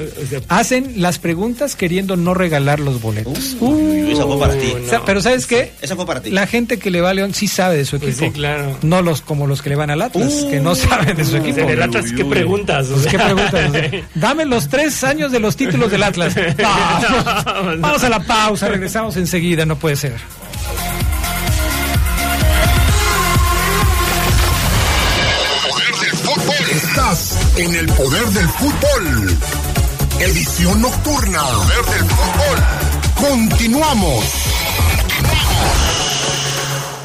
Hacen 0.48 0.94
las 1.02 1.18
preguntas 1.18 1.76
queriendo 1.76 2.16
no 2.16 2.32
regalar 2.32 2.80
los 2.80 3.02
boletos. 3.02 3.58
Uy, 3.60 4.12
esa 4.12 4.24
fue 4.24 4.38
para 4.38 4.54
ti. 4.54 4.72
O 4.86 4.88
sea, 4.88 5.04
pero 5.04 5.20
¿sabes 5.20 5.46
qué? 5.46 5.72
Esa 5.82 5.96
fue 5.96 6.06
para 6.06 6.22
ti. 6.22 6.30
La 6.30 6.46
gente 6.46 6.78
que 6.78 6.90
le 6.90 7.02
va 7.02 7.10
a 7.10 7.14
León 7.14 7.34
sí 7.34 7.46
sabe 7.46 7.76
de 7.76 7.84
su 7.84 7.96
equipo. 7.96 8.10
Pues 8.18 8.30
sí, 8.30 8.30
claro. 8.34 8.78
No 8.80 9.02
los 9.02 9.20
como 9.20 9.46
los 9.46 9.60
que 9.60 9.68
le 9.68 9.76
van 9.76 9.90
al 9.90 10.00
Atlas, 10.00 10.32
que 10.50 10.58
no 10.60 10.74
saben 10.74 11.14
de 11.14 11.26
su 11.26 11.36
equipo. 11.36 11.58
En 11.60 11.68
el 11.68 11.82
Atlas, 11.82 12.06
¿qué 12.16 12.24
preguntas? 12.24 12.86
O 12.88 12.94
Pues, 12.94 13.04
¿Qué 13.08 13.18
sea. 13.18 13.26
preguntas? 13.26 13.68
O 13.68 13.72
sea, 13.72 13.90
Dame 14.14 14.46
los 14.46 14.68
tres 14.70 15.04
años 15.04 15.30
de 15.30 15.40
los 15.40 15.56
títulos 15.56 15.90
del 15.90 16.04
Atlas. 16.04 16.34
No, 16.58 17.76
vamos 17.80 18.02
a 18.02 18.08
la 18.08 18.20
pausa, 18.20 18.68
regresamos 18.68 19.18
enseguida, 19.18 19.66
no 19.66 19.76
puede 19.76 19.96
ser. 19.96 20.14
En 27.56 27.74
el 27.74 27.86
poder 27.86 28.24
del 28.30 28.48
fútbol. 28.48 29.38
Edición 30.20 30.80
nocturna. 30.80 31.42
Poder 31.42 31.84
del 31.84 32.10
fútbol. 32.10 33.30
Continuamos. 33.30 34.51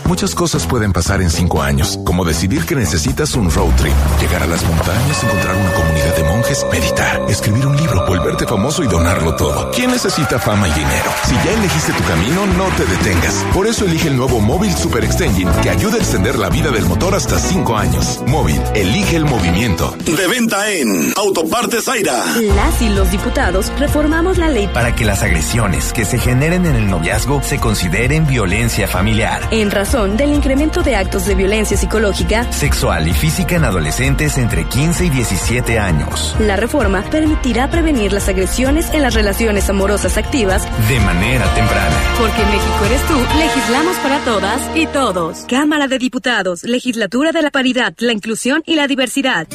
Muchas 0.08 0.34
cosas 0.34 0.66
pueden 0.66 0.94
pasar 0.94 1.22
en 1.22 1.30
cinco 1.30 1.62
años, 1.62 2.00
como 2.06 2.24
decidir 2.24 2.66
que 2.66 2.76
necesitas 2.76 3.36
un 3.36 3.52
road 3.52 3.76
trip, 3.76 3.94
llegar 4.22 4.42
a 4.42 4.48
las 4.48 4.64
montañas, 4.64 5.22
encontrar 5.22 5.54
una 5.58 5.74
comunidad 5.74 6.16
de 6.16 6.24
monjes, 6.24 6.66
meditar, 6.72 7.26
escribir 7.28 7.68
un 7.68 7.76
libro, 7.76 8.06
volverte 8.08 8.48
famoso 8.48 8.84
y 8.84 8.88
donarlo 8.88 9.36
todo. 9.36 9.70
¿Quién 9.72 9.92
necesita 9.92 10.40
fama 10.40 10.70
y 10.70 10.72
dinero? 10.72 11.12
Si 11.26 11.36
ya 11.36 11.52
elegiste 11.52 11.92
tu 11.92 12.04
camino, 12.06 12.48
no 12.58 12.68
te 12.78 12.86
detengas. 12.86 13.46
Por 13.54 13.68
eso 13.68 13.84
elige 13.84 14.08
el 14.08 14.16
nuevo 14.16 14.40
Móvil 14.40 14.74
Super 14.74 15.04
Extension, 15.04 15.54
que 15.62 15.72
ayuda 15.72 15.96
a 15.96 16.00
extender 16.00 16.40
la 16.40 16.48
vida 16.48 16.72
del 16.72 16.86
motor 16.86 17.14
hasta 17.14 17.38
cinco 17.38 17.76
años. 17.76 18.22
Móvil, 18.28 18.62
elige 18.76 19.18
el 19.18 19.26
movimiento. 19.26 19.94
De 20.06 20.28
venta 20.28 20.70
en 20.70 21.12
Autopartes 21.18 21.84
Zaira. 21.84 22.24
Las 22.56 22.82
y 22.82 22.88
los 22.88 23.12
diputados 23.12 23.74
reformamos 23.78 24.38
la 24.38 24.48
ley 24.48 24.70
para 24.74 24.96
que 24.96 25.04
las 25.04 25.22
agresiones 25.22 25.92
que 25.92 26.06
se 26.06 26.18
generen 26.18 26.66
en 26.66 26.78
el 26.78 26.90
noviazgo 26.90 27.44
se 27.44 27.60
consideren 27.60 28.26
violencia 28.26 28.88
familiar, 28.88 29.42
en 29.52 29.70
razón 29.70 29.97
del 30.06 30.32
incremento 30.32 30.84
de 30.84 30.96
actos 30.96 31.26
de 31.26 31.34
violencia 31.34 31.76
psicológica, 31.76 32.52
sexual 32.52 33.08
y 33.08 33.14
física 33.14 33.56
en 33.56 33.64
adolescentes 33.64 34.38
entre 34.38 34.66
15 34.66 35.06
y 35.06 35.10
17 35.10 35.80
años. 35.80 36.36
La 36.40 36.56
reforma 36.56 37.02
permitirá 37.10 37.72
prevenir 37.72 38.14
las 38.14 38.30
agresiones 38.30 38.94
en 38.94 39.02
las 39.02 39.16
relaciones 39.16 39.68
amorosas 39.70 40.18
activas 40.18 40.68
de 40.88 41.00
manera 41.00 41.46
temprana. 41.56 41.96
Porque 42.20 42.44
en 42.44 42.50
México 42.50 42.86
eres 42.86 43.02
tú, 43.08 43.40
legislamos 43.40 43.98
para 43.98 44.20
todas 44.20 44.62
y 44.76 44.86
todos. 44.86 45.40
Cámara 45.50 45.88
de 45.88 45.98
Diputados, 45.98 46.64
Legislatura 46.64 47.32
de 47.32 47.42
la 47.42 47.50
Paridad, 47.50 47.96
la 47.98 48.14
Inclusión 48.14 48.62
y 48.68 48.76
la 48.76 48.86
Diversidad. 48.86 49.48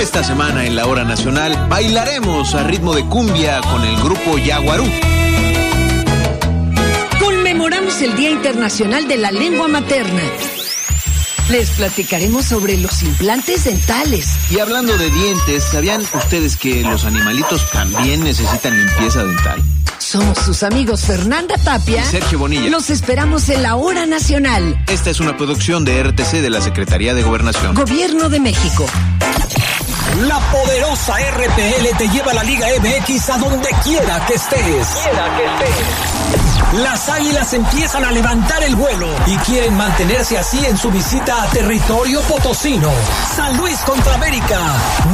Esta 0.00 0.24
semana 0.24 0.64
en 0.64 0.76
la 0.76 0.86
hora 0.86 1.04
nacional 1.04 1.66
bailaremos 1.68 2.54
a 2.54 2.64
ritmo 2.64 2.94
de 2.94 3.04
cumbia 3.04 3.60
con 3.60 3.82
el 3.82 3.96
grupo 3.96 4.38
Yaguarú. 4.38 4.86
Conmemoramos 7.64 8.02
el 8.02 8.14
Día 8.14 8.30
Internacional 8.30 9.08
de 9.08 9.16
la 9.16 9.32
Lengua 9.32 9.68
Materna. 9.68 10.20
Les 11.48 11.70
platicaremos 11.70 12.44
sobre 12.44 12.76
los 12.76 13.02
implantes 13.02 13.64
dentales. 13.64 14.28
Y 14.50 14.58
hablando 14.58 14.98
de 14.98 15.08
dientes, 15.08 15.64
¿sabían 15.64 16.02
ustedes 16.02 16.58
que 16.58 16.82
los 16.82 17.06
animalitos 17.06 17.70
también 17.70 18.22
necesitan 18.22 18.76
limpieza 18.76 19.24
dental? 19.24 19.62
Somos 19.96 20.40
sus 20.40 20.62
amigos 20.62 21.06
Fernanda 21.06 21.54
Tapia 21.56 22.02
Y 22.02 22.10
Sergio 22.10 22.38
Bonilla. 22.38 22.68
Los 22.68 22.90
esperamos 22.90 23.48
en 23.48 23.62
la 23.62 23.76
hora 23.76 24.04
nacional. 24.04 24.78
Esta 24.86 25.08
es 25.08 25.20
una 25.20 25.34
producción 25.38 25.86
de 25.86 26.02
RTC 26.02 26.42
de 26.42 26.50
la 26.50 26.60
Secretaría 26.60 27.14
de 27.14 27.22
Gobernación. 27.22 27.74
Gobierno 27.74 28.28
de 28.28 28.40
México. 28.40 28.84
La 30.26 30.38
poderosa 30.50 31.14
RPL 31.16 31.96
te 31.96 32.08
lleva 32.08 32.32
a 32.32 32.34
la 32.34 32.44
Liga 32.44 32.66
MX 32.78 33.30
a 33.30 33.38
donde 33.38 33.70
quiera 33.82 34.22
que 34.26 34.34
estés. 34.34 34.86
Las 36.82 37.08
águilas 37.08 37.52
empiezan 37.52 38.04
a 38.04 38.10
levantar 38.10 38.60
el 38.64 38.74
vuelo 38.74 39.06
y 39.26 39.36
quieren 39.38 39.76
mantenerse 39.76 40.36
así 40.36 40.58
en 40.66 40.76
su 40.76 40.90
visita 40.90 41.44
a 41.44 41.46
territorio 41.50 42.20
potosino. 42.22 42.90
San 43.36 43.56
Luis 43.56 43.78
contra 43.80 44.14
América, 44.14 44.58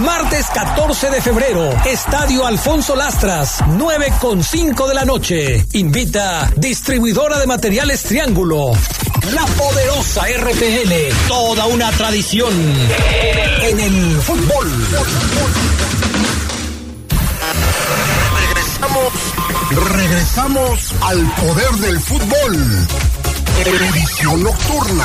martes 0.00 0.46
14 0.54 1.10
de 1.10 1.20
febrero, 1.20 1.70
Estadio 1.84 2.46
Alfonso 2.46 2.96
Lastras, 2.96 3.62
9 3.66 4.10
con 4.18 4.42
5 4.42 4.88
de 4.88 4.94
la 4.94 5.04
noche. 5.04 5.66
Invita 5.72 6.50
distribuidora 6.56 7.38
de 7.38 7.46
materiales 7.46 8.04
Triángulo. 8.04 8.70
La 9.34 9.44
poderosa 9.44 10.22
RPL, 10.28 11.28
toda 11.28 11.66
una 11.66 11.90
tradición 11.90 12.54
en 13.62 13.80
el 13.80 14.16
fútbol. 14.22 15.99
Regresamos, 19.70 20.92
al 21.00 21.30
poder 21.34 21.70
del 21.80 22.00
fútbol. 22.00 22.86
Edición 23.64 24.42
nocturna. 24.42 25.04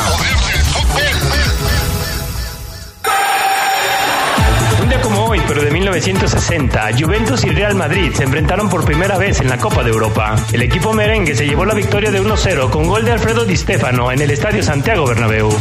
Un 4.82 4.90
día 4.90 5.02
como 5.02 5.26
hoy, 5.26 5.40
pero 5.48 5.62
de 5.62 5.70
1960, 5.70 6.90
Juventus 7.00 7.44
y 7.44 7.50
Real 7.50 7.76
Madrid 7.76 8.12
se 8.16 8.24
enfrentaron 8.24 8.68
por 8.68 8.84
primera 8.86 9.20
vez 9.20 9.40
en 9.40 9.50
la 9.50 9.60
Copa 9.60 9.84
de 9.84 9.92
Europa. 9.92 10.36
El 10.52 10.64
equipo 10.64 10.94
merengue 10.94 11.36
se 11.36 11.46
llevó 11.46 11.66
la 11.66 11.76
victoria 11.76 12.10
de 12.10 12.20
1-0 12.20 12.72
con 12.72 12.88
gol 12.88 13.06
de 13.06 13.12
Alfredo 13.12 13.46
Di 13.46 13.56
Stefano 13.56 14.12
en 14.12 14.20
el 14.20 14.32
Estadio 14.32 14.64
Santiago 14.64 15.06
Bernabéu. 15.06 15.56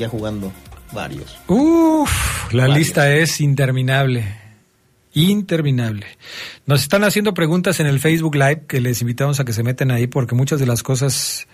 Y 0.00 0.04
seguía 0.04 0.08
jugando 0.08 0.50
varios. 0.92 1.36
Uf, 1.46 2.52
la 2.54 2.68
lista 2.68 3.14
es 3.14 3.40
interminable. 3.40 4.24
Interminable. 5.12 6.06
Nos 6.64 6.80
están 6.80 7.04
haciendo 7.04 7.34
preguntas 7.34 7.80
en 7.80 7.86
el 7.86 8.00
Facebook 8.00 8.34
Live 8.34 8.62
que 8.66 8.80
les 8.80 9.02
invitamos 9.02 9.40
a 9.40 9.44
que 9.44 9.52
se 9.52 9.62
metan 9.62 9.90
ahí 9.90 10.06
porque 10.06 10.34
muchas 10.34 10.58
de 10.58 10.64
las 10.64 10.82
cosas, 10.82 11.46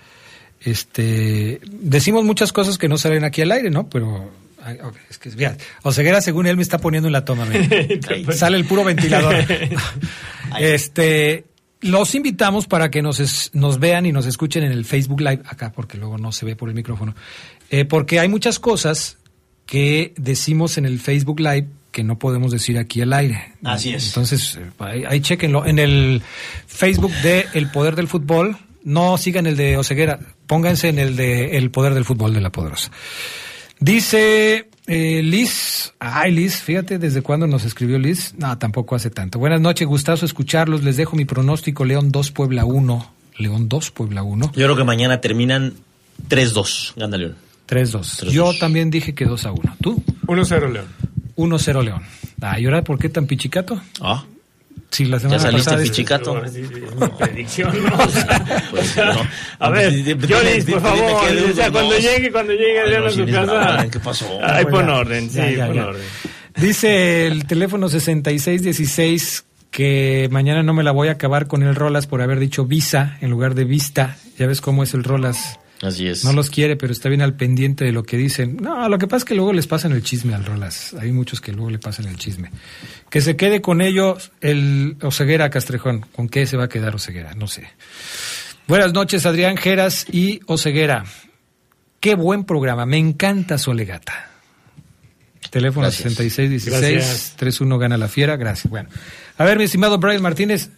este, 0.60 1.60
decimos 1.72 2.24
muchas 2.24 2.52
cosas 2.52 2.78
que 2.78 2.88
no 2.88 2.98
salen 2.98 3.24
aquí 3.24 3.42
al 3.42 3.50
aire, 3.50 3.70
¿no? 3.70 3.88
Pero 3.88 4.30
ay, 4.62 4.78
ok, 4.80 4.96
es 5.10 5.18
que 5.18 5.30
mira, 5.30 5.56
Oseguera 5.82 6.20
según 6.20 6.46
él 6.46 6.56
me 6.56 6.62
está 6.62 6.78
poniendo 6.78 7.08
en 7.08 7.14
la 7.14 7.24
toma, 7.24 7.48
sale 8.32 8.58
el 8.58 8.64
puro 8.64 8.84
ventilador. 8.84 9.34
este, 10.60 11.46
los 11.80 12.14
invitamos 12.14 12.66
para 12.66 12.90
que 12.90 13.02
nos, 13.02 13.20
es- 13.20 13.50
nos 13.52 13.78
vean 13.78 14.06
y 14.06 14.12
nos 14.12 14.26
escuchen 14.26 14.64
en 14.64 14.72
el 14.72 14.84
Facebook 14.84 15.20
Live 15.20 15.42
acá 15.46 15.72
porque 15.72 15.98
luego 15.98 16.18
no 16.18 16.32
se 16.32 16.46
ve 16.46 16.56
por 16.56 16.68
el 16.68 16.74
micrófono. 16.74 17.14
Eh, 17.70 17.84
porque 17.84 18.18
hay 18.20 18.28
muchas 18.28 18.58
cosas 18.58 19.18
que 19.66 20.14
decimos 20.16 20.78
en 20.78 20.86
el 20.86 21.00
Facebook 21.00 21.40
Live 21.40 21.68
que 21.92 22.04
no 22.04 22.18
podemos 22.18 22.52
decir 22.52 22.78
aquí 22.78 23.00
al 23.00 23.12
aire. 23.12 23.52
Así 23.64 23.92
es. 23.94 24.08
Entonces, 24.08 24.56
eh, 24.56 24.70
ahí, 24.78 25.04
ahí 25.08 25.20
chequenlo. 25.20 25.64
En 25.66 25.78
el 25.78 26.22
Facebook 26.66 27.12
de 27.22 27.46
El 27.54 27.70
Poder 27.70 27.96
del 27.96 28.06
Fútbol, 28.06 28.56
no 28.84 29.16
sigan 29.18 29.46
el 29.46 29.56
de 29.56 29.76
Oceguera, 29.78 30.20
pónganse 30.46 30.88
en 30.88 30.98
el 30.98 31.16
de 31.16 31.56
El 31.56 31.70
Poder 31.70 31.94
del 31.94 32.04
Fútbol 32.04 32.34
de 32.34 32.40
la 32.40 32.50
Poderosa. 32.52 32.90
Dice 33.80 34.68
eh, 34.86 35.22
Liz, 35.22 35.94
ay 35.98 36.32
Liz, 36.32 36.62
fíjate 36.62 36.98
desde 36.98 37.22
cuándo 37.22 37.46
nos 37.46 37.64
escribió 37.64 37.98
Liz. 37.98 38.34
No, 38.38 38.56
tampoco 38.58 38.94
hace 38.94 39.10
tanto. 39.10 39.38
Buenas 39.38 39.60
noches, 39.60 39.86
gustazo 39.86 40.26
escucharlos. 40.26 40.84
Les 40.84 40.96
dejo 40.96 41.16
mi 41.16 41.24
pronóstico 41.24 41.84
León 41.84 42.12
2, 42.12 42.30
Puebla 42.30 42.64
1. 42.64 43.12
León 43.38 43.68
2, 43.68 43.90
Puebla 43.90 44.22
1. 44.22 44.52
Yo 44.54 44.64
creo 44.64 44.76
que 44.76 44.84
mañana 44.84 45.20
terminan 45.20 45.74
3-2. 46.28 46.94
Gana 46.96 47.16
León. 47.16 47.36
3-2. 47.68 48.30
Yo 48.30 48.52
también 48.58 48.90
dije 48.90 49.14
que 49.14 49.24
2 49.24 49.46
a 49.46 49.52
1. 49.52 49.76
¿Tú? 49.80 50.02
1-0 50.26 50.72
León. 50.72 50.86
1-0 51.36 51.84
León. 51.84 52.02
Ah, 52.40 52.60
¿y 52.60 52.64
ahora 52.64 52.82
por 52.82 52.98
qué 52.98 53.08
tan 53.08 53.26
pichicato? 53.26 53.80
Ah. 54.00 54.24
Sí, 54.90 55.04
la 55.06 55.18
semana 55.18 55.38
saliste 55.40 55.70
pasada- 55.70 55.84
sí, 56.48 56.60
es 56.60 56.94
mi 56.96 57.08
predicción, 57.18 57.82
¿no? 57.84 57.96
O 58.04 58.08
sea, 58.08 58.64
Pues, 58.70 58.90
o 58.90 58.94
sea, 58.94 59.12
no. 59.14 59.20
A 59.58 59.70
ver, 59.70 59.92
pues, 60.16 60.30
Jolis, 60.32 60.64
por 60.64 60.80
favor, 60.80 61.12
o 61.50 61.54
sea, 61.54 61.70
cuando 61.70 61.98
llegue, 61.98 62.32
cuando 62.32 62.52
llegue 62.52 62.80
Adrián 62.80 63.02
no, 63.02 63.08
a 63.08 63.10
su 63.10 63.26
casa, 63.26 63.88
¿qué 63.90 64.00
pasó? 64.00 64.38
Ahí 64.42 64.64
Ya, 64.64 64.70
pon 64.70 64.86
ya. 64.86 64.94
orden, 64.94 65.28
sí, 65.30 65.36
Ya, 65.36 65.50
ya, 65.50 65.66
pon 65.66 65.74
ya. 65.76 65.86
orden. 65.88 66.02
Dice 66.56 67.26
el 67.26 67.46
teléfono 67.46 67.88
6616 67.88 69.44
que 69.70 70.28
mañana 70.30 70.62
no 70.62 70.72
me 70.72 70.82
la 70.82 70.90
voy 70.92 71.08
a 71.08 71.12
acabar 71.12 71.46
con 71.48 71.62
el 71.62 71.74
Rolas 71.74 72.06
por 72.06 72.22
haber 72.22 72.38
dicho 72.38 72.64
visa 72.64 73.18
en 73.20 73.30
lugar 73.30 73.54
de 73.54 73.64
vista. 73.64 74.16
Ya 74.38 74.46
ves 74.46 74.60
cómo 74.62 74.82
es 74.82 74.94
el 74.94 75.04
Rolas 75.04 75.58
Así 75.82 76.06
es. 76.06 76.24
No 76.24 76.32
los 76.32 76.48
quiere, 76.48 76.76
pero 76.76 76.92
está 76.92 77.08
bien 77.08 77.20
al 77.20 77.34
pendiente 77.34 77.84
de 77.84 77.92
lo 77.92 78.02
que 78.02 78.16
dicen. 78.16 78.56
No, 78.56 78.88
lo 78.88 78.98
que 78.98 79.06
pasa 79.06 79.18
es 79.18 79.24
que 79.24 79.34
luego 79.34 79.52
les 79.52 79.66
pasan 79.66 79.92
el 79.92 80.02
chisme 80.02 80.34
al 80.34 80.44
Rolas. 80.44 80.94
Hay 80.98 81.12
muchos 81.12 81.40
que 81.40 81.52
luego 81.52 81.70
le 81.70 81.78
pasan 81.78 82.06
el 82.06 82.16
chisme. 82.16 82.50
Que 83.10 83.20
se 83.20 83.36
quede 83.36 83.60
con 83.60 83.82
ellos 83.82 84.32
el 84.40 84.96
Oseguera 85.02 85.50
Castrejón. 85.50 86.06
¿Con 86.12 86.28
qué 86.28 86.46
se 86.46 86.56
va 86.56 86.64
a 86.64 86.68
quedar 86.68 86.94
Oseguera? 86.94 87.34
No 87.34 87.46
sé. 87.46 87.68
Buenas 88.66 88.92
noches, 88.94 89.26
Adrián 89.26 89.56
Geras 89.56 90.06
y 90.10 90.40
Oseguera. 90.46 91.04
Qué 92.00 92.14
buen 92.14 92.44
programa. 92.44 92.86
Me 92.86 92.98
encanta 92.98 93.58
Solegata. 93.58 94.30
Teléfono 95.50 95.86
Gracias. 95.86 96.18
6616-31 96.18 97.78
gana 97.78 97.96
la 97.96 98.08
fiera. 98.08 98.36
Gracias. 98.36 98.70
Bueno. 98.70 98.88
A 99.36 99.44
ver, 99.44 99.58
mi 99.58 99.64
estimado 99.64 99.98
Brian 99.98 100.22
Martínez. 100.22 100.70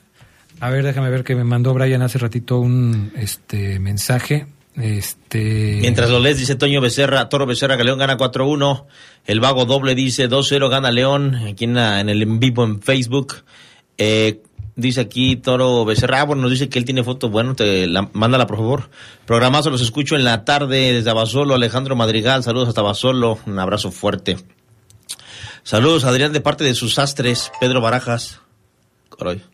A 0.60 0.70
ver, 0.70 0.84
déjame 0.84 1.08
ver 1.08 1.22
que 1.22 1.36
me 1.36 1.44
mandó 1.44 1.72
Brian 1.72 2.02
hace 2.02 2.18
ratito 2.18 2.58
un 2.58 3.12
este 3.16 3.78
mensaje. 3.78 4.46
Este. 4.80 5.78
Mientras 5.80 6.08
lo 6.08 6.20
lees, 6.20 6.38
dice 6.38 6.54
Toño 6.54 6.80
Becerra, 6.80 7.28
Toro 7.28 7.46
Becerra, 7.46 7.76
que 7.76 7.84
León 7.84 7.98
gana 7.98 8.16
4-1. 8.16 8.84
El 9.26 9.40
Vago 9.40 9.64
Doble 9.64 9.94
dice 9.94 10.28
2-0, 10.28 10.68
gana 10.70 10.90
León. 10.90 11.34
Aquí 11.34 11.64
en, 11.64 11.76
el 11.76 12.22
en 12.22 12.38
vivo 12.38 12.64
en 12.64 12.80
Facebook. 12.80 13.42
Eh, 13.96 14.40
dice 14.76 15.00
aquí 15.00 15.36
Toro 15.36 15.84
Becerra, 15.84 16.20
ah, 16.20 16.24
bueno, 16.24 16.42
nos 16.42 16.52
dice 16.52 16.68
que 16.68 16.78
él 16.78 16.84
tiene 16.84 17.02
fotos. 17.02 17.30
Bueno, 17.30 17.56
te 17.56 17.88
la, 17.88 18.08
mándala 18.12 18.46
por 18.46 18.58
favor. 18.58 18.90
Programazo, 19.26 19.70
los 19.70 19.82
escucho 19.82 20.14
en 20.14 20.24
la 20.24 20.44
tarde 20.44 20.92
desde 20.92 21.10
Abasolo. 21.10 21.54
Alejandro 21.54 21.96
Madrigal, 21.96 22.44
saludos 22.44 22.68
hasta 22.68 22.80
Abasolo. 22.80 23.38
Un 23.46 23.58
abrazo 23.58 23.90
fuerte. 23.90 24.36
Saludos, 25.64 26.04
Adrián, 26.04 26.32
de 26.32 26.40
parte 26.40 26.64
de 26.64 26.74
sus 26.74 26.98
astres, 26.98 27.50
Pedro 27.60 27.80
Barajas. 27.80 28.40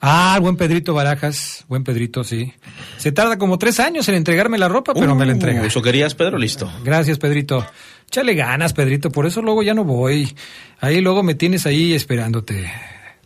Ah, 0.00 0.38
buen 0.40 0.56
Pedrito 0.56 0.92
Barajas. 0.94 1.64
Buen 1.68 1.84
Pedrito, 1.84 2.22
sí. 2.24 2.52
Se 2.98 3.12
tarda 3.12 3.38
como 3.38 3.58
tres 3.58 3.80
años 3.80 4.08
en 4.08 4.14
entregarme 4.16 4.58
la 4.58 4.68
ropa, 4.68 4.92
pero 4.94 5.14
me 5.14 5.24
la 5.24 5.32
entrega. 5.32 5.62
Uh, 5.62 5.66
¿Eso 5.66 5.80
querías, 5.82 6.14
Pedro? 6.14 6.38
Listo. 6.38 6.70
Gracias, 6.84 7.18
Pedrito. 7.18 7.66
Échale 8.06 8.34
ganas, 8.34 8.72
Pedrito. 8.74 9.10
Por 9.10 9.26
eso 9.26 9.40
luego 9.42 9.62
ya 9.62 9.74
no 9.74 9.84
voy. 9.84 10.34
Ahí 10.80 11.00
luego 11.00 11.22
me 11.22 11.34
tienes 11.34 11.66
ahí 11.66 11.94
esperándote. 11.94 12.70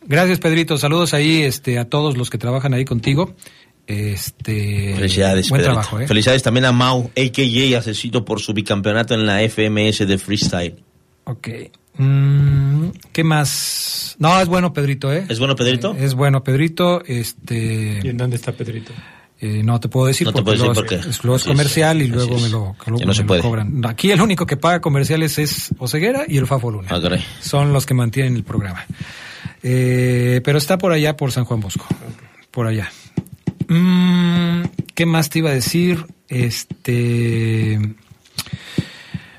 Gracias, 0.07 0.39
Pedrito. 0.39 0.79
Saludos 0.79 1.13
ahí 1.13 1.43
este, 1.43 1.79
a 1.79 1.87
todos 1.89 2.17
los 2.17 2.31
que 2.31 2.39
trabajan 2.39 2.73
ahí 2.73 2.85
contigo. 2.85 3.35
Este, 3.87 4.95
Felicidades, 4.95 5.49
Buen 5.49 5.61
Pedrito. 5.61 5.81
trabajo, 5.81 6.01
¿eh? 6.01 6.07
Felicidades 6.07 6.43
también 6.43 6.67
a 6.67 6.73
Mau, 6.73 7.11
a.k.a. 7.17 7.79
Asesito, 7.79 8.25
por 8.25 8.41
su 8.41 8.53
bicampeonato 8.53 9.15
en 9.15 9.27
la 9.27 9.41
FMS 9.49 10.07
de 10.07 10.19
freestyle. 10.19 10.77
Ok. 11.25 11.49
Mm, 11.99 12.89
¿Qué 13.13 13.25
más? 13.25 14.17
No, 14.19 14.41
es 14.41 14.49
bueno, 14.49 14.73
Pedrito, 14.73 15.13
¿eh? 15.13 15.27
¿Es 15.29 15.39
bueno, 15.39 15.57
Pedrito? 15.57 15.95
Es 15.95 16.15
bueno, 16.15 16.43
Pedrito. 16.43 17.03
Este. 17.05 18.01
¿Y 18.03 18.09
en 18.09 18.17
dónde 18.17 18.37
está 18.37 18.53
Pedrito? 18.53 18.93
Eh, 19.41 19.63
no 19.63 19.79
te 19.79 19.89
puedo 19.89 20.07
decir 20.07 20.27
No 20.27 20.33
te 20.33 20.43
porque, 20.43 20.45
puedo 20.59 20.73
decir 20.73 20.85
luego 20.93 21.13
por 21.15 21.25
luego 21.25 21.37
es 21.37 21.45
comercial 21.45 22.03
y 22.03 22.09
luego 22.09 22.41
me 22.41 22.49
lo, 22.49 22.75
luego 22.87 23.05
no 23.05 23.15
me 23.15 23.37
lo 23.37 23.43
cobran. 23.43 23.87
Aquí 23.87 24.11
el 24.11 24.21
único 24.21 24.47
que 24.47 24.57
paga 24.57 24.81
comerciales 24.81 25.39
es 25.39 25.71
Oseguera 25.79 26.25
y 26.27 26.39
el 26.39 26.47
Fafo 26.47 26.73
Luna. 26.73 26.89
Ah. 26.91 27.01
Son 27.41 27.73
los 27.73 27.87
que 27.87 27.95
mantienen 27.95 28.35
el 28.35 28.43
programa. 28.43 28.85
Eh, 29.63 30.41
pero 30.45 30.59
está 30.59 30.79
por 30.79 30.93
allá, 30.93 31.17
por 31.17 31.31
San 31.31 31.45
Juan 31.45 31.61
Bosco. 31.61 31.87
Por 32.51 32.67
allá. 32.67 32.91
Mm, 33.69 34.63
¿Qué 34.95 35.07
más 35.07 35.31
te 35.31 35.39
iba 35.39 35.51
a 35.51 35.55
decir? 35.55 36.05
Este. 36.29 37.79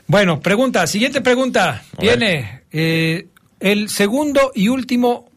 Bueno, 0.09 0.39
pregunta, 0.39 0.87
siguiente 0.87 1.21
pregunta. 1.21 1.83
A 1.95 2.01
Viene 2.01 2.63
eh, 2.71 3.27
el 3.59 3.89
segundo 3.89 4.51
y 4.55 4.67
último 4.69 5.29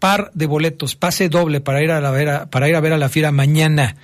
par 0.00 0.32
de 0.34 0.46
boletos, 0.46 0.96
pase 0.96 1.28
doble 1.28 1.60
para 1.60 1.84
ir 1.84 1.92
a 1.92 2.00
la 2.00 2.10
vera- 2.10 2.46
para 2.50 2.68
ir 2.68 2.74
a 2.74 2.80
ver 2.80 2.92
a 2.94 2.98
la 2.98 3.08
fiera 3.08 3.30
mañana. 3.30 3.94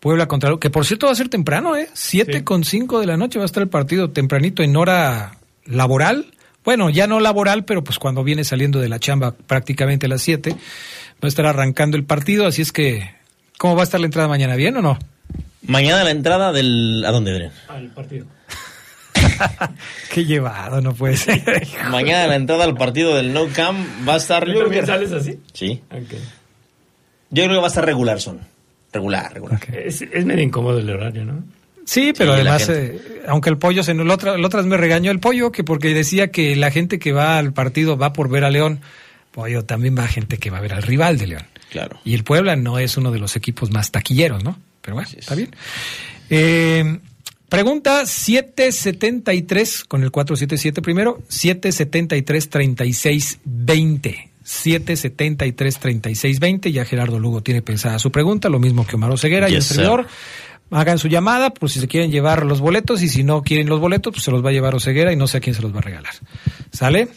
Puebla 0.00 0.26
contra 0.26 0.56
que 0.58 0.70
por 0.70 0.84
cierto 0.84 1.06
va 1.06 1.12
a 1.12 1.14
ser 1.14 1.28
temprano, 1.28 1.76
¿eh? 1.76 1.88
Siete 1.94 2.42
con 2.42 2.64
cinco 2.64 2.98
de 2.98 3.06
la 3.06 3.16
noche 3.16 3.38
va 3.38 3.44
a 3.44 3.46
estar 3.46 3.62
el 3.62 3.68
partido 3.68 4.10
tempranito 4.10 4.64
en 4.64 4.76
hora 4.76 5.38
laboral. 5.66 6.26
Bueno, 6.64 6.90
ya 6.90 7.06
no 7.06 7.20
laboral, 7.20 7.64
pero 7.64 7.84
pues 7.84 8.00
cuando 8.00 8.24
viene 8.24 8.42
saliendo 8.42 8.80
de 8.80 8.88
la 8.88 8.98
chamba 8.98 9.34
prácticamente 9.36 10.06
a 10.06 10.08
las 10.08 10.22
7, 10.22 10.50
va 10.50 10.56
a 11.22 11.26
estar 11.28 11.46
arrancando 11.46 11.96
el 11.96 12.04
partido, 12.04 12.46
así 12.46 12.60
es 12.62 12.72
que 12.72 13.08
¿cómo 13.56 13.76
va 13.76 13.82
a 13.82 13.84
estar 13.84 14.00
la 14.00 14.06
entrada 14.06 14.26
mañana? 14.28 14.56
¿Bien 14.56 14.76
o 14.78 14.82
no? 14.82 14.98
Mañana 15.62 16.02
la 16.04 16.10
entrada 16.10 16.52
del... 16.52 17.04
¿A 17.06 17.10
dónde, 17.12 17.30
Adrián? 17.32 17.52
Al 17.68 17.88
partido. 17.92 18.26
Qué 20.12 20.24
llevado, 20.24 20.80
no 20.80 20.94
puede 20.94 21.16
ser. 21.16 21.66
Mañana 21.90 22.26
la 22.26 22.36
entrada 22.36 22.64
al 22.64 22.74
partido 22.74 23.14
del 23.16 23.32
No 23.32 23.46
Camp 23.48 23.78
va 24.08 24.14
a 24.14 24.16
estar... 24.18 24.44
¿Tú 24.44 24.50
yo 24.50 24.54
creo 24.54 24.64
también 24.64 24.82
que- 24.82 24.86
sales 24.86 25.12
así? 25.12 25.38
Sí. 25.52 25.82
Ok. 25.90 26.12
Yo 27.30 27.42
creo 27.44 27.54
que 27.56 27.60
va 27.60 27.64
a 27.64 27.68
estar 27.68 27.84
regular, 27.84 28.20
son. 28.20 28.40
Regular, 28.92 29.32
regular. 29.34 29.60
Es, 29.74 30.02
es 30.02 30.24
medio 30.24 30.42
incómodo 30.42 30.78
el 30.78 30.88
horario, 30.90 31.24
¿no? 31.24 31.42
Sí, 31.84 32.12
pero 32.16 32.36
Sí, 32.36 32.42
la 32.44 32.54
además, 32.54 32.68
eh, 32.70 33.22
aunque 33.26 33.50
el 33.50 33.58
pollo, 33.58 33.82
se, 33.82 33.92
el 33.92 34.08
otra, 34.10 34.36
el 34.36 34.44
otras 34.44 34.64
me 34.66 34.76
regañó 34.76 35.10
el 35.10 35.18
pollo, 35.20 35.52
que 35.52 35.64
porque 35.64 35.92
decía 35.92 36.30
que 36.30 36.56
la 36.56 36.70
gente 36.70 36.98
que 36.98 37.12
va 37.12 37.36
al 37.38 37.52
partido 37.52 37.98
va 37.98 38.12
por 38.12 38.30
ver 38.30 38.44
a 38.44 38.50
León, 38.50 38.80
pollo 39.32 39.64
también 39.64 39.96
va 39.98 40.06
gente 40.06 40.38
que 40.38 40.48
va 40.50 40.58
a 40.58 40.60
ver 40.62 40.72
al 40.74 40.82
rival 40.82 41.18
de 41.18 41.26
León. 41.26 41.42
Claro. 41.70 41.98
Y 42.04 42.14
el 42.14 42.24
Puebla 42.24 42.56
no 42.56 42.78
es 42.78 42.96
uno 42.96 43.10
de 43.10 43.18
los 43.18 43.36
equipos 43.36 43.70
más 43.72 43.90
taquilleros, 43.90 44.44
¿no? 44.44 44.58
Pero 44.80 44.94
bueno, 44.94 45.10
está 45.14 45.34
bien. 45.34 45.50
Eh, 46.30 47.00
pregunta 47.54 48.06
773 48.06 49.84
con 49.84 50.02
el 50.02 50.10
477 50.10 50.82
primero, 50.82 51.20
773 51.28 52.50
3620. 52.50 54.30
773 54.42 55.78
3620. 55.78 56.72
Ya 56.72 56.84
Gerardo 56.84 57.18
Lugo 57.18 57.42
tiene 57.42 57.62
pensada 57.62 57.98
su 57.98 58.10
pregunta, 58.12 58.48
lo 58.48 58.58
mismo 58.58 58.86
que 58.86 58.96
Omar 58.96 59.16
Ceguera 59.18 59.48
y 59.48 59.54
el 59.54 59.62
servidor. 59.62 60.06
Hagan 60.70 60.98
su 60.98 61.08
llamada, 61.08 61.50
por 61.50 61.70
si 61.70 61.78
se 61.78 61.86
quieren 61.88 62.10
llevar 62.10 62.44
los 62.46 62.60
boletos, 62.60 63.02
y 63.02 63.08
si 63.08 63.22
no 63.22 63.42
quieren 63.42 63.68
los 63.68 63.80
boletos, 63.80 64.12
pues 64.14 64.24
se 64.24 64.30
los 64.30 64.44
va 64.44 64.48
a 64.48 64.52
llevar 64.52 64.74
Oseguera 64.74 65.12
y 65.12 65.16
no 65.16 65.26
sé 65.28 65.36
a 65.36 65.40
quién 65.40 65.54
se 65.54 65.62
los 65.62 65.72
va 65.74 65.78
a 65.78 65.82
regalar. 65.82 66.12
¿Sale? 66.72 67.08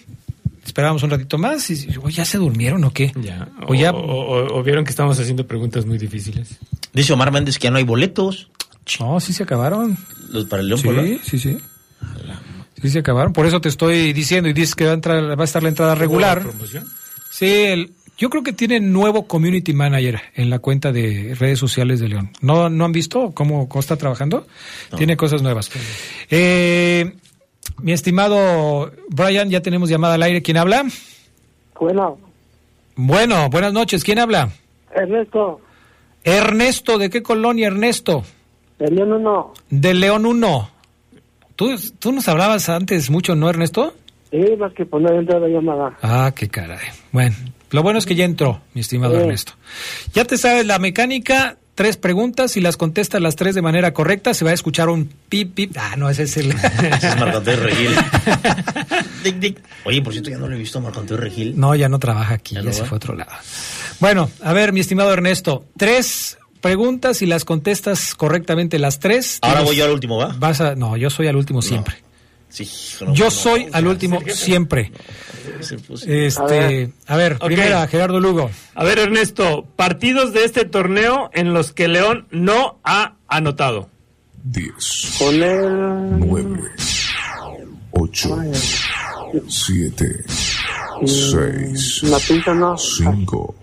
Esperamos 0.65 1.01
un 1.03 1.09
ratito 1.09 1.37
más 1.37 1.69
y 1.69 1.87
¿o 2.03 2.09
ya 2.09 2.25
se 2.25 2.37
durmieron 2.37 2.83
o 2.83 2.91
qué? 2.91 3.13
Ya. 3.21 3.47
O 3.67 3.73
ya 3.73 3.91
o, 3.91 3.97
o- 3.99 4.59
o 4.59 4.63
vieron 4.63 4.83
que 4.83 4.89
estamos 4.91 5.17
haciendo 5.17 5.47
preguntas 5.47 5.85
muy 5.85 5.97
difíciles. 5.97 6.57
Dice 6.93 7.13
Omar 7.13 7.31
Méndez 7.31 7.57
que 7.57 7.63
ya 7.63 7.71
no 7.71 7.77
hay 7.77 7.83
boletos. 7.85 8.49
No, 8.99 9.19
sí 9.19 9.33
se 9.33 9.43
acabaron. 9.43 9.97
Los 10.29 10.45
para 10.45 10.61
el 10.61 10.69
León 10.69 10.81
Puebla. 10.81 11.03
Sí, 11.03 11.19
sí, 11.23 11.39
sí. 11.39 11.57
Sí 12.81 12.89
se 12.89 12.99
acabaron. 12.99 13.33
Por 13.33 13.45
eso 13.45 13.59
te 13.59 13.69
estoy 13.69 14.13
diciendo 14.13 14.49
y 14.49 14.53
dices 14.53 14.75
que 14.75 14.85
va 14.85 14.91
a, 14.91 14.93
entrar, 14.93 15.37
va 15.37 15.41
a 15.41 15.45
estar 15.45 15.63
la 15.63 15.69
entrada 15.69 15.95
regular. 15.95 16.41
promoción? 16.41 16.85
Sí, 17.31 17.45
el- 17.47 17.91
yo 18.19 18.29
creo 18.31 18.41
que 18.43 18.53
tiene 18.53 18.79
nuevo 18.79 19.27
community 19.27 19.73
manager 19.73 20.19
en 20.35 20.49
la 20.49 20.57
cuenta 20.59 20.91
de 20.91 21.35
redes 21.39 21.59
sociales 21.59 21.99
de 21.99 22.07
León. 22.07 22.31
¿No, 22.41 22.67
no 22.69 22.85
han 22.85 22.91
visto 22.91 23.31
cómo, 23.33 23.69
cómo 23.69 23.79
está 23.79 23.95
trabajando? 23.95 24.47
Tiene 24.95 25.15
cosas 25.17 25.41
nuevas. 25.43 25.69
Eh, 26.31 27.15
mi 27.79 27.91
estimado 27.91 28.91
Brian, 29.09 29.49
ya 29.51 29.61
tenemos 29.61 29.89
llamada 29.89 30.15
al 30.15 30.23
aire. 30.23 30.41
¿Quién 30.41 30.57
habla? 30.57 30.83
Bueno, 31.79 32.17
Bueno, 32.95 33.49
buenas 33.49 33.71
noches. 33.73 34.03
¿Quién 34.03 34.17
habla? 34.17 34.49
Ernesto, 34.95 35.61
Ernesto, 36.23 36.97
¿de 36.97 37.11
qué 37.11 37.21
colonia, 37.21 37.67
Ernesto? 37.67 38.23
El 38.79 38.95
León 38.95 39.13
1. 39.13 39.53
De 39.69 39.93
León 39.93 40.25
1. 40.25 40.69
¿Tú, 41.55 41.75
tú 41.99 42.11
nos 42.11 42.27
hablabas 42.27 42.69
antes 42.69 43.09
mucho, 43.09 43.35
¿no, 43.35 43.49
Ernesto? 43.49 43.95
Sí, 44.31 44.37
más 44.59 44.73
que 44.73 44.85
poner 44.85 45.13
dentro 45.13 45.39
de 45.39 45.47
la 45.49 45.55
llamada. 45.55 45.97
Ah, 46.01 46.31
qué 46.35 46.47
caray. 46.49 46.85
Bueno, 47.11 47.35
lo 47.71 47.81
bueno 47.81 47.97
es 47.99 48.05
que 48.05 48.15
ya 48.15 48.25
entró, 48.25 48.61
mi 48.73 48.81
estimado 48.81 49.15
Sí. 49.15 49.21
Ernesto. 49.21 49.53
Ya 50.13 50.25
te 50.25 50.37
sabes 50.37 50.65
la 50.65 50.77
mecánica, 50.79 51.57
tres 51.75 51.97
preguntas, 51.97 52.51
si 52.51 52.61
las 52.61 52.77
contestas 52.77 53.21
las 53.21 53.35
tres 53.35 53.55
de 53.55 53.61
manera 53.61 53.93
correcta, 53.93 54.33
se 54.33 54.43
va 54.45 54.51
a 54.51 54.53
escuchar 54.53 54.89
un 54.89 55.09
pip, 55.29 55.53
pip. 55.55 55.75
Ah, 55.79 55.95
no, 55.97 56.09
ese 56.09 56.23
es 56.23 56.37
el... 56.37 56.51
Ese 56.51 57.07
es 57.07 57.17
Marco 57.19 57.37
Antonio 57.37 57.63
Regil. 57.63 57.91
Dic, 59.23 59.35
dic. 59.39 59.59
Oye, 59.85 60.01
por 60.01 60.13
cierto, 60.13 60.29
ya 60.29 60.37
no 60.37 60.47
lo 60.47 60.55
he 60.55 60.59
visto 60.59 60.77
a 60.77 60.81
Marco 60.81 60.99
Antonio 60.99 61.23
Regil. 61.23 61.59
No, 61.59 61.73
ya 61.75 61.89
no 61.89 61.97
trabaja 61.97 62.35
aquí, 62.35 62.55
ya, 62.55 62.61
no 62.61 62.71
se 62.71 62.83
fue 62.85 62.95
a 62.95 62.97
otro 62.97 63.15
lado. 63.15 63.31
Bueno, 63.99 64.29
a 64.43 64.53
ver, 64.53 64.73
mi 64.73 64.79
estimado 64.79 65.11
Ernesto, 65.11 65.65
tres 65.75 66.37
preguntas 66.61 67.21
y 67.21 67.25
las 67.25 67.45
contestas 67.45 68.15
correctamente 68.15 68.79
las 68.79 68.99
tres. 68.99 69.39
Ahora 69.41 69.61
voy 69.61 69.75
yo 69.75 69.85
al 69.85 69.91
último, 69.91 70.17
¿va? 70.17 70.35
Vas 70.37 70.61
a, 70.61 70.75
no, 70.75 70.97
yo 70.97 71.09
soy 71.09 71.27
al 71.27 71.35
último 71.35 71.61
siempre. 71.61 71.95
Sí, 72.49 72.67
no, 73.05 73.13
yo 73.13 73.25
no, 73.25 73.31
soy 73.31 73.65
no, 73.65 73.71
al 73.73 73.83
no, 73.85 73.89
último 73.91 74.21
siempre. 74.33 74.91
se 75.59 75.77
puso- 75.77 76.05
Este, 76.07 76.91
a 77.05 77.15
ver, 77.17 77.33
Ok. 77.33 77.45
primera, 77.45 77.85
Gerardo 77.87 78.19
Lugo. 78.19 78.49
A 78.73 78.83
ver, 78.83 78.99
Ernesto, 78.99 79.65
partidos 79.75 80.33
de 80.33 80.45
este 80.45 80.63
torneo 80.65 81.29
en 81.33 81.53
los 81.53 81.73
que 81.73 81.87
León 81.87 82.27
no 82.31 82.79
ha 82.83 83.15
anotado. 83.27 83.89
10, 84.45 85.15
Con 85.19 85.43
el... 85.43 86.19
9, 86.19 86.61
8, 87.91 88.37
7, 89.49 90.23
6, 91.05 92.03
La 92.03 92.17
pinta 92.19 92.53
no. 92.53 92.77
5, 92.77 93.55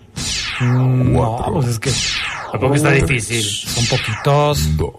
No, 0.61 1.45
pues 1.53 1.67
es 1.67 1.79
que 1.79 1.91
Tampoco 2.51 2.75
está 2.75 2.91
difícil. 2.91 3.43
son 3.43 3.85
poquitos. 3.87 4.77
2, 4.77 4.93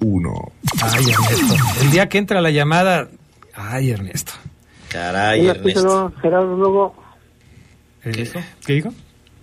1. 0.00 0.52
Ay, 0.82 1.04
Ernesto. 1.10 1.54
El 1.80 1.90
día 1.90 2.08
que 2.08 2.18
entra 2.18 2.40
la 2.40 2.50
llamada. 2.50 3.08
Ay, 3.54 3.90
Ernesto. 3.90 4.32
Caray, 4.88 5.46
Ernesto. 5.46 5.82
no, 5.82 6.12
Gerardo 6.20 6.56
luego. 6.56 6.94
¿Qué, 8.02 8.28
¿Qué 8.66 8.72
dijo? 8.74 8.92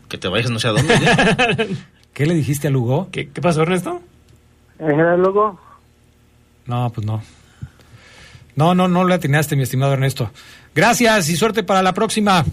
Que 0.07 0.17
te 0.17 0.27
vayas 0.27 0.51
no 0.51 0.59
sé 0.59 0.67
a 0.67 0.71
dónde. 0.71 0.93
¿ya? 0.99 1.37
¿Qué 2.13 2.25
le 2.25 2.33
dijiste 2.35 2.67
a 2.67 2.71
Lugo? 2.71 3.09
¿Qué, 3.11 3.29
qué 3.29 3.41
pasó, 3.41 3.63
Ernesto? 3.63 4.01
¿Era 4.77 5.17
luego? 5.17 5.59
No, 6.67 6.89
pues 6.91 7.07
no. 7.07 7.21
No, 8.55 8.75
no, 8.75 8.87
no 8.87 9.05
le 9.05 9.15
atinaste, 9.15 9.55
mi 9.55 9.63
estimado 9.63 9.93
Ernesto. 9.93 10.29
Gracias 10.75 11.29
y 11.29 11.35
suerte 11.37 11.63
para 11.63 11.81
la 11.81 11.93
próxima. 11.93 12.45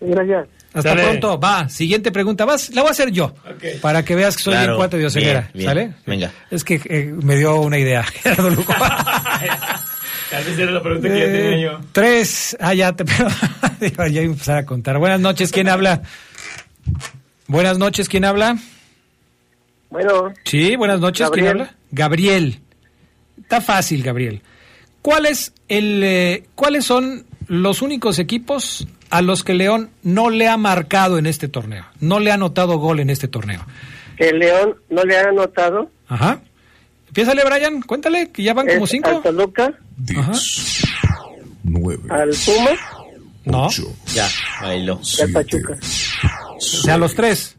Gracias. 0.00 0.46
Hasta 0.76 0.94
pronto. 0.94 1.40
Va, 1.40 1.68
siguiente 1.68 2.12
pregunta. 2.12 2.44
Vas, 2.44 2.74
la 2.74 2.82
voy 2.82 2.88
a 2.88 2.92
hacer 2.92 3.10
yo. 3.10 3.34
Para 3.80 4.04
que 4.04 4.14
veas 4.14 4.36
que 4.36 4.42
soy 4.42 4.52
Claro, 4.52 4.72
bien 4.72 4.76
cuate 4.76 4.98
de 4.98 5.48
bien. 5.54 5.66
¿Sale? 5.66 5.94
Venga. 6.06 6.32
Es 6.50 6.64
que 6.64 6.80
eh, 6.84 7.14
me 7.22 7.36
dio 7.36 7.60
una 7.60 7.78
idea, 7.78 8.02
Gerardo 8.22 8.50
Lugo. 8.50 8.74
Tal 10.30 10.44
vez 10.44 10.58
era 10.58 10.72
la 10.72 10.82
pregunta 10.82 11.08
que 11.08 11.18
ya 11.18 11.24
tenía 11.26 11.58
yo. 11.58 11.72
Eh, 11.78 11.84
tres. 11.92 12.56
Ah, 12.60 12.74
ya 12.74 12.92
te. 12.94 13.04
ya 13.80 14.06
iba 14.08 14.20
a 14.20 14.24
empezar 14.24 14.58
a 14.58 14.66
contar. 14.66 14.98
Buenas 14.98 15.20
noches, 15.20 15.50
¿quién 15.52 15.68
habla? 15.68 16.02
Buenas 17.46 17.78
noches, 17.78 18.08
¿quién 18.08 18.24
habla? 18.24 18.58
Bueno, 19.88 20.32
Sí, 20.44 20.74
buenas 20.76 21.00
noches, 21.00 21.30
¿quién 21.30 21.44
Gabriel. 21.46 21.60
habla? 21.68 21.76
Gabriel. 21.92 22.60
Está 23.40 23.60
fácil, 23.60 24.02
Gabriel. 24.02 24.42
¿Cuál 25.00 25.26
es 25.26 25.52
el, 25.68 26.02
eh, 26.02 26.44
¿Cuáles 26.56 26.84
son 26.84 27.24
los 27.46 27.80
únicos 27.82 28.18
equipos 28.18 28.88
a 29.10 29.22
los 29.22 29.44
que 29.44 29.54
León 29.54 29.90
no 30.02 30.30
le 30.30 30.48
ha 30.48 30.56
marcado 30.56 31.18
en 31.18 31.26
este 31.26 31.48
torneo? 31.48 31.84
No 32.00 32.18
le 32.20 32.30
ha 32.30 32.34
anotado 32.34 32.78
gol 32.78 33.00
en 33.00 33.10
este 33.10 33.28
torneo. 33.28 33.64
que 34.16 34.28
el 34.30 34.38
León 34.38 34.76
no 34.90 35.04
le 35.04 35.16
ha 35.18 35.28
anotado. 35.28 35.90
Ajá. 36.08 36.40
Empiézale, 37.08 37.42
Brian, 37.44 37.82
cuéntale, 37.82 38.30
que 38.30 38.42
ya 38.42 38.52
van 38.54 38.66
como 38.66 38.86
cinco. 38.86 39.08
Al 39.10 39.22
Toluca, 39.22 39.72
Ajá. 40.16 40.32
al 42.10 42.30
Puma 42.44 42.70
No, 43.44 43.68
Ya, 44.14 44.28
bailó. 44.60 45.00
al 45.22 45.32
Pachuca. 45.32 45.78
o 46.56 46.60
sea, 46.60 46.96
los 46.98 47.14
tres. 47.14 47.56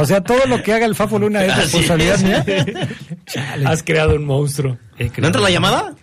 O 0.00 0.06
sea, 0.06 0.22
todo 0.22 0.46
lo 0.46 0.62
que 0.62 0.72
haga 0.72 0.86
el 0.86 0.94
Fafo 0.94 1.18
Luna 1.18 1.44
es 1.44 1.56
responsabilidad 1.56 2.14
es. 2.16 2.22
mía. 2.24 2.44
Has 3.66 3.82
creado 3.82 4.16
un 4.16 4.24
monstruo. 4.24 4.78
¿No 5.18 5.26
entra 5.26 5.40
la 5.40 5.50
llamada? 5.50 5.94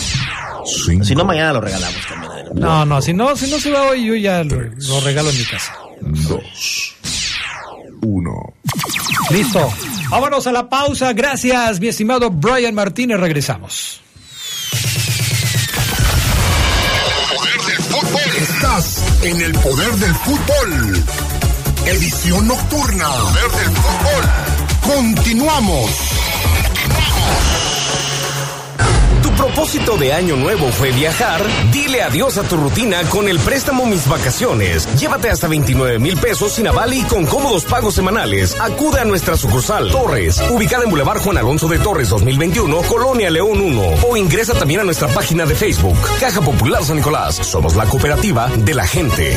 Si 1.03 1.15
no, 1.15 1.25
mañana 1.25 1.55
lo 1.55 1.61
regalamos 1.61 2.07
también. 2.07 2.33
No, 2.55 2.85
no, 2.85 3.01
si 3.01 3.13
no, 3.13 3.35
si 3.37 3.51
no 3.51 3.59
se 3.59 3.71
va 3.71 3.83
hoy, 3.83 4.05
yo 4.07 4.15
ya 4.15 4.45
lo, 4.45 4.61
lo 4.61 5.01
regalo 5.01 5.31
en 5.31 5.39
mi 5.39 5.45
casa. 5.45 5.75
Dos. 6.01 6.95
Uno. 8.03 8.55
Listo. 9.31 9.73
Vámonos 10.11 10.47
a 10.47 10.53
la 10.53 10.69
pausa. 10.69 11.13
Gracias, 11.13 11.81
mi 11.81 11.89
estimado 11.89 12.31
Brian 12.31 12.75
Martínez. 12.75 13.19
Regresamos. 13.19 14.01
Estás 18.37 19.03
en 19.23 19.41
el 19.41 19.53
poder 19.53 19.93
del 19.93 20.15
fútbol. 20.17 21.05
Edición 21.87 22.49
nocturna. 22.49 23.09
Poder 23.09 23.51
del 23.53 23.77
fútbol. 23.77 24.25
Continuamos. 24.97 25.91
¿Tu 26.75 27.72
propósito 29.33 29.97
de 29.97 30.13
año 30.13 30.37
nuevo 30.37 30.71
fue 30.73 30.93
viajar? 30.93 31.41
Dile 31.71 32.03
adiós 32.03 32.39
a 32.39 32.43
tu 32.43 32.57
rutina 32.57 33.03
con 33.05 33.29
el 33.29 33.39
préstamo 33.39 33.87
Mis 33.87 34.09
Vacaciones. 34.09 34.89
Llévate 34.99 35.31
hasta 35.31 35.49
29 35.49 35.99
mil 35.99 36.17
pesos 36.17 36.53
sin 36.53 36.69
aval 36.69 36.93
y 36.95 37.03
con 37.03 37.27
cómodos 37.27 37.65
pagos 37.65 37.95
semanales. 37.95 38.57
Acude 38.61 39.01
a 39.01 39.05
nuestra 39.05 39.37
sucursal 39.37 39.91
Torres, 39.91 40.43
ubicada 40.51 40.85
en 40.85 40.91
Boulevard 40.91 41.21
Juan 41.21 41.39
Alonso 41.39 41.69
de 41.69 41.79
Torres 41.79 42.09
2021, 42.09 42.83
Colonia 42.83 43.31
León 43.31 43.61
1. 43.61 43.83
O 44.09 44.17
ingresa 44.17 44.55
también 44.55 44.81
a 44.81 44.85
nuestra 44.85 45.09
página 45.09 45.47
de 45.47 45.55
Facebook, 45.55 45.99
Caja 46.21 46.41
Popular 46.41 46.85
San 46.85 46.97
Nicolás. 46.97 47.37
Somos 47.37 47.77
la 47.77 47.87
cooperativa 47.87 48.49
de 48.49 48.75
la 48.75 48.87
gente. 48.87 49.37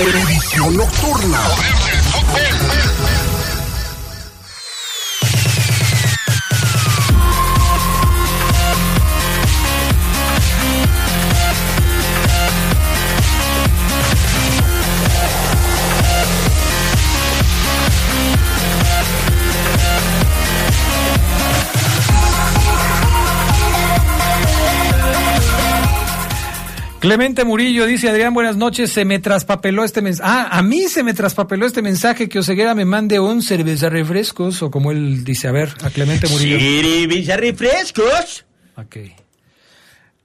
Edición 0.00 0.76
nocturna. 0.76 1.38
Clemente 27.02 27.44
Murillo 27.44 27.84
dice, 27.84 28.08
Adrián, 28.08 28.32
buenas 28.32 28.56
noches, 28.56 28.92
se 28.92 29.04
me 29.04 29.18
traspapeló 29.18 29.82
este 29.82 30.00
mensaje. 30.02 30.30
Ah, 30.32 30.56
a 30.56 30.62
mí 30.62 30.82
se 30.82 31.02
me 31.02 31.14
traspapeló 31.14 31.66
este 31.66 31.82
mensaje 31.82 32.28
que 32.28 32.38
Oseguera 32.38 32.76
me 32.76 32.84
mande 32.84 33.18
un 33.18 33.42
cerveza 33.42 33.88
refrescos, 33.88 34.62
o 34.62 34.70
como 34.70 34.92
él 34.92 35.24
dice, 35.24 35.48
a 35.48 35.50
ver, 35.50 35.70
a 35.82 35.90
Clemente 35.90 36.28
Murillo. 36.28 36.60
Cerveza 36.60 37.36
refrescos. 37.36 38.46
Ok. 38.76 38.96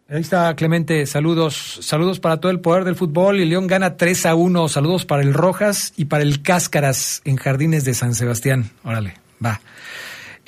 Ahí 0.07 0.21
está 0.21 0.55
Clemente, 0.55 1.07
saludos, 1.07 1.79
saludos 1.81 2.19
para 2.19 2.37
todo 2.37 2.51
el 2.51 2.59
poder 2.59 2.83
del 2.83 2.95
fútbol 2.95 3.39
y 3.39 3.45
León 3.45 3.65
gana 3.65 3.97
3 3.97 4.27
a 4.27 4.35
1, 4.35 4.69
saludos 4.69 5.03
para 5.05 5.23
el 5.23 5.33
Rojas 5.33 5.93
y 5.97 6.05
para 6.05 6.21
el 6.21 6.43
Cáscaras 6.43 7.23
en 7.25 7.37
Jardines 7.37 7.85
de 7.85 7.95
San 7.95 8.13
Sebastián. 8.13 8.69
Órale, 8.83 9.15
va. 9.43 9.61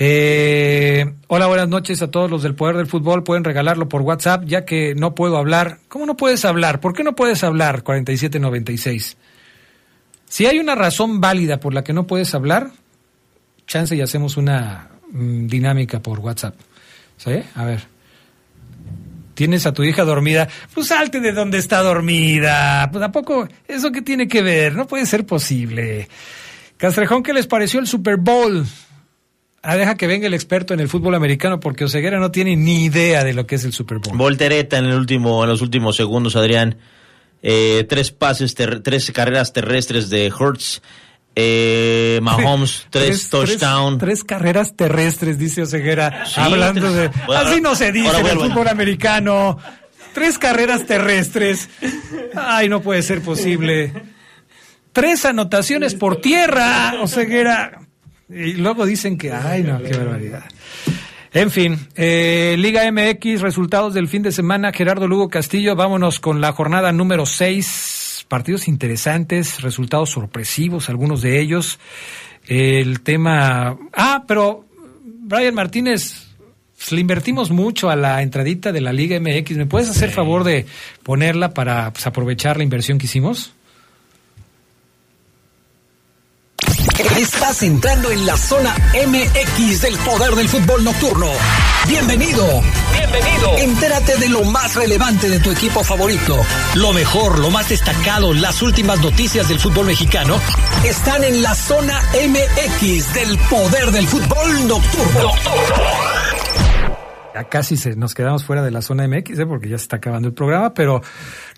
Eh, 0.02 1.14
hola, 1.28 1.48
buenas 1.48 1.68
noches 1.68 2.02
a 2.02 2.10
todos 2.10 2.32
los 2.32 2.42
del 2.42 2.56
Poder 2.56 2.78
del 2.78 2.88
Fútbol. 2.88 3.26
Pueden 3.26 3.44
regalarlo 3.44 3.90
por 3.90 4.02
WhatsApp, 4.02 4.46
ya 4.46 4.64
que 4.64 4.96
no 4.96 5.14
puedo 5.14 5.36
hablar. 5.38 5.80
¿Cómo 5.90 6.06
no 6.06 6.16
puedes 6.16 6.46
hablar? 6.46 6.80
¿Por 6.80 6.94
qué 6.94 7.04
no 7.04 7.16
puedes 7.16 7.44
hablar? 7.44 7.84
4796. 7.84 9.18
Si 10.26 10.46
hay 10.46 10.58
una 10.58 10.76
razón 10.76 11.20
válida 11.20 11.60
por 11.60 11.74
la 11.74 11.84
que 11.84 11.92
no 11.92 12.08
puedes 12.08 12.34
hablar, 12.34 12.72
chance 13.68 13.94
y 13.94 14.00
hacemos 14.00 14.38
una 14.38 14.88
mm, 15.12 15.48
dinámica 15.48 16.00
por 16.00 16.20
WhatsApp. 16.20 16.56
¿Sí? 17.18 17.34
A 17.56 17.66
ver. 17.66 17.84
Tienes 19.34 19.66
a 19.66 19.74
tu 19.74 19.84
hija 19.84 20.06
dormida, 20.06 20.48
pues 20.74 20.88
salte 20.88 21.20
de 21.20 21.34
donde 21.34 21.58
está 21.58 21.82
dormida. 21.82 22.90
Pues 22.90 23.04
a 23.04 23.12
poco, 23.12 23.50
¿eso 23.68 23.92
qué 23.92 24.02
tiene 24.02 24.30
que 24.30 24.42
ver? 24.44 24.76
No 24.76 24.88
puede 24.88 25.06
ser 25.06 25.26
posible. 25.26 26.08
Castrejón, 26.78 27.22
¿qué 27.22 27.34
les 27.34 27.48
pareció 27.48 27.82
el 27.82 27.88
Super 27.88 28.16
Bowl? 28.16 28.66
Ah, 29.62 29.76
deja 29.76 29.96
que 29.96 30.08
venga 30.08 30.26
el 30.28 30.34
experto 30.34 30.74
en 30.74 30.80
el 30.80 30.88
fútbol 30.88 31.16
americano 31.16 31.60
porque 31.60 31.84
Oseguera 31.84 32.20
no 32.20 32.32
tiene 32.32 32.56
ni 32.56 32.86
idea 32.86 33.24
de 33.24 33.34
lo 33.34 33.46
que 33.46 33.56
es 33.56 33.66
el 33.66 33.74
Super 33.74 33.98
Bowl. 34.00 34.18
Voltereta 34.18 34.78
en 34.78 34.86
el 34.86 34.94
último, 34.96 35.44
en 35.44 35.50
los 35.50 35.62
últimos 35.62 35.96
segundos, 35.98 36.36
Adrián. 36.36 36.78
Eh, 37.42 37.86
tres 37.90 38.12
pases, 38.12 38.56
tres 38.56 39.12
carreras 39.12 39.52
terrestres 39.54 40.10
de 40.10 40.32
Hurts. 40.32 40.82
Eh, 41.36 42.20
Mahomes, 42.22 42.88
tres, 42.90 43.30
touchdowns. 43.30 44.00
Tres, 44.00 44.24
carreras 44.24 44.76
terrestres, 44.76 45.38
dice 45.38 45.62
Oseguera, 45.62 46.26
Sí, 46.26 46.34
hablando 46.40 46.82
tres- 46.82 46.96
de... 46.96 47.08
Bueno, 47.28 47.42
así 47.50 47.62
no 47.62 47.76
se 47.76 47.92
dice 47.92 48.18
en 48.20 48.26
el 48.26 48.38
fútbol 48.40 48.68
americano. 48.68 49.58
Tres 50.14 50.38
carreras 50.38 50.86
terrestres. 50.86 51.70
Ay, 52.36 52.68
no 52.68 52.82
puede 52.82 53.04
ser 53.04 53.22
posible. 53.22 53.94
Tres 54.92 55.24
anotaciones 55.26 55.94
por 55.96 56.20
tierra, 56.20 56.96
Oseguera. 57.02 57.80
Y 58.30 58.54
luego 58.54 58.86
dicen 58.86 59.18
que, 59.18 59.32
ay, 59.32 59.64
no, 59.64 59.82
qué 59.82 59.98
barbaridad. 59.98 60.44
En 61.32 61.52
fin, 61.52 61.78
eh, 61.96 62.56
Liga 62.58 62.90
MX, 62.92 63.42
resultados 63.42 63.94
del 63.94 64.08
fin 64.08 64.24
de 64.24 64.32
semana, 64.32 64.72
Gerardo 64.72 65.08
Lugo 65.08 65.30
Castillo, 65.30 65.76
vámonos 65.76 66.20
con 66.20 66.42
la 66.42 66.54
jornada 66.54 66.92
número 66.92 67.26
6, 67.26 68.26
partidos 68.28 68.68
interesantes, 68.68 69.62
resultados 69.62 70.10
sorpresivos, 70.10 70.90
algunos 70.90 71.22
de 71.22 71.40
ellos. 71.40 71.80
El 72.48 73.02
tema... 73.02 73.78
Ah, 73.94 74.24
pero 74.28 74.66
Brian 75.04 75.54
Martínez, 75.54 76.30
le 76.92 77.02
invertimos 77.02 77.52
mucho 77.52 77.90
a 77.90 77.96
la 77.96 78.22
entradita 78.24 78.72
de 78.72 78.82
la 78.82 78.94
Liga 78.94 79.20
MX. 79.20 79.58
¿Me 79.58 79.66
puedes 79.68 79.90
hacer 79.90 80.10
favor 80.10 80.44
de 80.44 80.66
ponerla 81.04 81.54
para 81.54 81.94
pues, 81.94 82.08
aprovechar 82.08 82.58
la 82.58 82.64
inversión 82.64 82.98
que 82.98 83.06
hicimos? 83.06 83.54
Estás 87.20 87.64
entrando 87.64 88.10
en 88.12 88.26
la 88.26 88.38
zona 88.38 88.74
MX 88.94 89.82
del 89.82 89.98
poder 89.98 90.36
del 90.36 90.48
fútbol 90.48 90.86
nocturno. 90.86 91.28
Bienvenido. 91.86 92.62
Bienvenido. 92.94 93.58
Entérate 93.58 94.18
de 94.20 94.30
lo 94.30 94.46
más 94.46 94.78
relevante 94.78 95.28
de 95.28 95.42
tu 95.42 95.52
equipo 95.52 95.84
favorito. 95.84 96.38
Lo 96.76 96.94
mejor, 96.94 97.40
lo 97.40 97.52
más 97.52 97.68
destacado, 97.68 98.34
las 98.34 98.62
últimas 98.62 99.02
noticias 99.02 99.50
del 99.50 99.60
fútbol 99.60 99.88
mexicano 99.88 100.40
están 100.86 101.26
en 101.26 101.44
la 101.44 101.54
zona 101.56 102.00
MX 102.14 103.14
del 103.14 103.38
poder 103.50 103.92
del 103.92 104.08
fútbol 104.08 104.68
nocturno. 104.70 105.32
Ya 107.36 107.44
casi 107.50 107.76
se, 107.76 107.98
nos 107.98 108.16
quedamos 108.16 108.46
fuera 108.46 108.64
de 108.64 108.72
la 108.72 108.82
zona 108.82 109.06
MX, 109.10 109.40
¿eh? 109.40 109.46
porque 109.46 109.68
ya 109.68 109.78
se 109.78 109.84
está 109.84 109.98
acabando 109.98 110.30
el 110.30 110.34
programa, 110.34 110.74
pero 110.74 111.02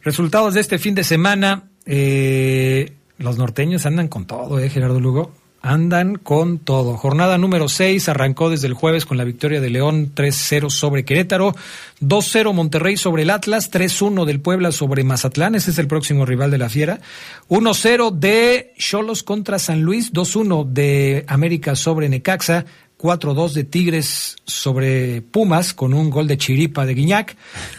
resultados 0.01 0.55
de 0.55 0.61
este 0.61 0.79
fin 0.79 0.95
de 0.95 1.03
semana, 1.03 1.69
eh, 1.85 2.95
los 3.19 3.37
norteños 3.37 3.85
andan 3.85 4.07
con 4.07 4.25
todo, 4.25 4.57
¿eh, 4.57 4.67
Gerardo 4.67 4.99
Lugo? 4.99 5.40
Andan 5.63 6.15
con 6.15 6.57
todo. 6.57 6.97
Jornada 6.97 7.37
número 7.37 7.69
6 7.69 8.09
arrancó 8.09 8.49
desde 8.49 8.65
el 8.65 8.73
jueves 8.73 9.05
con 9.05 9.17
la 9.17 9.23
victoria 9.23 9.61
de 9.61 9.69
León 9.69 10.11
3-0 10.15 10.71
sobre 10.71 11.05
Querétaro, 11.05 11.53
2-0 12.01 12.51
Monterrey 12.53 12.97
sobre 12.97 13.21
el 13.21 13.29
Atlas, 13.29 13.71
3-1 13.71 14.25
del 14.25 14.41
Puebla 14.41 14.71
sobre 14.71 15.03
Mazatlán, 15.03 15.53
ese 15.53 15.69
es 15.69 15.77
el 15.77 15.87
próximo 15.87 16.25
rival 16.25 16.49
de 16.49 16.57
la 16.57 16.69
Fiera, 16.69 16.99
1-0 17.47 18.11
de 18.11 18.73
Cholos 18.79 19.21
contra 19.21 19.59
San 19.59 19.83
Luis, 19.83 20.11
2-1 20.11 20.65
de 20.65 21.25
América 21.27 21.75
sobre 21.75 22.09
Necaxa, 22.09 22.65
4-2 22.97 23.53
de 23.53 23.63
Tigres 23.63 24.37
sobre 24.45 25.21
Pumas 25.21 25.75
con 25.75 25.93
un 25.93 26.09
gol 26.09 26.27
de 26.27 26.37
Chiripa 26.37 26.87
de 26.87 26.95
Guiñac, 26.95 27.35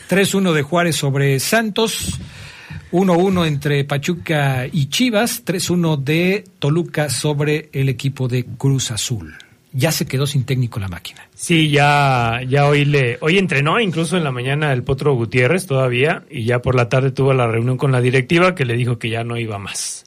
3-1 0.09 0.53
de 0.53 0.63
Juárez 0.63 0.97
sobre 0.97 1.41
Santos, 1.41 2.19
1-1 2.93 3.47
entre 3.47 3.85
Pachuca 3.85 4.66
y 4.70 4.86
Chivas, 4.86 5.44
3-1 5.47 5.97
de 6.05 6.44
Toluca 6.59 7.09
sobre 7.09 7.70
el 7.73 7.89
equipo 7.89 8.28
de 8.28 8.44
Cruz 8.44 8.90
Azul. 8.90 9.35
Ya 9.73 9.90
se 9.90 10.05
quedó 10.05 10.27
sin 10.27 10.44
técnico 10.44 10.78
la 10.78 10.89
máquina. 10.89 11.27
Sí, 11.35 11.70
ya, 11.70 12.40
ya 12.47 12.69
hoy 12.69 12.85
le, 12.85 13.16
hoy 13.23 13.39
entrenó 13.39 13.81
incluso 13.81 14.19
en 14.19 14.24
la 14.24 14.31
mañana 14.31 14.74
el 14.74 14.82
Potro 14.82 15.14
Gutiérrez 15.14 15.66
todavía 15.66 16.24
y 16.31 16.44
ya 16.44 16.60
por 16.60 16.74
la 16.74 16.90
tarde 16.90 17.12
tuvo 17.12 17.32
la 17.32 17.47
reunión 17.47 17.78
con 17.78 17.93
la 17.93 18.02
directiva 18.02 18.55
que 18.55 18.66
le 18.66 18.74
dijo 18.74 18.98
que 18.98 19.09
ya 19.09 19.24
no 19.24 19.39
iba 19.39 19.59
más. 19.59 20.05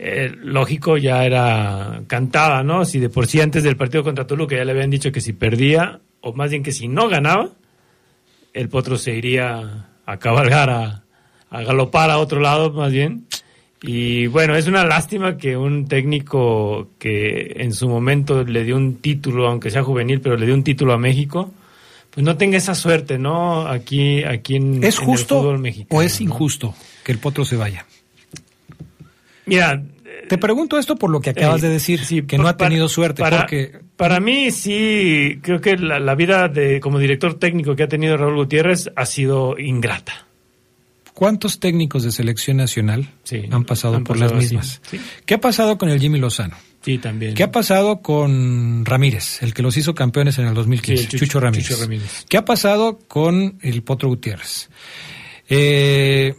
Eh, 0.00 0.32
lógico, 0.36 0.96
ya 0.96 1.24
era 1.24 2.02
cantada, 2.08 2.64
¿no? 2.64 2.84
Si 2.84 2.98
de 2.98 3.08
por 3.08 3.28
sí 3.28 3.40
antes 3.40 3.62
del 3.62 3.76
partido 3.76 4.02
contra 4.02 4.26
Toluca 4.26 4.56
ya 4.56 4.64
le 4.64 4.72
habían 4.72 4.90
dicho 4.90 5.12
que 5.12 5.20
si 5.20 5.32
perdía, 5.32 6.00
o 6.20 6.32
más 6.32 6.50
bien 6.50 6.64
que 6.64 6.72
si 6.72 6.88
no 6.88 7.08
ganaba, 7.08 7.50
el 8.52 8.68
Potro 8.68 8.98
se 8.98 9.14
iría 9.14 9.86
a 10.04 10.16
cabalgar, 10.18 10.70
a, 10.70 11.01
a 11.52 11.62
galopar 11.62 12.10
a 12.10 12.18
otro 12.18 12.40
lado, 12.40 12.72
más 12.72 12.90
bien. 12.92 13.26
Y 13.82 14.26
bueno, 14.28 14.54
es 14.56 14.66
una 14.68 14.84
lástima 14.84 15.36
que 15.36 15.56
un 15.56 15.86
técnico 15.88 16.88
que 16.98 17.52
en 17.56 17.72
su 17.72 17.88
momento 17.88 18.42
le 18.44 18.64
dio 18.64 18.76
un 18.76 18.96
título, 18.96 19.48
aunque 19.48 19.70
sea 19.70 19.82
juvenil, 19.82 20.20
pero 20.20 20.36
le 20.36 20.46
dio 20.46 20.54
un 20.54 20.62
título 20.64 20.92
a 20.92 20.98
México, 20.98 21.52
pues 22.10 22.24
no 22.24 22.36
tenga 22.36 22.58
esa 22.58 22.74
suerte, 22.74 23.18
¿no? 23.18 23.66
Aquí, 23.66 24.22
aquí 24.22 24.56
en, 24.56 24.84
¿Es 24.84 24.96
en 24.96 25.00
el 25.02 25.06
justo 25.08 25.40
fútbol 25.40 25.58
mexicano. 25.58 25.98
o 25.98 26.02
es 26.02 26.20
injusto 26.20 26.74
que 27.04 27.10
el 27.12 27.18
potro 27.18 27.44
se 27.44 27.56
vaya? 27.56 27.84
Mira, 29.46 29.82
te 30.28 30.38
pregunto 30.38 30.78
esto 30.78 30.96
por 30.96 31.10
lo 31.10 31.20
que 31.20 31.30
acabas 31.30 31.62
Eh, 31.62 31.66
de 31.66 31.72
decir, 31.72 32.04
sí, 32.04 32.22
que 32.22 32.38
no 32.38 32.46
ha 32.48 32.56
para- 32.56 32.68
tenido 32.70 32.88
suerte, 32.88 33.20
para, 33.22 33.38
porque 33.40 33.72
para 33.96 34.20
mí 34.20 34.50
sí, 34.52 35.40
creo 35.42 35.60
que 35.60 35.76
la, 35.76 35.98
la 35.98 36.14
vida 36.14 36.48
de 36.48 36.78
como 36.80 36.98
director 36.98 37.34
técnico 37.38 37.74
que 37.74 37.82
ha 37.82 37.88
tenido 37.88 38.16
Raúl 38.16 38.36
Gutiérrez 38.36 38.90
ha 38.94 39.06
sido 39.06 39.58
ingrata. 39.58 40.26
¿Cuántos 41.14 41.60
técnicos 41.60 42.02
de 42.04 42.12
selección 42.12 42.56
nacional 42.58 43.10
Sí, 43.24 43.42
han 43.50 43.64
pasado 43.64 43.96
han 43.96 44.04
por 44.04 44.16
pasado 44.18 44.34
las 44.36 44.44
mismas? 44.44 44.80
sí. 44.90 45.00
¿Qué 45.26 45.34
ha 45.34 45.40
pasado 45.40 45.78
con 45.78 45.88
el 45.88 46.00
Jimmy 46.00 46.18
Lozano? 46.18 46.56
Sí, 46.84 46.98
también. 46.98 47.34
¿Qué 47.34 47.44
ha 47.44 47.52
pasado 47.52 48.02
con 48.02 48.84
Ramírez, 48.84 49.40
el 49.42 49.54
que 49.54 49.62
los 49.62 49.76
hizo 49.76 49.94
campeones 49.94 50.38
en 50.38 50.46
el 50.48 50.54
2015? 50.54 50.96
Sí, 50.96 51.02
el 51.04 51.08
Chucho- 51.10 51.24
Chucho, 51.26 51.40
Ramírez. 51.40 51.68
Chucho 51.68 51.80
Ramírez. 51.80 52.24
¿Qué 52.28 52.36
ha 52.36 52.44
pasado 52.44 52.98
con 53.06 53.58
el 53.62 53.82
Potro 53.84 54.08
Gutiérrez? 54.08 54.68
Eh, 55.48 56.34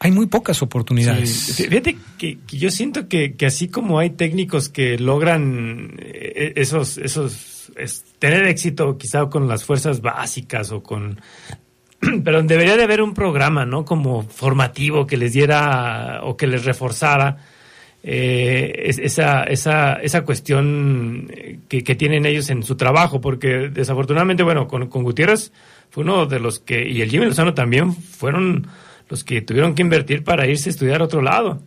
hay 0.00 0.10
muy 0.10 0.26
pocas 0.26 0.60
oportunidades. 0.60 1.30
Sí, 1.30 1.64
Fíjate 1.64 1.96
que, 2.18 2.38
que 2.46 2.58
yo 2.58 2.70
siento 2.70 3.08
que, 3.08 3.34
que 3.34 3.46
así 3.46 3.68
como 3.68 3.98
hay 3.98 4.10
técnicos 4.10 4.68
que 4.68 4.98
logran 4.98 5.94
eh, 6.00 6.52
esos, 6.56 6.98
esos 6.98 7.72
es- 7.76 8.04
tener 8.18 8.46
éxito 8.46 8.98
quizá 8.98 9.26
con 9.30 9.48
las 9.48 9.64
fuerzas 9.64 10.02
básicas 10.02 10.70
o 10.72 10.82
con 10.82 11.20
pero 12.24 12.42
debería 12.42 12.76
de 12.76 12.84
haber 12.84 13.02
un 13.02 13.14
programa, 13.14 13.64
¿no? 13.66 13.84
Como 13.84 14.22
formativo 14.22 15.06
que 15.06 15.16
les 15.16 15.32
diera 15.32 16.20
o 16.24 16.36
que 16.36 16.46
les 16.46 16.64
reforzara 16.64 17.38
eh, 18.06 18.82
es- 18.86 18.98
esa, 18.98 19.44
esa, 19.44 19.94
esa 19.94 20.24
cuestión 20.24 21.28
eh, 21.34 21.58
que, 21.68 21.94
tienen 21.94 22.26
ellos 22.26 22.50
en 22.50 22.62
su 22.62 22.76
trabajo, 22.76 23.20
porque 23.20 23.70
desafortunadamente, 23.70 24.42
bueno, 24.42 24.68
con, 24.68 24.88
con 24.88 25.02
Gutiérrez 25.04 25.52
fue 25.90 26.04
uno 26.04 26.26
de 26.26 26.38
los 26.38 26.58
que, 26.58 26.86
y 26.86 27.00
el 27.00 27.10
Jimmy 27.10 27.24
Lozano 27.26 27.54
también, 27.54 27.94
fueron 27.94 28.66
los 29.08 29.24
que 29.24 29.40
tuvieron 29.40 29.74
que 29.74 29.82
invertir 29.82 30.22
para 30.22 30.46
irse 30.46 30.68
a 30.68 30.72
estudiar 30.72 31.00
a 31.00 31.04
otro 31.04 31.22
lado. 31.22 31.62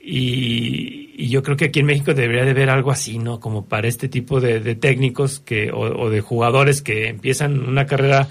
Y, 0.00 1.10
y 1.16 1.28
yo 1.28 1.42
creo 1.42 1.56
que 1.56 1.66
aquí 1.66 1.80
en 1.80 1.86
México 1.86 2.12
debería 2.14 2.44
de 2.44 2.50
haber 2.50 2.70
algo 2.70 2.90
así, 2.90 3.18
¿no? 3.18 3.38
Como 3.40 3.66
para 3.66 3.86
este 3.88 4.08
tipo 4.08 4.40
de, 4.40 4.60
técnicos 4.74 5.40
que, 5.40 5.70
o 5.72 6.10
de 6.10 6.20
jugadores 6.20 6.82
que 6.82 7.08
empiezan 7.08 7.68
una 7.68 7.86
carrera 7.86 8.28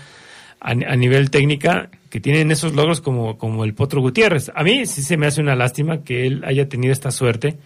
a, 0.61 0.71
a 0.71 0.95
nivel 0.95 1.29
técnica, 1.31 1.89
que 2.09 2.19
tienen 2.21 2.51
esos 2.51 2.73
logros 2.73 3.01
como, 3.01 3.37
como 3.37 3.63
el 3.65 3.73
Potro 3.73 3.99
Gutiérrez. 4.01 4.51
A 4.55 4.63
mí 4.63 4.85
sí 4.85 5.01
se 5.01 5.17
me 5.17 5.25
hace 5.27 5.41
una 5.41 5.55
lástima 5.55 6.03
que 6.03 6.27
él 6.27 6.43
haya 6.45 6.69
tenido 6.69 6.93
esta 6.93 7.11
suerte, 7.11 7.57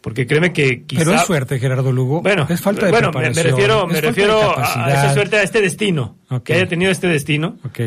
porque 0.00 0.26
créeme 0.26 0.52
que 0.52 0.82
quizá... 0.84 1.04
Pero 1.04 1.14
es 1.16 1.22
suerte, 1.26 1.58
Gerardo 1.58 1.92
Lugo. 1.92 2.22
Bueno, 2.22 2.46
es 2.48 2.60
falta 2.60 2.86
de 2.86 2.92
bueno, 2.92 3.10
me, 3.12 3.32
refiero, 3.32 3.86
me 3.86 4.00
refiero 4.00 4.58
a- 4.58 4.88
esa 4.92 5.12
suerte, 5.14 5.36
a 5.36 5.42
este 5.42 5.60
destino, 5.60 6.16
que 6.44 6.54
haya 6.54 6.66
tenido 6.68 6.90
este 6.90 7.08
destino, 7.08 7.58
Ok. 7.64 7.80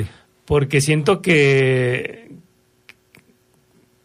porque 0.45 0.82
siento 0.82 1.22
que 1.22 2.26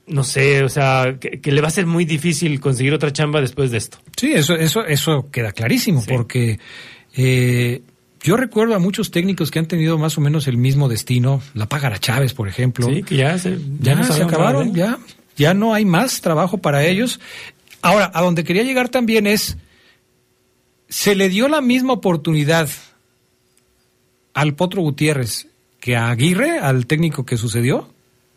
no 0.07 0.25
sé, 0.25 0.65
o 0.65 0.69
sea, 0.69 1.17
que, 1.21 1.41
que 1.41 1.53
le 1.53 1.61
va 1.61 1.69
a 1.69 1.71
ser 1.71 1.87
muy 1.87 2.05
difícil 2.05 2.59
conseguir 2.59 2.93
otra 2.93 3.13
chamba 3.13 3.41
después 3.41 3.71
de 3.71 3.79
esto. 3.79 3.99
Sí, 4.17 4.33
eso, 4.33 4.55
eso, 4.57 4.85
eso 4.85 5.29
queda 5.31 5.53
clarísimo, 5.53 6.03
porque 6.05 6.59
eh, 7.17 7.83
yo 8.23 8.37
recuerdo 8.37 8.75
a 8.75 8.79
muchos 8.79 9.11
técnicos 9.11 9.51
que 9.51 9.59
han 9.59 9.67
tenido 9.67 9.99
más 9.99 10.19
o 10.19 10.21
menos 10.21 10.47
el 10.47 10.57
mismo 10.57 10.89
destino. 10.89 11.41
La 11.55 11.69
Págara 11.69 11.99
Chávez, 11.99 12.35
por 12.35 12.49
ejemplo. 12.49 12.87
Sí, 12.87 13.03
que 13.03 13.17
ya 13.17 13.39
se, 13.39 13.59
Ya, 13.81 13.99
acabaron, 13.99 14.69
¿eh? 14.69 14.73
ya, 14.75 14.99
ya 15.37 15.55
no 15.55 15.73
hay 15.73 15.85
más 15.85 16.21
trabajo 16.21 16.59
para 16.59 16.85
ellos. 16.85 17.21
Ahora, 17.83 18.11
a 18.13 18.21
donde 18.23 18.45
quería 18.45 18.63
llegar 18.63 18.91
también 18.91 19.27
es, 19.27 19.57
se 20.89 21.15
le 21.15 21.29
dio 21.29 21.49
la 21.49 21.61
misma 21.61 21.95
oportunidad 21.95 22.69
al 24.35 24.55
Potro 24.55 24.83
Gutiérrez 24.83 25.47
que 25.81 25.97
a 25.97 26.11
Aguirre, 26.11 26.59
al 26.59 26.87
técnico 26.87 27.25
que 27.25 27.37
sucedió. 27.37 27.89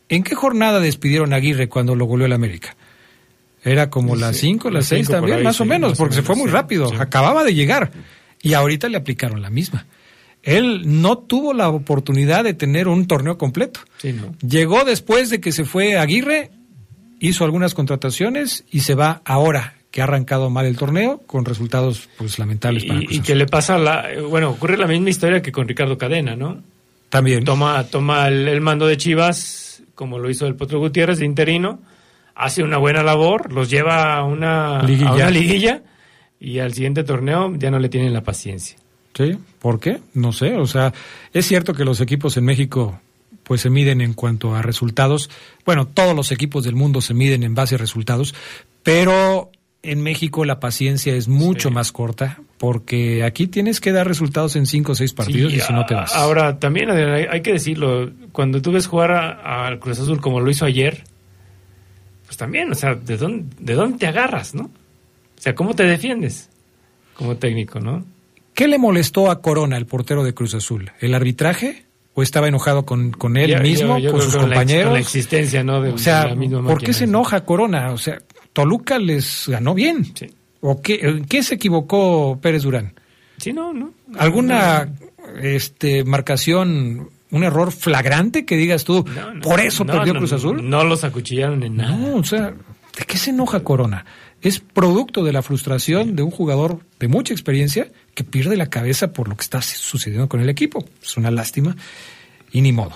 ¿En 0.07 0.23
qué 0.23 0.35
jornada 0.35 0.79
despidieron 0.79 1.33
a 1.33 1.37
Aguirre 1.37 1.67
cuando 1.67 1.95
lo 1.95 2.05
goleó 2.05 2.25
el 2.25 2.33
América? 2.33 2.75
Era 3.63 3.89
como 3.89 4.15
las 4.15 4.37
5, 4.37 4.69
las 4.69 4.73
las 4.73 4.85
6 4.87 4.99
cinco 4.99 5.11
por 5.11 5.19
también, 5.19 5.37
ahí, 5.39 5.43
más 5.43 5.61
o 5.61 5.65
menos, 5.65 5.91
más 5.91 5.97
porque 5.97 6.15
se 6.15 6.21
fue 6.21 6.35
muy 6.35 6.47
sí, 6.47 6.51
rápido, 6.51 6.91
acababa 6.99 7.43
de 7.43 7.53
llegar. 7.53 7.91
Y 8.43 8.53
ahorita 8.53 8.87
le 8.89 8.97
aplicaron 8.97 9.41
la 9.41 9.49
misma. 9.49 9.87
Él 10.43 10.81
no 11.01 11.17
tuvo 11.17 11.53
la 11.53 11.69
oportunidad 11.69 12.43
de 12.43 12.53
tener 12.53 12.87
un 12.89 13.07
torneo 13.07 13.37
completo. 13.37 13.79
Sí, 13.97 14.13
no. 14.13 14.35
Llegó 14.47 14.83
después 14.83 15.29
de 15.29 15.39
que 15.39 15.51
se 15.53 15.63
fue 15.63 15.97
Aguirre, 15.97 16.51
hizo 17.19 17.45
algunas 17.45 17.73
contrataciones 17.73 18.65
y 18.69 18.81
se 18.81 18.93
va 18.93 19.21
ahora 19.23 19.75
que 19.89 20.01
ha 20.01 20.03
arrancado 20.03 20.49
mal 20.49 20.65
el 20.65 20.75
torneo 20.75 21.21
con 21.25 21.45
resultados 21.45 22.09
pues 22.17 22.37
lamentables 22.39 22.83
para 22.83 22.99
Y, 22.99 23.07
y 23.09 23.19
que 23.21 23.35
le 23.35 23.45
pasa 23.45 23.77
la, 23.77 24.07
bueno, 24.27 24.49
ocurre 24.49 24.75
la 24.77 24.87
misma 24.87 25.09
historia 25.09 25.41
que 25.41 25.51
con 25.51 25.67
Ricardo 25.67 25.97
Cadena, 25.97 26.35
¿no? 26.35 26.61
También. 27.09 27.45
Toma, 27.45 27.81
toma 27.85 28.27
el, 28.27 28.47
el 28.47 28.59
mando 28.59 28.87
de 28.87 28.97
Chivas, 28.97 29.83
como 29.95 30.19
lo 30.19 30.29
hizo 30.29 30.45
el 30.47 30.55
Potro 30.55 30.79
Gutiérrez 30.79 31.19
de 31.19 31.25
interino, 31.25 31.79
hace 32.35 32.63
una 32.63 32.79
buena 32.79 33.03
labor, 33.03 33.53
los 33.53 33.69
lleva 33.69 34.15
a 34.15 34.23
una 34.23 34.81
Liguilla. 34.83 35.09
a 35.09 35.13
una 35.13 35.29
liguilla 35.29 35.83
y 36.43 36.59
al 36.59 36.73
siguiente 36.73 37.05
torneo 37.05 37.55
ya 37.55 37.71
no 37.71 37.79
le 37.79 37.87
tienen 37.87 38.11
la 38.11 38.21
paciencia. 38.21 38.77
Sí, 39.13 39.37
¿por 39.59 39.79
qué? 39.79 40.01
No 40.13 40.33
sé, 40.33 40.57
o 40.57 40.67
sea, 40.67 40.93
es 41.31 41.45
cierto 41.45 41.73
que 41.73 41.85
los 41.85 42.01
equipos 42.01 42.35
en 42.35 42.43
México 42.43 42.99
pues 43.43 43.61
se 43.61 43.69
miden 43.69 44.01
en 44.01 44.13
cuanto 44.13 44.53
a 44.53 44.61
resultados. 44.61 45.29
Bueno, 45.65 45.87
todos 45.87 46.15
los 46.15 46.31
equipos 46.31 46.65
del 46.65 46.75
mundo 46.75 46.99
se 46.99 47.13
miden 47.13 47.43
en 47.43 47.55
base 47.55 47.75
a 47.75 47.77
resultados, 47.77 48.35
pero 48.83 49.51
en 49.83 50.01
México 50.01 50.43
la 50.43 50.59
paciencia 50.59 51.15
es 51.15 51.29
mucho 51.29 51.71
más 51.71 51.93
corta 51.93 52.39
porque 52.57 53.23
aquí 53.23 53.47
tienes 53.47 53.79
que 53.79 53.93
dar 53.93 54.07
resultados 54.07 54.57
en 54.57 54.65
cinco 54.65 54.93
o 54.93 54.95
seis 54.95 55.13
partidos 55.13 55.51
Sí, 55.51 55.59
y 55.59 55.61
si 55.61 55.71
no 55.71 55.85
te 55.85 55.95
vas. 55.95 56.13
Ahora, 56.13 56.59
también 56.59 56.89
hay, 56.89 57.41
que 57.41 57.53
decirlo, 57.53 58.11
cuando 58.33 58.61
tú 58.61 58.73
ves 58.73 58.87
jugar 58.87 59.11
al 59.11 59.79
Cruz 59.79 59.99
Azul 59.99 60.19
como 60.19 60.41
lo 60.41 60.49
hizo 60.49 60.65
ayer, 60.65 61.03
pues 62.25 62.35
también, 62.35 62.69
o 62.69 62.75
sea, 62.75 62.95
¿de 62.95 63.15
dónde, 63.15 63.55
¿de 63.59 63.73
dónde 63.75 63.97
te 63.97 64.07
agarras, 64.07 64.53
no? 64.55 64.69
O 65.43 65.45
sea, 65.45 65.55
¿cómo 65.55 65.73
te 65.73 65.83
defiendes 65.83 66.49
como 67.15 67.35
técnico, 67.35 67.81
no? 67.81 68.05
¿Qué 68.53 68.69
le 68.69 68.77
molestó 68.77 69.29
a 69.29 69.41
Corona, 69.41 69.75
el 69.75 69.85
portero 69.85 70.23
de 70.23 70.33
Cruz 70.33 70.53
Azul? 70.55 70.89
¿El 71.01 71.13
arbitraje? 71.13 71.83
¿O 72.13 72.23
estaba 72.23 72.47
enojado 72.47 72.85
con, 72.85 73.11
con 73.11 73.35
él 73.35 73.51
Yo- 73.51 73.59
mismo, 73.59 73.97
yo- 73.97 74.05
yo 74.05 74.11
con 74.11 74.21
sus 74.21 74.35
con 74.35 74.49
la 74.49 74.55
compañeros? 74.55 74.85
con 74.85 74.93
la 74.93 74.99
existencia, 75.01 75.61
¿no? 75.61 75.81
de- 75.81 75.91
o 75.91 75.97
sea, 75.97 76.21
de 76.23 76.29
la 76.29 76.35
misma 76.35 76.63
¿por 76.65 76.81
qué 76.81 76.93
se 76.93 77.03
enoja 77.03 77.43
Corona? 77.43 77.91
O 77.91 77.97
sea, 77.97 78.21
Toluca 78.53 78.97
les 78.99 79.45
ganó 79.49 79.73
bien. 79.73 80.13
¿O 80.61 80.81
qué, 80.81 81.21
qué 81.27 81.43
se 81.43 81.55
equivocó 81.55 82.39
Pérez 82.41 82.63
Durán? 82.63 82.93
Sí, 83.37 83.51
no, 83.51 83.73
no. 83.73 83.91
¿Alguna 84.17 84.93
este, 85.41 86.05
marcación, 86.05 87.09
un 87.31 87.43
error 87.43 87.73
flagrante 87.73 88.45
que 88.45 88.55
digas 88.55 88.85
tú, 88.85 89.03
por 89.41 89.59
eso 89.59 89.83
No, 89.83 89.91
perdió 89.93 90.13
no, 90.13 90.19
Cruz 90.19 90.31
Azul? 90.33 90.69
No 90.69 90.85
los 90.85 91.03
acuchillaron 91.03 91.63
en 91.63 91.75
nada. 91.77 91.97
No, 91.97 92.15
o 92.15 92.23
sea, 92.23 92.53
¿de 92.97 93.05
qué 93.05 93.17
se 93.17 93.31
enoja 93.31 93.61
Corona? 93.61 94.05
Es 94.43 94.59
producto 94.59 95.23
de 95.23 95.31
la 95.31 95.41
frustración 95.41 96.17
de 96.17 96.21
un 96.21 96.29
jugador 96.29 96.81
de 96.99 97.07
mucha 97.07 97.33
experiencia 97.33 97.87
que 98.13 98.25
pierde 98.25 98.57
la 98.57 98.69
cabeza 98.69 99.13
por 99.13 99.29
lo 99.29 99.37
que 99.37 99.41
está 99.41 99.61
sucediendo 99.61 100.27
con 100.27 100.41
el 100.41 100.49
equipo. 100.49 100.85
Es 101.01 101.15
una 101.15 101.31
lástima 101.31 101.77
y 102.51 102.61
ni 102.61 102.73
modo. 102.73 102.93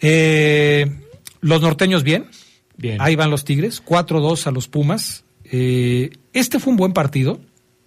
Eh, 0.00 0.90
los 1.40 1.62
norteños 1.62 2.02
bien. 2.02 2.26
Bien. 2.76 3.00
Ahí 3.00 3.14
van 3.14 3.30
los 3.30 3.44
Tigres, 3.44 3.80
4-2 3.84 4.48
a 4.48 4.50
los 4.50 4.66
Pumas. 4.66 5.24
Eh, 5.44 6.10
este 6.32 6.58
fue 6.58 6.72
un 6.72 6.76
buen 6.76 6.92
partido, 6.92 7.40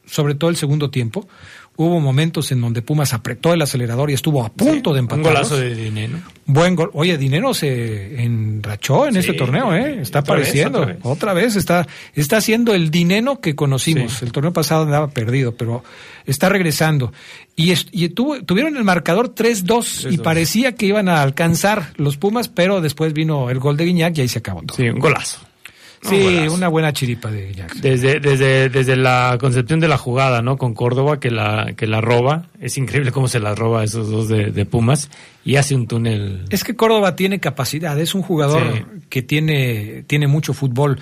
sobre 0.06 0.34
todo 0.34 0.50
el 0.50 0.56
segundo 0.56 0.90
tiempo. 0.90 1.28
Hubo 1.78 2.00
momentos 2.00 2.52
en 2.54 2.62
donde 2.62 2.82
Pumas 2.82 3.14
apretó 3.14 3.54
el 3.54 3.62
acelerador 3.62 4.10
y 4.10 4.14
estuvo 4.14 4.46
a 4.46 4.50
punto 4.50 4.94
de 4.94 5.00
Un 5.02 5.06
empatar. 5.06 5.24
golazo 5.24 5.58
de 5.58 5.76
dinero. 5.76 6.20
Buen 6.46 6.76
gol. 6.76 6.90
Oye, 6.94 7.18
Dinero 7.18 7.54
se 7.54 8.24
enrachó 8.24 9.08
en 9.08 9.14
Sí, 9.14 9.20
este 9.20 9.34
torneo, 9.34 9.74
¿eh? 9.76 10.00
Está 10.02 10.20
otra 10.20 10.36
apareciendo. 10.36 10.82
otra 10.82 10.98
Otra 11.04 11.34
vez. 11.34 11.46
vez, 11.46 11.56
está, 11.58 11.86
está 12.14 12.38
haciendo 12.38 12.74
el 12.74 12.92
dinero 12.92 13.42
que 13.42 13.56
conocimos. 13.56 14.22
El 14.22 14.32
torneo 14.32 14.54
pasado 14.54 14.84
andaba 14.84 15.10
perdido, 15.10 15.56
pero 15.56 15.84
está 16.26 16.48
regresando. 16.50 17.12
Y, 17.58 17.72
es- 17.72 17.88
y 17.92 18.08
tuvo- 18.10 18.42
tuvieron 18.46 18.78
el 18.78 18.84
marcador 18.84 19.34
3-2 19.36 20.06
y 20.12 20.18
3-2. 20.18 20.22
parecía 20.24 20.76
que 20.76 20.86
iban 20.86 21.10
a 21.10 21.22
alcanzar 21.22 21.92
los 21.98 22.16
Pumas, 22.18 22.48
pero 22.48 22.80
después 22.80 23.12
vino 23.14 23.50
el 23.50 23.60
gol 23.60 23.76
de 23.76 23.86
Guiñac 23.86 24.18
y 24.18 24.22
ahí 24.22 24.28
se 24.30 24.40
acabó 24.40 24.62
todo. 24.62 24.78
Sí, 24.78 24.88
un 24.88 25.00
golazo. 25.00 25.40
Sí, 26.10 26.48
Un 26.48 26.50
una 26.56 26.68
buena 26.68 26.94
chiripa 26.94 27.32
de 27.32 27.48
Guiñac. 27.48 27.74
Desde, 27.76 28.20
desde, 28.20 28.70
desde 28.70 28.96
la 28.96 29.38
concepción 29.40 29.80
de 29.80 29.88
la 29.88 29.98
jugada, 29.98 30.42
¿no? 30.42 30.58
Con 30.58 30.74
Córdoba, 30.74 31.20
que 31.20 31.32
la, 31.32 31.74
que 31.76 31.88
la 31.88 32.02
roba. 32.02 32.48
Es 32.62 32.78
increíble 32.78 33.12
cómo 33.12 33.28
se 33.28 33.40
la 33.40 33.56
roba 33.56 33.82
a 33.82 33.84
esos 33.84 34.10
dos 34.10 34.28
de, 34.28 34.52
de 34.52 34.66
Pumas. 34.66 35.10
Y 35.44 35.56
hace 35.58 35.76
un 35.76 35.88
túnel. 35.88 36.42
Es 36.50 36.64
que 36.64 36.76
Córdoba 36.76 37.16
tiene 37.16 37.40
capacidad, 37.40 38.00
es 38.00 38.16
un 38.16 38.22
jugador 38.22 38.64
Sí. 38.74 38.84
que 39.10 39.22
tiene, 39.22 40.04
tiene 40.08 40.28
mucho 40.28 40.54
fútbol, 40.54 41.00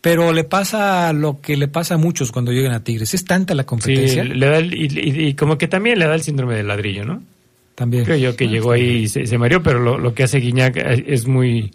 pero 0.00 0.32
le 0.32 0.44
pasa 0.44 1.12
lo 1.12 1.40
que 1.40 1.56
le 1.56 1.68
pasa 1.68 1.94
a 1.94 1.98
muchos 1.98 2.30
cuando 2.32 2.52
llegan 2.52 2.72
a 2.72 2.84
Tigres. 2.84 3.14
Es 3.14 3.24
tanta 3.24 3.54
la 3.54 3.62
Sí, 3.62 3.66
competencia. 3.66 4.24
le 4.24 4.46
da 4.46 4.58
el- 4.58 4.74
y, 4.74 4.86
y- 4.86 5.26
y 5.28 5.34
como 5.34 5.58
que 5.58 5.68
también 5.68 5.98
le 5.98 6.06
da 6.06 6.14
el 6.14 6.22
síndrome 6.22 6.54
del 6.54 6.68
ladrillo, 6.68 7.04
¿no? 7.04 7.22
También. 7.74 8.04
Creo 8.04 8.16
yo 8.16 8.36
que 8.36 8.48
llegó 8.48 8.72
ahí 8.72 8.90
y 9.04 9.08
se, 9.08 9.26
se 9.26 9.38
mareó, 9.38 9.62
pero 9.62 9.78
lo, 9.78 9.98
lo 9.98 10.12
que 10.14 10.24
hace 10.24 10.38
Guiñac 10.38 10.76
es 10.76 11.02
es 11.06 11.26
muy, 11.26 11.72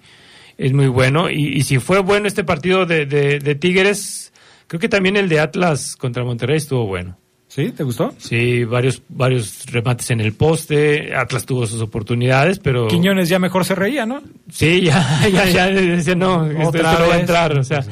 es 0.58 0.74
muy 0.74 0.88
bueno. 0.88 1.30
Y, 1.30 1.58
y 1.58 1.62
si 1.64 1.80
fue 1.80 2.00
bueno 2.00 2.28
este 2.28 2.44
partido 2.44 2.86
de, 2.86 3.06
de, 3.06 3.40
de 3.40 3.56
Tigres, 3.56 4.34
creo 4.68 4.80
que 4.80 4.90
también 4.90 5.18
el 5.18 5.30
de 5.30 5.40
Atlas 5.40 5.96
contra 5.96 6.24
Monterrey 6.24 6.58
estuvo 6.58 6.86
bueno. 6.86 7.18
¿Sí? 7.48 7.72
¿Te 7.72 7.84
gustó? 7.84 8.12
Sí, 8.18 8.64
varios, 8.64 9.04
varios 9.10 9.68
remates 9.68 10.10
en 10.10 10.22
el 10.22 10.34
poste. 10.34 11.14
Atlas 11.16 11.46
tuvo 11.46 11.68
sus 11.68 11.82
oportunidades, 11.82 12.58
pero. 12.58 12.88
Quiñones 12.88 13.30
ya 13.30 13.38
mejor 13.38 13.64
se 13.64 13.76
reía, 13.76 14.08
¿no? 14.08 14.24
Sí, 14.50 14.82
ya, 14.86 15.28
ya, 15.32 15.46
ya 15.48 15.68
decía, 15.68 16.16
no, 16.16 16.48
esto, 16.48 16.78
esto 16.78 17.00
no 17.00 17.08
va 17.08 17.14
a 17.14 17.20
entrar. 17.20 17.60
O 17.60 17.64
sea, 17.64 17.86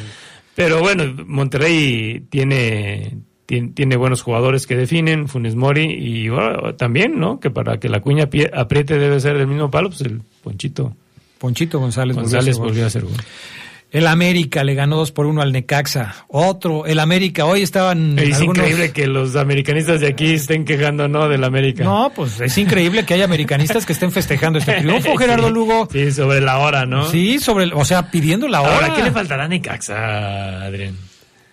pero 0.55 0.79
bueno, 0.79 1.13
Monterrey 1.27 2.25
tiene, 2.31 3.19
tiene, 3.45 3.73
tiene 3.75 3.95
buenos 3.97 4.23
jugadores 4.23 4.65
que 4.65 4.75
definen, 4.75 5.27
Funes 5.27 5.55
Mori, 5.55 5.91
y 5.91 6.29
bueno, 6.29 6.73
también, 6.73 7.19
¿no? 7.19 7.39
Que 7.39 7.51
para 7.51 7.79
que 7.79 7.87
la 7.87 8.01
cuña 8.01 8.29
apriete 8.53 8.97
debe 8.97 9.19
ser 9.19 9.37
del 9.37 9.45
mismo 9.45 9.69
palo, 9.69 9.89
pues 9.89 10.01
el 10.01 10.23
Ponchito 10.41 10.95
Ponchito 11.41 11.79
González, 11.79 12.15
González 12.15 12.57
volvió 12.59 12.83
a 12.83 12.87
hacer 12.87 13.01
gol. 13.01 13.13
El 13.89 14.07
América 14.07 14.63
le 14.63 14.73
ganó 14.73 14.95
2 14.97 15.11
por 15.11 15.25
1 15.25 15.41
al 15.41 15.51
Necaxa. 15.51 16.25
Otro, 16.29 16.85
el 16.85 16.97
América. 16.99 17.43
Hoy 17.45 17.61
estaban. 17.61 18.17
Es 18.17 18.37
algunos- 18.37 18.59
increíble 18.59 18.91
que 18.93 19.05
los 19.07 19.35
americanistas 19.35 19.99
de 19.99 20.07
aquí 20.07 20.33
estén 20.33 20.63
quejando, 20.63 21.09
¿no? 21.09 21.27
Del 21.27 21.43
América. 21.43 21.83
No, 21.83 22.09
pues 22.15 22.39
es 22.39 22.57
increíble 22.57 23.03
que 23.05 23.15
haya 23.15 23.25
americanistas 23.25 23.85
que 23.85 23.91
estén 23.91 24.11
festejando 24.13 24.59
este 24.59 24.75
triunfo, 24.79 25.13
Gerardo 25.17 25.47
Sí, 25.47 25.53
Lugo. 25.53 25.89
Sí, 25.91 26.11
sobre 26.11 26.39
la 26.39 26.59
hora, 26.59 26.85
¿no? 26.85 27.09
Sí, 27.09 27.39
sobre, 27.39 27.65
o 27.73 27.83
sea, 27.83 28.09
pidiendo 28.11 28.47
la 28.47 28.61
hora. 28.61 28.75
Ahora, 28.75 28.93
¿qué 28.93 29.03
le 29.03 29.11
faltará 29.11 29.43
a 29.45 29.47
Necaxa, 29.49 30.63
Adrián? 30.63 30.95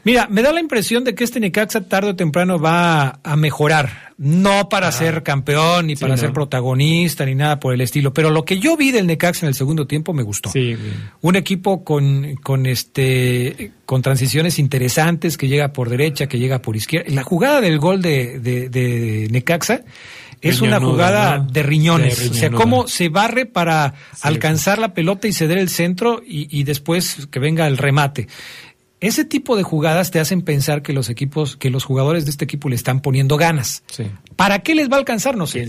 Mira, 0.04 0.26
me 0.30 0.42
da 0.42 0.52
la 0.52 0.60
impresión 0.60 1.04
de 1.04 1.14
que 1.14 1.24
este 1.24 1.38
Necaxa 1.40 1.82
tarde 1.82 2.10
o 2.10 2.16
temprano 2.16 2.58
va 2.58 3.20
a 3.22 3.36
mejorar. 3.36 4.08
No 4.16 4.68
para 4.68 4.90
ser 4.90 5.22
campeón, 5.22 5.86
ni 5.86 5.96
Sí, 5.96 6.00
para 6.00 6.14
no. 6.14 6.20
ser 6.20 6.32
protagonista, 6.32 7.24
ni 7.26 7.34
nada 7.34 7.60
por 7.60 7.74
el 7.74 7.80
estilo. 7.80 8.12
Pero 8.14 8.30
lo 8.30 8.44
que 8.44 8.58
yo 8.58 8.76
vi 8.76 8.90
del 8.90 9.06
Necaxa 9.06 9.44
en 9.44 9.48
el 9.48 9.54
segundo 9.54 9.86
tiempo 9.86 10.12
me 10.14 10.22
gustó. 10.22 10.50
Sí. 10.50 10.76
Un 11.20 11.36
equipo 11.36 11.84
con, 11.84 12.36
con 12.42 12.66
este 12.66 13.72
con 13.84 14.02
transiciones 14.02 14.58
interesantes, 14.58 15.36
que 15.36 15.46
llega 15.48 15.72
por 15.72 15.88
derecha, 15.88 16.26
que 16.26 16.38
llega 16.38 16.60
por 16.62 16.76
izquierda. 16.76 17.12
La 17.14 17.22
jugada 17.22 17.60
del 17.60 17.78
gol 17.78 18.02
de, 18.02 18.38
de, 18.40 18.68
de 18.68 19.28
Necaxa 19.30 19.82
es 20.40 20.60
una 20.60 20.78
jugada 20.80 21.38
¿no? 21.38 21.44
de 21.50 21.62
riñones. 21.62 22.16
Sí, 22.16 22.28
o 22.30 22.34
sea, 22.34 22.50
cómo 22.50 22.86
se 22.88 23.08
barre 23.08 23.46
para 23.46 23.94
alcanzar 24.22 24.78
la 24.78 24.94
pelota 24.94 25.26
y 25.28 25.32
ceder 25.32 25.58
el 25.58 25.68
centro 25.68 26.22
y, 26.24 26.48
y 26.56 26.64
después 26.64 27.28
que 27.30 27.38
venga 27.40 27.66
el 27.66 27.76
remate. 27.76 28.28
Ese 29.00 29.24
tipo 29.24 29.56
de 29.56 29.62
jugadas 29.62 30.10
te 30.10 30.18
hacen 30.18 30.42
pensar 30.42 30.82
que 30.82 30.92
los 30.92 31.08
equipos, 31.08 31.56
que 31.56 31.70
los 31.70 31.84
jugadores 31.84 32.24
de 32.24 32.32
este 32.32 32.44
equipo 32.44 32.68
le 32.68 32.74
están 32.74 33.00
poniendo 33.00 33.36
ganas. 33.36 33.84
Sí. 33.86 34.04
¿Para 34.34 34.58
qué 34.60 34.74
les 34.74 34.90
va 34.90 34.96
a 34.96 34.98
alcanzar? 34.98 35.36
No 35.36 35.46
sé. 35.46 35.60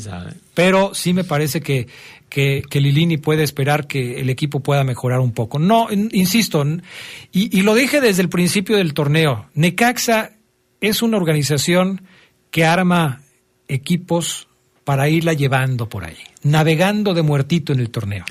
Pero 0.56 0.96
sí 0.96 1.14
me 1.14 1.24
parece 1.24 1.62
que, 1.62 1.88
que, 2.28 2.64
que 2.68 2.82
Lilini 2.82 3.18
puede 3.18 3.44
esperar 3.44 3.86
que 3.86 4.20
el 4.20 4.32
equipo 4.32 4.62
pueda 4.62 4.84
mejorar 4.84 5.20
un 5.20 5.32
poco. 5.32 5.60
No, 5.60 5.92
in- 5.92 6.10
insisto, 6.12 6.66
y, 7.32 7.56
y 7.56 7.62
lo 7.62 7.76
dije 7.76 8.02
desde 8.02 8.24
el 8.24 8.30
principio 8.30 8.78
del 8.78 8.96
torneo, 8.96 9.46
Necaxa 9.54 10.32
es 10.82 11.04
una 11.04 11.18
organización 11.18 12.02
que 12.50 12.66
arma 12.66 13.22
equipos 13.68 14.48
para 14.84 15.08
irla 15.08 15.34
llevando 15.34 15.88
por 15.88 16.04
ahí, 16.04 16.18
navegando 16.42 17.14
de 17.14 17.22
muertito 17.22 17.74
en 17.74 17.80
el 17.80 17.92
torneo. 17.92 18.26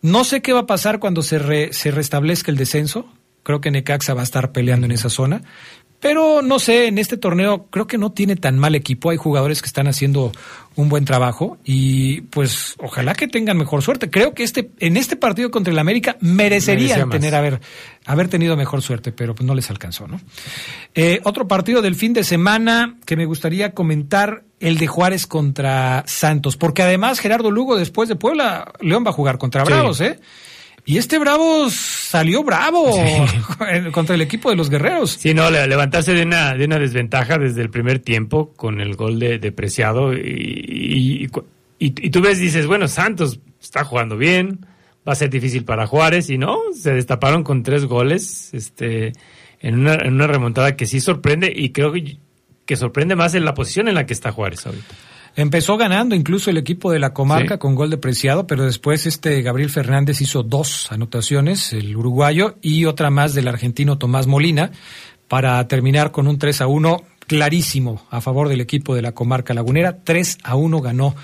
No 0.00 0.22
sé 0.22 0.42
qué 0.42 0.52
va 0.52 0.60
a 0.60 0.66
pasar 0.66 1.00
cuando 1.00 1.22
se, 1.22 1.40
re- 1.40 1.72
se 1.72 1.90
restablezca 1.90 2.52
el 2.52 2.56
descenso. 2.56 3.08
Creo 3.42 3.60
que 3.60 3.70
Necaxa 3.70 4.14
va 4.14 4.20
a 4.20 4.24
estar 4.24 4.52
peleando 4.52 4.86
en 4.86 4.92
esa 4.92 5.08
zona. 5.08 5.42
Pero 6.02 6.42
no 6.42 6.58
sé, 6.58 6.88
en 6.88 6.98
este 6.98 7.16
torneo 7.16 7.66
creo 7.70 7.86
que 7.86 7.96
no 7.96 8.10
tiene 8.10 8.34
tan 8.34 8.58
mal 8.58 8.74
equipo. 8.74 9.10
Hay 9.10 9.16
jugadores 9.16 9.62
que 9.62 9.68
están 9.68 9.86
haciendo 9.86 10.32
un 10.74 10.88
buen 10.88 11.04
trabajo 11.04 11.58
y 11.64 12.22
pues 12.22 12.74
ojalá 12.78 13.14
que 13.14 13.28
tengan 13.28 13.56
mejor 13.56 13.82
suerte. 13.82 14.10
Creo 14.10 14.34
que 14.34 14.42
este 14.42 14.72
en 14.80 14.96
este 14.96 15.14
partido 15.14 15.52
contra 15.52 15.72
el 15.72 15.78
América 15.78 16.16
merecerían 16.18 17.08
tener 17.08 17.36
haber 17.36 17.60
haber 18.04 18.26
tenido 18.26 18.56
mejor 18.56 18.82
suerte, 18.82 19.12
pero 19.12 19.36
pues 19.36 19.46
no 19.46 19.54
les 19.54 19.70
alcanzó, 19.70 20.08
¿no? 20.08 20.20
Eh, 20.96 21.20
otro 21.22 21.46
partido 21.46 21.82
del 21.82 21.94
fin 21.94 22.14
de 22.14 22.24
semana 22.24 22.96
que 23.06 23.16
me 23.16 23.24
gustaría 23.24 23.72
comentar 23.72 24.42
el 24.58 24.78
de 24.78 24.88
Juárez 24.88 25.28
contra 25.28 26.02
Santos, 26.08 26.56
porque 26.56 26.82
además 26.82 27.20
Gerardo 27.20 27.52
Lugo 27.52 27.76
después 27.76 28.08
de 28.08 28.16
Puebla 28.16 28.72
León 28.80 29.04
va 29.06 29.10
a 29.10 29.14
jugar 29.14 29.38
contra 29.38 29.64
Sí. 29.64 29.72
Bravos, 29.72 30.00
¿eh? 30.00 30.18
Y 30.84 30.98
este 30.98 31.18
Bravos 31.18 31.74
salió 31.74 32.42
bravo 32.42 32.90
contra 33.92 34.14
el 34.16 34.20
equipo 34.20 34.50
de 34.50 34.56
los 34.56 34.68
Guerreros. 34.68 35.12
Sí, 35.12 35.32
no, 35.32 35.50
le- 35.50 35.66
levantarse 35.68 36.12
de 36.12 36.22
una, 36.24 36.54
de 36.54 36.64
una 36.64 36.78
desventaja 36.78 37.38
desde 37.38 37.62
el 37.62 37.70
primer 37.70 38.00
tiempo 38.00 38.52
con 38.56 38.80
el 38.80 38.96
gol 38.96 39.18
de, 39.20 39.38
de 39.38 39.52
Preciado 39.52 40.12
y- 40.14 41.30
y 41.78 42.10
tú 42.10 42.20
ves, 42.20 42.38
dices, 42.38 42.66
bueno, 42.66 42.86
Santos 42.88 43.40
está 43.60 43.84
jugando 43.84 44.16
bien, 44.16 44.66
va 45.06 45.12
a 45.12 45.16
ser 45.16 45.30
difícil 45.30 45.64
para 45.64 45.86
Juárez 45.86 46.30
y 46.30 46.38
no, 46.38 46.58
se 46.74 46.92
destaparon 46.94 47.42
con 47.42 47.62
tres 47.64 47.86
goles 47.86 48.54
este, 48.54 49.12
en, 49.60 49.80
una, 49.80 49.94
en 49.94 50.14
una 50.14 50.28
remontada 50.28 50.76
que 50.76 50.86
sí 50.86 51.00
sorprende 51.00 51.52
y 51.54 51.70
creo 51.70 51.90
que, 51.92 52.18
que 52.66 52.76
sorprende 52.76 53.16
más 53.16 53.34
en 53.34 53.44
la 53.44 53.54
posición 53.54 53.88
en 53.88 53.94
la 53.96 54.06
que 54.06 54.12
está 54.12 54.30
Juárez 54.30 54.64
ahorita. 54.66 54.94
Empezó 55.34 55.76
ganando 55.78 56.14
incluso 56.14 56.50
el 56.50 56.58
equipo 56.58 56.92
de 56.92 56.98
la 56.98 57.14
comarca 57.14 57.54
Sí. 57.54 57.58
con 57.58 57.74
gol 57.74 57.88
de 57.90 57.96
Preciado, 57.96 58.46
pero 58.46 58.64
después 58.64 59.06
este 59.06 59.40
Gabriel 59.42 59.70
Fernández 59.70 60.20
hizo 60.20 60.42
dos 60.42 60.92
anotaciones, 60.92 61.72
el 61.72 61.96
uruguayo, 61.96 62.56
y 62.60 62.84
otra 62.84 63.10
más 63.10 63.32
del 63.34 63.48
argentino 63.48 63.96
Tomás 63.98 64.26
Molina, 64.26 64.72
para 65.28 65.66
terminar 65.68 66.12
con 66.12 66.26
un 66.28 66.38
3 66.38 66.60
a 66.60 66.66
1 66.66 67.02
clarísimo 67.26 68.04
a 68.10 68.20
favor 68.20 68.48
del 68.48 68.60
equipo 68.60 68.94
de 68.94 69.00
la 69.02 69.12
comarca 69.12 69.54
lagunera. 69.54 69.98
3 70.04 70.38
a 70.42 70.54
1 70.56 70.80
ganó 70.82 71.14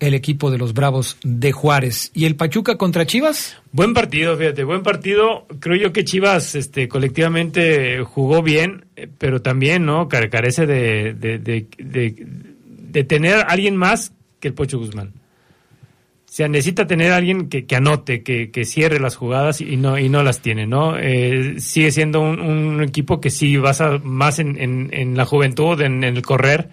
el 0.00 0.12
equipo 0.12 0.50
de 0.50 0.58
los 0.58 0.74
Bravos 0.74 1.16
de 1.22 1.52
Juárez. 1.52 2.10
¿Y 2.12 2.26
el 2.26 2.36
Pachuca 2.36 2.76
contra 2.76 3.06
Chivas? 3.06 3.56
Buen 3.72 3.94
partido, 3.94 4.36
fíjate, 4.36 4.64
buen 4.64 4.82
partido. 4.82 5.46
Creo 5.60 5.76
yo 5.76 5.92
que 5.92 6.04
Chivas 6.04 6.54
este, 6.54 6.88
colectivamente 6.88 8.02
jugó 8.04 8.42
bien, 8.42 8.84
eh, 8.96 9.08
pero 9.16 9.40
también 9.40 9.86
no 9.86 10.08
Care- 10.08 10.28
carece 10.28 10.66
de, 10.66 11.14
de, 11.14 11.38
de, 11.38 11.66
de- 11.78 12.53
de 12.94 13.04
tener 13.04 13.44
alguien 13.48 13.76
más 13.76 14.12
que 14.40 14.48
el 14.48 14.54
Pocho 14.54 14.78
Guzmán. 14.78 15.08
O 15.08 16.36
sea, 16.36 16.48
necesita 16.48 16.86
tener 16.86 17.12
alguien 17.12 17.48
que, 17.48 17.66
anote, 17.76 18.22
que, 18.22 18.50
que 18.50 18.64
cierre 18.64 18.98
las 18.98 19.16
jugadas 19.16 19.60
y 19.60 19.76
no, 19.76 19.98
y 19.98 20.08
no 20.08 20.22
las 20.22 20.40
tiene, 20.40 20.66
¿no? 20.66 20.96
Eh, 20.98 21.56
sigue 21.58 21.92
siendo 21.92 22.20
un, 22.20 22.82
equipo 22.82 23.20
que 23.20 23.30
sí 23.30 23.56
basa 23.56 24.00
más 24.02 24.38
en, 24.38 25.16
la 25.16 25.24
juventud, 25.26 25.80
en, 25.80 26.02
el 26.02 26.22
correr, 26.22 26.70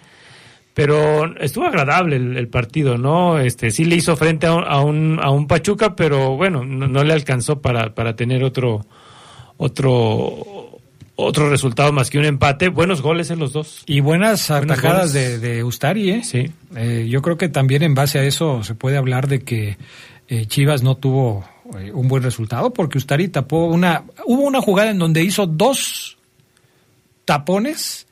pero 0.73 1.35
estuvo 1.39 1.65
agradable 1.65 2.15
el, 2.15 2.37
el 2.37 2.47
partido, 2.47 2.97
¿no? 2.97 3.39
Este 3.39 3.69
sí 3.71 3.85
le 3.85 3.97
hizo 3.97 4.15
frente 4.15 4.47
a 4.47 4.53
un, 4.53 4.63
a 4.63 4.79
un, 4.81 5.19
a 5.21 5.29
un 5.29 5.47
Pachuca, 5.47 5.95
pero 5.95 6.35
bueno, 6.35 6.63
no, 6.65 6.87
no 6.87 7.03
le 7.03 7.13
alcanzó 7.13 7.61
para, 7.61 7.93
para 7.93 8.15
tener 8.15 8.43
otro 8.43 8.85
otro 9.57 10.70
otro 11.23 11.49
resultado 11.49 11.91
más 11.91 12.09
que 12.09 12.19
un 12.19 12.25
empate. 12.25 12.69
Buenos 12.69 13.01
goles 13.01 13.29
en 13.31 13.39
los 13.39 13.53
dos. 13.53 13.83
Y 13.85 13.99
buenas 13.99 14.51
atajadas 14.51 15.13
de, 15.13 15.39
de 15.39 15.63
Ustari, 15.63 16.11
¿eh? 16.11 16.23
Sí. 16.23 16.51
Eh, 16.75 17.07
yo 17.09 17.21
creo 17.21 17.37
que 17.37 17.49
también 17.49 17.83
en 17.83 17.93
base 17.93 18.19
a 18.19 18.23
eso 18.23 18.63
se 18.63 18.75
puede 18.75 18.97
hablar 18.97 19.27
de 19.27 19.41
que 19.41 19.77
eh, 20.27 20.45
Chivas 20.45 20.83
no 20.83 20.95
tuvo 20.95 21.45
eh, 21.77 21.91
un 21.91 22.07
buen 22.07 22.23
resultado 22.23 22.73
porque 22.73 22.97
Ustari 22.97 23.27
tapó 23.27 23.65
una... 23.65 24.03
Hubo 24.25 24.43
una 24.43 24.61
jugada 24.61 24.91
en 24.91 24.99
donde 24.99 25.23
hizo 25.23 25.45
dos 25.45 26.17
tapones 27.25 28.07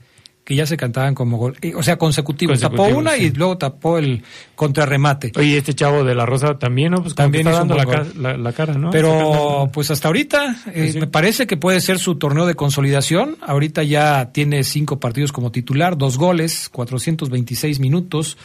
que 0.50 0.56
ya 0.56 0.66
se 0.66 0.78
cantaban 0.78 1.14
como 1.14 1.38
gol, 1.38 1.56
o 1.76 1.84
sea, 1.84 1.98
consecutivos. 2.00 2.60
Tapó 2.60 2.86
una 2.86 3.12
sí. 3.12 3.26
y 3.26 3.30
luego 3.30 3.60
tapó 3.60 4.00
el 4.00 4.24
contrarremate. 4.56 5.32
Oye, 5.36 5.60
este 5.60 5.76
chavo 5.76 6.04
de 6.04 6.16
la 6.16 6.26
Rosa 6.26 6.58
también, 6.58 6.90
¿no? 6.94 7.04
Pues 7.04 7.14
También 7.14 7.46
está 7.46 7.60
dando 7.60 7.76
la, 7.76 7.86
buen 7.86 7.98
ca- 8.00 8.04
gol. 8.04 8.24
la- 8.24 8.36
la 8.36 8.52
cara, 8.54 8.74
¿no? 8.74 8.90
Pero 8.90 9.70
pues 9.72 9.92
hasta 9.92 10.08
ahorita 10.08 10.56
eh, 10.74 10.90
Sí, 10.94 11.00
me 11.00 11.06
parece 11.06 11.46
que 11.46 11.56
puede 11.56 11.80
ser 11.82 12.00
su 12.00 12.16
torneo 12.16 12.48
de 12.48 12.56
consolidación. 12.56 13.38
Ahorita 13.42 13.84
ya 13.84 14.32
tiene 14.32 14.64
cinco 14.64 15.00
partidos 15.00 15.32
como 15.32 15.52
titular, 15.52 16.00
dos 16.00 16.18
goles, 16.18 16.68
426 16.70 17.80
minutos. 17.80 18.36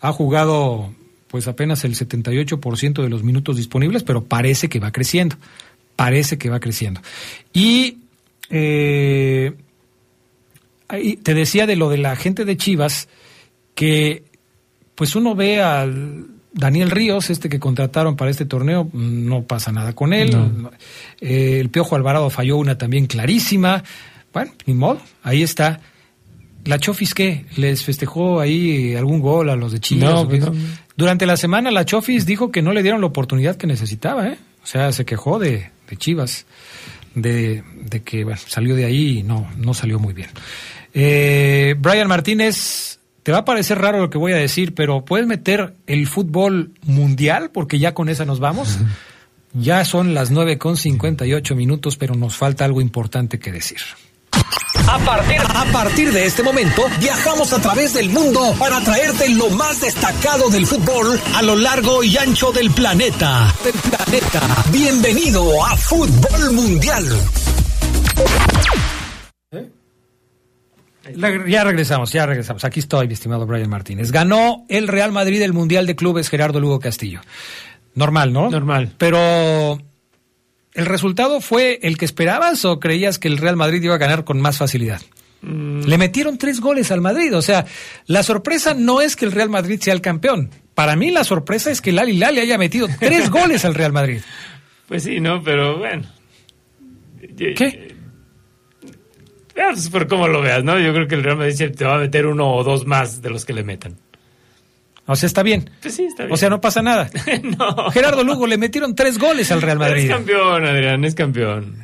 Ha 0.00 0.10
jugado 0.10 0.90
pues 1.28 1.46
apenas 1.46 1.84
el 1.84 1.94
78% 1.94 3.02
de 3.04 3.08
los 3.08 3.22
minutos 3.22 3.56
disponibles, 3.56 4.02
pero 4.02 4.24
parece 4.24 4.68
que 4.68 4.80
va 4.80 4.90
creciendo. 4.90 5.36
Parece 5.94 6.38
que 6.38 6.50
va 6.50 6.58
creciendo. 6.58 7.00
Y 7.52 7.98
eh, 8.50 9.52
te 11.22 11.34
decía 11.34 11.66
de 11.66 11.76
lo 11.76 11.88
de 11.88 11.98
la 11.98 12.16
gente 12.16 12.44
de 12.44 12.56
Chivas 12.56 13.08
que 13.74 14.24
pues 14.94 15.16
uno 15.16 15.34
ve 15.34 15.62
al 15.62 16.26
Daniel 16.52 16.90
Ríos, 16.90 17.30
este 17.30 17.48
que 17.48 17.58
contrataron 17.58 18.16
para 18.16 18.30
este 18.30 18.44
torneo, 18.44 18.88
no 18.92 19.44
pasa 19.44 19.72
nada 19.72 19.94
con 19.94 20.12
él. 20.12 20.30
No. 20.32 20.70
Eh, 21.20 21.58
el 21.60 21.70
Piojo 21.70 21.96
Alvarado 21.96 22.28
falló 22.30 22.58
una 22.58 22.76
también 22.76 23.06
clarísima. 23.06 23.82
Bueno, 24.32 24.52
ni 24.66 24.74
modo, 24.74 25.00
ahí 25.22 25.42
está. 25.42 25.80
¿La 26.64 26.78
Chofis 26.78 27.14
qué? 27.14 27.46
¿Les 27.56 27.82
festejó 27.82 28.38
ahí 28.38 28.94
algún 28.94 29.20
gol 29.20 29.50
a 29.50 29.56
los 29.56 29.72
de 29.72 29.80
Chivas? 29.80 30.12
No, 30.12 30.28
pues 30.28 30.40
no. 30.40 30.52
Durante 30.96 31.26
la 31.26 31.36
semana 31.36 31.70
la 31.70 31.84
Chofis 31.84 32.26
dijo 32.26 32.52
que 32.52 32.62
no 32.62 32.72
le 32.72 32.82
dieron 32.82 33.00
la 33.00 33.08
oportunidad 33.08 33.56
que 33.56 33.66
necesitaba, 33.66 34.28
¿eh? 34.28 34.38
O 34.62 34.66
sea, 34.66 34.92
se 34.92 35.04
quejó 35.04 35.38
de, 35.38 35.70
de 35.88 35.96
Chivas, 35.96 36.46
de, 37.14 37.64
de 37.86 38.02
que 38.02 38.22
bueno, 38.24 38.38
salió 38.46 38.76
de 38.76 38.84
ahí 38.84 39.18
y 39.18 39.22
no, 39.22 39.50
no 39.56 39.74
salió 39.74 39.98
muy 39.98 40.12
bien. 40.12 40.30
Eh, 40.94 41.74
Brian 41.78 42.08
Martínez, 42.08 42.98
te 43.22 43.32
va 43.32 43.38
a 43.38 43.44
parecer 43.44 43.78
raro 43.78 43.98
lo 44.00 44.10
que 44.10 44.18
voy 44.18 44.32
a 44.32 44.36
decir, 44.36 44.74
pero 44.74 45.04
¿puedes 45.04 45.26
meter 45.26 45.74
el 45.86 46.06
fútbol 46.06 46.72
mundial? 46.82 47.50
Porque 47.50 47.78
ya 47.78 47.94
con 47.94 48.08
esa 48.08 48.24
nos 48.24 48.40
vamos. 48.40 48.78
Ya 49.54 49.84
son 49.84 50.14
las 50.14 50.30
9 50.30 50.56
con 50.56 50.78
58 50.78 51.54
minutos, 51.54 51.98
pero 51.98 52.14
nos 52.14 52.34
falta 52.34 52.64
algo 52.64 52.80
importante 52.80 53.38
que 53.38 53.52
decir. 53.52 53.80
A 54.88 54.98
partir, 55.00 55.42
a 55.42 55.64
partir 55.70 56.10
de 56.10 56.24
este 56.24 56.42
momento, 56.42 56.82
viajamos 56.98 57.52
a 57.52 57.60
través 57.60 57.92
del 57.92 58.08
mundo 58.08 58.54
para 58.58 58.80
traerte 58.80 59.28
lo 59.28 59.50
más 59.50 59.82
destacado 59.82 60.48
del 60.48 60.66
fútbol 60.66 61.20
a 61.34 61.42
lo 61.42 61.54
largo 61.54 62.02
y 62.02 62.16
ancho 62.16 62.50
del 62.50 62.70
planeta. 62.70 63.54
Del 63.62 63.74
planeta. 63.74 64.40
Bienvenido 64.72 65.62
a 65.66 65.76
Fútbol 65.76 66.52
Mundial. 66.54 67.04
La- 69.50 69.64
ya 71.48 71.64
regresamos, 71.64 72.12
ya 72.12 72.26
regresamos. 72.26 72.64
Aquí 72.64 72.80
estoy, 72.80 73.08
mi 73.08 73.14
estimado 73.14 73.46
Brian 73.46 73.68
Martínez. 73.70 74.10
Ganó 74.12 74.64
el 74.68 74.88
Real 74.88 75.12
Madrid 75.12 75.42
el 75.42 75.52
Mundial 75.52 75.86
de 75.86 75.96
Clubes 75.96 76.28
Gerardo 76.28 76.60
Lugo 76.60 76.78
Castillo. 76.80 77.20
Normal, 77.94 78.32
¿no? 78.32 78.50
Normal. 78.50 78.92
Pero 78.98 79.78
¿el 80.74 80.86
resultado 80.86 81.40
fue 81.40 81.78
el 81.82 81.98
que 81.98 82.04
esperabas 82.04 82.64
o 82.64 82.80
creías 82.80 83.18
que 83.18 83.28
el 83.28 83.38
Real 83.38 83.56
Madrid 83.56 83.82
iba 83.82 83.94
a 83.94 83.98
ganar 83.98 84.24
con 84.24 84.40
más 84.40 84.58
facilidad? 84.58 85.00
Mm, 85.42 85.82
Le 85.82 85.98
metieron 85.98 86.38
tres 86.38 86.60
goles 86.60 86.90
al 86.90 87.00
Madrid. 87.00 87.36
O 87.36 87.42
sea, 87.42 87.66
la 88.06 88.22
sorpresa 88.22 88.74
no 88.74 89.00
es 89.00 89.16
que 89.16 89.24
el 89.24 89.32
Real 89.32 89.50
Madrid 89.50 89.80
sea 89.80 89.94
el 89.94 90.00
campeón. 90.00 90.50
Para 90.74 90.96
mí 90.96 91.10
la 91.10 91.24
sorpresa 91.24 91.70
es 91.70 91.80
que 91.80 91.90
el 91.90 91.98
Al 91.98 92.16
le 92.18 92.24
haya 92.40 92.56
metido 92.58 92.88
tres 92.98 93.28
goles 93.30 93.64
al 93.64 93.74
Real 93.74 93.92
Madrid. 93.92 94.20
Pues 94.88 95.02
sí, 95.02 95.20
no, 95.20 95.42
pero 95.42 95.78
bueno. 95.78 96.06
¿Qué? 97.36 97.91
Veas 99.54 99.88
por 99.90 100.06
cómo 100.08 100.28
lo 100.28 100.40
veas, 100.40 100.64
¿no? 100.64 100.78
Yo 100.78 100.92
creo 100.94 101.06
que 101.08 101.14
el 101.14 101.22
Real 101.24 101.36
Madrid 101.36 101.72
te 101.76 101.84
va 101.84 101.96
a 101.96 101.98
meter 101.98 102.26
uno 102.26 102.52
o 102.54 102.64
dos 102.64 102.86
más 102.86 103.20
de 103.22 103.30
los 103.30 103.44
que 103.44 103.52
le 103.52 103.62
metan. 103.64 103.96
O 105.06 105.16
sea, 105.16 105.26
está 105.26 105.42
bien. 105.42 105.68
Pues 105.82 105.94
sí, 105.94 106.04
está 106.04 106.22
bien. 106.24 106.32
O 106.32 106.36
sea, 106.36 106.48
no 106.48 106.60
pasa 106.60 106.80
nada. 106.80 107.10
Gerardo 107.92 108.22
Lugo 108.24 108.46
le 108.46 108.56
metieron 108.56 108.94
tres 108.94 109.18
goles 109.18 109.50
al 109.50 109.60
Real 109.60 109.78
Pero 109.78 109.90
Madrid. 109.90 110.04
es 110.04 110.10
campeón, 110.16 110.66
Adrián, 110.66 111.04
es 111.04 111.14
campeón. 111.14 111.76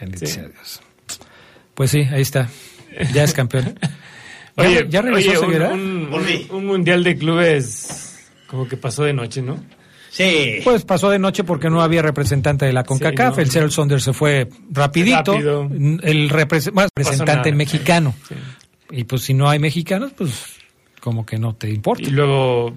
Bendito 0.00 0.26
Sí. 0.26 0.32
sea 0.32 0.48
Dios. 0.48 0.80
Pues 1.74 1.90
sí, 1.90 2.00
ahí 2.12 2.22
está. 2.22 2.48
Ya 3.12 3.24
es 3.24 3.32
campeón. 3.32 3.78
Oye, 4.56 4.74
¿Ya, 4.84 4.88
ya 4.88 5.02
regresó 5.02 5.46
oye, 5.46 5.60
un- 5.68 6.12
un- 6.12 6.46
un 6.50 6.66
mundial 6.66 7.04
de 7.04 7.16
clubes 7.16 8.28
como 8.48 8.66
que 8.66 8.76
pasó 8.76 9.04
de 9.04 9.12
noche, 9.12 9.40
¿no? 9.40 9.62
Sí. 10.10 10.60
Pues 10.64 10.84
pasó 10.84 11.10
de 11.10 11.18
noche 11.18 11.44
porque 11.44 11.68
no 11.70 11.82
había 11.82 12.02
representante 12.02 12.64
de 12.66 12.72
la 12.72 12.84
CONCACAF. 12.84 13.36
no. 13.36 13.42
El 13.42 13.50
Seattle 13.50 13.70
Saunders 13.70 14.04
se 14.04 14.12
fue 14.12 14.48
rapidito. 14.70 15.32
Rápido. 15.34 15.62
El 16.02 16.30
repres- 16.30 16.72
bueno, 16.72 16.88
representante 16.94 17.50
nada. 17.50 17.56
mexicano. 17.56 18.14
Sí. 18.28 18.34
Y 18.90 19.04
pues 19.04 19.22
si 19.22 19.34
no 19.34 19.48
hay 19.50 19.58
mexicanos, 19.58 20.12
pues 20.16 20.30
como 21.00 21.26
que 21.26 21.38
no 21.38 21.54
te 21.54 21.68
importa. 21.70 22.02
Y 22.08 22.10
luego, 22.10 22.74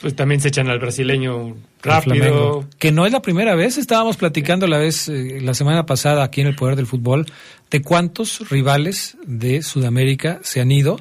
pues 0.00 0.14
también 0.14 0.40
se 0.40 0.48
echan 0.48 0.68
al 0.68 0.78
brasileño 0.78 1.56
rápido. 1.82 2.66
Que 2.78 2.92
no 2.92 3.06
es 3.06 3.12
la 3.12 3.22
primera 3.22 3.54
vez. 3.54 3.78
Estábamos 3.78 4.16
platicando 4.16 4.66
la 4.66 4.78
vez, 4.78 5.08
eh, 5.08 5.38
la 5.40 5.54
semana 5.54 5.86
pasada 5.86 6.22
aquí 6.22 6.42
en 6.42 6.48
el 6.48 6.54
Poder 6.54 6.76
del 6.76 6.86
Fútbol, 6.86 7.26
de 7.70 7.82
cuántos 7.82 8.48
rivales 8.50 9.16
de 9.26 9.62
Sudamérica 9.62 10.40
se 10.42 10.60
han 10.60 10.70
ido 10.70 11.00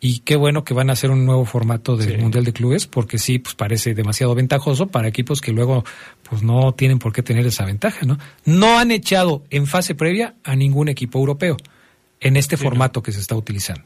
Y 0.00 0.20
qué 0.20 0.36
bueno 0.36 0.62
que 0.62 0.74
van 0.74 0.90
a 0.90 0.92
hacer 0.92 1.10
un 1.10 1.26
nuevo 1.26 1.44
formato 1.44 1.96
del 1.96 2.18
Mundial 2.18 2.44
de 2.44 2.52
Clubes, 2.52 2.86
porque 2.86 3.18
sí, 3.18 3.40
pues 3.40 3.56
parece 3.56 3.94
demasiado 3.94 4.34
ventajoso 4.34 4.86
para 4.86 5.08
equipos 5.08 5.40
que 5.40 5.52
luego 5.52 5.84
pues 6.28 6.42
no 6.42 6.72
tienen 6.72 7.00
por 7.00 7.12
qué 7.12 7.22
tener 7.22 7.46
esa 7.46 7.64
ventaja, 7.64 8.06
¿no? 8.06 8.16
No 8.44 8.78
han 8.78 8.92
echado 8.92 9.42
en 9.50 9.66
fase 9.66 9.96
previa 9.96 10.34
a 10.44 10.54
ningún 10.54 10.88
equipo 10.88 11.18
europeo 11.18 11.56
en 12.20 12.36
este 12.36 12.56
formato 12.56 13.02
que 13.02 13.10
se 13.10 13.20
está 13.20 13.34
utilizando. 13.34 13.82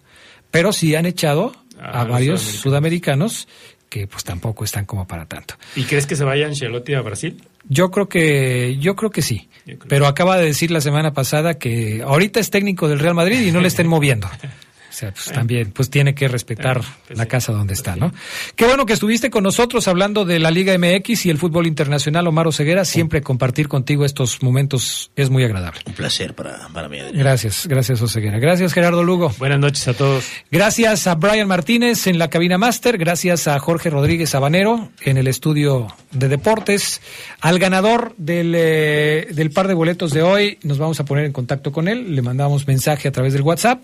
Pero 0.50 0.72
sí 0.72 0.94
han 0.94 1.06
echado 1.06 1.54
a, 1.80 2.04
varios 2.04 2.42
sudamericanos 2.42 3.48
que 3.88 4.06
pues 4.06 4.24
tampoco 4.24 4.64
están 4.64 4.84
como 4.84 5.06
para 5.06 5.26
tanto. 5.26 5.54
¿Y 5.76 5.84
crees 5.84 6.06
que 6.06 6.16
se 6.16 6.24
vaya 6.24 6.46
Ancelotti 6.46 6.92
a 6.94 7.00
Brasil? 7.00 7.42
Yo 7.68 7.90
creo 7.90 8.08
que 8.08 8.76
yo 8.78 8.96
creo 8.96 9.10
que 9.10 9.22
sí, 9.22 9.48
pero 9.88 10.06
acaba 10.06 10.36
de 10.36 10.46
decir 10.46 10.70
la 10.70 10.80
semana 10.80 11.12
pasada 11.12 11.54
que 11.54 12.02
ahorita 12.02 12.40
es 12.40 12.50
técnico 12.50 12.88
del 12.88 12.98
Real 12.98 13.14
Madrid 13.14 13.40
y 13.40 13.52
no 13.52 13.60
le 13.60 13.68
estén 13.68 13.86
moviendo. 13.86 14.28
O 14.92 14.94
sea, 14.94 15.10
pues 15.10 15.32
también 15.32 15.72
pues 15.72 15.88
tiene 15.88 16.14
que 16.14 16.28
respetar 16.28 16.82
la 17.08 17.24
casa 17.24 17.50
donde 17.50 17.72
está, 17.72 17.96
¿no? 17.96 18.12
Qué 18.56 18.66
bueno 18.66 18.84
que 18.84 18.92
estuviste 18.92 19.30
con 19.30 19.42
nosotros 19.42 19.88
hablando 19.88 20.26
de 20.26 20.38
la 20.38 20.50
Liga 20.50 20.76
MX 20.76 21.24
y 21.24 21.30
el 21.30 21.38
fútbol 21.38 21.66
internacional, 21.66 22.26
Omar 22.26 22.52
Ceguera. 22.52 22.84
Siempre 22.84 23.22
compartir 23.22 23.68
contigo 23.68 24.04
estos 24.04 24.42
momentos 24.42 25.10
es 25.16 25.30
muy 25.30 25.44
agradable. 25.44 25.80
Un 25.86 25.94
placer 25.94 26.34
para, 26.34 26.68
para 26.68 26.90
mí. 26.90 26.98
Adrián. 26.98 27.18
Gracias, 27.18 27.66
gracias 27.66 28.02
Oseguera. 28.02 28.38
Gracias 28.38 28.74
Gerardo 28.74 29.02
Lugo. 29.02 29.32
Buenas 29.38 29.58
noches 29.58 29.88
a 29.88 29.94
todos. 29.94 30.26
Gracias 30.50 31.06
a 31.06 31.14
Brian 31.14 31.48
Martínez 31.48 32.06
en 32.06 32.18
la 32.18 32.28
cabina 32.28 32.58
máster, 32.58 32.98
gracias 32.98 33.48
a 33.48 33.58
Jorge 33.58 33.88
Rodríguez 33.88 34.34
Habanero 34.34 34.90
en 35.00 35.16
el 35.16 35.26
estudio 35.26 35.86
de 36.10 36.28
deportes. 36.28 37.00
Al 37.40 37.58
ganador 37.58 38.14
del, 38.18 38.54
eh, 38.54 39.28
del 39.30 39.50
par 39.52 39.68
de 39.68 39.74
boletos 39.74 40.12
de 40.12 40.20
hoy, 40.20 40.58
nos 40.62 40.76
vamos 40.76 41.00
a 41.00 41.06
poner 41.06 41.24
en 41.24 41.32
contacto 41.32 41.72
con 41.72 41.88
él, 41.88 42.14
le 42.14 42.20
mandamos 42.20 42.66
mensaje 42.66 43.08
a 43.08 43.12
través 43.12 43.32
del 43.32 43.40
WhatsApp 43.40 43.80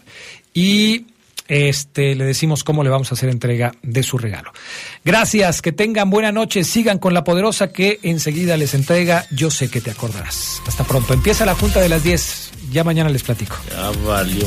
y 0.55 1.07
este 1.49 2.15
le 2.15 2.25
decimos 2.25 2.63
cómo 2.63 2.85
le 2.85 2.91
vamos 2.91 3.11
a 3.11 3.15
hacer 3.15 3.31
entrega 3.31 3.73
de 3.83 4.03
su 4.03 4.19
regalo. 4.19 4.53
Gracias, 5.05 5.63
que 5.63 5.73
tengan 5.73 6.11
buena 6.11 6.31
noche, 6.31 6.63
sigan 6.63 6.99
con 6.99 7.15
la 7.15 7.25
poderosa 7.25 7.73
que 7.73 7.99
enseguida 8.03 8.57
les 8.57 8.75
entrega, 8.75 9.27
yo 9.31 9.51
sé 9.51 9.71
que 9.71 9.81
te 9.81 9.91
acordarás. 9.91 10.63
Hasta 10.67 10.85
pronto, 10.85 11.15
empieza 11.15 11.47
la 11.47 11.55
junta 11.55 11.81
de 11.81 11.89
las 11.89 12.05
10, 12.05 12.51
ya 12.71 12.85
mañana 12.85 13.09
les 13.09 13.23
platico. 13.23 13.57
Ya 13.71 13.91
valió. 14.07 14.47